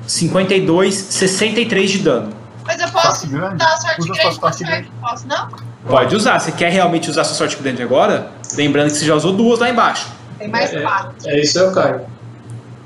52, 0.07 0.95
63 0.95 1.91
de 1.91 1.98
dano. 1.99 2.30
Mas 2.65 2.80
eu 2.82 2.90
posso 2.90 3.27
dar 3.27 3.73
a 3.73 3.77
sorte 3.77 4.02
Usa 4.02 4.14
grande 4.14 4.36
sorte 4.36 4.65
sorte. 4.65 4.91
Posso 4.99 5.27
não? 5.27 5.49
Pode 5.88 6.15
usar. 6.15 6.40
Você 6.40 6.52
quer 6.52 6.72
realmente 6.72 7.10
usar 7.10 7.23
sua 7.23 7.36
sorte 7.36 7.57
grande 7.57 7.84
agora? 7.84 8.32
Lembrando 8.56 8.90
que 8.90 8.98
você 8.98 9.06
já 9.06 9.14
usou 9.14 9.34
duas 9.34 9.60
lá 9.60 9.69
embaixo. 9.69 10.07
Tem 10.38 10.48
mais 10.48 10.74
É. 10.74 10.82
quatro. 10.82 11.16
É 11.30 11.40
isso 11.40 11.60
eu 11.60 11.72
caio. 11.72 12.02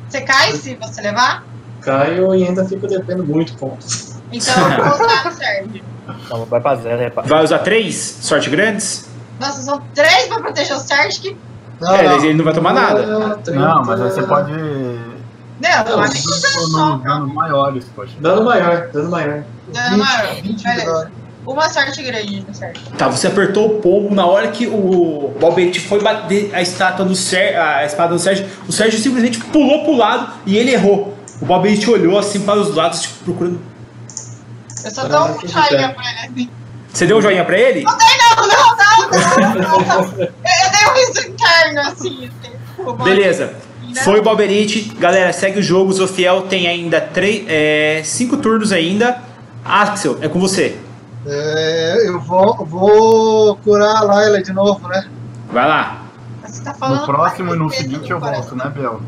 Você 0.07 0.21
cai 0.21 0.51
se 0.53 0.75
você 0.75 1.01
levar? 1.01 1.43
Caio 1.81 2.33
e 2.35 2.43
ainda 2.45 2.65
fico 2.65 2.87
devendo 2.87 3.23
muito 3.25 3.53
pontos. 3.55 4.15
Então 4.31 4.53
eu 4.71 4.85
vou 4.85 4.93
usar 5.05 5.25
no 5.25 5.31
Sérgio. 5.31 5.83
Não, 6.29 6.45
vai 6.45 6.59
pra 6.59 6.75
zero, 6.75 7.01
é 7.01 7.09
pra... 7.09 7.23
Vai 7.23 7.43
usar 7.43 7.59
três? 7.59 7.95
Sorte 8.21 8.49
grandes? 8.49 9.07
Nossa, 9.39 9.61
são 9.61 9.81
três 9.95 10.27
pra 10.27 10.39
proteger 10.39 10.75
o 10.75 10.79
Sérgio 10.79 11.21
que. 11.21 11.37
Não, 11.79 11.95
é, 11.95 12.03
não. 12.03 12.15
ele 12.25 12.33
não 12.33 12.43
vai 12.43 12.53
tomar 12.53 12.73
nada. 12.73 13.05
Não, 13.51 13.83
mas 13.85 14.01
aí 14.01 14.11
você 14.11 14.23
pode. 14.23 14.51
Não, 14.51 14.59
não, 15.61 15.97
Não, 15.97 16.03
é 16.03 16.07
nem 16.07 16.21
que 16.21 16.27
usar 16.27 16.49
só. 16.69 16.97
danos 16.97 17.33
maiores, 17.33 17.85
poxa. 17.95 18.13
Dano 18.19 18.43
maior, 18.45 18.87
dano 18.91 19.09
maior. 19.09 19.43
Dano 19.73 19.97
maior. 19.97 20.35
20, 20.35 20.41
20 20.43 20.57
de 20.57 20.63
Beleza. 20.63 21.11
Uma 21.45 21.69
sorte 21.69 22.03
grande 22.03 22.45
no 22.47 22.53
Sérgio. 22.53 22.83
Tá, 22.97 23.07
você 23.07 23.27
apertou 23.27 23.65
o 23.67 23.81
pombo 23.81 24.13
na 24.13 24.25
hora 24.25 24.49
que 24.49 24.67
o 24.67 25.33
Balberite 25.39 25.79
foi 25.79 25.99
bater 26.01 26.51
a 26.53 26.61
estátua 26.61 27.05
do 27.05 27.15
Sérgio, 27.15 27.61
a 27.61 27.85
espada 27.85 28.13
do 28.13 28.19
Sérgio. 28.19 28.45
O 28.67 28.71
Sérgio 28.71 28.99
simplesmente 28.99 29.39
pulou 29.45 29.83
pro 29.83 29.95
lado 29.95 30.31
e 30.45 30.57
ele 30.57 30.71
errou. 30.71 31.17
O 31.41 31.45
Balberite 31.45 31.89
olhou 31.89 32.19
assim 32.19 32.41
para 32.41 32.59
os 32.59 32.75
lados, 32.75 33.01
tipo, 33.01 33.23
procurando. 33.23 33.59
Eu 34.83 34.91
só 34.91 35.07
dou 35.07 35.21
um 35.25 35.47
joinha 35.47 35.65
ideia. 35.67 35.89
pra 35.89 36.03
ele 36.11 36.19
assim. 36.19 36.49
Você 36.93 37.07
deu 37.07 37.17
um 37.17 37.21
joinha 37.21 37.45
pra 37.45 37.57
ele? 37.57 37.83
Não, 37.83 37.93
não, 37.93 38.47
não, 38.47 39.53
não, 39.53 39.79
não. 39.79 40.19
Eu 40.21 40.27
dei 40.27 40.87
um 40.87 40.93
riso 41.07 41.27
interno 41.29 41.79
assim. 41.81 42.29
assim, 42.29 42.29
tipo, 42.75 42.93
Beleza. 43.03 43.53
ainda- 43.85 44.01
Foi 44.01 44.19
o 44.19 44.23
Balberite. 44.23 44.91
Galera, 44.99 45.31
segue 45.33 45.59
o 45.59 45.63
jogo. 45.63 45.89
O 45.91 45.93
Zofiel 45.93 46.43
tem 46.43 46.67
ainda 46.67 46.99
três, 47.01 47.45
é, 47.47 48.01
cinco 48.03 48.37
turnos 48.37 48.71
ainda. 48.71 49.21
Axel, 49.63 50.17
é 50.21 50.27
com 50.27 50.39
você. 50.39 50.77
É, 51.25 52.07
eu 52.07 52.19
vou, 52.19 52.65
vou 52.65 53.55
curar 53.57 53.97
a 53.97 54.01
Layla 54.03 54.41
de 54.41 54.53
novo, 54.53 54.87
né? 54.87 55.07
Vai 55.51 55.67
lá. 55.67 56.03
Você 56.45 56.63
tá 56.63 56.73
falando 56.73 57.01
No 57.01 57.05
próximo 57.05 57.53
e 57.53 57.57
no 57.57 57.69
seguinte 57.69 58.09
eu 58.09 58.19
volto, 58.19 58.55
né, 58.55 58.71
Bel? 58.73 59.01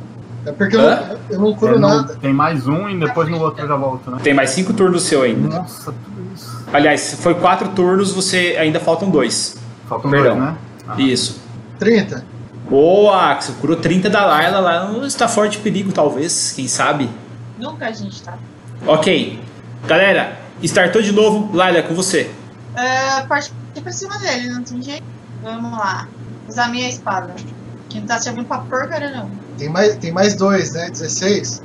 É 0.46 0.52
porque 0.52 0.76
eu 0.76 0.82
não, 0.82 1.18
eu 1.30 1.40
não 1.40 1.54
curo 1.54 1.76
É, 1.76 1.80
no- 1.80 1.88
nada. 1.88 2.16
tem 2.16 2.34
mais 2.34 2.68
um 2.68 2.90
e 2.90 3.00
depois 3.00 3.30
no 3.30 3.40
outro 3.40 3.64
eu 3.64 3.68
já 3.68 3.76
volto, 3.76 4.10
né? 4.12 4.18
Tem 4.24 4.34
mais 4.34 4.50
cinco 4.50 4.74
turnos 4.74 5.04
seu 5.04 5.22
ainda. 5.22 5.48
Nossa, 5.60 5.92
tudo 5.92 6.34
isso. 6.34 6.66
Aliás, 6.74 7.16
foi 7.22 7.36
quatro 7.36 7.70
turnos, 7.70 8.12
você 8.12 8.58
ainda 8.60 8.80
faltam 8.80 9.10
dois. 9.10 9.56
Faltam 9.88 10.10
Perdão. 10.10 10.36
dois, 10.38 10.46
né? 10.50 10.56
Ah. 10.88 10.96
Isso. 11.00 11.40
30. 11.80 12.26
Boa, 12.70 13.32
Axel. 13.32 13.56
Curou 13.62 13.76
30 13.78 14.10
da 14.10 14.26
Layla 14.26 14.60
lá. 14.60 14.86
no 14.86 15.06
Está 15.06 15.28
forte 15.28 15.58
perigo, 15.60 15.92
talvez. 15.92 16.54
Quem 16.56 16.68
sabe? 16.68 17.10
Nunca 17.60 17.88
a 17.88 17.92
gente 17.92 18.22
tá. 18.24 18.34
Ok. 18.88 19.40
Galera, 19.86 20.40
startou 20.64 21.02
de 21.02 21.12
novo. 21.12 21.56
Layla, 21.56 21.80
é 21.80 21.82
com 21.82 21.94
você. 21.94 22.30
É, 22.76 23.22
partir 23.22 23.52
pra 23.82 23.92
cima 23.92 24.18
dele, 24.20 24.50
não 24.50 24.64
tem 24.64 24.82
jeito. 24.82 25.04
Vamos 25.44 25.72
lá. 25.72 26.08
Usar 26.48 26.70
minha 26.70 26.88
espada. 26.88 27.34
Que 27.90 28.00
não 28.00 28.08
tá 28.08 28.20
servindo 28.20 28.46
pra 28.46 28.60
porcaria, 28.60 29.12
não. 29.12 29.30
Tem 29.58 29.70
mais, 29.70 29.96
tem 29.98 30.12
mais 30.12 30.36
dois, 30.36 30.74
né? 30.74 30.90
16. 30.90 31.62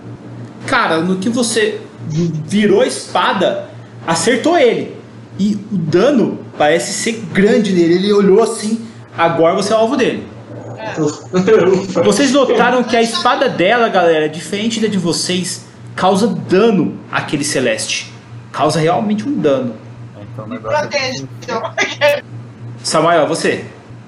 Cara, 0.67 1.01
no 1.01 1.17
que 1.17 1.29
você 1.29 1.81
virou 2.09 2.83
a 2.83 2.87
espada, 2.87 3.71
acertou 4.07 4.59
ele. 4.59 4.97
E 5.39 5.55
o 5.71 5.77
dano 5.77 6.39
parece 6.59 6.93
ser 6.93 7.13
grande 7.33 7.73
nele. 7.73 7.95
Ele 7.95 8.13
olhou 8.13 8.43
assim. 8.43 8.87
Agora 9.17 9.55
você 9.55 9.73
é 9.73 9.77
o 9.77 9.79
alvo 9.79 9.97
dele. 9.97 10.27
Vocês 12.05 12.33
notaram 12.33 12.83
que 12.85 12.97
a 12.97 13.03
espada 13.03 13.49
dela, 13.49 13.89
galera, 13.89 14.29
diferente 14.29 14.81
da 14.81 14.87
de 14.87 14.99
vocês, 14.99 15.65
causa 15.95 16.29
dano 16.29 16.99
àquele 17.11 17.43
celeste. 17.43 18.13
Causa 18.57 18.81
realmente 18.81 19.29
um 19.29 19.39
dano. 19.39 19.75
Então 20.33 20.47
o 20.47 20.49
Me 20.49 20.57
é 20.57 20.59
protege. 20.59 21.27
que- 21.43 22.25
Samuel, 22.83 23.27
você? 23.27 23.65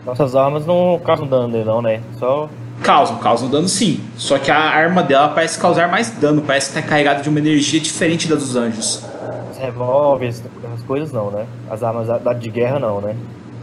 Nossas 0.07 0.35
armas 0.35 0.65
não 0.65 0.99
causam 1.05 1.27
dano 1.27 1.49
nele, 1.49 1.65
não, 1.65 1.83
né? 1.83 2.01
Só. 2.19 2.49
Causam, 2.83 3.19
causam 3.19 3.51
dano 3.51 3.69
sim. 3.69 4.01
Só 4.16 4.39
que 4.39 4.51
a 4.51 4.57
arma 4.59 5.03
dela 5.03 5.29
parece 5.29 5.59
causar 5.59 5.89
mais 5.89 6.11
dano. 6.11 6.41
Parece 6.43 6.69
que 6.73 6.81
tá 6.81 6.87
carregada 6.89 7.23
de 7.23 7.29
uma 7.29 7.39
energia 7.41 7.79
diferente 7.81 8.29
da 8.29 8.37
dos 8.37 8.57
anjos. 8.57 9.05
Os 9.51 9.59
revólveres, 9.59 10.43
essas 10.65 10.83
coisas 10.87 11.12
não, 11.12 11.31
né? 11.31 11.45
As 11.69 11.83
armas 11.83 12.07
da- 12.07 12.33
de 12.33 12.49
guerra 12.49 12.79
não, 12.79 13.01
né? 13.01 13.16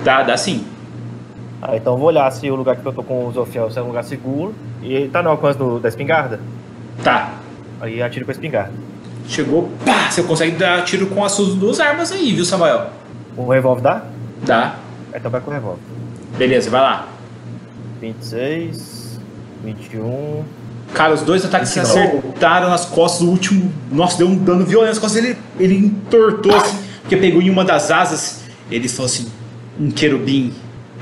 Dá, 0.04 0.22
dá 0.22 0.36
sim. 0.38 0.66
Ah, 1.62 1.76
então 1.78 1.94
eu 1.94 1.98
vou 1.98 2.08
olhar 2.10 2.30
se 2.32 2.52
o 2.52 2.56
lugar 2.56 2.76
que 2.76 2.86
eu 2.86 2.94
tô 2.94 3.02
com 3.02 3.26
o 3.26 3.32
Zofiel 3.32 3.70
é 3.76 3.82
um 3.82 3.88
lugar 3.88 4.04
seguro. 4.04 4.54
E 4.84 4.94
ele 4.94 5.10
tá 5.10 5.24
no 5.24 5.30
alcance 5.30 5.58
do- 5.58 5.80
da 5.80 5.88
espingarda. 5.90 6.40
Tá. 7.04 7.34
Aí 7.82 8.04
atiro 8.04 8.26
com 8.26 8.32
a 8.32 8.34
espingarda. 8.34 8.74
Chegou, 9.28 9.72
pá! 9.86 10.10
Você 10.10 10.24
consegue 10.24 10.56
dar 10.56 10.84
tiro 10.84 11.08
com 11.08 11.24
as 11.24 11.32
suas 11.32 11.56
duas 11.56 11.80
armas 11.80 12.12
aí, 12.12 12.34
viu, 12.34 12.46
Samuel? 12.46 12.90
O 13.36 13.50
revólver 13.50 13.82
dá? 13.82 14.04
Dá. 14.46 14.76
Então 15.14 15.32
vai 15.32 15.42
com 15.42 15.50
o 15.50 15.54
revólver. 15.54 15.82
Beleza, 16.38 16.70
vai 16.70 16.82
lá. 16.82 17.08
26, 18.02 19.20
21. 19.64 20.44
Cara, 20.94 21.14
os 21.14 21.22
dois 21.22 21.44
ataques 21.44 21.70
se 21.70 21.80
acertaram 21.80 22.70
nas 22.70 22.86
costas. 22.86 23.22
O 23.22 23.30
último, 23.30 23.74
nossa, 23.92 24.18
deu 24.18 24.28
um 24.28 24.38
dano 24.38 24.66
violento 24.66 24.90
nas 24.90 25.00
costas. 25.00 25.24
Ele, 25.24 25.38
ele 25.60 25.76
entortou 25.76 26.56
assim, 26.56 26.78
porque 27.02 27.18
pegou 27.18 27.42
em 27.42 27.50
uma 27.50 27.66
das 27.66 27.92
asas. 27.92 28.44
Ele 28.70 28.88
falou 28.88 29.08
assim: 29.08 29.28
um 29.80 29.90
querubim. 29.90 30.54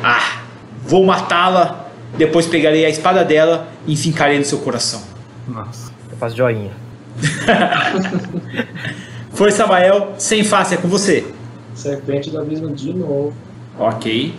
Ah, 0.01 0.41
vou 0.85 1.05
matá-la. 1.05 1.87
Depois 2.17 2.45
pegarei 2.45 2.85
a 2.85 2.89
espada 2.89 3.23
dela 3.25 3.67
e 3.87 3.93
enfincarei 3.93 4.37
no 4.37 4.45
seu 4.45 4.59
coração. 4.59 5.01
Nossa. 5.47 5.91
Eu 6.11 6.17
faço 6.17 6.35
joinha. 6.35 6.82
Foi, 9.31 9.51
Samael, 9.51 10.13
sem 10.17 10.43
face, 10.43 10.75
é 10.75 10.77
com 10.77 10.87
você. 10.87 11.25
Serpente 11.73 12.29
do 12.29 12.39
abismo 12.39 12.69
de 12.73 12.93
novo. 12.93 13.33
Ok. 13.79 14.35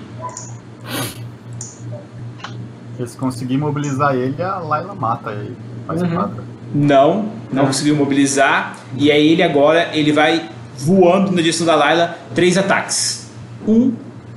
Porque 2.90 3.06
se 3.10 3.16
conseguir 3.16 3.56
mobilizar 3.56 4.14
ele, 4.14 4.40
a 4.40 4.58
Layla 4.58 4.94
mata 4.94 5.32
ele. 5.32 5.56
Faz 5.86 6.00
Uhum. 6.02 6.10
quadra. 6.14 6.44
Não, 6.72 7.28
não 7.52 7.66
conseguiu 7.66 7.96
mobilizar. 7.96 8.76
E 8.96 9.10
aí 9.10 9.32
ele 9.32 9.42
agora 9.42 9.90
ele 9.96 10.12
vai 10.12 10.48
voando 10.78 11.32
na 11.32 11.40
direção 11.42 11.66
da 11.66 11.74
Layla. 11.74 12.16
Três 12.34 12.56
ataques. 12.56 13.28
Um, 13.66 13.92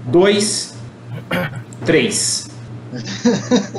dois, 0.05 0.75
três. 1.85 2.49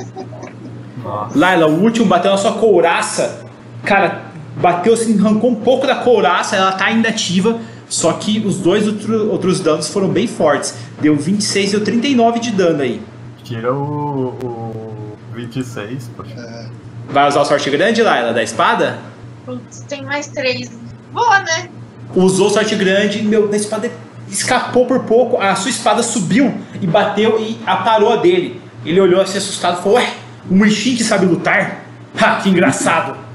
Nossa. 1.03 1.37
Layla, 1.39 1.67
o 1.67 1.83
último 1.83 2.07
bateu 2.07 2.31
na 2.31 2.37
sua 2.37 2.53
couraça. 2.53 3.45
Cara, 3.85 4.23
bateu 4.61 4.95
assim, 4.95 5.19
arrancou 5.19 5.51
um 5.51 5.55
pouco 5.55 5.87
da 5.87 5.97
couraça. 5.97 6.57
Ela 6.57 6.73
tá 6.73 6.87
ainda 6.87 7.09
ativa. 7.09 7.59
Só 7.89 8.13
que 8.15 8.41
os 8.47 8.59
dois 8.59 8.87
outro- 8.87 9.31
outros 9.31 9.61
danos 9.61 9.89
foram 9.89 10.09
bem 10.09 10.27
fortes. 10.27 10.75
Deu 11.01 11.17
26 11.17 11.71
e 11.71 11.77
deu 11.77 11.85
39 11.85 12.39
de 12.41 12.51
dano 12.51 12.83
aí. 12.83 13.01
Tira 13.43 13.73
o, 13.73 14.29
o 14.43 15.17
26, 15.35 16.11
poxa. 16.17 16.71
Vai 17.11 17.27
usar 17.27 17.41
o 17.41 17.45
sorte 17.47 17.71
grande, 17.71 18.03
Layla, 18.03 18.35
da 18.35 18.43
espada? 18.43 18.99
Putz, 19.47 19.81
tem 19.89 20.03
mais 20.05 20.29
três. 20.29 20.71
Boa, 21.13 21.39
né? 21.41 21.69
usou 22.15 22.51
sorte 22.51 22.75
grande, 22.75 23.23
meu, 23.23 23.51
a 23.53 23.57
espada 23.57 23.91
escapou 24.31 24.85
por 24.87 25.01
pouco, 25.01 25.39
a 25.41 25.55
sua 25.55 25.71
espada 25.71 26.03
subiu 26.03 26.55
e 26.81 26.87
bateu 26.87 27.39
e 27.41 27.59
aparou 27.67 28.13
a 28.13 28.17
dele. 28.17 28.61
Ele 28.85 29.01
olhou 29.01 29.21
assim 29.21 29.39
assustado 29.39 29.79
e 29.81 29.83
falou: 29.83 29.97
Ué, 29.99 30.13
um 30.51 30.65
Ishin 30.67 30.97
que 30.97 31.05
sabe 31.05 31.25
lutar? 31.27 31.85
Ha, 32.21 32.37
que 32.37 32.49
engraçado! 32.51 33.17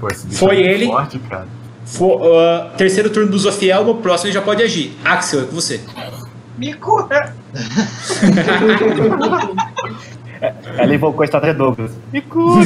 Pô, 0.00 0.08
esse 0.08 0.26
bicho 0.26 0.38
Foi 0.38 0.56
é 0.56 0.72
ele. 0.74 0.86
forte, 0.86 1.18
cara. 1.20 1.46
Fo- 1.84 2.20
ah, 2.38 2.72
terceiro 2.76 3.10
turno 3.10 3.30
do 3.30 3.38
Zofiel, 3.38 3.84
no 3.84 3.94
próximo 3.96 4.26
ele 4.28 4.34
já 4.34 4.42
pode 4.42 4.62
agir. 4.62 4.96
Axel, 5.04 5.42
é 5.42 5.44
com 5.44 5.54
você. 5.54 5.80
Me 6.58 6.74
cura. 6.74 7.34
Ela 10.76 10.94
invocou 10.94 11.22
a 11.22 11.24
estratégia 11.24 11.54
Douglas. 11.54 11.92
Me 12.12 12.20
cura! 12.20 12.60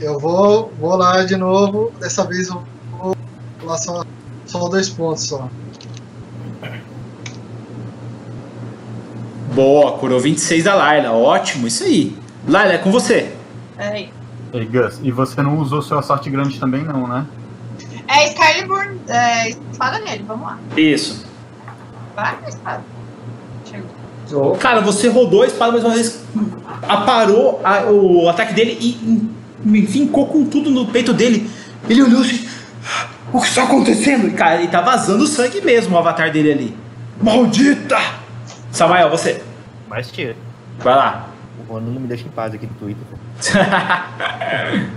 Eu 0.00 0.18
vou, 0.18 0.72
vou 0.78 0.96
lá 0.96 1.24
de 1.24 1.36
novo. 1.36 1.92
Dessa 2.00 2.24
vez 2.24 2.48
eu 2.48 2.62
vou 2.92 3.16
lá 3.62 3.76
só, 3.78 4.04
só 4.46 4.68
dois 4.68 4.88
pontos 4.88 5.24
só. 5.26 5.48
Boa, 9.54 9.92
curou 9.98 10.18
26 10.20 10.64
da 10.64 10.74
Layla, 10.74 11.12
ótimo, 11.12 11.66
isso 11.66 11.84
aí. 11.84 12.16
Layla, 12.46 12.74
é 12.74 12.78
com 12.78 12.90
você. 12.90 13.32
Peraí. 13.84 14.10
Ei, 14.52 14.64
Gus, 14.66 15.00
e 15.02 15.10
você 15.10 15.42
não 15.42 15.58
usou 15.58 15.82
sua 15.82 16.00
sorte 16.02 16.30
grande 16.30 16.58
também, 16.60 16.84
não, 16.84 17.06
né? 17.06 17.26
É 18.06 18.28
Excalibur, 18.28 18.86
é, 19.08 19.48
espada 19.50 19.98
nele, 19.98 20.24
vamos 20.26 20.46
lá. 20.46 20.58
Isso. 20.76 21.26
Vai 22.14 22.36
com 22.36 22.46
a 22.46 22.48
espada. 22.48 22.82
Chegou. 23.64 24.52
Oh, 24.52 24.56
Cara, 24.56 24.80
você 24.80 25.08
rodou 25.08 25.42
a 25.42 25.46
espada 25.46 25.72
mais 25.72 25.84
uma 25.84 25.94
vez, 25.94 26.22
aparou 26.88 27.60
a- 27.64 27.84
o 27.90 28.28
ataque 28.28 28.54
dele 28.54 28.78
e 28.80 29.28
me 29.68 29.86
fincou 29.86 30.26
com 30.26 30.44
tudo 30.44 30.70
no 30.70 30.86
peito 30.86 31.12
dele. 31.12 31.50
Ele 31.88 32.02
olhou 32.02 32.20
assim: 32.20 32.46
O 33.32 33.40
que 33.40 33.48
está 33.48 33.64
acontecendo? 33.64 34.28
E 34.28 34.32
cara, 34.32 34.56
ele 34.60 34.68
tá 34.68 34.80
vazando 34.80 35.26
sangue 35.26 35.60
mesmo, 35.60 35.94
o 35.94 35.98
avatar 35.98 36.30
dele 36.30 36.52
ali. 36.52 36.76
Maldita! 37.20 37.98
Samael, 38.70 39.10
você. 39.10 39.42
Mas 39.88 40.10
tira. 40.10 40.36
Vai 40.78 40.94
lá. 40.94 41.28
O 41.68 41.80
não 41.80 42.00
me 42.00 42.06
deixa 42.06 42.26
em 42.26 42.30
paz 42.30 42.54
aqui 42.54 42.66
no 42.66 42.74
Twitter. 42.74 43.04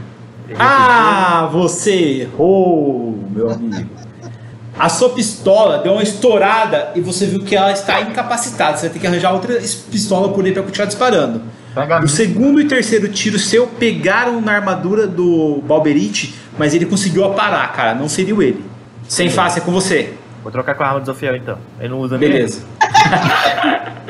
ah, 0.60 1.50
você 1.52 2.22
errou, 2.22 3.18
meu 3.30 3.52
amigo. 3.52 3.90
A 4.78 4.90
sua 4.90 5.10
pistola 5.10 5.80
deu 5.80 5.94
uma 5.94 6.04
estourada 6.04 6.92
e 6.94 7.02
você 7.02 7.26
viu 7.26 7.40
que 7.44 7.56
ela 7.56 7.72
está 7.72 8.00
incapacitada. 8.02 8.78
Você 8.78 8.88
vai 8.88 8.94
ter 8.94 9.00
que 9.00 9.08
arranjar 9.08 9.34
outra 9.34 9.56
pistola 9.90 10.30
por 10.30 10.46
aí 10.46 10.52
para 10.52 10.62
continuar 10.62 10.86
disparando. 10.86 11.42
O 12.04 12.08
segundo 12.08 12.60
e 12.62 12.68
terceiro 12.68 13.08
tiro 13.10 13.40
seu 13.40 13.68
pegaram 13.68 14.42
na 14.42 14.54
armadura 14.54 15.08
do 15.08 15.62
Balberite, 15.64 16.36
mas 16.58 16.74
ele 16.74 16.86
conseguiu 16.86 17.24
aparar, 17.26 17.72
cara. 17.74 17.96
Não 17.96 18.08
feriu 18.08 18.42
ele. 18.42 18.64
Sem 19.08 19.30
face, 19.30 19.60
é 19.60 19.62
com 19.62 19.72
você. 19.72 20.14
Vou 20.44 20.52
trocar 20.52 20.76
com 20.76 20.84
a 20.84 20.88
arma 20.88 21.00
do 21.00 21.06
Zofiel 21.06 21.36
então. 21.36 21.58
Ele 21.80 21.90
não 21.90 22.00
usa? 22.00 22.18
Beleza. 22.18 22.64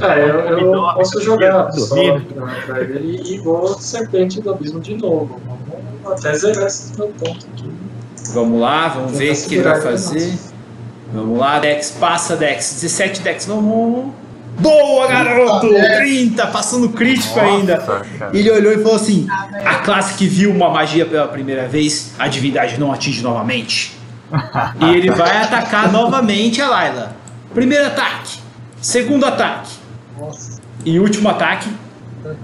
Ah, 0.00 0.18
eu, 0.18 0.40
eu 0.58 0.82
posso 0.94 1.20
jogar 1.22 1.64
pistola 1.70 2.20
pra, 2.66 2.80
ele 2.80 3.34
e 3.34 3.38
vou 3.38 3.68
Serpente 3.78 4.40
do 4.40 4.50
Abismo 4.50 4.80
de 4.80 4.96
novo. 4.96 5.40
Vamos 6.02 6.24
até 6.24 6.34
zerar 6.34 6.66
esse 6.66 6.96
meu 6.96 7.08
ponto 7.08 7.46
aqui. 7.52 7.70
Vamos 8.32 8.60
lá, 8.60 8.88
vamos 8.88 9.16
ver 9.16 9.32
o 9.32 9.34
Tentar 9.34 9.48
que 9.48 9.54
ele 9.54 9.62
vai 9.62 9.72
ele, 9.74 9.82
fazer. 9.82 10.38
Vamos 11.12 11.38
lá, 11.38 11.58
Dex, 11.58 11.90
passa, 11.98 12.36
Dex. 12.36 12.74
17 12.80 13.22
Dex, 13.22 13.46
vamos. 13.46 14.12
Boa, 14.58 15.06
garoto! 15.06 15.68
30, 15.68 16.46
passando 16.48 16.88
crítico 16.88 17.38
ainda. 17.38 17.76
Nossa, 17.76 18.04
cara. 18.18 18.36
Ele 18.36 18.50
olhou 18.50 18.72
e 18.72 18.78
falou 18.78 18.96
assim: 18.96 19.26
A 19.64 19.76
classe 19.76 20.14
que 20.14 20.26
viu 20.26 20.50
uma 20.50 20.68
magia 20.68 21.06
pela 21.06 21.28
primeira 21.28 21.68
vez, 21.68 22.12
a 22.18 22.26
divindade 22.28 22.78
não 22.78 22.92
atinge 22.92 23.22
novamente. 23.22 23.96
e 24.80 24.94
ele 24.94 25.10
vai 25.10 25.42
atacar 25.42 25.90
novamente 25.90 26.60
a 26.60 26.68
Layla. 26.68 27.16
Primeiro 27.54 27.86
ataque, 27.86 28.38
segundo 28.80 29.24
ataque 29.26 29.72
Nossa. 30.18 30.60
e 30.84 30.98
último 30.98 31.28
ataque. 31.28 31.68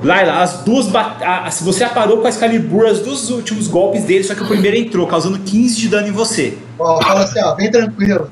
Layla, 0.03 0.41
as 0.43 0.59
duas. 0.63 0.89
a- 0.95 1.51
Se 1.51 1.63
você 1.65 1.85
aparou 1.85 2.19
com 2.19 2.27
a 2.27 2.31
Excalibur, 2.31 2.87
os 2.87 3.01
dois 3.01 3.29
últimos 3.31 3.67
golpes 3.69 4.05
dele, 4.05 4.25
só 4.25 4.35
que 4.35 4.43
o 4.43 4.47
primeiro 4.47 4.77
entrou, 4.77 5.07
causando 5.07 5.39
15 5.41 5.77
de 5.77 5.89
dano 5.89 6.09
em 6.09 6.13
você. 6.13 6.57
Ó, 6.79 7.03
fala 7.03 7.25
assim, 7.25 7.41
ó, 7.43 7.55
bem 7.55 7.71
tranquilo. 7.71 8.31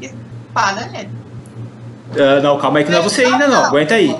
Espada 0.00 0.86
nele. 0.92 1.10
Ah, 2.14 2.40
não, 2.42 2.58
calma 2.58 2.78
aí 2.78 2.84
que 2.84 2.90
não 2.90 2.98
é 2.98 3.02
você 3.02 3.24
ainda 3.24 3.48
não, 3.48 3.64
aguenta 3.64 3.94
aí. 3.94 4.14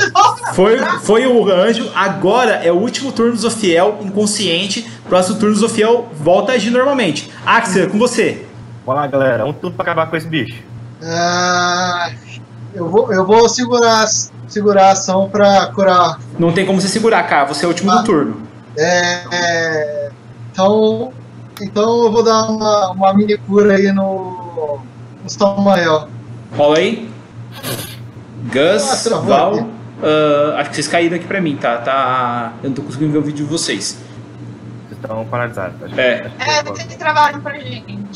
Foi, 0.54 0.78
foi 1.02 1.26
o 1.26 1.48
anjo, 1.52 1.90
agora 1.94 2.52
é 2.64 2.72
o 2.72 2.74
último 2.76 3.12
turno 3.12 3.32
do 3.32 3.38
Zofiel, 3.38 3.98
inconsciente. 4.02 4.90
Próximo 5.08 5.38
turno 5.38 5.54
do 5.54 5.60
Zofiel 5.60 6.08
volta 6.18 6.52
a 6.52 6.54
agir 6.56 6.70
normalmente. 6.70 7.30
Axel, 7.46 7.84
é 7.84 7.86
com 7.86 7.98
você. 7.98 8.44
Bora 8.88 9.00
lá, 9.00 9.06
galera. 9.06 9.44
Um 9.44 9.52
tudo 9.52 9.74
pra 9.74 9.82
acabar 9.82 10.08
com 10.08 10.16
esse 10.16 10.26
bicho. 10.26 10.62
Ah, 11.02 12.10
eu, 12.74 12.88
vou, 12.88 13.12
eu 13.12 13.26
vou 13.26 13.46
segurar, 13.46 14.06
segurar 14.48 14.86
a 14.86 14.92
ação 14.92 15.28
pra 15.28 15.66
curar. 15.74 16.18
Não 16.38 16.50
tem 16.52 16.64
como 16.64 16.80
você 16.80 16.88
segurar, 16.88 17.22
cara. 17.24 17.44
Você 17.44 17.66
é 17.66 17.68
o 17.68 17.70
último 17.70 17.90
Ah. 17.92 17.96
do 17.96 18.04
turno. 18.04 18.42
É, 18.78 19.24
é, 19.30 20.10
então, 20.50 21.12
então 21.60 22.04
eu 22.06 22.10
vou 22.10 22.22
dar 22.24 22.44
uma, 22.48 22.92
uma 22.92 23.12
mini 23.12 23.36
cura 23.36 23.74
aí 23.76 23.92
no, 23.92 24.78
no 25.22 25.28
Samael. 25.28 26.08
Rola 26.56 26.78
aí. 26.78 27.10
Gus, 28.50 29.06
Ah, 29.12 29.18
Val. 29.18 29.54
aqui. 29.54 29.66
ah, 30.02 30.60
acho 30.60 30.70
que 30.70 30.76
vocês 30.76 30.88
caíram 30.88 31.16
aqui 31.16 31.26
pra 31.26 31.42
mim, 31.42 31.56
tá? 31.56 31.76
tá? 31.76 32.52
Eu 32.62 32.70
não 32.70 32.74
tô 32.76 32.80
conseguindo 32.80 33.12
ver 33.12 33.18
o 33.18 33.22
vídeo 33.22 33.44
de 33.44 33.50
vocês. 33.52 33.98
Vocês 34.88 34.98
estão 34.98 35.26
paralisados. 35.26 35.74
Acho 35.82 36.00
É. 36.00 36.20
acho 36.22 36.36
que 36.36 36.42
É, 36.50 36.62
vocês 36.62 36.96
trabalham 36.96 37.40
pra 37.42 37.58
gente. 37.58 38.07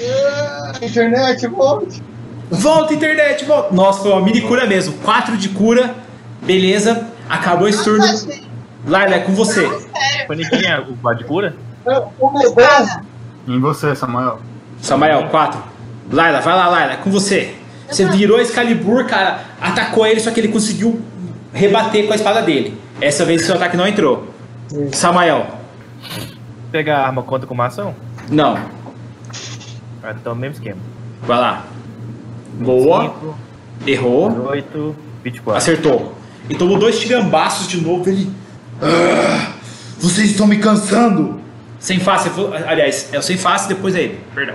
Ah, 0.00 0.72
internet, 0.82 1.46
volte. 1.46 2.02
Volta, 2.50 2.94
internet, 2.94 3.44
volta. 3.44 3.74
Nossa, 3.74 4.02
foi 4.02 4.12
uma 4.12 4.20
mini 4.22 4.40
cura 4.40 4.66
mesmo. 4.66 4.94
4 4.98 5.36
de 5.36 5.48
cura. 5.50 5.94
Beleza. 6.42 7.06
Acabou 7.28 7.68
esse 7.68 7.82
turno. 7.84 7.98
Nossa, 8.06 8.30
gente, 8.30 8.48
Laila, 8.86 9.16
é 9.16 9.18
com 9.20 9.32
você. 9.34 9.64
é 9.66 10.80
o 10.80 10.92
bar 10.94 11.14
de 11.14 11.24
cura? 11.24 11.54
Em 13.46 13.60
você, 13.60 13.94
Samuel. 13.94 14.40
Samael, 14.80 15.28
4. 15.28 15.62
Laila, 16.12 16.40
vai 16.40 16.54
lá, 16.54 16.68
Laila, 16.68 16.92
é 16.92 16.96
com 16.96 17.10
você. 17.10 17.54
Você 17.90 18.04
virou 18.06 18.38
Excalibur, 18.40 19.04
cara, 19.06 19.40
atacou 19.60 20.06
ele, 20.06 20.20
só 20.20 20.30
que 20.30 20.40
ele 20.40 20.48
conseguiu 20.48 21.00
rebater 21.52 22.06
com 22.06 22.12
a 22.12 22.16
espada 22.16 22.42
dele. 22.42 22.78
Essa 23.00 23.24
vez 23.24 23.42
seu 23.44 23.54
ataque 23.54 23.76
não 23.76 23.86
entrou. 23.86 24.28
Samael, 24.92 25.46
Pegar 26.70 26.98
a 26.98 27.06
arma 27.06 27.22
conta 27.22 27.46
com 27.46 27.54
uma 27.54 27.66
ação? 27.66 27.94
não. 28.30 28.77
Ah, 30.02 30.12
Então, 30.18 30.34
mesmo 30.34 30.54
esquema. 30.54 30.80
Vai 31.22 31.38
lá. 31.38 31.66
Boa. 32.60 33.02
5, 33.02 33.34
Errou. 33.86 34.48
8, 34.48 34.96
24. 35.24 35.56
Acertou. 35.58 36.14
E 36.48 36.54
tomou 36.54 36.78
dois 36.78 36.98
tirambaços 36.98 37.68
de 37.68 37.80
novo. 37.80 38.08
Ele. 38.08 38.30
"Ah, 38.82 39.52
vocês 39.98 40.30
estão 40.30 40.46
me 40.46 40.58
cansando. 40.58 41.40
Sem 41.78 42.00
face, 42.00 42.28
aliás, 42.66 43.08
é 43.12 43.18
o 43.18 43.22
sem 43.22 43.36
face, 43.36 43.68
depois 43.68 43.94
é 43.94 44.02
ele. 44.02 44.20
Perdão. 44.34 44.54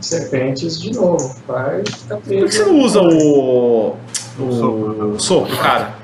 Serpentes 0.00 0.80
de 0.80 0.92
novo. 0.92 1.36
Vai 1.46 1.82
ficar. 1.86 2.16
Por 2.16 2.22
que 2.24 2.40
você 2.52 2.64
não 2.64 2.78
usa 2.80 3.00
o. 3.02 3.96
O 4.38 4.52
soco. 4.52 4.76
O 5.14 5.18
soco, 5.20 5.56
cara? 5.58 5.94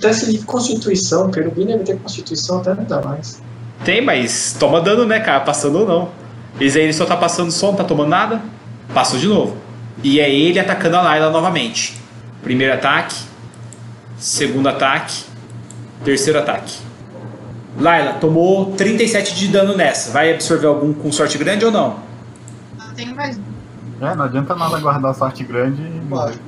Teste 0.00 0.30
de 0.32 0.38
constituição, 0.44 1.30
querubim 1.30 1.66
deve 1.66 1.82
ter 1.84 1.96
constituição 1.98 2.58
até 2.58 2.74
não 2.74 2.84
dá 2.84 3.00
mais. 3.00 3.40
Tem, 3.84 4.04
mas 4.04 4.54
toma 4.58 4.80
dano, 4.80 5.06
né, 5.06 5.18
cara? 5.20 5.40
Passando 5.40 5.78
ou 5.80 5.86
não. 5.88 6.08
Esse 6.60 6.78
aí 6.78 6.84
ele 6.84 6.92
só 6.92 7.04
tá 7.04 7.16
passando 7.16 7.50
som, 7.50 7.68
não 7.68 7.76
tá 7.76 7.84
tomando 7.84 8.08
nada. 8.08 8.42
Passou 8.92 9.18
de 9.18 9.26
novo. 9.26 9.56
E 10.02 10.20
é 10.20 10.30
ele 10.30 10.58
atacando 10.58 10.96
a 10.96 11.02
Layla 11.02 11.30
novamente. 11.30 11.98
Primeiro 12.42 12.74
ataque. 12.74 13.16
Segundo 14.18 14.68
ataque. 14.68 15.24
Terceiro 16.04 16.38
ataque. 16.38 16.78
Layla, 17.78 18.14
tomou 18.14 18.72
37 18.72 19.34
de 19.34 19.48
dano 19.48 19.76
nessa. 19.76 20.12
Vai 20.12 20.32
absorver 20.32 20.66
algum 20.66 20.92
com 20.92 21.10
sorte 21.10 21.36
grande 21.38 21.64
ou 21.64 21.72
não? 21.72 21.96
Não 22.78 22.94
tem 22.94 23.12
mais. 23.14 23.38
É, 24.00 24.14
não 24.14 24.24
adianta 24.24 24.54
nada 24.54 24.78
guardar 24.78 25.14
sorte 25.14 25.42
grande 25.44 25.82
e 25.82 26.00
morrer. 26.08 26.38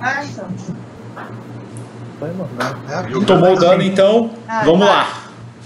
Ah, 0.00 0.24
então. 0.24 0.46
Mano. 2.20 2.48
É 2.88 3.02
vida. 3.02 3.26
Tomou 3.26 3.58
dano, 3.58 3.82
então. 3.82 4.30
Ah, 4.48 4.62
Vamos 4.64 4.86
tá. 4.86 4.92
lá. 4.92 5.08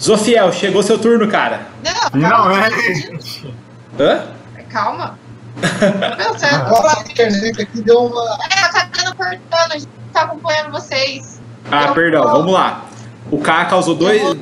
Zofiel, 0.00 0.52
chegou 0.52 0.82
seu 0.82 0.98
turno, 0.98 1.26
cara. 1.28 1.62
Não, 1.84 2.10
Finalmente! 2.10 3.46
Hã? 3.98 4.26
calma. 4.68 5.18
Meu 6.18 6.38
certo. 6.38 6.68
Nossa, 6.68 6.98
a 6.98 7.02
internet 7.10 7.62
aqui 7.62 7.80
deu 7.80 7.98
uma. 8.04 8.38
É, 8.54 8.68
tá 8.68 8.88
dando 8.94 9.16
cortando, 9.16 9.72
a 9.72 9.78
gente 9.78 9.88
tá 10.12 10.22
acompanhando 10.22 10.70
vocês. 10.72 11.40
Ah, 11.70 11.86
Eu 11.86 11.94
perdão, 11.94 12.22
vou- 12.24 12.32
vamos 12.32 12.52
lá. 12.52 12.84
O 13.30 13.38
K 13.38 13.64
causou 13.64 13.94
dois. 13.94 14.20
Vou- 14.20 14.36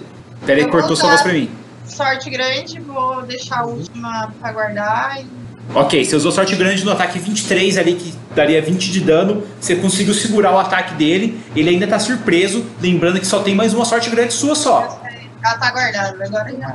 Pera 0.45 0.59
aí, 0.59 0.65
eu 0.65 0.71
cortou 0.71 0.97
sua 0.97 1.11
voz 1.11 1.23
pra 1.23 1.33
mim. 1.33 1.49
Sorte 1.87 2.29
grande, 2.31 2.81
vou 2.81 3.23
deixar 3.23 3.61
a 3.61 3.67
última 3.67 4.33
pra 4.41 4.53
guardar. 4.53 5.21
E... 5.21 5.27
Ok, 5.75 6.05
você 6.05 6.17
usou 6.17 6.33
sorte 6.33 6.55
grande 6.57 6.85
no 6.85 6.91
ataque 6.93 7.19
23 7.19 7.79
ali, 7.79 7.95
que 7.95 8.13
daria 8.35 8.61
20 8.61 8.91
de 8.91 9.01
dano. 9.01 9.43
Você 9.61 9.77
conseguiu 9.77 10.13
segurar 10.13 10.53
o 10.53 10.59
ataque 10.59 10.95
dele. 10.95 11.41
Ele 11.55 11.71
ainda 11.71 11.87
tá 11.87 11.99
surpreso. 11.99 12.67
Lembrando 12.81 13.21
que 13.21 13.27
só 13.27 13.39
tem 13.39 13.55
mais 13.55 13.73
uma 13.73 13.85
sorte 13.85 14.11
grande 14.11 14.35
sua 14.35 14.55
só. 14.55 15.01
Ela 15.45 15.59
tá 15.59 15.71
guardada, 15.71 16.25
agora 16.25 16.57
já. 16.59 16.73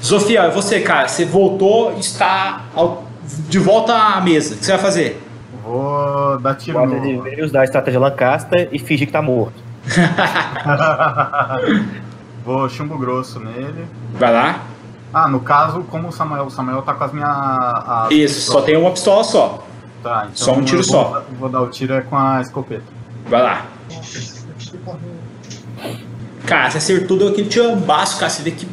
Sofia, 0.00 0.42
é 0.42 0.50
você, 0.50 0.80
cara. 0.80 1.08
Você 1.08 1.24
voltou 1.24 1.94
e 1.96 2.00
está 2.00 2.62
ao- 2.74 3.04
de 3.48 3.58
volta 3.58 3.94
à 3.94 4.20
mesa. 4.20 4.54
O 4.54 4.58
que 4.58 4.64
você 4.64 4.72
vai 4.72 4.80
fazer? 4.80 5.22
Vou 5.62 6.38
dar 6.40 6.56
tiro 6.56 6.78
Bota 6.80 6.94
ele 6.96 7.16
no. 7.18 7.26
ele 7.26 7.42
usar 7.44 7.60
a 7.60 7.64
estratégia 7.64 8.00
Lancaster 8.00 8.68
e 8.72 8.78
fingir 8.80 9.06
que 9.06 9.12
tá 9.12 9.22
morto. 9.22 9.54
Vou 12.44 12.68
chumbo 12.68 12.98
grosso 12.98 13.38
nele. 13.38 13.86
Vai 14.14 14.32
lá. 14.32 14.60
Ah, 15.14 15.28
no 15.28 15.40
caso, 15.40 15.82
como 15.84 16.08
o 16.08 16.12
Samuel, 16.12 16.46
o 16.46 16.50
Samuel 16.50 16.82
tá 16.82 16.94
com 16.94 17.04
as 17.04 17.12
minhas. 17.12 17.28
as 17.30 18.10
Isso, 18.10 18.34
só 18.34 18.40
pistolas. 18.60 18.64
tem 18.64 18.76
uma 18.76 18.90
pistola 18.90 19.24
só. 19.24 19.64
Tá, 20.02 20.26
então 20.32 20.46
só 20.46 20.52
um 20.54 20.64
tiro 20.64 20.80
eu 20.80 20.84
só. 20.84 21.04
Vou, 21.04 21.22
vou 21.40 21.48
dar 21.48 21.60
o 21.60 21.68
tiro 21.68 21.94
é 21.94 22.00
com 22.00 22.16
a 22.16 22.40
escopeta. 22.40 22.82
Vai 23.28 23.42
lá. 23.42 23.62
Cara, 26.46 26.70
você 26.70 26.78
acertou, 26.78 27.16
deu 27.16 27.28
aquele 27.28 27.48
tirambaço, 27.48 28.18
cara. 28.18 28.30
Você 28.30 28.42
vê 28.42 28.50
que 28.50 28.66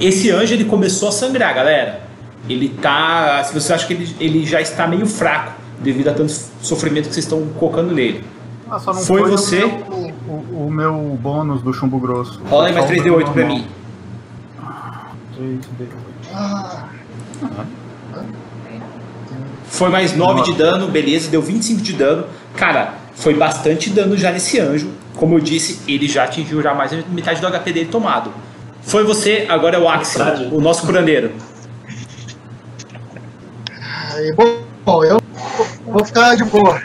esse 0.00 0.30
anjo 0.30 0.54
ele 0.54 0.64
começou 0.64 1.08
a 1.08 1.12
sangrar, 1.12 1.54
galera. 1.54 2.00
Ele 2.48 2.68
tá. 2.68 3.44
Se 3.44 3.52
você 3.52 3.72
acha 3.72 3.86
que 3.86 3.92
ele, 3.92 4.16
ele 4.18 4.46
já 4.46 4.60
está 4.60 4.86
meio 4.86 5.06
fraco 5.06 5.52
devido 5.78 6.08
a 6.08 6.14
tanto 6.14 6.32
sofrimento 6.62 7.08
que 7.08 7.14
vocês 7.14 7.24
estão 7.26 7.46
colocando 7.58 7.92
nele. 7.94 8.24
Ah, 8.70 8.78
só 8.78 8.92
não 8.92 9.00
Foi 9.02 9.22
o 9.22 9.28
você? 9.28 9.58
meu- 9.58 10.10
O, 10.28 10.66
o 10.66 10.70
meu 10.70 11.18
bônus 11.20 11.60
do 11.62 11.72
chumbo 11.72 11.98
grosso. 11.98 12.40
Rola 12.48 12.68
aí 12.68 12.72
mais 12.72 12.86
Só 12.86 12.92
o 12.92 12.96
3D8 12.96 13.32
pra 13.32 13.44
mim. 13.44 13.66
3D8. 15.36 15.88
Ah, 16.32 16.84
Foi 19.66 19.88
mais 19.88 20.14
9 20.16 20.42
de 20.42 20.52
dano, 20.52 20.88
beleza, 20.88 21.30
deu 21.30 21.40
25 21.42 21.80
de 21.80 21.92
dano. 21.94 22.24
Cara, 22.56 22.94
foi 23.14 23.34
bastante 23.34 23.90
dano 23.90 24.16
já 24.16 24.30
nesse 24.30 24.58
anjo. 24.60 24.90
Como 25.20 25.34
eu 25.36 25.40
disse, 25.40 25.82
ele 25.86 26.08
já 26.08 26.24
atingiu 26.24 26.62
já 26.62 26.72
mais 26.72 26.92
metade 27.08 27.42
do 27.42 27.46
HP 27.46 27.72
dele 27.74 27.90
tomado. 27.90 28.32
Foi 28.80 29.04
você, 29.04 29.44
agora 29.50 29.76
é 29.76 29.78
o 29.78 29.86
Axel, 29.86 30.48
o 30.50 30.62
nosso 30.62 30.86
curandeiro. 30.86 31.32
bom, 34.82 35.04
eu 35.04 35.20
vou 35.84 36.02
ficar 36.06 36.34
de 36.36 36.44
boa. 36.44 36.80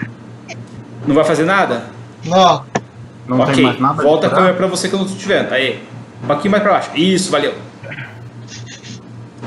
Não 1.07 1.15
vai 1.15 1.23
fazer 1.23 1.45
nada? 1.45 1.85
Não, 2.25 2.65
Não 3.25 3.39
ok, 3.39 3.55
tem 3.55 3.63
mais 3.63 3.79
nada? 3.79 4.03
volta 4.03 4.27
a 4.27 4.29
câmera 4.29 4.53
pra 4.53 4.67
você 4.67 4.89
que 4.89 4.95
eu 4.95 4.99
não 4.99 5.07
tô 5.07 5.15
te 5.15 5.25
vendo. 5.25 5.53
Aí. 5.53 5.81
Um 6.21 6.27
pouquinho 6.27 6.51
mais 6.51 6.61
pra 6.61 6.73
baixo. 6.73 6.89
Isso, 6.93 7.31
valeu. 7.31 7.53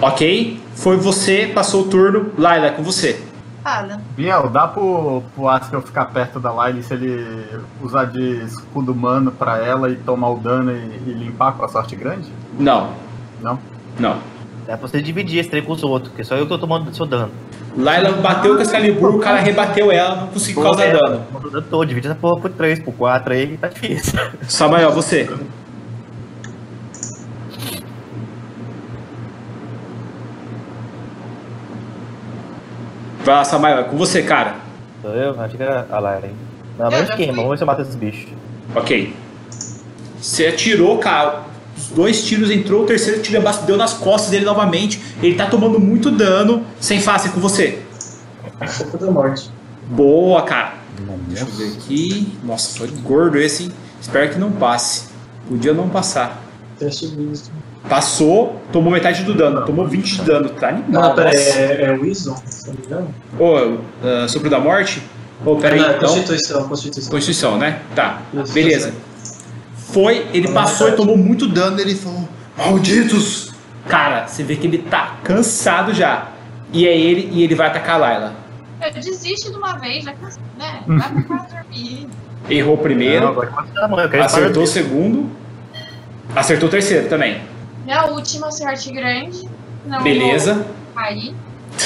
Ok. 0.01 0.59
Foi 0.77 0.97
você, 0.97 1.51
passou 1.55 1.82
o 1.82 1.89
turno. 1.89 2.32
Laila, 2.39 2.69
é 2.69 2.70
com 2.70 2.82
você. 2.82 3.20
Fala. 3.68 4.00
Biel, 4.16 4.48
dá 4.48 4.66
pro, 4.66 5.22
pro 5.34 5.46
Askel 5.48 5.82
ficar 5.82 6.06
perto 6.06 6.40
da 6.40 6.50
Lyle 6.66 6.82
se 6.82 6.94
ele 6.94 7.44
usar 7.82 8.06
de 8.06 8.42
escudo 8.44 8.92
humano 8.92 9.30
pra 9.30 9.58
ela 9.58 9.90
e 9.90 9.96
tomar 9.96 10.30
o 10.30 10.38
dano 10.38 10.72
e, 10.72 10.76
e 11.06 11.12
limpar 11.12 11.52
com 11.52 11.64
a 11.64 11.68
sorte 11.68 11.94
grande? 11.94 12.32
Não, 12.58 12.90
Não? 13.42 13.58
não. 14.00 14.16
Dá 14.66 14.76
pra 14.76 14.88
você 14.88 15.00
dividir 15.02 15.38
esse 15.40 15.48
trem 15.50 15.62
com 15.62 15.72
os 15.72 15.82
outros, 15.82 16.08
porque 16.10 16.24
só 16.24 16.34
eu 16.34 16.42
que 16.44 16.48
tô 16.48 16.58
tomando 16.58 16.94
seu 16.94 17.04
dano. 17.06 17.30
Laila 17.76 18.10
bateu 18.12 18.54
com 18.54 18.58
a 18.58 18.62
Excalibur, 18.62 19.14
o 19.16 19.18
cara 19.18 19.38
rebateu 19.40 19.92
ela, 19.92 20.16
não 20.16 20.28
conseguiu 20.28 20.62
causar 20.62 20.84
É, 20.86 20.92
dano. 20.92 21.24
dano 21.50 21.62
todo, 21.70 21.86
divide 21.86 22.06
essa 22.06 22.16
porra 22.16 22.40
por 22.40 22.50
3, 22.50 22.80
por 22.80 22.92
4 22.94 23.32
aí, 23.34 23.56
tá 23.58 23.68
difícil. 23.68 24.18
Samael, 24.48 24.92
você. 24.92 25.30
Vai 33.28 33.36
lá, 33.36 33.44
Samael, 33.44 33.80
é 33.80 33.84
com 33.84 33.98
você, 33.98 34.22
cara. 34.22 34.56
Sou 35.02 35.14
eu? 35.14 35.38
Acho 35.38 35.55
que 35.55 35.62
era 35.62 35.86
a 35.90 35.98
Lara, 35.98 36.26
hein? 36.26 36.32
Não, 36.78 36.90
já 36.90 37.02
esquema, 37.02 37.34
vamos 37.34 37.50
ver 37.50 37.56
se 37.59 37.62
eu 37.62 37.66
mato 37.66 37.82
esses 37.82 37.94
bichos. 37.94 38.32
Ok. 38.74 39.14
Você 40.18 40.46
atirou, 40.46 40.96
cara. 40.96 41.42
Os 41.76 41.88
dois 41.88 42.24
tiros 42.24 42.50
entrou, 42.50 42.84
o 42.84 42.86
terceiro 42.86 43.20
tiro 43.20 43.36
abaixo, 43.36 43.66
deu 43.66 43.76
nas 43.76 43.92
costas 43.92 44.30
dele 44.30 44.46
novamente. 44.46 44.98
Ele 45.22 45.34
tá 45.34 45.44
tomando 45.44 45.78
muito 45.78 46.10
dano. 46.10 46.64
Sem 46.80 47.02
face 47.02 47.28
é 47.28 47.30
com 47.30 47.38
você. 47.38 47.82
Da 48.98 49.10
morte. 49.10 49.50
Boa, 49.90 50.40
cara. 50.40 50.76
Deixa 51.28 51.44
eu 51.44 51.48
ver 51.48 51.76
aqui. 51.76 52.32
Nossa, 52.42 52.78
foi 52.78 52.88
gordo 53.02 53.36
esse, 53.36 53.64
hein? 53.64 53.72
Espero 54.00 54.30
que 54.30 54.38
não 54.38 54.52
passe. 54.52 55.10
Podia 55.46 55.74
não 55.74 55.90
passar. 55.90 56.42
Teste 56.78 57.09
visto. 57.09 57.50
Passou, 57.89 58.60
tomou 58.73 58.93
metade 58.93 59.23
do 59.24 59.32
dano. 59.35 59.65
Tomou 59.65 59.86
20 59.86 60.16
de 60.16 60.23
dano. 60.23 60.48
Tá 60.51 60.69
animal. 60.69 61.02
Não, 61.02 61.15
pera 61.15 61.31
aí, 61.31 61.36
é, 61.36 61.82
é 61.85 61.93
Wisdom, 61.93 62.36
se 62.44 62.66
não 62.69 62.74
me 62.74 62.85
engano? 62.85 63.15
Ô, 63.39 63.78
ah, 64.05 64.28
sopro 64.28 64.51
da 64.51 64.60
morte? 64.60 65.02
Ô, 65.44 65.56
peraí, 65.56 65.81
Não, 65.81 65.89
é 65.89 65.97
então. 65.97 66.09
Constituição, 66.09 66.69
Constituição. 66.69 67.10
Constituição, 67.10 67.59
né? 67.59 67.81
Tá. 67.94 68.23
Isso, 68.35 68.52
Beleza. 68.52 68.90
tá 68.90 68.97
Foi, 69.93 70.27
ele 70.35 70.48
Tá 70.48 70.55
passou 70.55 70.89
e 70.89 70.93
tomou 70.93 71.16
muito 71.16 71.47
dano. 71.47 71.81
Ele 71.81 71.94
falou: 71.94 72.28
Malditos! 72.56 73.52
Cara, 73.89 74.27
você 74.27 74.43
vê 74.43 74.56
que 74.56 74.66
ele 74.66 74.78
tá 74.78 75.16
cansado 75.24 75.94
já. 75.94 76.28
E 76.73 76.86
é 76.86 76.97
ele 76.97 77.31
e 77.32 77.43
ele 77.43 77.55
vai 77.55 77.69
atacar 77.69 77.94
a 77.94 77.98
Layla. 77.98 78.32
Eu 78.82 78.93
desisto 78.93 79.51
de 79.51 79.56
uma 79.56 79.77
vez, 79.78 80.05
já 80.05 80.12
cansei, 80.12 80.43
né? 80.59 80.82
Vai 80.86 81.10
pra 81.10 81.23
casa 81.23 81.56
dormir. 81.56 82.06
Errou 82.51 82.74
o 82.74 82.78
primeiro, 82.78 83.35
Não, 83.35 84.23
acertou 84.24 84.62
o 84.62 84.66
segundo, 84.66 85.31
acertou 86.35 86.69
o 86.69 86.70
terceiro 86.70 87.09
também. 87.09 87.40
Minha 87.89 88.05
última 88.05 88.52
sorte 88.52 88.93
grande. 88.93 89.48
Não 89.86 90.02
Beleza. 90.02 90.56
vou 90.56 90.65
cair. 90.94 91.35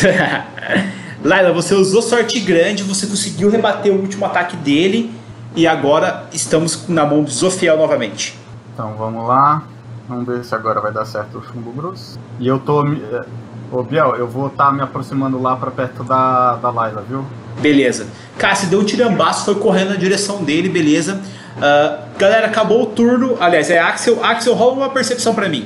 Laila, 1.23 1.53
você 1.53 1.77
usou 1.77 2.03
sorte 2.03 2.41
grande, 2.41 2.83
você 2.83 3.07
conseguiu 3.07 3.49
rebater 3.49 3.93
o 3.93 4.01
último 4.01 4.27
ataque 4.27 4.57
dele. 4.57 5.15
E 5.55 5.65
agora 5.65 6.25
estamos 6.33 6.89
na 6.89 7.07
mão 7.07 7.23
do 7.23 7.31
Zofiel 7.31 7.77
novamente. 7.77 8.37
Então 8.75 8.95
vamos 8.99 9.29
lá. 9.29 9.63
Vamos 10.09 10.27
ver 10.27 10.45
se 10.45 10.53
agora 10.57 10.81
vai 10.81 10.93
dar 10.93 11.05
certo 11.05 11.39
o 11.39 11.43
chumbo 11.45 11.71
grosso. 11.71 12.19
E 12.41 12.49
eu 12.49 12.59
tô. 12.59 12.85
é, 12.85 13.25
Ô 13.71 13.85
Biel, 13.85 14.17
eu 14.17 14.27
vou 14.27 14.49
estar 14.49 14.73
me 14.73 14.83
aproximando 14.83 15.41
lá 15.41 15.55
pra 15.55 15.71
perto 15.71 16.03
da, 16.03 16.57
da 16.57 16.69
Layla, 16.71 17.05
viu? 17.09 17.25
Beleza. 17.61 18.09
Cara, 18.37 18.57
você 18.57 18.67
deu 18.67 18.81
um 18.81 18.85
tirambaço, 18.85 19.45
foi 19.45 19.55
correndo 19.55 19.91
na 19.91 19.97
direção 19.97 20.43
dele, 20.43 20.69
beleza. 20.69 21.21
Ah, 21.61 22.01
galera, 22.19 22.49
acabou 22.49 22.83
o 22.83 22.87
turno. 22.87 23.37
Aliás, 23.39 23.71
é 23.71 23.79
Axel. 23.79 24.19
Axel, 24.25 24.55
rola 24.55 24.73
uma 24.73 24.91
percepção 24.91 25.33
pra 25.33 25.49
mim. 25.49 25.65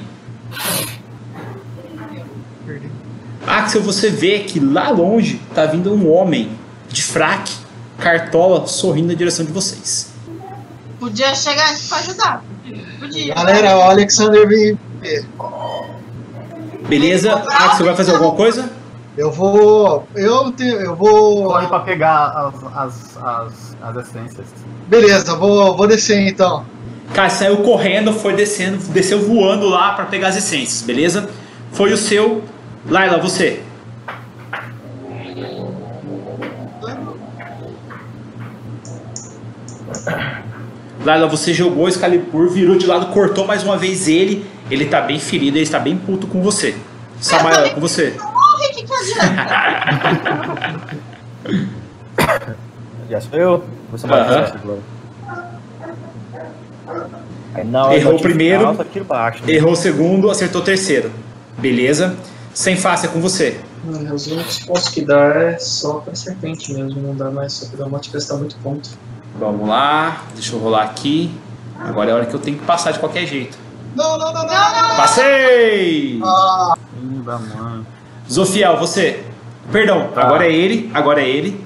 Axel, 3.46 3.82
você 3.82 4.10
vê 4.10 4.40
que 4.40 4.58
lá 4.58 4.90
longe 4.90 5.40
tá 5.54 5.66
vindo 5.66 5.94
um 5.94 6.12
homem 6.12 6.50
de 6.88 7.02
fraque, 7.02 7.54
cartola, 7.98 8.66
sorrindo 8.66 9.08
na 9.08 9.14
direção 9.14 9.44
de 9.46 9.52
vocês. 9.52 10.12
Podia 10.98 11.34
chegar 11.34 11.70
antes 11.70 11.88
pra 11.88 11.98
ajudar. 11.98 12.44
Podia. 12.98 13.34
Galera, 13.34 13.76
o 13.76 13.82
Alexander 13.82 14.48
vem. 14.48 14.78
Beleza? 16.88 17.34
Axel, 17.34 17.86
vai 17.86 17.96
fazer 17.96 18.12
alguma 18.12 18.32
coisa? 18.32 18.70
Eu 19.16 19.30
vou. 19.30 20.06
Eu 20.14 20.52
tenho. 20.52 20.76
Eu 20.76 20.96
vou. 20.96 21.44
Corre 21.44 21.66
pra 21.68 21.80
pegar 21.80 22.26
as, 22.26 22.54
as, 22.76 23.16
as, 23.16 23.76
as 23.80 23.96
essências. 23.96 24.46
Beleza, 24.88 25.34
vou, 25.36 25.76
vou 25.76 25.86
descer 25.86 26.28
então. 26.28 26.66
Cara, 27.14 27.30
saiu 27.30 27.58
correndo, 27.58 28.12
foi 28.12 28.34
descendo, 28.34 28.78
desceu 28.88 29.20
voando 29.20 29.68
lá 29.68 29.92
pra 29.92 30.04
pegar 30.06 30.28
as 30.28 30.36
essências, 30.36 30.82
beleza? 30.82 31.28
Foi 31.72 31.92
o 31.92 31.96
seu. 31.96 32.44
Laila, 32.88 33.18
você. 33.18 33.62
Laila, 41.04 41.28
você 41.28 41.54
jogou 41.54 41.84
o 41.84 41.88
Excalibur, 41.88 42.48
virou 42.50 42.76
de 42.76 42.86
lado, 42.86 43.06
cortou 43.12 43.46
mais 43.46 43.62
uma 43.62 43.76
vez 43.76 44.08
ele. 44.08 44.44
Ele 44.70 44.86
tá 44.86 45.00
bem 45.00 45.18
ferido, 45.18 45.56
ele 45.56 45.62
está 45.62 45.78
bem 45.78 45.96
puto 45.96 46.26
com 46.26 46.42
você. 46.42 46.76
Samael, 47.20 47.70
com 47.74 47.80
você. 47.80 48.14
Morre, 48.18 48.68
que 48.74 48.82
que 48.84 48.92
adianta? 48.92 49.46
Já 53.08 53.20
sou 53.20 53.38
eu? 53.38 53.64
Você 53.92 54.06
Aham. 54.06 54.40
matou 54.40 54.80
hora 56.86 57.96
Errou 57.96 58.14
o 58.16 58.20
primeiro. 58.20 58.62
só 58.76 59.04
baixo. 59.04 59.42
né? 59.44 59.52
Errou 59.54 59.72
o 59.72 59.76
segundo, 59.76 60.30
acertou 60.30 60.60
o 60.60 60.64
terceiro. 60.64 61.10
Beleza? 61.58 62.14
Sem 62.54 62.76
face, 62.76 63.06
é 63.06 63.08
com 63.08 63.20
você. 63.20 63.60
Mano, 63.84 64.14
os 64.14 64.26
únicos 64.26 64.58
pontos 64.60 64.88
que 64.88 65.02
dá 65.02 65.20
é 65.34 65.58
só 65.58 65.94
pra 66.00 66.14
serpente 66.14 66.72
mesmo, 66.72 67.00
não 67.00 67.14
dá 67.14 67.30
mais 67.30 67.52
soco 67.52 67.76
da 67.76 67.88
morte 67.88 68.10
gastar 68.10 68.36
muito 68.36 68.56
ponto. 68.56 68.90
Vamos 69.38 69.68
lá, 69.68 70.22
deixa 70.34 70.54
eu 70.54 70.58
rolar 70.58 70.82
aqui. 70.84 71.30
Agora 71.78 72.10
é 72.10 72.12
a 72.12 72.16
hora 72.16 72.26
que 72.26 72.34
eu 72.34 72.40
tenho 72.40 72.58
que 72.58 72.64
passar 72.64 72.90
de 72.92 72.98
qualquer 72.98 73.26
jeito. 73.26 73.56
Não, 73.94 74.18
não, 74.18 74.32
não, 74.32 74.42
não. 74.42 74.46
Não, 74.46 74.88
não, 74.88 74.96
Passei! 74.96 76.20
Ah. 76.24 76.74
Zofiel, 78.30 78.76
você. 78.78 79.24
Perdão, 79.70 80.08
Tá. 80.14 80.22
agora 80.22 80.46
é 80.46 80.52
ele, 80.52 80.90
agora 80.94 81.20
é 81.22 81.28
ele. 81.28 81.64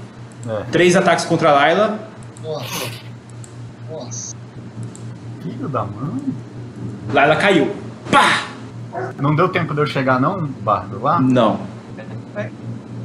É. 0.49 0.63
Três 0.73 0.97
ataques 0.97 1.25
contra 1.25 1.51
a 1.51 1.53
Layla. 1.55 1.99
nossa. 2.43 2.91
Nossa. 3.91 4.30
Filho 5.61 5.69
da 5.69 5.85
mãe. 5.85 6.35
Layla 7.13 7.37
caiu. 7.37 7.77
Pá! 8.11 8.47
Não 9.21 9.37
deu 9.37 9.47
tempo 9.51 9.75
de 9.75 9.81
eu 9.83 9.87
chegar 9.87 10.19
não, 10.19 10.47
Bardo, 10.47 11.03
lá? 11.03 11.21
Não. 11.21 11.61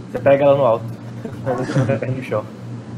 Você 0.10 0.19
pega 0.19 0.45
ela 0.45 0.56
no 0.56 0.64
alto. 0.64 0.86
no 2.15 2.23
chão. 2.23 2.45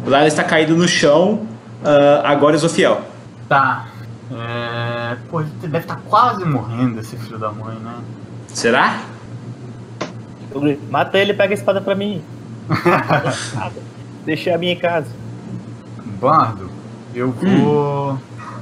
Layla 0.05 0.27
está 0.27 0.43
caído 0.43 0.75
no 0.75 0.87
chão. 0.87 1.47
ah, 1.83 2.21
agora 2.23 2.55
é 2.55 2.59
Zofiel. 2.59 3.01
Tá. 3.49 3.87
É... 4.31 5.17
Pô, 5.27 5.41
ele 5.41 5.49
deve 5.61 5.79
estar 5.79 5.99
quase 6.07 6.45
morrendo, 6.45 6.99
esse 6.99 7.17
filho 7.17 7.39
da 7.39 7.51
mãe, 7.51 7.75
né? 7.79 7.95
Será? 8.49 9.01
Mata 10.91 11.17
ele 11.17 11.31
e 11.31 11.35
pega 11.35 11.51
a 11.51 11.57
espada 11.57 11.81
pra 11.81 11.95
mim. 11.95 12.21
Deixei 14.23 14.53
a 14.53 14.57
minha 14.59 14.73
em 14.73 14.77
casa. 14.77 15.09
Bardo, 16.19 16.69
eu 17.15 17.31
vou... 17.31 18.19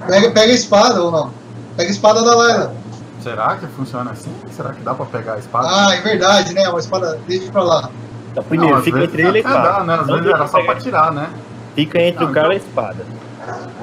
Pega, 0.08 0.32
pega 0.32 0.52
a 0.52 0.56
espada 0.56 1.02
ou 1.02 1.12
não? 1.12 1.32
Pega 1.76 1.90
a 1.90 1.92
espada 1.92 2.24
da 2.24 2.36
Layla. 2.36 2.74
Será 3.22 3.56
que 3.56 3.66
funciona 3.68 4.12
assim? 4.12 4.34
Será 4.52 4.72
que 4.72 4.82
dá 4.82 4.94
pra 4.94 5.06
pegar 5.06 5.34
a 5.34 5.40
espada? 5.40 5.68
Ah, 5.70 5.96
é 5.96 6.02
verdade, 6.02 6.54
né? 6.54 6.68
Uma 6.70 6.80
espada. 6.80 7.20
Deixa 7.28 7.52
pra 7.52 7.64
lá. 7.64 7.90
Então, 8.32 8.44
primeiro, 8.44 8.76
Não, 8.76 8.82
fica 8.84 9.04
entre 9.04 9.22
ele 9.24 9.40
e 9.40 9.42
a 9.44 9.48
até 9.48 9.58
espada. 9.60 9.78
dá, 9.80 9.84
né? 9.84 9.94
Às 10.02 10.08
Não 10.08 10.16
vezes 10.18 10.30
era 10.32 10.48
só 10.48 10.58
pegar. 10.60 10.72
pra 10.74 10.82
tirar, 10.82 11.12
né? 11.12 11.30
Fica 11.74 12.00
entre 12.00 12.24
Não, 12.24 12.32
o 12.32 12.34
cara 12.34 12.48
então- 12.48 12.54
e 12.54 12.56
a 12.56 12.68
espada. 12.70 13.06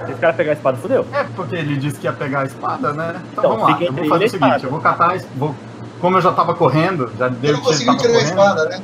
Se 0.04 0.10
esse 0.10 0.20
cara 0.20 0.32
pegar 0.32 0.50
a 0.50 0.54
espada, 0.54 0.76
fodeu. 0.78 1.06
É 1.12 1.24
porque 1.36 1.54
ele 1.56 1.76
disse 1.76 1.96
que 1.98 2.06
ia 2.06 2.12
pegar 2.12 2.40
a 2.40 2.44
espada, 2.44 2.92
né? 2.92 3.14
Então, 3.16 3.22
Então, 3.38 3.50
vamos 3.50 3.62
lá, 3.68 3.76
fica 3.76 3.84
eu 3.84 3.92
vou 3.92 4.04
fazer 4.08 4.24
ele 4.24 4.26
o 4.26 4.30
seguinte, 4.30 4.46
espada. 4.48 4.66
eu 4.66 4.70
vou 4.70 4.80
catar, 4.80 5.10
a 5.14 5.18
vou, 5.36 5.54
como 6.00 6.16
eu 6.16 6.20
já 6.22 6.32
tava 6.32 6.54
correndo, 6.54 7.10
já 7.18 7.28
deu 7.28 7.38
Ele 7.50 7.52
não 7.52 7.60
conseguiu 7.60 7.96
tirar 7.96 8.18
a 8.18 8.22
espada, 8.22 8.64
né? 8.68 8.80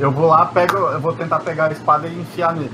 Eu 0.00 0.10
vou 0.10 0.26
lá, 0.26 0.44
pego, 0.46 0.76
eu 0.76 1.00
vou 1.00 1.12
tentar 1.12 1.38
pegar 1.40 1.66
a 1.66 1.72
espada 1.72 2.08
e 2.08 2.20
enfiar 2.20 2.52
nele. 2.54 2.72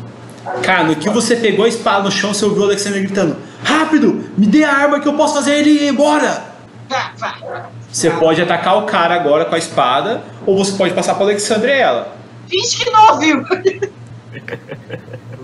Cara, 0.62 0.85
no 0.85 0.97
que 0.97 1.09
você 1.09 1.37
pegou 1.37 1.65
a 1.65 1.69
espada 1.69 2.03
no 2.05 2.11
chão, 2.11 2.35
você 2.35 2.45
ouviu 2.45 2.62
o 2.62 2.66
Alexander 2.66 3.01
gritando: 3.03 3.37
Rápido! 3.62 4.25
Me 4.37 4.47
dê 4.47 4.65
a 4.65 4.73
arma 4.73 5.01
que 5.01 5.09
eu 5.09 5.15
posso 5.15 5.35
fazer 5.35 5.55
ele 5.55 5.71
ir 5.71 5.89
embora! 5.89 6.55
Vá, 6.89 7.12
vá. 7.16 7.69
Você 7.91 8.11
pode 8.11 8.43
atacar 8.43 8.77
o 8.77 8.83
cara 8.83 9.15
agora 9.15 9.47
com 9.47 9.55
a 9.55 9.59
espada, 9.59 10.23
ou 10.45 10.57
você 10.57 10.77
pode 10.77 10.93
passar 10.93 11.15
pro 11.15 11.25
Alexander 11.25 11.71
e 11.71 11.81
ela. 11.81 12.15
Finge 12.49 12.85
que 12.85 12.91
não 12.91 13.12
ouviu. 13.12 13.43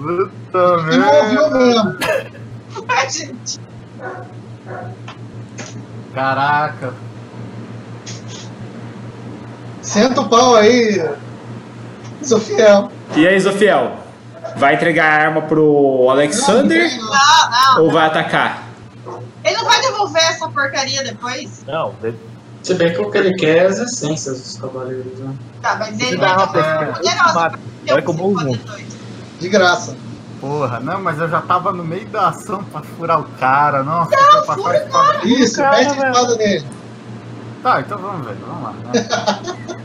Puta 0.01 0.93
E 0.93 0.97
não 0.97 1.15
ouviu 1.17 1.51
mesmo. 1.51 1.97
Ai, 2.89 3.11
gente. 3.11 3.61
Caraca. 6.15 6.95
Senta 9.81 10.21
o 10.21 10.29
pau 10.29 10.57
aí. 10.57 11.09
Sofiel. 12.23 12.91
E 13.17 13.27
aí, 13.27 13.41
Zofiel? 13.41 13.93
Vai 14.57 14.75
entregar 14.75 15.05
a 15.07 15.25
arma 15.27 15.43
pro 15.43 16.09
Alexander 16.11 16.91
Não, 16.97 17.07
não. 17.77 17.85
ou 17.85 17.91
vai 17.93 18.07
atacar? 18.07 18.63
Ele 19.45 19.57
não 19.57 19.65
vai 19.65 19.81
devolver 19.81 20.23
essa 20.23 20.49
porcaria 20.49 21.03
depois? 21.03 21.65
Não, 21.67 21.95
de- 22.03 22.15
Se 22.63 22.75
bem 22.75 22.93
que 22.93 23.01
o 23.01 23.11
que 23.11 23.17
ele 23.19 23.35
quer 23.37 23.57
é 23.57 23.67
as 23.67 23.79
essências 23.79 24.39
dos 24.41 24.57
cavaleiros, 24.59 25.19
né? 25.19 25.35
Tá, 25.63 25.77
mas 25.77 25.99
ele 25.99 26.17
vai 26.19 26.31
devolver 26.37 26.93
poderosa. 26.93 27.33
Vai 27.33 28.03
o. 28.03 28.59
De 29.41 29.49
graça. 29.49 29.97
Porra, 30.41 30.81
não, 30.81 31.01
mas 31.03 31.19
eu 31.19 31.29
já 31.29 31.41
tava 31.43 31.73
no 31.73 31.85
meio 31.85 32.07
da 32.09 32.29
ação 32.29 32.63
pra 32.65 32.81
furar 32.83 33.21
o 33.21 33.25
cara. 33.39 33.83
Nossa, 33.83 34.11
deixa 34.11 34.37
eu 34.37 34.43
passar 34.47 34.71
a 34.71 34.77
espada. 34.77 35.19
Isso, 35.27 35.57
Cara, 35.57 35.77
mete 35.79 35.87
a 35.91 35.93
velho. 35.95 36.11
espada 36.13 36.37
nele. 36.37 36.67
Tá, 37.63 37.81
então 37.81 37.99
vamos 37.99 38.27
ver, 38.27 38.37
vamos 38.37 38.63
lá. 38.63 38.73
Né? 38.73 39.77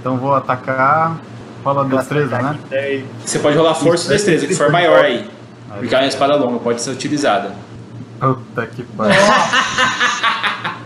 então 0.00 0.16
vou 0.18 0.34
atacar. 0.34 1.16
Rola 1.64 1.84
destreza, 1.84 2.40
né? 2.40 2.58
Você 3.24 3.38
pode 3.38 3.56
rolar 3.56 3.74
força 3.74 4.06
e 4.06 4.16
destreza, 4.16 4.46
que 4.46 4.54
for 4.54 4.70
maior 4.70 5.04
aí. 5.04 5.28
Porque 5.78 5.94
é 5.94 5.98
uma 5.98 6.06
espada 6.06 6.36
longa, 6.36 6.58
pode 6.58 6.80
ser 6.80 6.90
utilizada. 6.90 7.52
Puta 8.20 8.66
que 8.66 8.82
pariu. 8.82 9.20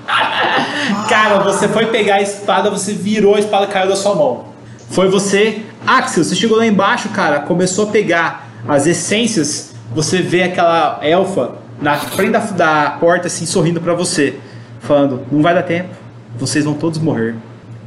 Cara, 1.09 1.39
você 1.39 1.69
foi 1.69 1.87
pegar 1.87 2.17
a 2.17 2.23
espada, 2.23 2.71
você 2.71 2.93
virou 2.93 3.35
a 3.35 3.39
espada 3.39 3.67
caiu 3.67 3.89
da 3.89 3.97
sua 3.97 4.15
mão. 4.15 4.47
Foi 4.91 5.09
você, 5.09 5.63
Axel, 5.87 6.25
você 6.25 6.35
chegou 6.35 6.59
lá 6.59 6.67
embaixo, 6.67 7.09
cara, 7.11 7.41
começou 7.41 7.89
a 7.89 7.91
pegar 7.91 8.49
as 8.69 8.87
essências, 8.87 9.75
você 9.95 10.21
vê 10.21 10.43
aquela 10.43 10.99
elfa 11.03 11.53
na 11.81 11.97
frente 11.97 12.33
da, 12.33 12.39
da 12.39 12.91
porta, 13.01 13.27
assim, 13.27 13.47
sorrindo 13.47 13.81
pra 13.81 13.95
você, 13.95 14.39
falando: 14.81 15.25
Não 15.31 15.43
vai 15.43 15.55
dar 15.55 15.63
tempo, 15.63 15.91
vocês 16.37 16.65
vão 16.65 16.75
todos 16.75 16.99
morrer. 16.99 17.35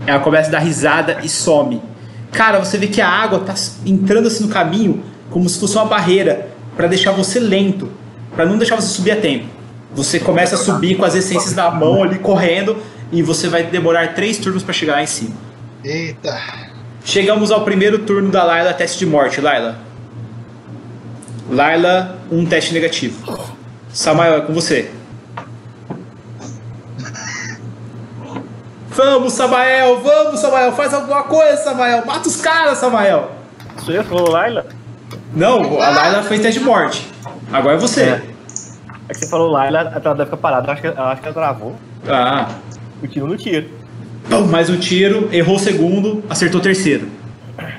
Ela 0.05 0.19
começa 0.19 0.49
a 0.49 0.53
dar 0.53 0.59
risada 0.59 1.19
e 1.23 1.29
some. 1.29 1.81
Cara, 2.31 2.59
você 2.59 2.77
vê 2.77 2.87
que 2.87 3.01
a 3.01 3.09
água 3.09 3.39
tá 3.39 3.53
entrando 3.85 4.27
assim 4.27 4.43
no 4.43 4.49
caminho, 4.49 5.03
como 5.29 5.47
se 5.47 5.59
fosse 5.59 5.75
uma 5.75 5.85
barreira, 5.85 6.49
pra 6.75 6.87
deixar 6.87 7.11
você 7.11 7.39
lento, 7.39 7.89
pra 8.35 8.45
não 8.45 8.57
deixar 8.57 8.75
você 8.75 8.87
subir 8.87 9.11
a 9.11 9.15
tempo. 9.15 9.45
Você 9.93 10.19
começa 10.19 10.55
a 10.55 10.57
subir 10.57 10.97
com 10.97 11.05
as 11.05 11.15
essências 11.15 11.55
na 11.55 11.71
mão 11.71 12.03
ali, 12.03 12.19
correndo, 12.19 12.77
e 13.11 13.21
você 13.21 13.47
vai 13.47 13.63
demorar 13.63 14.13
três 14.13 14.37
turnos 14.37 14.63
pra 14.63 14.73
chegar 14.73 14.93
lá 14.93 15.03
em 15.03 15.07
cima. 15.07 15.35
Eita. 15.83 16.37
Chegamos 17.05 17.51
ao 17.51 17.63
primeiro 17.63 17.99
turno 17.99 18.29
da 18.29 18.43
Layla, 18.43 18.73
teste 18.73 18.99
de 18.99 19.05
morte. 19.05 19.39
Layla. 19.39 19.77
Layla, 21.49 22.19
um 22.31 22.45
teste 22.45 22.73
negativo. 22.73 23.47
Samael, 23.93 24.39
é 24.39 24.41
com 24.41 24.53
você. 24.53 24.89
Vamos, 28.95 29.33
Samael, 29.33 29.99
vamos, 30.01 30.39
Samael, 30.39 30.71
faz 30.71 30.93
alguma 30.93 31.23
coisa, 31.23 31.57
Samael. 31.57 32.05
Mata 32.05 32.27
os 32.27 32.37
caras, 32.41 32.77
Samael. 32.77 33.31
Sou 33.83 33.93
eu 33.93 34.03
que 34.03 34.09
falou 34.09 34.29
Laila? 34.31 34.65
Não, 35.33 35.81
a 35.81 35.89
Layla 35.89 36.23
fez 36.23 36.41
teste 36.41 36.59
de 36.59 36.65
morte. 36.65 37.05
Agora 37.51 37.75
é 37.75 37.79
você. 37.79 38.01
É. 38.03 38.21
É 39.09 39.13
que 39.13 39.19
você 39.19 39.27
falou 39.27 39.51
Laila, 39.51 39.79
ela 39.79 40.13
deve 40.15 40.25
ficar 40.25 40.37
parada. 40.37 40.67
Eu 40.67 40.71
Acho 40.73 40.81
que, 40.81 40.87
eu 40.87 41.03
acho 41.03 41.21
que 41.21 41.27
ela 41.27 41.33
travou 41.35 41.75
Ah, 42.07 42.47
o 43.03 43.07
tiro 43.07 43.27
no 43.27 43.35
tiro. 43.37 43.69
pum, 44.29 44.45
mais 44.47 44.69
um 44.69 44.77
tiro, 44.79 45.29
errou 45.31 45.57
o 45.57 45.59
segundo, 45.59 46.23
acertou 46.29 46.59
o 46.59 46.63
terceiro. 46.63 47.07
Ela 47.57 47.73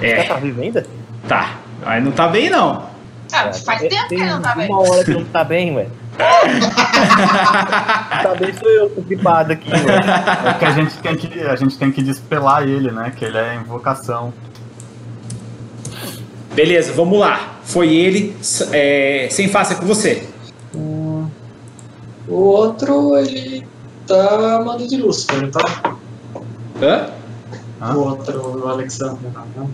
É, 0.00 0.22
tá 0.24 0.34
viva 0.36 0.62
ainda? 0.62 0.86
tá. 1.28 1.56
Aí 1.84 2.00
não 2.00 2.12
tá 2.12 2.28
bem, 2.28 2.48
não. 2.48 2.84
Ah, 3.32 3.52
faz 3.52 3.80
tempo 3.82 4.08
que 4.08 4.14
ele 4.14 4.26
não 4.26 4.40
tá 4.40 4.54
bem. 4.54 4.68
Uma 4.68 4.80
hora 4.88 5.04
que 5.04 5.10
não 5.10 5.24
tá 5.24 5.42
bem, 5.44 5.74
ué. 5.74 5.86
Tá 8.22 8.34
bem, 8.38 8.52
sou 8.54 8.68
eu, 8.70 8.90
tô 8.90 9.00
gripado 9.00 9.52
aqui, 9.52 9.70
ué. 9.70 10.50
É 10.50 10.52
que 10.54 10.64
a 10.64 10.70
gente 10.70 10.98
tem 10.98 11.16
que, 11.16 11.40
a 11.40 11.56
gente 11.56 11.78
tem 11.78 11.90
que 11.90 12.02
despelar 12.02 12.62
ele, 12.62 12.90
né? 12.90 13.12
Que 13.16 13.24
ele 13.24 13.38
é 13.38 13.54
invocação. 13.54 14.32
Beleza, 16.54 16.92
vamos 16.92 17.18
lá. 17.18 17.56
Foi 17.64 17.94
ele, 17.94 18.36
é, 18.72 19.28
sem 19.30 19.48
face 19.48 19.72
é 19.72 19.76
com 19.76 19.86
você. 19.86 20.28
O 20.74 22.34
outro, 22.34 23.16
ele 23.16 23.66
tá 24.06 24.62
mando 24.64 24.86
de 24.86 24.96
Lúcifer, 24.96 25.42
não 25.42 25.50
tá? 25.50 25.94
Hã? 26.80 27.08
Hã? 27.80 27.94
O 27.94 28.00
outro, 28.00 28.64
o 28.64 28.68
Alexander. 28.68 29.30
Não. 29.56 29.70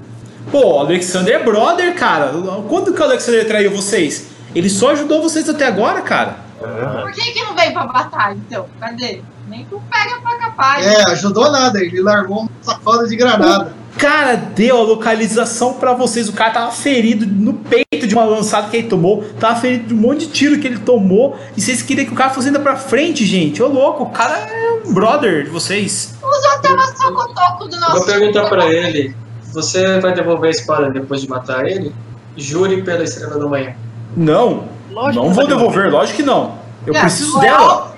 Pô, 0.50 0.76
o 0.76 0.78
Alexander 0.78 1.34
é 1.34 1.42
brother, 1.42 1.94
cara. 1.94 2.32
Quando 2.68 2.92
que 2.92 3.00
o 3.00 3.04
Alexander 3.04 3.46
traiu 3.46 3.70
vocês? 3.70 4.28
Ele 4.58 4.68
só 4.68 4.90
ajudou 4.90 5.22
vocês 5.22 5.48
até 5.48 5.68
agora, 5.68 6.02
cara. 6.02 6.34
É. 6.60 7.02
Por 7.02 7.12
que, 7.12 7.30
que 7.30 7.44
não 7.44 7.54
veio 7.54 7.72
pra 7.72 7.86
batalha, 7.86 8.34
então? 8.34 8.66
Cadê? 8.80 9.22
Nem 9.46 9.64
tu 9.66 9.80
pega 9.88 10.20
pra 10.20 10.36
capaz. 10.36 10.84
É, 10.84 11.12
ajudou 11.12 11.52
nada. 11.52 11.80
Ele 11.80 12.02
largou 12.02 12.40
uma 12.40 12.50
sacola 12.60 13.06
de 13.06 13.14
granada. 13.14 13.72
Cara, 13.96 14.34
deu 14.34 14.76
a 14.76 14.82
localização 14.82 15.74
pra 15.74 15.92
vocês. 15.92 16.28
O 16.28 16.32
cara 16.32 16.50
tava 16.50 16.72
ferido 16.72 17.24
no 17.24 17.54
peito 17.54 18.04
de 18.04 18.12
uma 18.16 18.24
lançada 18.24 18.68
que 18.68 18.78
ele 18.78 18.88
tomou. 18.88 19.22
Tava 19.38 19.60
ferido 19.60 19.86
de 19.86 19.94
um 19.94 19.96
monte 19.96 20.26
de 20.26 20.32
tiro 20.32 20.58
que 20.58 20.66
ele 20.66 20.80
tomou. 20.80 21.38
E 21.56 21.60
vocês 21.60 21.80
queriam 21.80 22.06
que 22.06 22.12
o 22.12 22.16
cara 22.16 22.30
fosse 22.30 22.48
ainda 22.48 22.58
pra 22.58 22.74
frente, 22.74 23.24
gente. 23.24 23.62
Ô 23.62 23.68
louco, 23.68 24.02
o 24.02 24.10
cara 24.10 24.38
é 24.38 24.82
um 24.84 24.92
brother 24.92 25.44
de 25.44 25.50
vocês. 25.50 26.16
Usou 26.20 26.50
até 26.50 26.68
uma 26.70 26.96
socotoco 26.96 27.68
do 27.68 27.78
nosso. 27.78 27.98
vou 27.98 28.06
perguntar 28.06 28.48
pra 28.48 28.66
ele: 28.66 29.14
você 29.52 30.00
vai 30.00 30.12
devolver 30.12 30.48
a 30.48 30.50
espada 30.50 30.90
depois 30.90 31.20
de 31.20 31.28
matar 31.28 31.64
ele? 31.64 31.94
Jure 32.36 32.82
pela 32.82 33.04
estrela 33.04 33.38
da 33.38 33.46
manhã. 33.46 33.76
Não, 34.18 34.68
Lógico 34.90 35.24
não 35.24 35.32
vou 35.32 35.46
devolver, 35.46 35.92
lógico 35.92 36.16
que 36.16 36.22
não. 36.24 36.58
Eu 36.84 36.92
Não, 36.92 37.00
preciso 37.02 37.34
não 37.34 37.42
é 37.44 37.46
dela. 37.46 37.96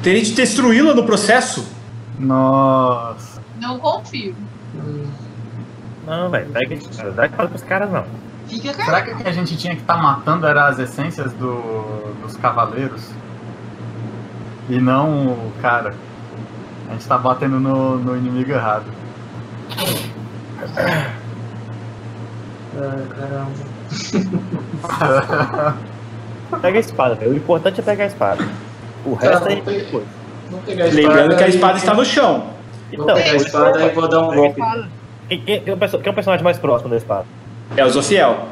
Teria 0.00 0.22
de 0.22 0.32
destruí-la 0.32 0.94
no 0.94 1.02
processo. 1.02 1.66
Nossa. 2.16 3.42
Não 3.60 3.76
confio. 3.80 4.36
Não, 6.06 6.30
velho, 6.30 6.48
pega 6.52 6.74
isso. 6.76 6.90
Dá 7.10 7.28
fala 7.28 7.48
pros 7.48 7.62
caras, 7.62 7.90
não. 7.90 8.04
Fica 8.46 8.72
com 8.72 8.84
Será 8.84 9.02
que 9.02 9.10
o 9.10 9.16
que 9.16 9.28
a 9.28 9.32
gente 9.32 9.56
tinha 9.56 9.74
que 9.74 9.80
estar 9.80 9.96
matando 9.96 10.46
era 10.46 10.68
as 10.68 10.78
essências 10.78 11.32
do, 11.32 12.14
dos 12.22 12.36
cavaleiros? 12.36 13.10
E 14.70 14.78
não 14.80 15.26
o 15.26 15.52
cara. 15.60 15.92
A 16.88 16.92
gente 16.92 17.06
tá 17.08 17.18
batendo 17.18 17.58
no, 17.58 17.98
no 17.98 18.16
inimigo 18.16 18.52
errado. 18.52 18.86
Ah, 22.76 23.02
caramba. 23.10 24.58
Pega 26.62 26.76
a 26.78 26.80
espada, 26.80 27.14
velho. 27.14 27.32
O 27.32 27.36
importante 27.36 27.80
é 27.80 27.82
pegar 27.82 28.04
a 28.04 28.06
espada. 28.06 28.44
O 29.04 29.16
Tá, 29.16 29.28
resto 29.30 29.48
aí 29.48 29.54
vou 29.56 29.64
pegar- 29.64 29.78
depois. 29.84 30.04
Vou 30.50 30.60
pegar 30.60 30.84
a 30.84 30.88
espada. 30.88 31.06
Lembrando 31.08 31.36
que 31.36 31.44
a 31.44 31.46
e- 31.46 31.50
espada 31.50 31.78
está 31.78 31.94
no 31.94 32.04
chão. 32.04 32.44
Vou 32.96 33.06
pegar 33.06 33.18
a 33.32 33.36
espada 33.36 33.82
e 33.84 33.88
vou 33.90 34.08
dar 34.08 34.20
um 34.22 34.34
golpe. 34.34 34.60
Quem, 35.28 35.40
quem, 35.42 35.60
quem 35.60 35.72
é 35.72 35.74
o 35.74 35.76
perso- 35.78 35.98
quem 35.98 36.06
é 36.08 36.10
o 36.10 36.14
personagem 36.14 36.42
mais 36.44 36.58
próximo 36.58 36.88
da 36.90 36.96
espada? 36.96 37.26
É 37.76 37.84
o 37.84 37.90
Zofiel. 37.90 38.46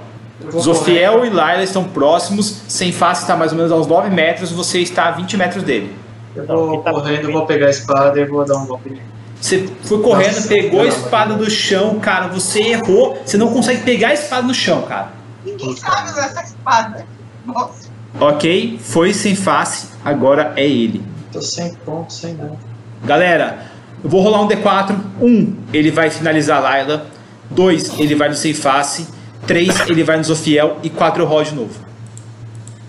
Vou 0.51 0.61
Zofiel 0.61 1.15
correr. 1.15 1.27
e 1.29 1.31
Laila 1.31 1.63
estão 1.63 1.85
próximos. 1.85 2.47
Sem 2.69 2.93
face 2.93 3.23
está 3.23 3.35
mais 3.35 3.51
ou 3.53 3.57
menos 3.57 3.73
aos 3.73 3.87
9 3.87 4.11
metros. 4.11 4.53
Você 4.53 4.81
está 4.81 5.07
a 5.07 5.11
20 5.13 5.37
metros 5.39 5.63
dele. 5.63 5.97
Eu 6.35 6.47
vou 6.47 6.57
Não, 6.67 6.71
quem 6.73 6.83
tá- 6.83 6.91
correndo, 6.91 7.33
vou 7.33 7.47
pegar 7.47 7.67
a 7.69 7.71
espada 7.71 8.21
e 8.21 8.25
vou 8.27 8.45
dar 8.45 8.57
um 8.59 8.67
golpe 8.67 8.91
nele. 8.91 9.03
Você 9.41 9.67
foi 9.85 10.03
correndo, 10.03 10.35
Nossa, 10.35 10.49
pegou 10.49 10.81
a 10.83 10.87
espada 10.87 11.35
do 11.35 11.49
chão, 11.51 11.99
cara. 11.99 12.29
Você 12.29 12.61
errou. 12.61 13.19
Você 13.25 13.39
não 13.39 13.49
consegue 13.53 13.83
pegar 13.83 14.09
a 14.09 14.15
espada 14.15 14.47
no 14.47 14.53
chão, 14.55 14.83
cara. 14.83 15.09
Ninguém 15.47 15.77
sabe 15.77 16.11
usar 16.11 16.27
essa 16.27 16.43
espada. 16.43 17.07
Nossa. 17.47 17.89
Ok, 18.21 18.81
foi 18.83 19.15
sem 19.15 19.37
face. 19.37 19.89
Agora 20.05 20.53
é 20.57 20.67
ele. 20.67 21.05
Tô 21.31 21.41
sem 21.41 21.73
ponto, 21.77 22.13
sem 22.13 22.35
nada. 22.35 22.59
Galera, 23.05 23.71
eu 24.03 24.11
vou 24.11 24.21
rolar 24.23 24.43
um 24.43 24.49
D4. 24.49 24.97
Um, 25.21 25.57
ele 25.73 25.93
vai 25.93 26.11
finalizar 26.11 26.59
a 26.59 26.61
Laila. 26.61 27.07
Dois, 27.49 27.97
ele 28.01 28.17
vai 28.17 28.29
no 28.29 28.35
sem 28.35 28.53
face. 28.53 29.07
Três, 29.47 29.89
ele 29.89 30.03
vai 30.03 30.17
no 30.17 30.25
Zofiel. 30.25 30.79
E 30.83 30.91
quatro, 30.91 31.23
eu 31.23 31.29
rolo 31.29 31.45
de 31.45 31.55
novo. 31.55 31.87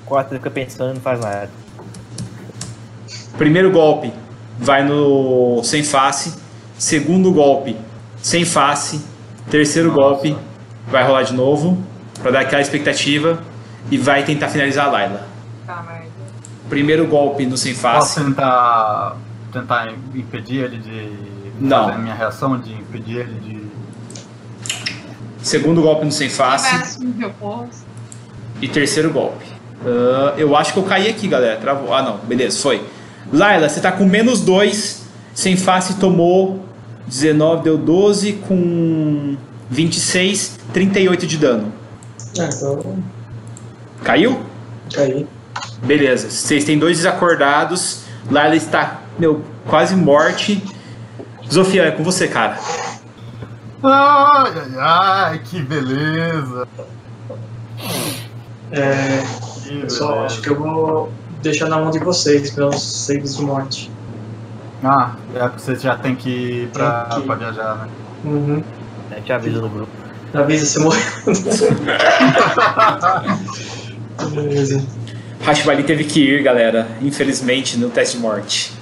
Quatro 0.03 0.35
fica 0.37 0.49
pensando 0.49 0.91
e 0.91 0.93
não 0.95 1.01
faz 1.01 1.19
nada. 1.19 1.51
Primeiro 3.37 3.69
golpe 3.69 4.11
vai 4.57 4.83
no 4.83 5.61
sem 5.63 5.83
face. 5.83 6.33
Segundo 6.75 7.31
golpe, 7.31 7.75
sem 8.19 8.43
face. 8.45 8.99
Terceiro 9.51 9.89
Nossa. 9.89 10.01
golpe 10.01 10.37
vai 10.87 11.05
rolar 11.05 11.21
de 11.23 11.33
novo 11.33 11.77
para 12.21 12.31
dar 12.31 12.39
aquela 12.41 12.61
expectativa 12.61 13.41
e 13.89 13.97
vai 13.97 14.23
tentar 14.23 14.49
finalizar 14.49 14.87
a 14.87 14.91
Layla. 14.91 15.27
Tá, 15.65 15.83
merda. 15.87 16.07
Primeiro 16.69 17.07
golpe 17.07 17.45
no 17.45 17.57
sem 17.57 17.73
Posso 17.73 18.15
face. 18.15 18.23
tentar, 18.23 19.15
tentar 19.51 19.93
impedir 20.13 20.63
ele 20.65 20.77
de. 20.77 21.11
Não. 21.59 21.85
fazer 21.85 21.95
a 21.95 21.97
minha 21.97 22.13
reação 22.15 22.59
de 22.59 22.73
impedir 22.73 23.17
ele 23.17 23.39
de. 23.39 23.67
Segundo 25.41 25.81
golpe 25.81 26.05
no 26.05 26.11
sem 26.11 26.29
face 26.29 26.99
e 28.61 28.67
terceiro 28.67 29.11
golpe. 29.11 29.45
Ah, 29.85 30.33
eu 30.37 30.55
acho 30.55 30.73
que 30.73 30.79
eu 30.79 30.83
caí 30.83 31.09
aqui, 31.09 31.27
galera. 31.27 31.57
Travou. 31.57 31.93
Ah, 31.93 32.01
não. 32.01 32.17
Beleza, 32.17 32.59
foi. 32.61 32.83
Layla, 33.31 33.69
você 33.69 33.79
tá 33.79 33.91
com 33.91 34.05
menos 34.05 34.41
dois. 34.41 35.05
Sem 35.33 35.55
face 35.55 35.95
tomou 35.95 36.65
19, 37.05 37.63
deu 37.63 37.77
12 37.77 38.33
com 38.47 39.37
26, 39.69 40.57
38 40.73 41.27
de 41.27 41.37
dano. 41.37 41.71
Ah, 42.39 42.49
então 42.51 43.03
Caiu? 44.03 44.39
caí. 44.93 45.27
Beleza, 45.83 46.29
vocês 46.29 46.63
têm 46.63 46.77
dois 46.77 46.97
desacordados. 46.97 48.03
Layla 48.29 48.55
está, 48.55 49.01
meu, 49.17 49.43
quase 49.67 49.95
morte. 49.95 50.63
Zofia, 51.51 51.85
é 51.85 51.91
com 51.91 52.03
você, 52.03 52.27
cara. 52.27 52.57
Ai, 53.83 54.51
ai, 54.55 54.71
ai, 54.77 55.39
que 55.39 55.61
beleza! 55.61 56.67
É. 58.71 59.23
Pessoal, 59.81 60.13
beleza. 60.13 60.25
acho 60.25 60.41
que 60.41 60.49
eu 60.49 60.55
vou 60.55 61.11
deixar 61.41 61.67
na 61.69 61.77
mão 61.77 61.91
de 61.91 61.99
vocês, 61.99 62.55
meus 62.55 62.81
saves 62.81 63.37
de 63.37 63.43
morte. 63.43 63.91
Ah, 64.83 65.15
é 65.35 65.49
que 65.49 65.61
você 65.61 65.75
já 65.75 65.95
tem 65.95 66.15
que 66.15 66.29
ir 66.29 66.67
pra, 66.69 67.07
que 67.11 67.21
pra 67.21 67.35
viajar, 67.35 67.75
né? 67.77 67.87
Uhum. 68.25 68.63
A 69.11 69.15
gente 69.15 69.33
avisa 69.33 69.61
no 69.61 69.69
grupo. 69.69 70.06
Avisa 70.33 70.65
se 70.65 70.79
morrer. 70.79 71.03
Beleza. 74.33 74.83
Hashimali 75.45 75.83
teve 75.83 76.03
que 76.03 76.19
ir, 76.21 76.43
galera. 76.43 76.87
Infelizmente, 77.01 77.77
no 77.77 77.89
teste 77.89 78.17
de 78.17 78.21
morte. 78.23 78.73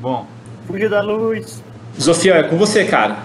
Bom, 0.00 0.26
Fugiu 0.66 0.90
da 0.90 1.00
luz. 1.00 1.62
Zofiel, 2.00 2.36
é 2.36 2.42
com 2.42 2.56
você, 2.56 2.84
cara. 2.84 3.16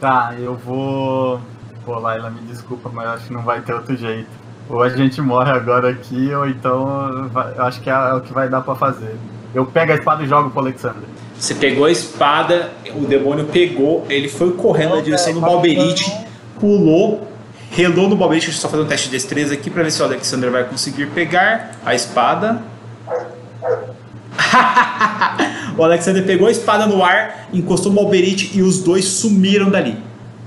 tá, 0.00 0.34
eu 0.38 0.54
vou. 0.56 1.40
Pô, 1.84 1.98
Laila, 1.98 2.30
me 2.30 2.40
desculpa, 2.42 2.90
mas 2.92 3.04
eu 3.06 3.10
acho 3.12 3.26
que 3.26 3.32
não 3.32 3.42
vai 3.42 3.60
ter 3.60 3.72
outro 3.74 3.96
jeito. 3.96 4.28
Ou 4.68 4.82
a 4.82 4.88
gente 4.88 5.20
morre 5.20 5.50
agora 5.52 5.90
aqui, 5.90 6.32
ou 6.34 6.48
então 6.48 7.28
vai- 7.32 7.52
eu 7.56 7.62
acho 7.64 7.80
que 7.80 7.88
é 7.88 8.12
o 8.14 8.20
que 8.20 8.32
vai 8.32 8.48
dar 8.48 8.62
pra 8.62 8.74
fazer. 8.74 9.14
Eu 9.54 9.64
pego 9.64 9.92
a 9.92 9.94
espada 9.94 10.24
e 10.24 10.26
jogo 10.26 10.50
pro 10.50 10.60
Alexander. 10.60 11.04
Você 11.38 11.54
pegou 11.54 11.84
a 11.84 11.90
espada, 11.92 12.72
o 12.94 13.06
demônio 13.06 13.44
pegou, 13.44 14.04
ele 14.10 14.28
foi 14.28 14.52
correndo 14.52 14.96
na 14.96 15.02
direção 15.02 15.34
do 15.34 15.40
Balberite, 15.40 16.10
pulou, 16.60 17.26
relou 17.70 18.08
no 18.08 18.16
Balberite. 18.16 18.46
Deixa 18.46 18.58
eu 18.58 18.62
só 18.62 18.68
fazer 18.68 18.82
um 18.82 18.86
teste 18.86 19.06
de 19.06 19.12
destreza 19.12 19.54
aqui 19.54 19.70
pra 19.70 19.82
ver 19.82 19.90
se 19.90 20.02
o 20.02 20.04
Alexander 20.04 20.50
vai 20.50 20.64
conseguir 20.64 21.06
pegar 21.06 21.72
a 21.84 21.94
espada. 21.94 22.62
o 25.76 25.84
Alexander 25.84 26.24
pegou 26.24 26.48
a 26.48 26.50
espada 26.50 26.86
no 26.86 27.02
ar, 27.02 27.48
encostou 27.52 27.92
no 27.92 28.00
Balberite 28.00 28.50
e 28.54 28.62
os 28.62 28.80
dois 28.80 29.04
sumiram 29.04 29.70
dali. 29.70 29.96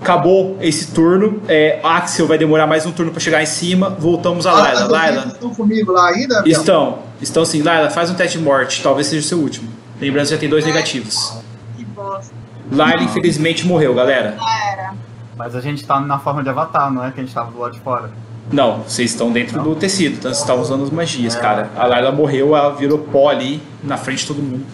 Acabou 0.02 0.58
esse 0.62 0.92
turno. 0.92 1.42
É, 1.48 1.80
Axel 1.84 2.26
vai 2.26 2.38
demorar 2.38 2.66
mais 2.66 2.86
um 2.86 2.92
turno 2.92 3.12
pra 3.12 3.20
chegar 3.20 3.44
em 3.44 3.46
cima. 3.46 3.90
Voltamos 3.90 4.46
a 4.46 4.54
Laila. 4.54 4.82
Ah, 4.82 4.88
Laila. 4.88 5.26
estão 5.28 5.54
comigo 5.54 5.92
lá 5.92 6.08
ainda? 6.10 6.42
Estão, 6.46 7.00
estão 7.22 7.44
sim. 7.44 7.62
Laila, 7.62 7.90
faz 7.90 8.10
um 8.10 8.14
teste 8.14 8.38
de 8.38 8.44
morte. 8.44 8.82
Talvez 8.82 9.08
seja 9.08 9.26
o 9.26 9.28
seu 9.28 9.40
último. 9.40 9.70
Lembrando 10.00 10.28
que 10.28 10.32
já 10.32 10.38
tem 10.38 10.48
dois 10.48 10.66
negativos. 10.66 11.34
Que 11.76 11.84
bosta. 11.84 12.34
Laila, 12.72 13.04
infelizmente, 13.04 13.68
morreu, 13.68 13.94
galera. 13.94 14.38
Já 14.38 14.72
era. 14.72 14.94
Mas 15.40 15.56
a 15.56 15.62
gente 15.62 15.86
tá 15.86 16.02
na 16.02 16.20
forma 16.20 16.44
de 16.44 16.50
avatar, 16.50 16.92
não 16.92 17.02
é 17.02 17.12
que 17.12 17.22
a 17.22 17.24
gente 17.24 17.34
tava 17.34 17.50
do 17.50 17.60
lado 17.60 17.72
de 17.72 17.80
fora. 17.80 18.12
Não, 18.52 18.80
vocês 18.80 19.12
estão 19.12 19.32
dentro 19.32 19.64
do 19.64 19.74
tecido, 19.74 20.16
então 20.18 20.30
vocês 20.30 20.42
estavam 20.42 20.62
usando 20.62 20.84
as 20.84 20.90
magias, 20.90 21.34
É. 21.34 21.40
cara. 21.40 21.70
A 21.78 21.86
Laila 21.88 22.12
morreu, 22.12 22.58
ela 22.58 22.76
virou 22.76 22.98
pó 22.98 23.30
ali 23.30 23.64
na 23.82 23.96
frente 23.96 24.20
de 24.20 24.28
todo 24.28 24.42
mundo. 24.42 24.66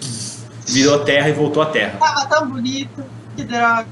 Virou 0.66 0.98
terra 1.06 1.30
e 1.30 1.34
voltou 1.34 1.62
à 1.62 1.68
terra. 1.68 2.00
Tava 2.00 2.26
tão 2.26 2.50
bonito. 2.50 3.04
Que 3.36 3.44
droga. 3.44 3.86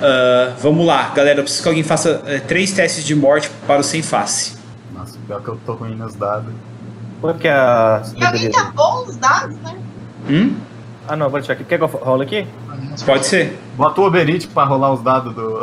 Ah, 0.00 0.54
vamos 0.62 0.86
lá, 0.86 1.10
galera. 1.10 1.40
Eu 1.40 1.42
preciso 1.42 1.62
que 1.62 1.68
alguém 1.68 1.82
faça 1.82 2.22
eh, 2.24 2.38
três 2.40 2.72
testes 2.72 3.04
de 3.04 3.14
morte 3.14 3.50
para 3.66 3.82
o 3.82 3.84
sem 3.84 4.00
face. 4.00 4.56
Nossa, 4.94 5.18
pior 5.26 5.42
que 5.42 5.48
eu 5.48 5.60
tô 5.66 5.74
ruim 5.74 5.94
nos 5.94 6.14
dados. 6.14 6.54
Quanto 7.20 7.38
que 7.38 7.48
é 7.48 7.52
a 7.52 8.02
E 8.16 8.24
alguém 8.24 8.46
é 8.46 8.70
bom 8.72 9.04
os 9.06 9.16
dados, 9.16 9.56
né? 9.58 9.76
Hum? 10.30 10.56
Ah, 11.06 11.16
não, 11.16 11.28
vou 11.28 11.38
deixar 11.38 11.52
aqui. 11.52 11.64
Quer 11.64 11.76
que 11.76 11.84
eu 11.84 11.88
rolo 11.88 12.22
aqui? 12.22 12.46
Pode 13.04 13.26
ser. 13.26 13.58
Bota 13.76 14.00
o 14.00 14.04
Oberite 14.06 14.46
pra 14.48 14.64
rolar 14.64 14.92
os 14.92 15.02
dados 15.02 15.34
do. 15.34 15.60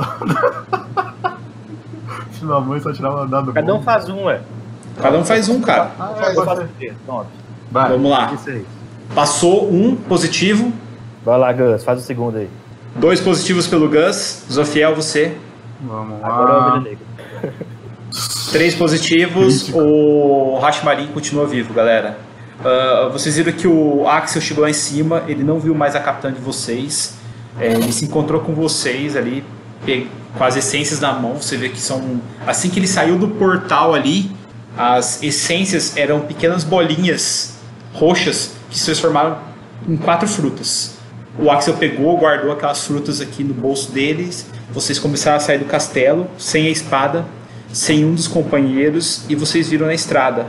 Filho 2.33 2.47
da 2.47 2.59
mãe 2.59 2.79
só 2.79 2.91
tirava 2.91 3.23
o 3.23 3.27
dado 3.27 3.45
do 3.47 3.53
Cada 3.53 3.73
um 3.73 3.77
bom. 3.77 3.83
faz 3.83 4.09
um, 4.09 4.23
ué. 4.25 4.41
Cada 5.01 5.17
um 5.17 5.23
faz 5.25 5.49
um, 5.49 5.61
cara. 5.61 5.91
Ah, 5.99 6.07
Faz, 6.17 6.35
é, 6.35 6.39
Eu 6.39 6.45
faço? 6.45 6.67
Pronto. 7.05 7.27
Vai. 7.71 7.89
Vamos 7.91 8.11
lá. 8.11 8.33
Passou 9.15 9.71
um 9.71 9.95
positivo, 9.95 10.71
Vai 11.23 11.37
lá, 11.37 11.53
Gus, 11.53 11.83
faz 11.83 11.99
o 11.99 12.01
segundo 12.01 12.37
aí. 12.37 12.49
dois 12.95 13.19
positivos 13.21 13.67
pelo 13.67 13.87
Gus. 13.87 14.43
Zofiel, 14.51 14.95
você. 14.95 15.37
Vamos 15.81 16.23
Agora 16.23 16.51
é 16.51 16.53
o 16.53 16.57
lá. 16.57 16.67
Ovelha 16.77 16.81
Negra. 16.89 17.53
Três 18.51 18.75
positivos, 18.75 19.63
Crítico. 19.63 19.79
o 19.79 20.59
Hashmarin 20.59 21.07
continua 21.07 21.45
vivo, 21.45 21.73
galera. 21.73 22.17
Ah, 22.63 23.09
vocês 23.11 23.37
viram 23.37 23.51
que 23.53 23.67
o 23.67 24.07
Axel 24.07 24.41
chegou 24.41 24.63
lá 24.63 24.69
em 24.69 24.73
cima, 24.73 25.23
ele 25.27 25.43
não 25.43 25.59
viu 25.59 25.73
mais 25.73 25.95
a 25.95 25.99
capitã 25.99 26.31
de 26.31 26.39
vocês. 26.41 27.15
É, 27.59 27.73
ele 27.73 27.91
se 27.91 28.05
encontrou 28.05 28.41
com 28.41 28.53
vocês 28.53 29.15
ali, 29.15 29.43
com 30.37 30.43
as 30.43 30.55
essências 30.55 30.99
na 30.99 31.13
mão. 31.13 31.35
Você 31.35 31.57
vê 31.57 31.69
que 31.69 31.79
são. 31.79 32.21
Assim 32.45 32.69
que 32.69 32.79
ele 32.79 32.87
saiu 32.87 33.17
do 33.17 33.27
portal 33.27 33.93
ali, 33.93 34.31
as 34.77 35.21
essências 35.21 35.97
eram 35.97 36.21
pequenas 36.21 36.63
bolinhas 36.63 37.55
roxas 37.93 38.53
que 38.69 38.77
se 38.77 38.85
transformaram 38.85 39.37
em 39.87 39.97
quatro 39.97 40.27
frutas. 40.27 40.97
O 41.39 41.49
Axel 41.49 41.75
pegou, 41.75 42.17
guardou 42.17 42.51
aquelas 42.51 42.85
frutas 42.85 43.21
aqui 43.21 43.43
no 43.43 43.53
bolso 43.53 43.91
deles. 43.91 44.45
Vocês 44.71 44.99
começaram 44.99 45.37
a 45.37 45.39
sair 45.39 45.57
do 45.57 45.65
castelo 45.65 46.27
sem 46.37 46.67
a 46.67 46.69
espada, 46.69 47.25
sem 47.71 48.05
um 48.05 48.13
dos 48.13 48.27
companheiros 48.27 49.23
e 49.29 49.35
vocês 49.35 49.69
viram 49.69 49.87
na 49.87 49.93
estrada. 49.93 50.45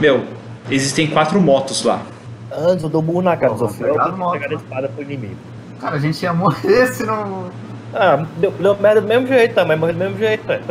Meu, 0.00 0.24
existem 0.70 1.06
quatro 1.06 1.40
motos 1.40 1.82
lá. 1.82 2.02
Antes 2.50 2.82
eu 2.82 2.90
dou 2.90 3.02
burro 3.02 3.22
na 3.22 3.36
cara 3.36 3.52
do 3.52 3.58
Sofia. 3.58 3.86
Eu 3.86 4.00
a 4.00 4.08
vou 4.08 4.32
pegar 4.32 4.46
a 4.46 4.48
né? 4.50 4.54
espada 4.56 4.88
pro 4.88 5.02
inimigo. 5.02 5.36
Cara, 5.82 5.96
a 5.96 5.98
gente 5.98 6.22
ia 6.22 6.32
morrer 6.32 6.86
se 6.86 7.04
não. 7.04 7.50
Ah, 7.92 8.24
deu, 8.36 8.52
deu 8.52 8.76
merda 8.76 9.00
do 9.00 9.08
mesmo 9.08 9.26
jeito, 9.26 9.52
tá? 9.52 9.64
Mas 9.64 9.76
morreu 9.76 9.94
do 9.94 9.98
mesmo 9.98 10.16
jeito, 10.16 10.46
velho. 10.46 10.64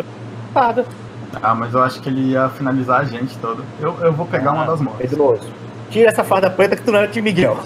Espada. 0.47 0.85
Ah, 1.43 1.53
mas 1.53 1.73
eu 1.73 1.83
acho 1.83 2.01
que 2.01 2.07
ele 2.07 2.31
ia 2.31 2.47
finalizar 2.47 3.01
a 3.01 3.03
gente 3.03 3.37
todo. 3.39 3.65
Eu, 3.81 3.93
eu 3.99 4.13
vou 4.13 4.25
pegar 4.25 4.53
uma 4.53 4.65
das 4.65 4.79
motos. 4.79 5.01
Pedroso. 5.01 5.49
Tira 5.89 6.09
essa 6.09 6.23
farda 6.23 6.49
preta 6.49 6.77
que 6.77 6.83
tu 6.83 6.93
não 6.93 6.99
era 6.99 7.09
de 7.09 7.21
Miguel. 7.21 7.59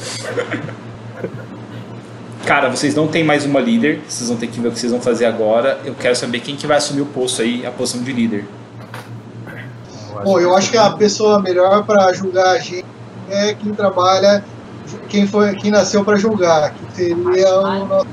Cara, 2.47 2.67
vocês 2.67 2.95
não 2.95 3.07
têm 3.07 3.23
mais 3.23 3.45
uma 3.45 3.59
líder, 3.59 4.01
vocês 4.07 4.27
vão 4.27 4.37
ter 4.37 4.47
que 4.47 4.59
ver 4.59 4.69
o 4.69 4.71
que 4.71 4.79
vocês 4.79 4.91
vão 4.91 5.01
fazer 5.01 5.25
agora. 5.25 5.79
Eu 5.85 5.93
quero 5.93 6.15
saber 6.15 6.39
quem 6.39 6.55
que 6.55 6.65
vai 6.65 6.77
assumir 6.77 7.01
o 7.01 7.05
posto 7.05 7.43
aí, 7.43 7.63
a 7.63 7.69
posição 7.69 8.01
de 8.01 8.11
líder. 8.11 8.45
Bom, 10.23 10.39
eu 10.39 10.55
acho 10.55 10.71
que 10.71 10.77
a 10.77 10.89
pessoa 10.91 11.39
melhor 11.39 11.83
para 11.85 12.11
julgar 12.13 12.55
a 12.55 12.57
gente 12.57 12.85
é 13.29 13.53
quem 13.53 13.71
trabalha, 13.71 14.43
quem 15.09 15.27
foi, 15.27 15.55
quem 15.55 15.71
nasceu 15.71 16.03
para 16.03 16.15
julgar, 16.15 16.73
que 16.73 16.95
seria 16.95 17.59
o 17.59 17.85
nosso. 17.85 18.07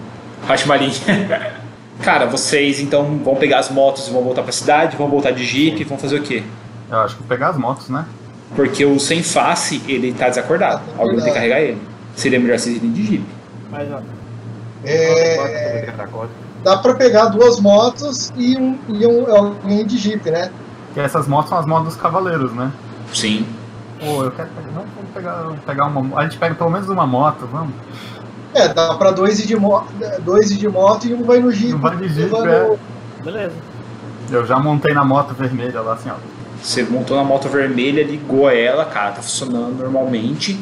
Hashmarin. 0.47 0.93
Cara, 2.03 2.27
vocês 2.27 2.81
então 2.81 3.19
vão 3.19 3.37
pegar 3.37 3.61
as 3.61 3.71
motos 3.71 4.09
e 4.09 4.11
vão 4.11 4.23
voltar 4.23 4.43
pra 4.43 4.53
cidade, 4.53 4.97
vão 4.97 5.09
voltar 5.09 5.31
de 5.31 5.45
jeep, 5.45 5.85
vão 5.85 5.97
fazer 5.97 6.19
o 6.19 6.23
quê? 6.23 6.43
Eu 6.91 6.99
acho 6.99 7.15
que 7.15 7.21
vou 7.21 7.29
pegar 7.29 7.51
as 7.51 7.57
motos, 7.57 7.89
né? 7.89 8.05
Porque 8.57 8.85
o 8.85 8.99
sem 8.99 9.23
face, 9.23 9.83
ele 9.87 10.13
tá 10.13 10.29
desacordado. 10.29 10.83
Alguém 10.99 11.17
vai 11.17 11.25
ter 11.25 11.31
que 11.31 11.35
carregar 11.37 11.61
ele. 11.61 11.81
Seria 12.15 12.41
melhor 12.41 12.59
vocês 12.59 12.77
irem 12.77 12.93
de 12.93 13.07
jeep. 13.07 13.25
Mas, 13.71 13.89
ó. 13.91 14.01
É, 14.85 15.93
dá 16.65 16.77
para 16.77 16.95
pegar 16.95 17.27
duas 17.27 17.61
motos 17.61 18.33
e 18.37 18.57
um, 18.57 18.77
e 18.89 19.07
um 19.07 19.35
alguém 19.35 19.87
de 19.87 19.97
jeep, 19.97 20.29
né? 20.31 20.51
Porque 20.87 21.01
essas 21.01 21.27
motos 21.29 21.49
são 21.51 21.59
as 21.59 21.67
motos 21.67 21.95
dos 21.95 21.97
cavaleiros, 21.97 22.53
né? 22.53 22.71
Sim. 23.15 23.47
Pô, 24.01 24.25
eu 24.25 24.31
quero 24.33 24.49
pegar. 24.49 24.73
Não, 24.73 24.85
pegar, 25.15 25.53
pegar 25.67 25.87
uma. 25.87 26.19
A 26.21 26.25
gente 26.25 26.39
pega 26.39 26.55
pelo 26.55 26.71
menos 26.71 26.89
uma 26.89 27.07
moto, 27.07 27.47
vamos. 27.51 27.75
É, 28.55 28.69
dá 28.69 28.95
para 28.95 29.11
dois 29.13 29.41
ir 29.41 29.47
de 29.47 29.57
moto, 29.57 29.87
dois 30.25 30.51
ir 30.51 30.57
de 30.59 30.69
moto 30.69 31.07
e 31.07 31.15
um 31.15 31.23
vai 31.23 31.39
no 31.41 31.51
jeep. 31.51 31.75
Um 31.75 31.79
vai 31.79 31.97
de 31.97 32.09
jeep, 32.09 32.31
levando- 32.33 32.49
é. 32.49 33.23
Beleza. 33.25 33.53
Eu 34.31 34.47
já 34.47 34.59
montei 34.59 34.93
na 34.95 35.05
moto 35.05 35.35
vermelha 35.35 35.81
lá 35.81 35.95
assim, 35.95 36.11
ó. 36.11 36.15
Você 36.63 36.83
montou 36.85 37.17
na 37.17 37.25
moto 37.25 37.49
vermelha, 37.49 38.03
ligou 38.05 38.49
ela, 38.51 38.85
cara, 38.85 39.13
tá 39.13 39.23
funcionando 39.23 39.83
normalmente. 39.83 40.59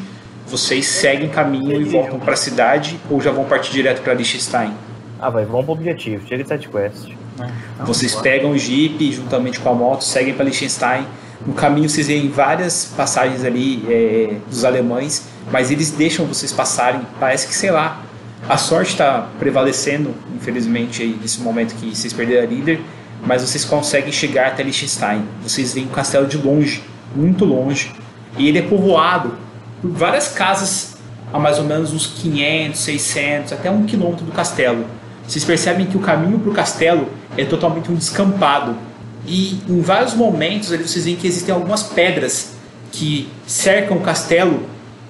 Vocês 0.47 0.85
seguem 0.87 1.29
caminho 1.29 1.79
e 1.79 1.83
voltam 1.83 2.19
pra 2.19 2.35
cidade 2.35 2.99
ou 3.09 3.21
já 3.21 3.31
vão 3.31 3.45
partir 3.45 3.71
direto 3.71 4.01
pra 4.01 4.13
Liechtenstein? 4.13 4.73
Ah, 5.19 5.29
vai, 5.29 5.45
vamos 5.45 5.65
pro 5.65 5.73
objetivo. 5.73 6.27
Chega 6.27 6.43
de 6.43 6.49
side 6.49 6.67
quest. 6.67 7.07
né? 7.37 7.51
Então, 7.75 7.85
Vocês 7.85 8.15
pegam 8.15 8.51
o 8.51 8.57
jeep 8.57 9.11
juntamente 9.13 9.59
com 9.59 9.69
a 9.69 9.73
moto, 9.75 10.03
seguem 10.03 10.33
para 10.33 10.43
Liechtenstein. 10.45 11.05
No 11.45 11.53
caminho 11.53 11.89
vocês 11.89 12.07
veem 12.07 12.29
várias 12.29 12.85
passagens 12.95 13.43
ali 13.43 13.83
é, 13.89 14.35
dos 14.47 14.63
alemães, 14.63 15.27
mas 15.51 15.71
eles 15.71 15.91
deixam 15.91 16.25
vocês 16.25 16.51
passarem. 16.51 17.01
Parece 17.19 17.47
que, 17.47 17.55
sei 17.55 17.71
lá, 17.71 18.01
a 18.47 18.57
sorte 18.57 18.91
está 18.91 19.27
prevalecendo, 19.39 20.13
infelizmente, 20.35 21.01
aí, 21.01 21.17
nesse 21.21 21.41
momento 21.41 21.75
que 21.75 21.95
vocês 21.95 22.13
perderam 22.13 22.43
a 22.43 22.45
líder, 22.45 22.81
mas 23.25 23.41
vocês 23.41 23.65
conseguem 23.65 24.11
chegar 24.11 24.47
até 24.47 24.63
Liechtenstein. 24.63 25.23
Vocês 25.43 25.73
veem 25.73 25.87
o 25.87 25.89
castelo 25.89 26.27
de 26.27 26.37
longe, 26.37 26.83
muito 27.15 27.45
longe, 27.45 27.91
e 28.37 28.47
ele 28.47 28.59
é 28.59 28.61
povoado 28.61 29.35
por 29.81 29.91
várias 29.91 30.29
casas 30.29 30.97
a 31.33 31.39
mais 31.39 31.57
ou 31.57 31.65
menos 31.65 31.93
uns 31.93 32.07
500, 32.07 32.79
600, 32.79 33.53
até 33.53 33.71
um 33.71 33.85
quilômetro 33.85 34.25
do 34.25 34.31
castelo. 34.31 34.85
Vocês 35.27 35.45
percebem 35.45 35.85
que 35.85 35.95
o 35.95 35.99
caminho 35.99 36.39
para 36.39 36.51
o 36.51 36.53
castelo 36.53 37.07
é 37.37 37.45
totalmente 37.45 37.91
um 37.91 37.95
descampado. 37.95 38.75
E 39.25 39.61
em 39.67 39.81
vários 39.81 40.13
momentos 40.13 40.71
ali 40.71 40.87
vocês 40.87 41.05
veem 41.05 41.15
que 41.15 41.27
existem 41.27 41.53
algumas 41.53 41.83
pedras 41.83 42.53
que 42.91 43.29
cercam 43.47 43.97
o 43.97 44.01
castelo 44.01 44.63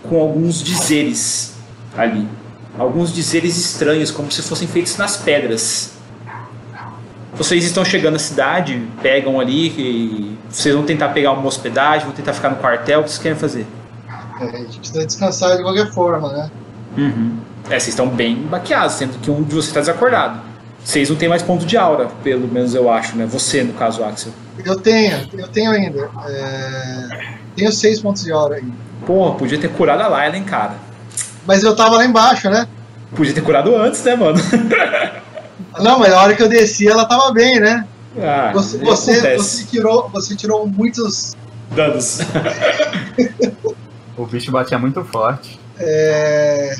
com 0.03 0.19
alguns 0.19 0.61
dizeres 0.61 1.53
ali. 1.97 2.27
Alguns 2.77 3.13
dizeres 3.13 3.57
estranhos, 3.57 4.11
como 4.11 4.31
se 4.31 4.41
fossem 4.41 4.67
feitos 4.67 4.95
nas 4.97 5.17
pedras. 5.17 5.91
Vocês 7.33 7.63
estão 7.63 7.83
chegando 7.83 8.15
à 8.15 8.19
cidade, 8.19 8.88
pegam 9.01 9.39
ali, 9.39 9.67
e 9.67 10.38
vocês 10.49 10.73
vão 10.75 10.83
tentar 10.83 11.09
pegar 11.09 11.31
uma 11.31 11.47
hospedagem, 11.47 12.05
vão 12.05 12.13
tentar 12.13 12.33
ficar 12.33 12.49
no 12.49 12.57
quartel, 12.57 13.01
o 13.01 13.03
que 13.03 13.09
vocês 13.09 13.21
querem 13.21 13.38
fazer? 13.38 13.65
É, 14.39 14.45
a 14.45 14.57
gente 14.59 14.79
precisa 14.79 15.05
descansar 15.05 15.57
de 15.57 15.63
qualquer 15.63 15.91
forma, 15.91 16.31
né? 16.31 16.51
Uhum. 16.97 17.38
É, 17.65 17.79
vocês 17.79 17.89
estão 17.89 18.07
bem 18.07 18.35
baqueados, 18.35 18.95
sendo 18.95 19.17
que 19.19 19.31
um 19.31 19.43
de 19.43 19.55
vocês 19.55 19.67
está 19.67 19.79
desacordado. 19.79 20.39
Vocês 20.84 21.10
não 21.10 21.16
têm 21.16 21.30
mais 21.30 21.41
ponto 21.44 21.66
de 21.66 21.78
aura, 21.78 22.08
pelo 22.24 22.48
menos 22.48 22.74
eu 22.74 22.91
acho, 22.91 23.16
né? 23.16 23.26
Você, 23.28 23.64
no 23.64 23.74
caso, 23.74 24.03
Axel. 24.03 24.32
Eu 24.66 24.80
tenho, 24.80 25.28
eu 25.34 25.48
tenho 25.48 25.72
ainda. 25.72 26.10
É, 26.28 27.28
tenho 27.56 27.72
seis 27.72 28.02
pontos 28.02 28.24
de 28.24 28.32
hora 28.32 28.56
ainda. 28.56 28.74
Porra, 29.06 29.36
podia 29.36 29.58
ter 29.60 29.70
curado 29.70 30.02
a 30.02 30.08
Layla, 30.08 30.38
hein, 30.38 30.44
cara. 30.44 30.76
Mas 31.45 31.64
eu 31.64 31.76
tava 31.76 31.98
lá 31.98 32.06
embaixo, 32.06 32.49
né? 32.49 32.68
Podia 33.16 33.34
ter 33.34 33.41
curado 33.41 33.76
antes, 33.76 34.03
né, 34.03 34.16
mano? 34.16 34.40
Não, 35.80 35.99
mas 35.99 36.10
na 36.10 36.22
hora 36.22 36.36
que 36.36 36.41
eu 36.44 36.49
desci 36.49 36.88
ela 36.88 37.06
tava 37.06 37.32
bem, 37.32 37.60
né? 37.60 37.86
Ah, 38.20 38.52
Você, 38.53 38.78
você, 38.80 39.38
você 39.38 39.64
tirou, 39.66 40.10
você 40.10 40.36
tirou 40.36 40.68
muitos. 40.68 41.36
Danos. 41.72 42.20
O 44.18 44.26
bicho 44.26 44.52
batia 44.52 44.78
muito 44.78 45.03
forte. 45.06 45.60
é, 45.80 46.76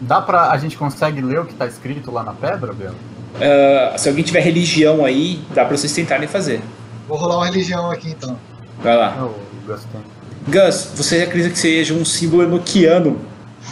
Dá 0.00 0.20
pra. 0.20 0.50
A 0.50 0.58
gente 0.58 0.76
consegue 0.76 1.20
ler 1.20 1.40
o 1.40 1.44
que 1.46 1.54
tá 1.54 1.66
escrito 1.66 2.10
lá 2.12 2.22
na 2.22 2.32
pedra, 2.32 2.72
Belo? 2.72 2.94
Ah, 3.40 3.96
se 3.96 4.08
alguém 4.08 4.24
tiver 4.24 4.40
religião 4.40 5.04
aí, 5.04 5.40
dá 5.54 5.64
pra 5.64 5.76
vocês 5.76 5.92
tentarem 5.92 6.28
fazer. 6.28 6.60
Vou 7.08 7.18
rolar 7.18 7.36
uma 7.36 7.46
religião 7.46 7.90
aqui 7.90 8.10
então. 8.10 8.38
Vai 8.82 8.96
lá. 8.96 9.14
Eu 9.18 9.34
gostei. 9.66 10.00
Gus, 10.46 10.90
você 10.94 11.22
acredita 11.22 11.50
que 11.50 11.58
seja 11.58 11.94
um 11.94 12.04
símbolo 12.04 12.42
enoquiano 12.42 13.18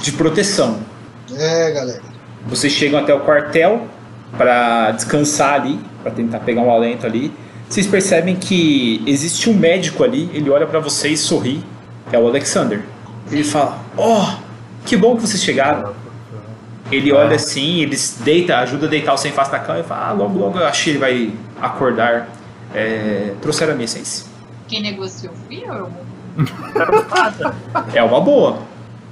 de 0.00 0.12
proteção. 0.12 0.78
É, 1.34 1.70
galera. 1.70 2.02
Vocês 2.46 2.72
chegam 2.72 2.98
até 2.98 3.14
o 3.14 3.20
quartel 3.20 3.86
para 4.36 4.90
descansar 4.92 5.54
ali, 5.54 5.78
para 6.02 6.10
tentar 6.12 6.40
pegar 6.40 6.62
um 6.62 6.70
alento 6.70 7.06
ali. 7.06 7.32
Vocês 7.68 7.86
percebem 7.86 8.36
que 8.36 9.02
existe 9.06 9.48
um 9.48 9.54
médico 9.54 10.02
ali, 10.02 10.30
ele 10.34 10.50
olha 10.50 10.66
para 10.66 10.80
vocês 10.80 11.20
e 11.20 11.22
sorri. 11.22 11.64
É 12.10 12.18
o 12.18 12.26
Alexander. 12.26 12.82
Ele 13.30 13.44
fala: 13.44 13.78
"Oh, 13.96 14.26
que 14.84 14.96
bom 14.96 15.14
que 15.16 15.22
vocês 15.22 15.42
chegaram". 15.42 15.94
Ele 16.92 17.12
olha 17.12 17.36
assim, 17.36 17.80
ele 17.80 17.96
deita, 18.20 18.58
ajuda 18.58 18.86
a 18.86 18.88
deitar 18.88 19.14
o 19.14 19.16
sem 19.16 19.32
face 19.32 19.50
na 19.50 19.58
cama 19.58 19.80
e 19.80 19.82
fala: 19.82 20.08
ah, 20.08 20.12
logo, 20.12 20.38
logo 20.38 20.58
eu 20.58 20.66
acho 20.66 20.84
que 20.84 20.90
ele 20.90 20.98
vai 20.98 21.32
acordar. 21.60 22.28
É, 22.74 23.34
trouxeram 23.40 23.72
a 23.72 23.74
minha 23.74 23.84
essência. 23.84 24.26
Quem 24.68 24.82
negociou 24.82 25.32
fui 25.46 25.62
eu. 25.66 25.88
É 27.94 28.02
uma 28.02 28.20
boa. 28.20 28.58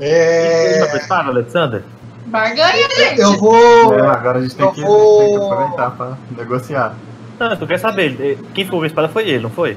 É, 0.01 0.86
Tá 0.90 0.97
espada, 0.97 1.28
Alexander? 1.31 1.82
Barganha, 2.27 2.89
gente. 2.97 3.20
eu 3.20 3.36
vou. 3.39 3.94
É, 3.94 4.07
agora 4.07 4.39
a 4.39 4.43
gente 4.43 4.55
tem 4.55 4.70
que, 4.73 4.81
vou- 4.81 5.19
tem 5.20 5.39
que 5.39 5.44
aproveitar 5.44 5.90
pra 5.90 6.12
negociar. 6.36 6.94
Ah, 7.39 7.57
tu 7.57 7.66
quer 7.66 7.78
saber? 7.78 8.39
Quem 8.55 8.65
ficou 8.65 8.78
com 8.81 8.85
a 8.85 8.86
espada 8.86 9.09
foi 9.09 9.28
ele, 9.28 9.43
não 9.43 9.51
foi? 9.51 9.77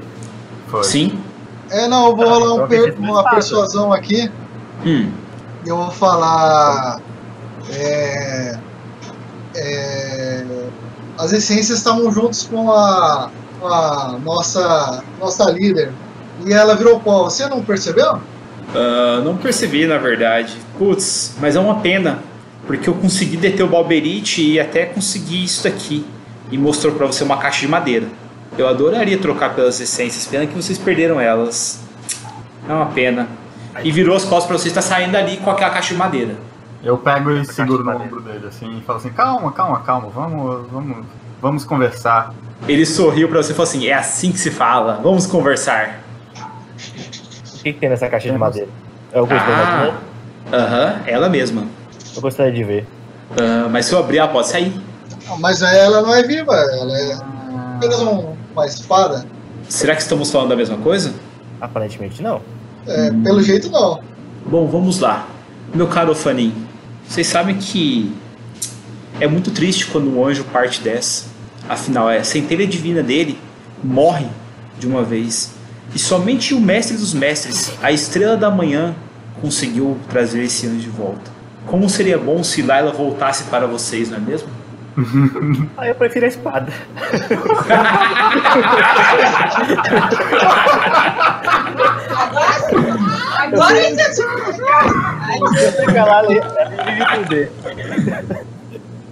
Foi. 0.68 0.84
Sim. 0.84 1.18
É, 1.70 1.88
não, 1.88 2.08
eu 2.08 2.16
vou 2.16 2.26
rolar 2.28 2.52
um 2.52 2.54
então 2.56 2.68
per- 2.68 2.94
uma 2.98 3.28
persuasão 3.28 3.92
aqui. 3.92 4.30
Hum. 4.86 5.10
Eu 5.66 5.76
vou 5.76 5.90
falar. 5.90 7.00
É, 7.70 8.58
é, 9.56 10.44
as 11.18 11.32
essências 11.32 11.78
estavam 11.78 12.10
juntos 12.12 12.44
com 12.44 12.70
a, 12.70 13.30
a 13.62 14.18
nossa, 14.24 15.02
nossa 15.20 15.50
líder. 15.50 15.92
E 16.44 16.52
ela 16.52 16.74
virou 16.74 17.00
pó. 17.00 17.24
Você 17.24 17.46
não 17.46 17.62
percebeu? 17.62 18.20
Ah, 18.74 19.20
não 19.24 19.36
percebi, 19.36 19.86
na 19.86 19.98
verdade. 19.98 20.56
Putz, 20.78 21.34
mas 21.40 21.56
é 21.56 21.60
uma 21.60 21.80
pena. 21.80 22.18
Porque 22.66 22.88
eu 22.88 22.94
consegui 22.94 23.36
deter 23.36 23.64
o 23.64 23.68
Balberite 23.68 24.42
e 24.42 24.58
até 24.58 24.86
consegui 24.86 25.44
isso 25.44 25.64
daqui. 25.64 26.04
E 26.50 26.58
mostrou 26.58 26.94
pra 26.94 27.06
você 27.06 27.22
uma 27.22 27.36
caixa 27.36 27.60
de 27.60 27.68
madeira. 27.68 28.06
Eu 28.56 28.68
adoraria 28.68 29.18
trocar 29.18 29.54
pelas 29.54 29.80
essências. 29.80 30.26
Pena 30.26 30.46
que 30.46 30.54
vocês 30.54 30.78
perderam 30.78 31.20
elas. 31.20 31.80
É 32.68 32.72
uma 32.72 32.86
pena. 32.86 33.28
E 33.82 33.90
virou 33.90 34.16
as 34.16 34.24
costas 34.24 34.46
pra 34.46 34.58
vocês 34.58 34.76
estar 34.76 34.82
saindo 34.82 35.12
dali 35.12 35.36
com 35.38 35.50
aquela 35.50 35.70
caixa 35.70 35.92
de 35.92 35.98
madeira. 35.98 36.36
Eu 36.84 36.98
pego 36.98 37.30
e 37.30 37.44
seguro 37.46 37.82
no 37.82 37.90
ombro 37.96 38.20
dele 38.20 38.46
assim 38.46 38.78
e 38.78 38.82
falo 38.82 38.98
assim, 38.98 39.08
calma, 39.10 39.50
calma, 39.52 39.80
calma, 39.80 40.08
vamos, 40.10 40.66
vamos, 40.70 41.06
vamos 41.40 41.64
conversar. 41.64 42.34
Ele 42.68 42.84
sorriu 42.84 43.28
pra 43.28 43.42
você 43.42 43.52
e 43.52 43.54
falou 43.54 43.68
assim: 43.68 43.86
É 43.86 43.94
assim 43.94 44.30
que 44.30 44.38
se 44.38 44.50
fala, 44.50 45.00
vamos 45.02 45.26
conversar. 45.26 46.00
O 46.36 47.62
que, 47.62 47.72
que 47.72 47.80
tem 47.80 47.88
nessa 47.88 48.08
caixa 48.08 48.30
de 48.30 48.36
madeira? 48.38 48.68
É 49.12 49.20
o 49.20 49.26
coisa 49.26 49.42
Ah. 49.42 49.92
ah. 50.52 50.56
Aham, 50.56 51.00
ela 51.06 51.28
mesma. 51.30 51.66
Eu 52.14 52.20
gostaria 52.20 52.52
de 52.52 52.62
ver. 52.62 52.86
Ah, 53.40 53.68
mas 53.70 53.86
se 53.86 53.94
eu 53.94 53.98
abrir, 53.98 54.18
ela 54.18 54.28
pode 54.28 54.48
sair. 54.48 54.72
Mas 55.40 55.62
ela 55.62 56.02
não 56.02 56.14
é 56.14 56.22
viva. 56.22 56.54
Ela 56.54 56.98
é 56.98 57.18
apenas 57.76 58.00
um- 58.02 58.34
uma 58.52 58.66
espada. 58.66 59.24
Será 59.68 59.94
que 59.96 60.02
estamos 60.02 60.30
falando 60.30 60.50
da 60.50 60.56
mesma 60.56 60.76
coisa? 60.76 61.14
Aparentemente 61.60 62.22
não. 62.22 62.42
É, 62.86 63.10
Pelo 63.10 63.40
jeito, 63.42 63.70
não. 63.70 64.00
Bom, 64.46 64.66
vamos 64.66 65.00
lá. 65.00 65.26
Meu 65.74 65.88
caro 65.88 66.14
Fanin, 66.14 66.54
vocês 67.06 67.26
sabem 67.26 67.56
que 67.56 68.14
é 69.20 69.28
muito 69.28 69.50
triste 69.50 69.86
quando 69.86 70.16
um 70.16 70.24
anjo 70.24 70.44
parte 70.44 70.80
dessa. 70.80 71.26
Afinal, 71.68 72.10
é, 72.10 72.18
a 72.18 72.24
centelha 72.24 72.66
divina 72.66 73.02
dele 73.02 73.38
morre 73.82 74.26
de 74.78 74.86
uma 74.86 75.02
vez. 75.02 75.52
E 75.94 75.98
somente 75.98 76.54
o 76.54 76.60
mestre 76.60 76.96
dos 76.96 77.14
mestres, 77.14 77.72
a 77.82 77.92
estrela 77.92 78.36
da 78.36 78.50
manhã, 78.50 78.94
conseguiu 79.40 79.98
trazer 80.08 80.42
esse 80.42 80.66
anjo 80.66 80.80
de 80.80 80.90
volta. 80.90 81.30
Como 81.66 81.88
seria 81.88 82.18
bom 82.18 82.42
se 82.42 82.62
Laila 82.62 82.92
voltasse 82.92 83.44
para 83.44 83.66
vocês, 83.66 84.10
não 84.10 84.18
é 84.18 84.20
mesmo? 84.20 84.48
Ah, 85.76 85.88
eu 85.88 85.94
prefiro 85.96 86.24
a 86.24 86.28
espada. 86.28 86.72
Agora 93.54 93.78
é 93.78 93.90
isso. 93.90 94.22
Chega 95.76 96.04
lá, 96.04 96.22
poder. 97.16 97.52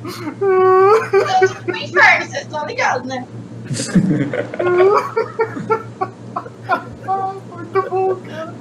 Estamos 0.04 1.66
no 1.66 1.76
inferno, 1.76 2.26
vocês 2.26 2.42
estão 2.42 2.66
ligados, 2.66 3.06
né? 3.06 3.24
Muito 7.50 7.90
bom, 7.90 8.16
cara. 8.16 8.54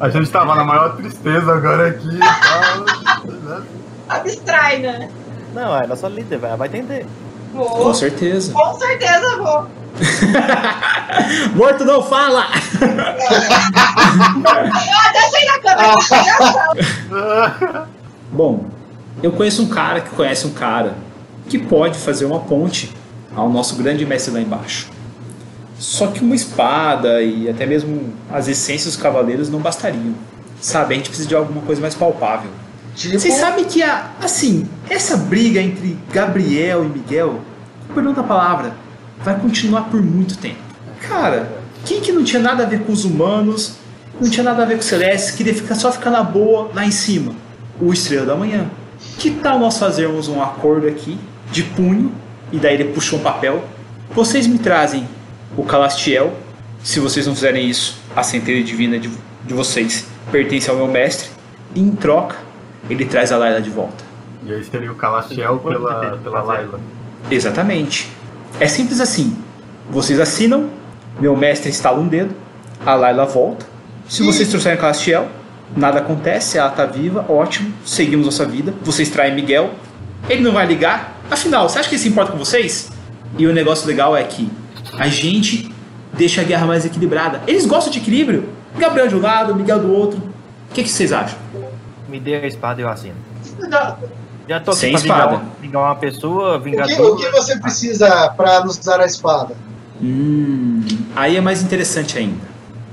A 0.00 0.08
gente 0.08 0.30
tava 0.30 0.54
na 0.56 0.64
maior 0.64 0.96
tristeza 0.96 1.52
agora 1.52 1.88
aqui 1.90 2.08
né? 2.08 3.62
Abstrai, 4.08 4.78
né? 4.80 5.08
Não, 5.54 5.76
é 5.76 5.86
nossa 5.86 6.08
líder, 6.08 6.38
vai, 6.38 6.56
vai 6.56 6.68
entender. 6.68 7.06
Com 7.52 7.64
Vou. 7.64 7.94
certeza. 7.94 8.52
Com 8.52 8.74
certeza 8.74 9.36
vou. 9.38 9.66
Morto 11.54 11.84
não 11.84 12.02
fala! 12.02 12.46
Eu 12.80 12.88
até 15.08 15.20
saí 15.30 15.46
da 15.46 15.58
câmera. 17.08 17.88
Bom, 18.32 18.66
eu 19.22 19.32
conheço 19.32 19.62
um 19.62 19.68
cara 19.68 20.00
que 20.00 20.10
conhece 20.10 20.46
um 20.46 20.52
cara 20.52 20.94
que 21.48 21.58
pode 21.58 21.98
fazer 21.98 22.24
uma 22.24 22.40
ponte 22.40 22.94
ao 23.34 23.48
nosso 23.48 23.76
grande 23.76 24.06
mestre 24.06 24.32
lá 24.32 24.40
embaixo. 24.40 24.88
Só 25.78 26.08
que 26.08 26.20
uma 26.20 26.34
espada 26.34 27.22
e 27.22 27.48
até 27.48 27.64
mesmo 27.66 28.12
as 28.30 28.48
essências 28.48 28.94
dos 28.94 29.02
cavaleiros 29.02 29.48
não 29.48 29.60
bastariam. 29.60 30.14
Sabe, 30.60 30.94
a 30.94 30.96
gente 30.98 31.08
precisa 31.08 31.28
de 31.28 31.34
alguma 31.34 31.62
coisa 31.62 31.80
mais 31.80 31.94
palpável. 31.94 32.50
Tipo, 32.94 33.18
Vocês 33.18 33.34
sabem 33.34 33.64
que, 33.64 33.82
a, 33.82 34.10
assim, 34.22 34.68
essa 34.88 35.16
briga 35.16 35.60
entre 35.60 35.98
Gabriel 36.12 36.84
e 36.84 36.88
Miguel, 36.88 37.40
perdão 37.94 38.12
da 38.12 38.22
palavra, 38.22 38.74
vai 39.22 39.38
continuar 39.38 39.82
por 39.82 40.02
muito 40.02 40.36
tempo. 40.38 40.58
Cara, 41.00 41.50
quem 41.84 42.00
que 42.00 42.12
não 42.12 42.24
tinha 42.24 42.42
nada 42.42 42.64
a 42.64 42.66
ver 42.66 42.80
com 42.80 42.92
os 42.92 43.04
humanos, 43.04 43.76
não 44.20 44.28
tinha 44.28 44.44
nada 44.44 44.62
a 44.62 44.66
ver 44.66 44.74
com 44.74 44.80
o 44.80 44.84
Celeste, 44.84 45.34
queria 45.34 45.54
ficar, 45.54 45.74
só 45.74 45.90
ficar 45.90 46.10
na 46.10 46.22
boa 46.22 46.70
lá 46.74 46.84
em 46.84 46.90
cima? 46.90 47.34
O 47.80 47.92
Estrela 47.92 48.26
da 48.26 48.36
Manhã. 48.36 48.70
Que 49.18 49.30
tal 49.30 49.58
nós 49.58 49.78
fazermos 49.78 50.28
um 50.28 50.42
acordo 50.42 50.86
aqui, 50.86 51.18
de 51.50 51.62
punho, 51.62 52.12
e 52.52 52.58
daí 52.58 52.74
ele 52.74 52.92
puxou 52.92 53.18
um 53.18 53.22
papel. 53.22 53.64
Vocês 54.14 54.46
me 54.46 54.58
trazem 54.58 55.08
o 55.56 55.64
Calastiel, 55.64 56.34
se 56.82 57.00
vocês 57.00 57.26
não 57.26 57.34
fizerem 57.34 57.68
isso, 57.68 57.98
a 58.14 58.22
centelha 58.22 58.62
divina 58.62 58.98
de, 58.98 59.10
de 59.44 59.54
vocês 59.54 60.06
pertence 60.30 60.68
ao 60.68 60.76
meu 60.76 60.86
mestre, 60.86 61.28
e 61.74 61.80
em 61.80 61.90
troca, 61.92 62.36
ele 62.88 63.04
traz 63.04 63.32
a 63.32 63.36
Layla 63.36 63.60
de 63.60 63.70
volta. 63.70 64.04
E 64.44 64.52
aí 64.52 64.64
seria 64.64 64.90
o 64.90 64.94
Calastiel 64.94 65.58
pela, 65.58 66.18
pela 66.22 66.42
Layla. 66.42 66.80
Exatamente. 67.30 68.10
É 68.58 68.66
simples 68.66 69.00
assim. 69.00 69.36
Vocês 69.90 70.18
assinam, 70.20 70.70
meu 71.18 71.36
mestre 71.36 71.68
instala 71.68 71.98
um 71.98 72.08
dedo, 72.08 72.34
a 72.84 72.94
Layla 72.94 73.26
volta. 73.26 73.66
Se 74.08 74.22
vocês 74.22 74.48
trouxerem 74.48 74.78
a 74.78 74.80
Calastiel, 74.80 75.28
nada 75.76 75.98
acontece, 75.98 76.58
ela 76.58 76.70
tá 76.70 76.84
viva, 76.84 77.24
ótimo, 77.28 77.72
seguimos 77.84 78.26
nossa 78.26 78.44
vida. 78.44 78.74
Vocês 78.82 79.08
traem 79.08 79.34
Miguel, 79.34 79.70
ele 80.28 80.42
não 80.42 80.52
vai 80.52 80.66
ligar. 80.66 81.20
Afinal, 81.30 81.68
você 81.68 81.78
acha 81.78 81.88
que 81.88 81.94
ele 81.94 82.02
se 82.02 82.08
importa 82.08 82.32
com 82.32 82.38
vocês? 82.38 82.90
E 83.38 83.46
o 83.46 83.52
negócio 83.52 83.86
legal 83.86 84.16
é 84.16 84.24
que 84.24 84.50
a 84.98 85.08
gente 85.08 85.72
deixa 86.12 86.40
a 86.40 86.44
guerra 86.44 86.66
mais 86.66 86.84
equilibrada. 86.84 87.40
Eles 87.46 87.66
gostam 87.66 87.92
de 87.92 87.98
equilíbrio. 87.98 88.48
Gabriel 88.76 89.08
de 89.08 89.16
um 89.16 89.20
lado, 89.20 89.54
Miguel 89.54 89.78
do 89.80 89.92
outro. 89.92 90.18
O 90.18 90.74
que, 90.74 90.82
que 90.82 90.88
vocês 90.88 91.12
acham? 91.12 91.38
Me 92.08 92.20
dê 92.20 92.36
a 92.36 92.46
espada 92.46 92.80
e 92.80 92.84
eu 92.84 92.88
assino. 92.88 93.14
Já 94.50 94.58
tô 94.58 94.72
aqui 94.72 94.80
Sem 94.80 94.90
pra 94.90 95.00
vingar 95.00 95.18
espada. 95.18 95.36
uma, 95.36 95.52
vingar 95.60 95.82
uma 95.82 95.94
pessoa, 95.94 96.56
o 96.56 96.60
vingar 96.60 96.88
que, 96.88 96.96
duas. 96.96 97.12
o 97.12 97.16
que 97.16 97.30
você 97.30 97.56
precisa 97.60 98.30
pra 98.36 98.64
nos 98.64 98.78
dar 98.78 98.98
a 98.98 99.06
espada? 99.06 99.54
Hum, 100.02 100.82
aí 101.14 101.36
é 101.36 101.40
mais 101.40 101.62
interessante 101.62 102.18
ainda. 102.18 102.48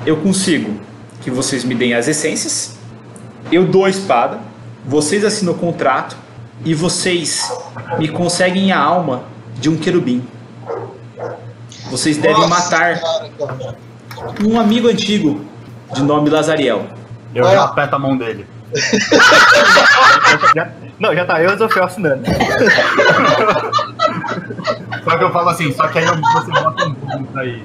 Eu 0.06 0.18
consigo 0.18 0.80
que 1.20 1.32
vocês 1.32 1.64
me 1.64 1.74
deem 1.74 1.96
as 1.96 2.08
essências, 2.08 2.78
eu 3.52 3.66
dou 3.66 3.86
a 3.86 3.90
espada, 3.90 4.38
vocês 4.86 5.26
assinam 5.26 5.54
o 5.54 5.58
contrato 5.58 6.16
e 6.64 6.76
vocês 6.76 7.52
me 7.98 8.08
conseguem 8.08 8.72
a 8.72 8.80
alma 8.80 9.24
de 9.60 9.68
um 9.68 9.78
querubim. 9.78 10.24
Vocês 11.90 12.18
devem 12.18 12.48
Nossa 12.48 12.50
matar 12.50 13.00
cara. 13.00 13.76
um 14.46 14.60
amigo 14.60 14.88
antigo 14.88 15.44
de 15.92 16.04
nome 16.04 16.30
Lazariel. 16.30 16.86
Eu 17.34 17.46
já 17.46 17.64
aperto 17.64 17.96
a 17.96 18.00
mão 18.00 18.16
dele. 18.16 18.46
Já- 20.56 20.70
não, 21.00 21.14
já 21.16 21.26
tá 21.26 21.42
eu 21.42 21.52
e 21.52 21.54
o 21.54 21.58
Zofel 21.58 21.84
assinando. 21.86 22.24
Só 25.04 25.18
que 25.18 25.24
eu 25.24 25.32
falo 25.32 25.50
assim, 25.50 25.72
só 25.74 25.88
que 25.88 26.00
aí 26.00 26.06
eu- 26.06 26.16
você 26.16 26.52
bota 26.52 26.86
um 26.86 26.94
bônus 26.94 27.38
aí. 27.38 27.64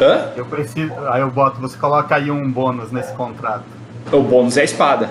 Hã? 0.00 0.28
Eu 0.36 0.44
preciso. 0.46 0.92
Aí 1.10 1.20
eu 1.20 1.30
boto, 1.30 1.60
você 1.60 1.76
coloca 1.78 2.14
aí 2.14 2.30
um 2.30 2.50
bônus 2.50 2.90
nesse 2.90 3.12
contrato. 3.14 3.64
O 4.12 4.20
bônus 4.22 4.56
é 4.56 4.62
a 4.62 4.64
espada. 4.64 5.08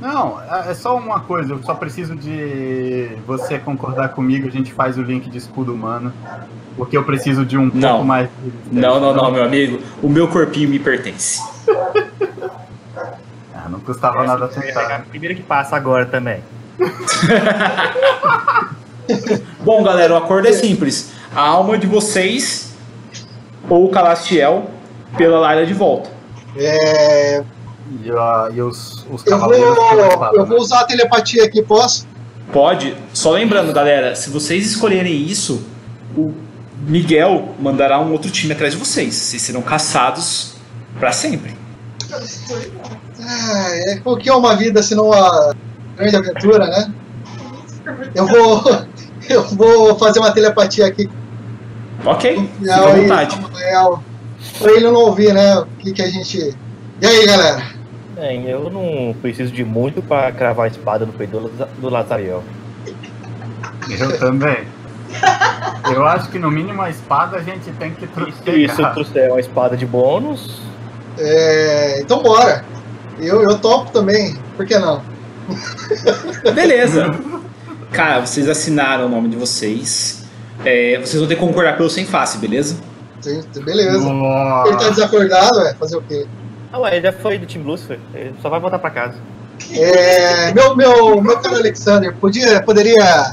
Não, 0.00 0.38
é 0.42 0.70
é 0.72 0.74
só 0.74 0.96
uma 0.96 1.20
coisa, 1.20 1.52
eu 1.54 1.62
só 1.62 1.72
preciso 1.74 2.14
de 2.16 3.10
você 3.26 3.58
concordar 3.58 4.08
comigo, 4.10 4.48
a 4.48 4.50
gente 4.50 4.72
faz 4.72 4.98
o 4.98 5.02
link 5.02 5.30
de 5.30 5.38
escudo 5.38 5.72
humano. 5.72 6.12
Porque 6.76 6.96
eu 6.96 7.04
preciso 7.04 7.44
de 7.46 7.56
um 7.56 7.70
Não. 7.72 7.88
pouco 7.90 8.04
mais. 8.04 8.28
de- 8.42 8.80
Não, 8.80 8.98
não, 8.98 9.14
não, 9.14 9.30
meu 9.30 9.44
amigo. 9.44 9.78
O 10.02 10.08
meu 10.08 10.26
corpinho 10.26 10.68
me 10.68 10.80
pertence. 10.80 11.40
Ah, 13.64 13.68
não 13.68 13.80
custava 13.80 14.24
nada 14.24 14.44
a 14.44 14.48
tentar. 14.48 15.06
primeira 15.08 15.34
que 15.34 15.42
passa 15.42 15.74
agora 15.74 16.04
também. 16.04 16.40
Bom, 19.60 19.82
galera, 19.82 20.12
o 20.12 20.16
acordo 20.16 20.48
é 20.48 20.52
simples. 20.52 21.12
A 21.34 21.40
alma 21.40 21.78
de 21.78 21.86
vocês 21.86 22.74
ou 23.68 23.86
o 23.86 23.90
Calastiel 23.90 24.70
pela 25.16 25.38
Laila 25.38 25.64
de 25.64 25.72
volta. 25.72 26.10
É, 26.56 27.42
E, 28.02 28.10
ah, 28.10 28.50
e 28.52 28.60
os, 28.60 29.06
os 29.10 29.26
eu, 29.26 29.38
vou, 29.38 29.54
eu 29.54 30.46
vou 30.46 30.46
né? 30.46 30.56
usar 30.56 30.80
a 30.80 30.84
telepatia 30.84 31.44
aqui, 31.44 31.62
posso? 31.62 32.06
Pode. 32.52 32.94
Só 33.14 33.30
lembrando, 33.32 33.72
galera, 33.72 34.14
se 34.14 34.28
vocês 34.28 34.66
escolherem 34.66 35.24
isso, 35.24 35.66
o 36.16 36.34
Miguel 36.86 37.54
mandará 37.58 37.98
um 37.98 38.12
outro 38.12 38.30
time 38.30 38.52
atrás 38.52 38.74
de 38.74 38.78
vocês. 38.78 39.14
Vocês 39.14 39.40
serão 39.40 39.62
caçados 39.62 40.54
pra 40.98 41.12
sempre. 41.12 41.63
Ah, 43.20 43.68
é, 43.72 44.00
o 44.04 44.16
que 44.16 44.28
é 44.28 44.34
uma 44.34 44.54
vida 44.56 44.82
se 44.82 44.94
não 44.94 45.06
uma 45.08 45.54
grande 45.96 46.16
aventura, 46.16 46.66
né? 46.66 46.92
Eu 48.14 48.26
vou, 48.26 48.62
eu 49.28 49.42
vou 49.50 49.98
fazer 49.98 50.18
uma 50.20 50.32
telepatia 50.32 50.86
aqui 50.86 51.08
Ok? 52.04 52.50
Fica 52.58 52.74
à 52.74 52.80
vontade. 52.94 53.38
Pra 54.58 54.72
ele 54.72 54.84
não 54.90 54.94
ouvir, 54.94 55.32
né? 55.32 55.58
O 55.60 55.66
que, 55.78 55.92
que 55.92 56.02
a 56.02 56.08
gente. 56.08 56.54
E 57.00 57.06
aí, 57.06 57.26
galera? 57.26 57.62
Bem, 58.14 58.46
eu 58.48 58.68
não 58.70 59.14
preciso 59.22 59.50
de 59.52 59.64
muito 59.64 60.02
pra 60.02 60.30
cravar 60.30 60.66
a 60.66 60.68
espada 60.68 61.06
no 61.06 61.12
peito 61.12 61.38
do 61.38 61.46
Laza- 61.50 61.68
do 61.78 61.88
Lazariel. 61.88 62.42
Eu 63.98 64.18
também. 64.18 64.66
Eu 65.92 66.04
acho 66.06 66.28
que 66.28 66.38
no 66.38 66.50
mínimo 66.50 66.82
a 66.82 66.90
espada 66.90 67.36
a 67.38 67.40
gente 67.42 67.70
tem 67.72 67.92
que 67.92 68.06
tru- 68.06 68.28
E 68.28 68.68
se 68.68 68.82
eu 68.82 68.92
trouxer 68.92 69.30
uma 69.30 69.40
espada 69.40 69.76
de 69.76 69.86
bônus, 69.86 70.60
É, 71.18 72.00
então 72.00 72.22
bora. 72.22 72.64
Eu, 73.18 73.42
eu 73.42 73.58
topo 73.58 73.92
também, 73.92 74.36
por 74.56 74.66
que 74.66 74.78
não? 74.78 75.02
Beleza. 76.54 77.14
Cara, 77.92 78.20
vocês 78.20 78.48
assinaram 78.48 79.06
o 79.06 79.08
nome 79.08 79.28
de 79.28 79.36
vocês. 79.36 80.24
É, 80.64 80.98
vocês 80.98 81.18
vão 81.18 81.28
ter 81.28 81.34
que 81.34 81.40
concordar 81.40 81.76
pelo 81.76 81.90
sem 81.90 82.04
face, 82.04 82.38
beleza? 82.38 82.76
Sim, 83.20 83.42
Beleza. 83.64 83.96
Ele 83.96 84.06
tá 84.06 84.12
Nossa. 84.12 84.90
desacordado, 84.90 85.60
é? 85.60 85.74
Fazer 85.74 85.96
o 85.96 86.02
quê? 86.02 86.26
Ah, 86.72 86.78
ué, 86.80 86.96
ele 86.96 87.06
já 87.06 87.12
foi 87.12 87.38
do 87.38 87.46
time 87.46 87.64
Lucifer. 87.64 87.98
Ele 88.12 88.34
só 88.42 88.50
vai 88.50 88.60
voltar 88.60 88.78
pra 88.78 88.90
casa. 88.90 89.14
É, 89.72 90.52
meu, 90.52 90.76
meu, 90.76 91.22
meu 91.22 91.38
caro 91.38 91.56
Alexander, 91.56 92.14
podia, 92.16 92.62
poderia 92.62 93.32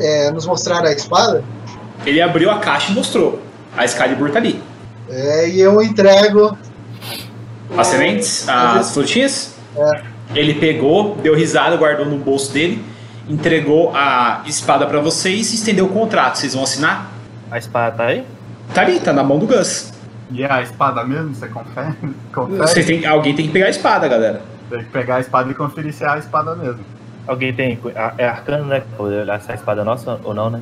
é, 0.00 0.30
nos 0.30 0.46
mostrar 0.46 0.84
a 0.84 0.92
espada? 0.92 1.44
Ele 2.04 2.20
abriu 2.20 2.50
a 2.50 2.58
caixa 2.58 2.90
e 2.90 2.94
mostrou. 2.94 3.40
A 3.76 3.84
Excalibur 3.84 4.30
tá 4.30 4.38
ali. 4.38 4.60
É, 5.08 5.48
e 5.48 5.60
eu 5.60 5.80
entrego. 5.82 6.56
As 7.76 7.86
sementes, 7.88 8.48
as 8.48 8.92
frutinhas. 8.92 9.54
É. 9.76 10.02
Ele 10.34 10.54
pegou, 10.54 11.16
deu 11.22 11.34
risada, 11.34 11.76
guardou 11.76 12.06
no 12.06 12.16
bolso 12.18 12.52
dele, 12.52 12.82
entregou 13.28 13.92
a 13.94 14.42
espada 14.46 14.86
pra 14.86 15.00
vocês 15.00 15.52
e 15.52 15.56
estendeu 15.56 15.86
o 15.86 15.88
contrato. 15.88 16.36
Vocês 16.38 16.54
vão 16.54 16.64
assinar? 16.64 17.10
A 17.50 17.58
espada 17.58 17.96
tá 17.96 18.04
aí? 18.06 18.24
Tá 18.72 18.82
ali, 18.82 18.98
tá 19.00 19.12
na 19.12 19.22
mão 19.22 19.38
do 19.38 19.46
Gus. 19.46 19.92
E 20.30 20.42
é 20.42 20.50
a 20.50 20.62
espada 20.62 21.04
mesmo? 21.04 21.34
Você 21.34 21.46
confere? 21.48 21.94
confere? 22.32 22.58
Vocês 22.58 22.86
têm, 22.86 23.06
alguém 23.06 23.34
tem 23.34 23.46
que 23.46 23.52
pegar 23.52 23.66
a 23.66 23.70
espada, 23.70 24.08
galera. 24.08 24.40
Tem 24.70 24.78
que 24.80 24.90
pegar 24.90 25.16
a 25.16 25.20
espada 25.20 25.50
e 25.50 25.54
conferir 25.54 25.92
se 25.92 26.02
é 26.04 26.08
a 26.08 26.18
espada 26.18 26.54
mesmo. 26.56 26.80
Alguém 27.26 27.52
tem. 27.52 27.78
a- 27.94 28.14
É 28.18 28.26
arcano, 28.26 28.64
né? 28.66 28.82
Poder 28.96 29.20
olhar 29.22 29.40
se 29.40 29.50
a 29.52 29.54
espada 29.54 29.82
é 29.82 29.84
nossa 29.84 30.18
ou 30.24 30.34
não, 30.34 30.50
né? 30.50 30.60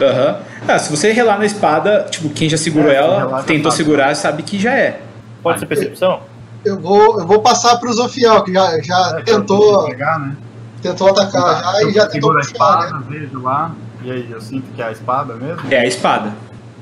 Aham. 0.00 0.38
Ah, 0.68 0.78
se 0.78 0.90
você 0.94 1.12
relar 1.12 1.38
na 1.38 1.44
espada, 1.44 2.06
tipo, 2.10 2.30
quem 2.30 2.48
já 2.48 2.56
segurou 2.56 2.90
É, 2.90 2.94
ela, 2.96 3.42
tentou 3.42 3.70
segurar, 3.72 4.14
sabe 4.14 4.42
que 4.44 4.58
já 4.58 4.72
é. 4.72 5.00
Pode 5.42 5.58
ser 5.58 5.66
percepção? 5.66 6.20
Eu 6.64 6.78
vou, 6.78 7.20
eu 7.20 7.26
vou 7.26 7.40
passar 7.40 7.76
pro 7.78 7.92
Zofiel, 7.92 8.42
que 8.42 8.52
já, 8.52 8.78
já 8.82 9.16
É, 9.18 9.22
tentou, 9.22 9.86
pegar, 9.86 10.18
né? 10.18 10.36
tentou 10.82 11.08
atacar 11.08 11.62
já 11.62 11.82
eu 11.82 11.90
e 11.90 11.92
já 11.94 12.06
tentou 12.06 12.32
seguro 12.32 12.38
a 12.38 12.40
puxar, 12.42 12.52
espada, 12.52 12.92
né? 12.98 13.04
vejo 13.08 13.42
lá, 13.42 13.72
e 14.02 14.10
aí 14.10 14.30
eu 14.30 14.40
sinto 14.40 14.64
que 14.74 14.82
é 14.82 14.86
a 14.86 14.92
espada 14.92 15.34
mesmo? 15.34 15.60
É 15.70 15.78
a 15.80 15.86
espada. 15.86 16.32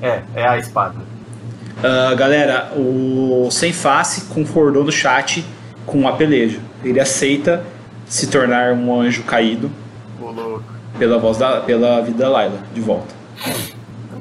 É, 0.01 0.21
é 0.35 0.47
a 0.47 0.57
espada. 0.57 0.95
Ah, 1.83 2.13
galera, 2.15 2.71
o 2.75 3.47
Sem 3.51 3.71
Face 3.71 4.21
concordou 4.25 4.83
no 4.83 4.91
chat 4.91 5.45
com 5.85 6.07
a 6.07 6.11
peleja. 6.13 6.59
Ele 6.83 6.99
aceita 6.99 7.63
se 8.05 8.27
tornar 8.27 8.73
um 8.73 8.99
anjo 8.99 9.23
caído 9.23 9.71
Ô 10.21 10.29
louco. 10.31 10.63
pela 10.97 11.17
voz 11.17 11.37
da, 11.37 11.61
pela 11.61 12.01
vida 12.01 12.17
da 12.23 12.29
Layla, 12.29 12.59
de 12.73 12.81
volta. 12.81 13.13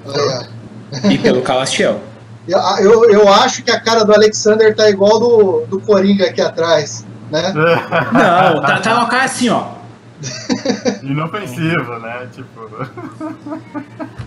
É. 0.06 1.08
E 1.12 1.18
pelo 1.18 1.42
Calastiel. 1.42 2.00
Eu, 2.48 2.58
eu, 2.78 3.10
eu 3.10 3.28
acho 3.32 3.62
que 3.62 3.70
a 3.70 3.78
cara 3.78 4.04
do 4.04 4.12
Alexander 4.14 4.74
tá 4.74 4.88
igual 4.88 5.20
do, 5.20 5.66
do 5.66 5.80
Coringa 5.80 6.24
aqui 6.26 6.40
atrás, 6.40 7.04
né? 7.30 7.52
Não, 7.54 8.62
tá, 8.62 8.80
tá 8.80 8.94
uma 8.96 9.06
cara 9.08 9.24
assim, 9.24 9.48
ó. 9.50 9.76
Inofensivo, 11.02 11.98
né? 12.00 12.26
Tipo. 12.32 12.68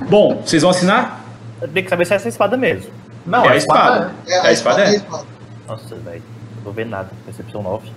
Bom, 0.10 0.42
vocês 0.46 0.62
vão 0.62 0.72
assinar? 0.72 1.24
Tem 1.74 1.84
que 1.84 1.90
saber 1.90 2.06
se 2.06 2.14
é 2.14 2.16
essa 2.16 2.30
espada 2.30 2.58
mesmo. 2.58 2.92
Não, 3.26 3.46
É 3.46 3.50
a 3.54 3.56
espada. 3.56 4.12
É, 4.28 4.40
A 4.48 4.52
espada 4.52 4.82
é. 4.82 4.88
a 4.88 4.94
espada. 4.96 5.26
Nossa, 5.68 5.96
velho. 5.96 6.24
Não 6.58 6.64
tô 6.64 6.72
vendo 6.72 6.90
nada. 6.90 7.10
Percepção 7.26 7.62
9. 7.62 7.90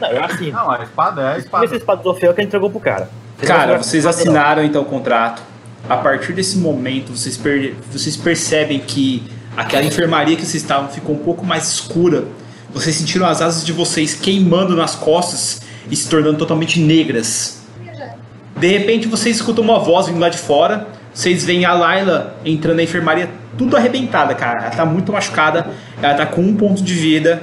não, 0.00 0.08
eu 0.10 0.24
assino. 0.24 0.52
Não, 0.52 0.70
a 0.70 0.82
espada 0.82 1.20
é 1.20 1.24
a 1.26 1.30
Essa 1.30 1.38
espada. 1.40 1.76
espada 1.76 2.02
do 2.02 2.08
Orfeu 2.08 2.34
que 2.34 2.40
ele 2.40 2.46
entregou 2.48 2.70
pro 2.70 2.80
cara. 2.80 3.08
Cara, 3.46 3.74
não- 3.74 3.82
vocês 3.82 4.06
assinaram 4.06 4.62
então 4.64 4.82
o 4.82 4.84
contrato. 4.84 5.42
A 5.88 5.96
partir 5.96 6.32
desse 6.32 6.58
momento, 6.58 7.10
vocês, 7.16 7.36
per- 7.36 7.74
vocês 7.90 8.16
percebem 8.16 8.78
que 8.78 9.31
aquela 9.56 9.84
enfermaria 9.84 10.36
que 10.36 10.44
vocês 10.44 10.62
estavam 10.62 10.88
ficou 10.88 11.14
um 11.14 11.18
pouco 11.18 11.44
mais 11.44 11.68
escura. 11.68 12.24
Vocês 12.72 12.96
sentiram 12.96 13.26
as 13.26 13.42
asas 13.42 13.64
de 13.64 13.72
vocês 13.72 14.14
queimando 14.14 14.74
nas 14.74 14.94
costas 14.94 15.60
e 15.90 15.96
se 15.96 16.08
tornando 16.08 16.38
totalmente 16.38 16.80
negras. 16.80 17.62
De 18.56 18.66
repente, 18.66 19.08
vocês 19.08 19.36
escutam 19.36 19.62
uma 19.64 19.78
voz 19.78 20.06
vindo 20.06 20.18
lá 20.18 20.28
de 20.28 20.38
fora. 20.38 20.86
Vocês 21.12 21.44
veem 21.44 21.64
a 21.64 21.74
Layla 21.74 22.36
entrando 22.44 22.76
na 22.76 22.82
enfermaria, 22.82 23.28
tudo 23.58 23.76
arrebentada, 23.76 24.34
cara. 24.34 24.60
Ela 24.60 24.70
tá 24.70 24.86
muito 24.86 25.12
machucada. 25.12 25.70
Ela 26.00 26.14
tá 26.14 26.26
com 26.26 26.40
um 26.40 26.54
ponto 26.54 26.82
de 26.82 26.94
vida 26.94 27.42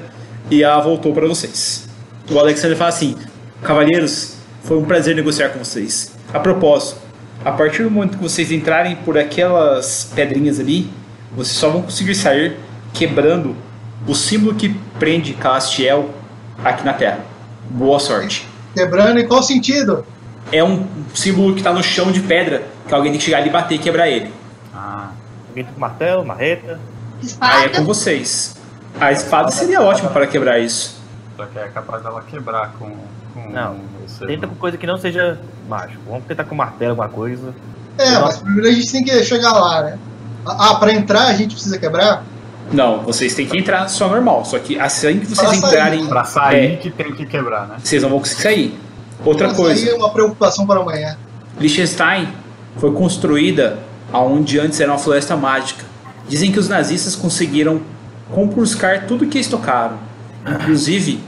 e 0.49 0.63
ela 0.63 0.81
voltou 0.81 1.13
pra 1.13 1.27
vocês. 1.27 1.87
O 2.29 2.39
Alexander 2.39 2.77
fala 2.77 2.89
assim: 2.89 3.15
Cavalheiros, 3.61 4.35
foi 4.63 4.77
um 4.77 4.85
prazer 4.85 5.15
negociar 5.15 5.49
com 5.49 5.59
vocês. 5.59 6.11
A 6.33 6.39
propósito, 6.39 6.99
a 7.43 7.51
partir 7.51 7.83
do 7.83 7.91
momento 7.91 8.17
que 8.17 8.23
vocês 8.23 8.51
entrarem 8.51 8.95
por 8.95 9.17
aquelas 9.17 10.11
pedrinhas 10.15 10.59
ali, 10.59 10.89
vocês 11.31 11.57
só 11.57 11.69
vão 11.69 11.81
conseguir 11.83 12.15
sair 12.15 12.57
quebrando 12.93 13.55
o 14.07 14.15
símbolo 14.15 14.55
que 14.55 14.69
prende 14.97 15.33
Calastiel 15.33 16.09
aqui 16.63 16.83
na 16.85 16.93
Terra. 16.93 17.19
Boa 17.69 17.99
sorte. 17.99 18.47
Quebrando 18.73 19.19
em 19.19 19.27
qual 19.27 19.43
sentido? 19.43 20.05
É 20.51 20.63
um 20.63 20.87
símbolo 21.13 21.55
que 21.55 21.61
tá 21.61 21.71
no 21.71 21.83
chão 21.83 22.11
de 22.11 22.21
pedra, 22.21 22.63
que 22.87 22.93
alguém 22.93 23.11
tem 23.11 23.19
que 23.19 23.25
chegar 23.25 23.37
ali 23.39 23.49
e 23.49 23.51
bater 23.51 23.75
e 23.75 23.79
quebrar 23.79 24.07
ele. 24.09 24.33
Ah, 24.73 25.09
Alguém 25.49 25.63
tem 25.63 25.73
com 25.73 25.79
martelo, 25.79 26.25
marreta. 26.25 26.79
Aí 27.39 27.65
é 27.65 27.69
com 27.69 27.69
Espada. 27.69 27.81
vocês. 27.83 28.55
A 28.99 29.11
espada 29.11 29.51
seria 29.51 29.81
ótima 29.81 30.09
para 30.09 30.25
quebrar 30.25 30.59
isso. 30.59 30.99
só 31.37 31.45
que 31.45 31.59
é 31.59 31.67
capaz 31.67 32.01
dela 32.03 32.23
quebrar 32.27 32.71
com. 32.79 32.91
com 33.33 33.49
Não, 33.51 33.77
você. 34.07 34.25
Tenta 34.25 34.47
com 34.47 34.55
coisa 34.55 34.77
que 34.77 34.87
não 34.87 34.97
seja 34.97 35.39
mágico. 35.67 36.01
Vamos 36.07 36.25
tentar 36.25 36.45
com 36.45 36.55
martelo, 36.55 36.91
alguma 36.91 37.09
coisa. 37.09 37.53
É, 37.97 38.17
mas 38.19 38.37
primeiro 38.37 38.67
a 38.69 38.71
gente 38.71 38.91
tem 38.91 39.03
que 39.03 39.23
chegar 39.23 39.51
lá, 39.53 39.83
né? 39.83 39.99
Ah, 40.45 40.75
pra 40.75 40.93
entrar 40.93 41.27
a 41.27 41.33
gente 41.33 41.53
precisa 41.53 41.77
quebrar? 41.77 42.23
Não, 42.71 42.99
vocês 42.99 43.33
têm 43.33 43.47
que 43.47 43.57
entrar 43.57 43.87
só 43.89 44.07
normal. 44.07 44.45
Só 44.45 44.59
que 44.59 44.79
assim 44.79 45.19
que 45.19 45.25
vocês 45.25 45.39
Pra 45.39 45.49
sair, 45.49 45.57
entrarem, 45.71 46.05
Pra 46.07 46.23
sair 46.25 46.73
É. 46.73 46.75
que 46.77 46.89
tem 46.91 47.13
que 47.13 47.25
quebrar, 47.25 47.67
né? 47.67 47.75
vocês 47.83 48.01
não 48.03 48.09
vão 48.09 48.19
conseguir 48.19 48.41
sair. 48.41 48.79
Outra 49.25 49.47
Mas 49.47 49.57
coisa. 49.57 49.85
Aí 49.85 49.89
é 49.93 49.95
uma 49.97 50.11
preocupação 50.11 50.65
para 50.67 50.79
amanhã. 50.79 51.17
Liechtenstein 51.59 52.27
foi 52.77 52.91
construída 52.93 53.79
aonde 54.13 54.59
antes 54.59 54.79
era 54.79 54.91
uma 54.91 54.97
floresta 54.99 55.35
mágica. 55.35 55.83
Dizem 56.27 56.51
que 56.51 56.59
os 56.59 56.69
nazistas 56.69 57.15
conseguiram 57.15 57.81
compulscar 58.31 59.05
tudo 59.07 59.25
que 59.25 59.37
eles 59.39 59.47
tocaram, 59.47 59.97
inclusive 60.47 61.19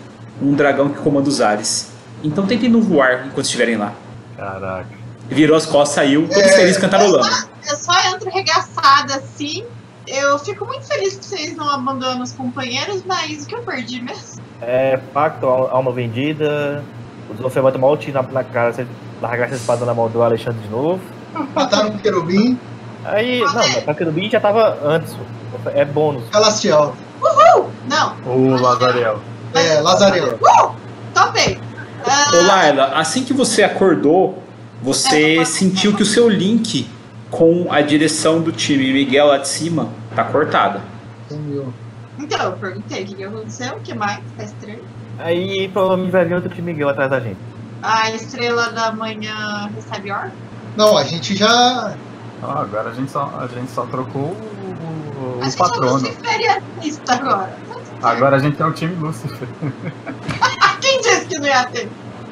um 0.41 0.53
dragão 0.53 0.89
que 0.89 0.99
comanda 0.99 1.27
os 1.27 1.41
ares. 1.41 1.91
Então 2.23 2.45
tentem 2.45 2.69
não 2.69 2.81
voar 2.81 3.25
enquanto 3.27 3.45
estiverem 3.45 3.75
lá. 3.77 3.93
Caraca. 4.37 5.00
Virou 5.31 5.55
as 5.57 5.65
costas, 5.65 5.95
saiu, 5.95 6.27
todo 6.27 6.37
É. 6.39 6.49
feliz 6.49 6.77
cantarolando. 6.77 7.27
Eu 7.67 7.75
só 7.77 7.93
entro 8.13 8.29
regaçada 8.29 9.15
assim. 9.15 9.63
Eu 10.07 10.37
fico 10.39 10.65
muito 10.65 10.85
feliz 10.85 11.15
que 11.15 11.25
vocês 11.25 11.55
não 11.55 11.69
abandonam 11.69 12.21
os 12.21 12.33
companheiros, 12.33 13.03
mas 13.05 13.43
o 13.43 13.47
que 13.47 13.55
eu 13.55 13.61
perdi 13.61 14.01
mesmo? 14.01 14.41
É, 14.61 14.97
pacto, 15.13 15.45
al- 15.47 15.69
alma 15.71 15.91
vendida. 15.91 16.83
O 17.29 17.33
desafio 17.33 17.63
vai 17.63 17.71
tomar 17.71 17.87
um 17.91 17.97
tiro 17.97 18.13
na, 18.21 18.23
na 18.29 18.43
cara, 18.43 18.73
você 18.73 18.85
largar 19.21 19.45
essa 19.45 19.55
espada 19.55 19.85
na 19.85 19.93
mão 19.93 20.09
do 20.09 20.21
Alexandre 20.21 20.59
de 20.61 20.67
novo. 20.69 20.99
Mataram 21.55 21.89
um 21.91 21.97
querubim, 21.97 22.59
Aí, 23.05 23.39
não, 23.39 23.53
mas 23.53 23.77
pra 23.83 23.93
querubim 23.95 24.29
já 24.29 24.39
tava 24.39 24.77
antes. 24.83 25.15
É 25.73 25.85
bônus. 25.85 26.23
Calastial. 26.29 26.95
Não, 27.87 28.15
O 28.25 28.49
Lazarel. 28.61 29.19
É, 29.53 29.79
Lazarel. 29.81 30.37
topei. 31.13 31.59
Ah, 32.05 32.31
Ô 32.33 32.41
Laila, 32.47 32.85
assim 32.95 33.23
que 33.23 33.33
você 33.33 33.63
acordou, 33.63 34.40
você 34.81 35.37
É. 35.37 35.45
sentiu 35.45 35.95
que 35.95 36.03
o 36.03 36.05
seu 36.05 36.27
link 36.29 36.89
com 37.29 37.67
a 37.71 37.81
direção 37.81 38.41
do 38.41 38.51
time 38.51 38.91
Miguel 38.91 39.27
lá 39.27 39.37
de 39.37 39.47
cima 39.47 39.89
tá 40.15 40.23
cortada. 40.23 40.81
Sumiu. 41.29 41.73
então, 42.19 42.39
eu 42.43 42.51
perguntei 42.53 43.03
o 43.03 43.05
que, 43.05 43.15
que 43.15 43.23
aconteceu, 43.23 43.75
o 43.75 43.79
que 43.79 43.93
mais? 43.93 44.19
A 44.37 44.43
estrela? 44.43 44.81
Aí 45.19 45.69
provavelmente 45.69 46.11
vai 46.11 46.25
vir 46.25 46.33
outro 46.35 46.49
time 46.49 46.73
Miguel 46.73 46.89
atrás 46.89 47.09
da 47.09 47.19
gente. 47.19 47.37
A 47.81 48.11
estrela 48.11 48.69
da 48.71 48.91
manhã 48.91 49.69
recebe 49.75 50.11
ordem? 50.11 50.31
Não, 50.75 50.97
a 50.97 51.03
gente 51.03 51.35
já. 51.35 51.95
Agora 52.43 52.89
a 52.89 52.93
gente 52.93 53.11
só, 53.11 53.33
a 53.39 53.47
gente 53.47 53.71
só 53.71 53.85
trocou 53.85 54.21
o, 54.21 55.37
o, 55.37 55.41
A 55.41 55.45
gente 55.45 55.57
patrono. 55.57 56.07
agora. 57.07 57.53
Agora 58.01 58.35
a 58.35 58.39
gente 58.39 58.61
é 58.61 58.65
o 58.65 58.71
time 58.73 58.95
Lúcifer. 58.95 59.47
Quem 60.81 61.01
disse 61.01 61.25
que 61.27 61.37
não 61.39 61.45
ia 61.47 61.65
ter? 61.65 61.87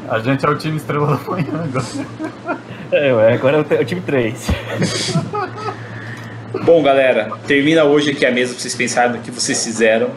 A 0.10 0.18
gente 0.20 0.44
é 0.44 0.50
o 0.50 0.58
time 0.58 0.78
Estrela 0.78 1.18
da 1.18 1.30
Manhã 1.30 1.64
agora. 1.64 2.60
É, 2.92 3.14
ué, 3.14 3.34
agora 3.34 3.58
é 3.58 3.62
o, 3.62 3.82
é 3.82 3.86
time 3.86 4.02
3. 4.02 4.48
Bom, 6.66 6.82
galera, 6.82 7.32
termina 7.46 7.84
hoje 7.84 8.10
aqui 8.10 8.26
a 8.26 8.32
mesa 8.32 8.54
pra 8.54 8.62
vocês 8.62 8.74
pensarem 8.74 9.12
no 9.12 9.20
que 9.20 9.30
vocês 9.30 9.64
fizeram. 9.64 10.10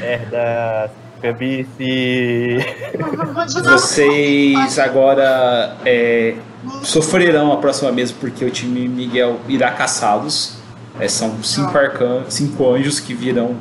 Merda, 0.00 0.90
cabice. 1.22 2.58
Vocês 3.62 4.78
agora 4.80 5.76
é, 5.86 6.34
sofrerão 6.82 7.52
a 7.52 7.58
próxima 7.58 7.92
mesa 7.92 8.12
porque 8.18 8.44
o 8.44 8.50
time 8.50 8.88
Miguel 8.88 9.38
irá 9.48 9.70
caçá-los. 9.70 10.56
É, 10.98 11.06
são 11.06 11.40
cinco, 11.44 11.78
arcan 11.78 12.24
cinco 12.28 12.74
anjos 12.74 12.98
que 12.98 13.14
virão 13.14 13.56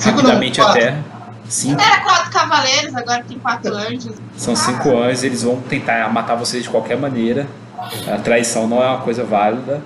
rapidamente 0.00 0.60
à 0.60 0.72
terra. 0.72 1.15
Cinco. 1.48 1.80
Era 1.80 2.00
quatro 2.00 2.30
cavaleiros, 2.30 2.94
agora 2.94 3.24
tem 3.26 3.38
quatro 3.38 3.74
anjos. 3.74 4.14
São 4.36 4.56
cinco 4.56 4.96
anjos, 4.96 5.22
eles 5.22 5.42
vão 5.42 5.60
tentar 5.60 6.12
matar 6.12 6.34
vocês 6.34 6.62
de 6.62 6.68
qualquer 6.68 6.96
maneira. 6.96 7.46
A 8.12 8.18
traição 8.18 8.66
não 8.66 8.82
é 8.82 8.86
uma 8.88 8.98
coisa 8.98 9.24
válida. 9.24 9.80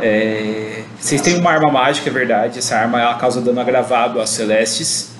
É, 0.00 0.84
Vocês 0.98 1.20
têm 1.20 1.38
uma 1.38 1.50
arma 1.50 1.70
mágica, 1.70 2.08
é 2.08 2.12
verdade. 2.12 2.58
Essa 2.58 2.76
arma 2.76 3.00
ela 3.00 3.14
causa 3.14 3.40
dano 3.40 3.60
agravado 3.60 4.20
às 4.20 4.30
celestes. 4.30 5.12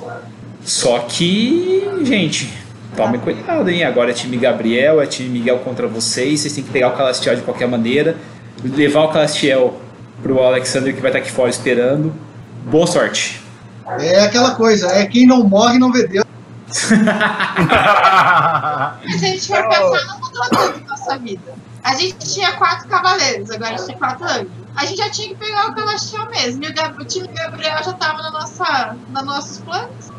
Só 0.65 1.01
que, 1.01 1.85
gente, 2.05 2.53
tomem 2.97 3.21
cuidado, 3.21 3.69
hein? 3.69 3.85
Agora 3.85 4.11
é 4.11 4.15
time 4.15 4.37
Gabriel, 4.37 5.03
é 5.03 5.07
time 5.07 5.29
Miguel 5.29 5.59
contra 5.59 5.87
vocês. 5.87 6.41
Vocês 6.41 6.55
têm 6.55 6.65
que 6.65 6.71
pegar 6.71 6.89
o 6.89 6.97
Calastiel 6.97 7.35
de 7.37 7.43
qualquer 7.43 7.69
maneira. 7.69 8.17
Levar 8.65 9.05
o 9.05 9.09
Calastiel 9.09 9.81
pro 10.23 10.41
Alexander 10.41 10.95
que 10.95 11.01
vai 11.01 11.11
estar 11.11 11.19
aqui 11.19 11.31
fora 11.31 11.51
esperando. 11.51 12.15
Boa 12.65 12.87
sorte. 12.87 13.42
É 14.01 14.25
aquela 14.25 14.55
coisa, 14.55 14.87
é 14.89 15.07
quem 15.07 15.27
não 15.27 15.45
morre 15.45 15.79
não 15.79 15.91
vê 15.93 16.07
Deus. 16.07 16.25
Se 16.71 16.95
a 17.05 18.97
gente 19.19 19.47
for 19.47 19.69
pensar, 19.69 20.07
não 20.07 20.19
mudou 20.21 20.43
tanto 20.51 20.81
na 20.81 20.87
nossa 20.89 21.19
vida. 21.19 21.53
A 21.85 21.95
gente 21.97 22.17
tinha 22.33 22.53
quatro 22.53 22.89
cavaleiros, 22.89 23.51
agora 23.51 23.75
a 23.75 23.77
gente 23.77 23.87
tem 23.87 23.99
quatro 23.99 24.25
anjos. 24.25 24.47
A 24.77 24.87
gente 24.87 24.99
já 24.99 25.11
tinha 25.11 25.29
que 25.29 25.35
pegar 25.35 25.71
o 25.71 25.75
Celestial 25.75 26.31
mesmo. 26.31 26.65
E 26.65 26.69
o, 26.69 26.75
Gab- 26.75 26.99
o 27.01 27.05
time 27.05 27.29
Gabriel 27.29 27.83
já 27.83 27.93
tava 27.93 28.23
na 28.23 28.31
nossa, 28.31 28.97
nos 29.11 29.25
nossos 29.25 29.59
planos. 29.59 30.11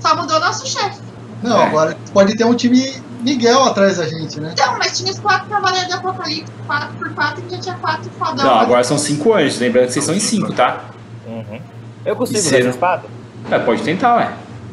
Só 0.00 0.14
mudou 0.16 0.36
o 0.36 0.40
nosso 0.40 0.66
chefe. 0.66 1.00
Não, 1.42 1.60
É. 1.62 1.66
agora 1.66 1.96
pode 2.12 2.36
ter 2.36 2.44
um 2.44 2.54
time 2.54 3.00
Miguel 3.20 3.62
atrás 3.64 3.96
da 3.96 4.06
gente, 4.06 4.38
né? 4.40 4.50
Então, 4.52 4.76
mas 4.78 4.98
tinha 4.98 5.10
os 5.12 5.18
quatro 5.20 5.48
cavaleiros 5.48 5.88
do 5.88 5.94
Apocalipse, 5.94 6.52
quatro 6.66 6.88
por 6.96 7.14
quatro, 7.14 7.42
e 7.46 7.50
já 7.50 7.58
tinha 7.60 7.74
quatro 7.76 8.10
fodão. 8.18 8.44
Não, 8.44 8.58
agora 8.60 8.82
são 8.84 8.98
cinco 8.98 9.32
anjos. 9.34 9.58
Lembrando 9.60 9.86
que 9.86 9.92
vocês 9.92 10.04
são 10.04 10.14
em 10.14 10.20
cinco, 10.20 10.52
tá? 10.52 10.80
Uhum. 11.26 11.60
Eu 12.08 12.16
consigo 12.16 12.38
usar 12.38 12.58
essa 12.58 12.68
espada? 12.70 13.02
É, 13.50 13.58
pode 13.58 13.82
tentar, 13.82 14.16
ué. 14.16 14.32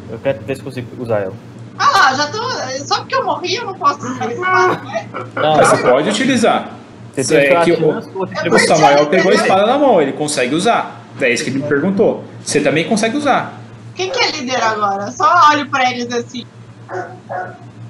Eu 0.10 0.18
quero 0.20 0.40
ver 0.44 0.56
se 0.56 0.62
consigo 0.64 0.88
usar 1.04 1.20
ela. 1.20 1.34
Ah 1.78 1.90
lá, 1.92 2.14
já 2.14 2.28
tô. 2.28 2.42
Só 2.86 3.00
porque 3.00 3.16
eu 3.16 3.26
morri, 3.26 3.56
eu 3.56 3.66
não 3.66 3.74
posso 3.74 4.00
usar 4.08 4.30
quadro, 4.36 4.86
né? 4.86 5.08
Não, 5.36 5.56
você 5.58 5.78
pode 5.78 6.10
utilizar. 6.10 6.70
você 7.14 7.36
é 7.38 7.62
que 7.64 7.72
o- 7.74 7.98
O 7.98 8.60
Samuel 8.60 9.08
pegou 9.08 9.32
a 9.32 9.36
espada 9.36 9.66
na 9.66 9.78
mão, 9.78 10.02
ele 10.02 10.14
consegue 10.14 10.56
usar. 10.56 11.02
É 11.20 11.30
isso 11.32 11.44
que 11.44 11.50
ele 11.50 11.60
me 11.60 11.68
perguntou. 11.68 12.24
Você 12.44 12.62
também 12.62 12.86
consegue 12.88 13.18
usar. 13.18 13.54
Quem 13.96 14.10
que 14.12 14.20
é 14.20 14.32
líder 14.32 14.62
agora? 14.64 15.12
Só 15.12 15.50
olho 15.52 15.70
pra 15.70 15.90
eles 15.92 16.12
assim. 16.14 16.46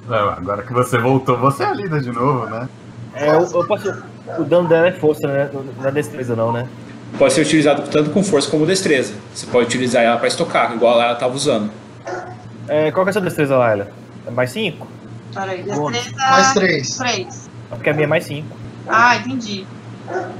Não, 0.08 0.30
agora 0.30 0.62
que 0.62 0.72
você 0.72 0.98
voltou, 0.98 1.36
você 1.38 1.64
é 1.64 1.72
líder 1.74 2.00
de 2.00 2.12
novo, 2.12 2.46
né? 2.46 2.68
É, 3.14 3.30
eu, 3.30 3.40
eu 3.52 3.66
posso. 3.66 3.92
O 4.38 4.44
dano 4.44 4.68
dela 4.68 4.88
é 4.88 4.92
força, 4.92 5.26
né? 5.26 5.48
Não 5.52 5.88
é 5.88 5.90
destreza, 5.92 6.34
não, 6.36 6.52
né? 6.52 6.66
Pode 7.18 7.32
ser 7.32 7.42
utilizado 7.42 7.82
tanto 7.90 8.10
com 8.10 8.22
força 8.22 8.50
como 8.50 8.66
destreza. 8.66 9.14
Você 9.34 9.46
pode 9.46 9.66
utilizar 9.66 10.02
ela 10.02 10.16
pra 10.18 10.28
estocar, 10.28 10.72
igual 10.72 11.00
ela 11.00 11.12
estava 11.12 11.34
usando. 11.34 11.70
É, 12.68 12.90
qual 12.90 13.04
que 13.04 13.08
é 13.08 13.10
a 13.10 13.12
sua 13.12 13.22
destreza, 13.22 13.56
Laila? 13.56 13.88
É 14.26 14.30
mais 14.30 14.50
5? 14.50 14.86
Peraí, 15.34 15.62
destreza. 15.62 16.16
mais 16.16 16.52
três. 16.54 16.96
Três. 16.96 17.50
Porque 17.70 17.90
a 17.90 17.92
minha 17.92 18.04
é 18.04 18.08
mais 18.08 18.24
5. 18.24 18.46
Ah, 18.88 19.16
entendi. 19.16 19.66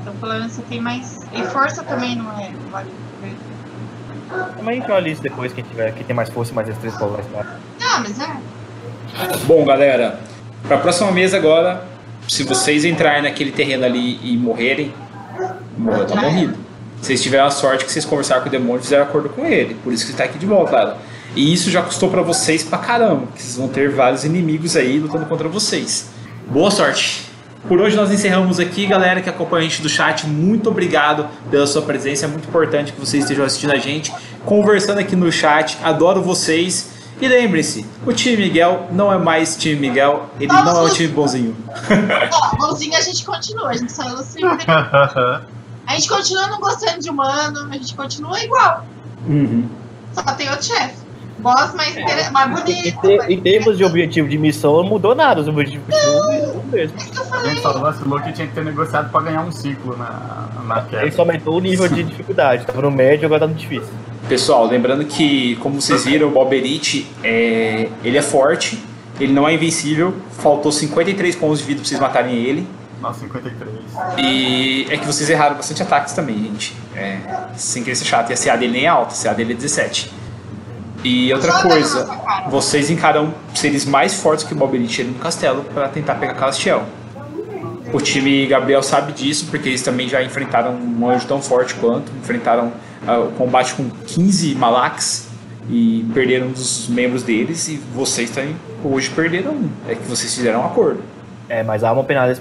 Então 0.01 0.15
falando 0.21 0.47
que 0.47 0.55
você 0.55 0.63
tem 0.63 0.81
mais. 0.81 1.21
E 1.33 1.43
força 1.45 1.83
também 1.83 2.17
não 2.17 2.31
é. 2.39 2.51
Vale. 2.71 2.91
Mas 4.63 4.69
a 4.69 4.73
gente 4.73 4.91
olha 4.91 5.09
isso 5.09 5.23
depois, 5.23 5.53
quem 5.53 5.65
tiver, 5.65 5.93
quem 5.93 6.05
tem 6.05 6.15
mais 6.15 6.31
força 6.31 6.53
e 6.53 6.55
mais 6.55 6.67
destreza 6.67 6.97
pra 6.97 7.07
usar 7.07 7.21
a. 7.21 7.45
Não, 7.81 8.01
mas 8.01 8.19
é. 8.21 8.37
Bom, 9.47 9.65
galera, 9.65 10.21
pra 10.67 10.79
próxima 10.79 11.11
mesa 11.13 11.37
agora, 11.37 11.85
se 12.29 12.43
vocês 12.43 12.85
entrarem 12.85 13.23
naquele 13.23 13.53
terreno 13.53 13.85
ali 13.85 14.19
e 14.23 14.37
morrerem, 14.37 14.93
morreu, 15.77 16.07
tá 16.07 16.15
Já 16.15 16.23
morrido. 16.23 16.55
Vocês 17.01 17.23
tiveram 17.23 17.47
a 17.47 17.51
sorte 17.51 17.85
que 17.85 17.93
vocês 17.93 18.05
conversaram 18.05 18.43
com 18.43 18.49
o 18.49 18.51
demônio 18.51 18.81
e 18.81 18.83
fizeram 18.83 19.05
acordo 19.05 19.29
com 19.29 19.45
ele. 19.45 19.77
Por 19.85 19.93
isso 19.93 20.07
que 20.07 20.13
você 20.13 20.19
tá 20.19 20.25
aqui 20.25 20.39
de 20.39 20.47
volta. 20.47 20.97
E 21.35 21.53
isso 21.53 21.71
já 21.71 21.83
custou 21.83 22.11
pra 22.11 22.23
vocês 22.23 22.63
pra 22.63 22.79
caramba, 22.79 23.27
que 23.35 23.43
vocês 23.43 23.57
vão 23.57 23.69
ter 23.69 23.91
vários 23.91 24.25
inimigos 24.25 24.77
aí 24.77 24.99
lutando 24.99 25.27
contra 25.27 25.49
vocês. 25.49 26.09
Boa 26.49 26.71
sorte! 26.71 27.27
Por 27.69 27.81
hoje 27.81 27.97
nós 27.97 28.13
encerramos 28.13 28.61
aqui, 28.61 28.87
galera 28.87 29.21
que 29.21 29.29
acompanha 29.29 29.67
a 29.67 29.69
gente 29.69 29.83
do 29.83 29.89
chat. 29.89 30.25
Muito 30.27 30.71
obrigado 30.71 31.27
pela 31.51 31.67
sua 31.67 31.83
presença. 31.83 32.25
É 32.25 32.29
muito 32.29 32.49
importante 32.49 32.93
que 32.93 33.01
vocês 33.01 33.25
estejam 33.25 33.45
assistindo 33.45 33.73
a 33.73 33.77
gente, 33.77 34.13
conversando 34.45 35.01
aqui 35.01 35.17
no 35.17 35.31
chat. 35.33 35.77
Adoro 35.83 36.23
vocês. 36.23 36.96
E 37.21 37.29
lembre-se, 37.29 37.87
o 38.05 38.13
time 38.13 38.37
Miguel 38.45 38.89
não 38.93 39.11
é 39.13 39.17
mais 39.17 39.57
time 39.57 39.89
Miguel, 39.89 40.27
ele 40.39 40.49
Vamos 40.49 40.65
não 40.73 40.81
é 40.81 40.85
nos- 40.85 40.95
time 40.95 41.09
bonzinho. 41.09 41.57
Ó, 42.33 42.57
bonzinho 42.57 42.95
a 42.97 43.01
gente 43.01 43.25
continua, 43.25 43.69
a 43.71 43.73
gente 43.75 43.91
saiu 43.91 44.17
assim. 44.19 44.41
A 44.45 45.95
gente 45.95 46.09
continua 46.09 46.47
não 46.49 46.61
gostando 46.61 47.01
de 47.01 47.09
humano, 47.09 47.69
a 47.71 47.75
gente 47.75 47.95
continua 47.95 48.39
igual. 48.43 48.85
Uhum. 49.27 49.67
Só 50.13 50.23
tem 50.35 50.49
outro 50.51 50.65
chefe. 50.67 51.07
Boss 51.39 51.75
mais, 51.75 51.97
inter- 51.97 52.33
mais 52.33 52.49
Em, 52.51 52.55
bonito. 52.55 53.07
mais- 53.07 53.31
em 53.31 53.41
termos 53.41 53.77
de 53.79 53.85
objetivo 53.85 54.29
de 54.29 54.39
missão, 54.39 54.77
não 54.79 54.85
mudou 54.85 55.15
nada. 55.15 55.41
Os 55.43 55.49
objetivos 55.49 55.87
mesmos. 56.71 57.03
É 57.05 57.11
que 57.11 57.19
eu 57.19 57.35
A 57.35 57.45
gente 57.49 57.61
só 57.63 57.73
vacilou 57.79 58.21
que 58.21 58.33
tinha 58.33 58.47
que 58.49 58.55
ter 58.55 58.65
negociado 58.65 59.11
pra 59.11 59.21
ganhar 59.21 59.43
um 59.43 59.53
ciclo 59.53 59.97
na, 59.97 60.49
na 60.67 60.79
Ele 60.81 60.89
queda. 60.89 61.11
só 61.13 61.23
aumentou 61.23 61.57
o 61.57 61.61
nível 61.61 61.87
de 61.89 62.03
dificuldade. 62.03 62.65
Tava 62.67 62.83
no 62.83 62.91
médio, 62.91 63.27
agora 63.27 63.41
tá 63.43 63.47
no 63.47 63.55
difícil. 63.55 63.93
Pessoal, 64.29 64.67
lembrando 64.67 65.05
que, 65.05 65.55
como 65.57 65.81
vocês 65.81 66.05
viram, 66.05 66.29
o 66.29 66.31
Balberite 66.33 67.07
é, 67.23 67.89
ele 68.03 68.19
é 68.19 68.23
forte, 68.23 68.83
ele 69.21 69.33
não 69.33 69.49
é 69.49 69.55
invencível. 69.55 70.15
Faltou 70.33 70.73
53 70.73 71.37
pontos 71.37 71.61
de 71.61 71.65
vida 71.65 71.81
pra 71.81 71.89
vocês 71.89 72.01
matarem 72.01 72.35
ele. 72.35 72.67
Nossa, 73.01 73.21
53. 73.21 73.71
E 74.19 74.87
é 74.91 74.97
que 74.97 75.07
vocês 75.07 75.31
erraram 75.31 75.55
bastante 75.55 75.81
ataques 75.81 76.13
também, 76.13 76.37
gente. 76.39 76.75
É, 76.95 77.19
sem 77.55 77.85
querer 77.85 77.95
ser 77.95 78.05
chato. 78.05 78.31
E 78.31 78.33
a 78.33 78.37
CA 78.37 78.57
dele 78.57 78.73
nem 78.73 78.85
é 78.85 78.89
alta, 78.89 79.15
a 79.15 79.17
CA 79.17 79.33
dele 79.33 79.53
é 79.53 79.57
17. 79.57 80.13
E 81.05 81.33
outra 81.33 81.63
coisa, 81.63 82.09
vocês 82.51 82.91
encaram 82.91 83.33
seres 83.55 83.85
mais 83.85 84.21
fortes 84.21 84.45
que 84.45 84.55
o 84.55 84.65
ali 84.65 85.05
no 85.05 85.15
castelo 85.21 85.63
pra 85.73 85.89
tentar 85.89 86.17
pegar 86.17 86.35
Calastiel. 86.35 86.85
O 87.93 88.01
time 88.01 88.45
Gabriel 88.47 88.83
sabe 88.83 89.13
disso, 89.13 89.47
porque 89.49 89.69
eles 89.69 89.83
também 89.83 90.09
já 90.09 90.21
enfrentaram 90.21 90.75
um 90.75 91.09
anjo 91.09 91.29
tão 91.29 91.41
forte 91.41 91.75
quanto, 91.75 92.11
enfrentaram 92.21 92.73
o 93.03 93.33
combate 93.33 93.75
com 93.75 93.89
15 93.91 94.55
Malax 94.55 95.29
e 95.69 96.07
perderam 96.15 96.49
um 96.49 96.53
dos 96.53 96.89
membros 96.89 97.23
deles, 97.23 97.69
e 97.69 97.77
vocês 97.77 98.31
também 98.31 98.57
hoje 98.85 99.11
perderam 99.11 99.53
um. 99.53 99.71
É 99.89 99.95
que 99.95 100.03
vocês 100.05 100.35
fizeram 100.35 100.61
um 100.61 100.67
acordo. 100.67 101.03
É, 101.49 101.63
mas 101.63 101.85
há 101.85 101.93
uma 101.93 102.05
penada 102.05 102.29
nesse 102.29 102.41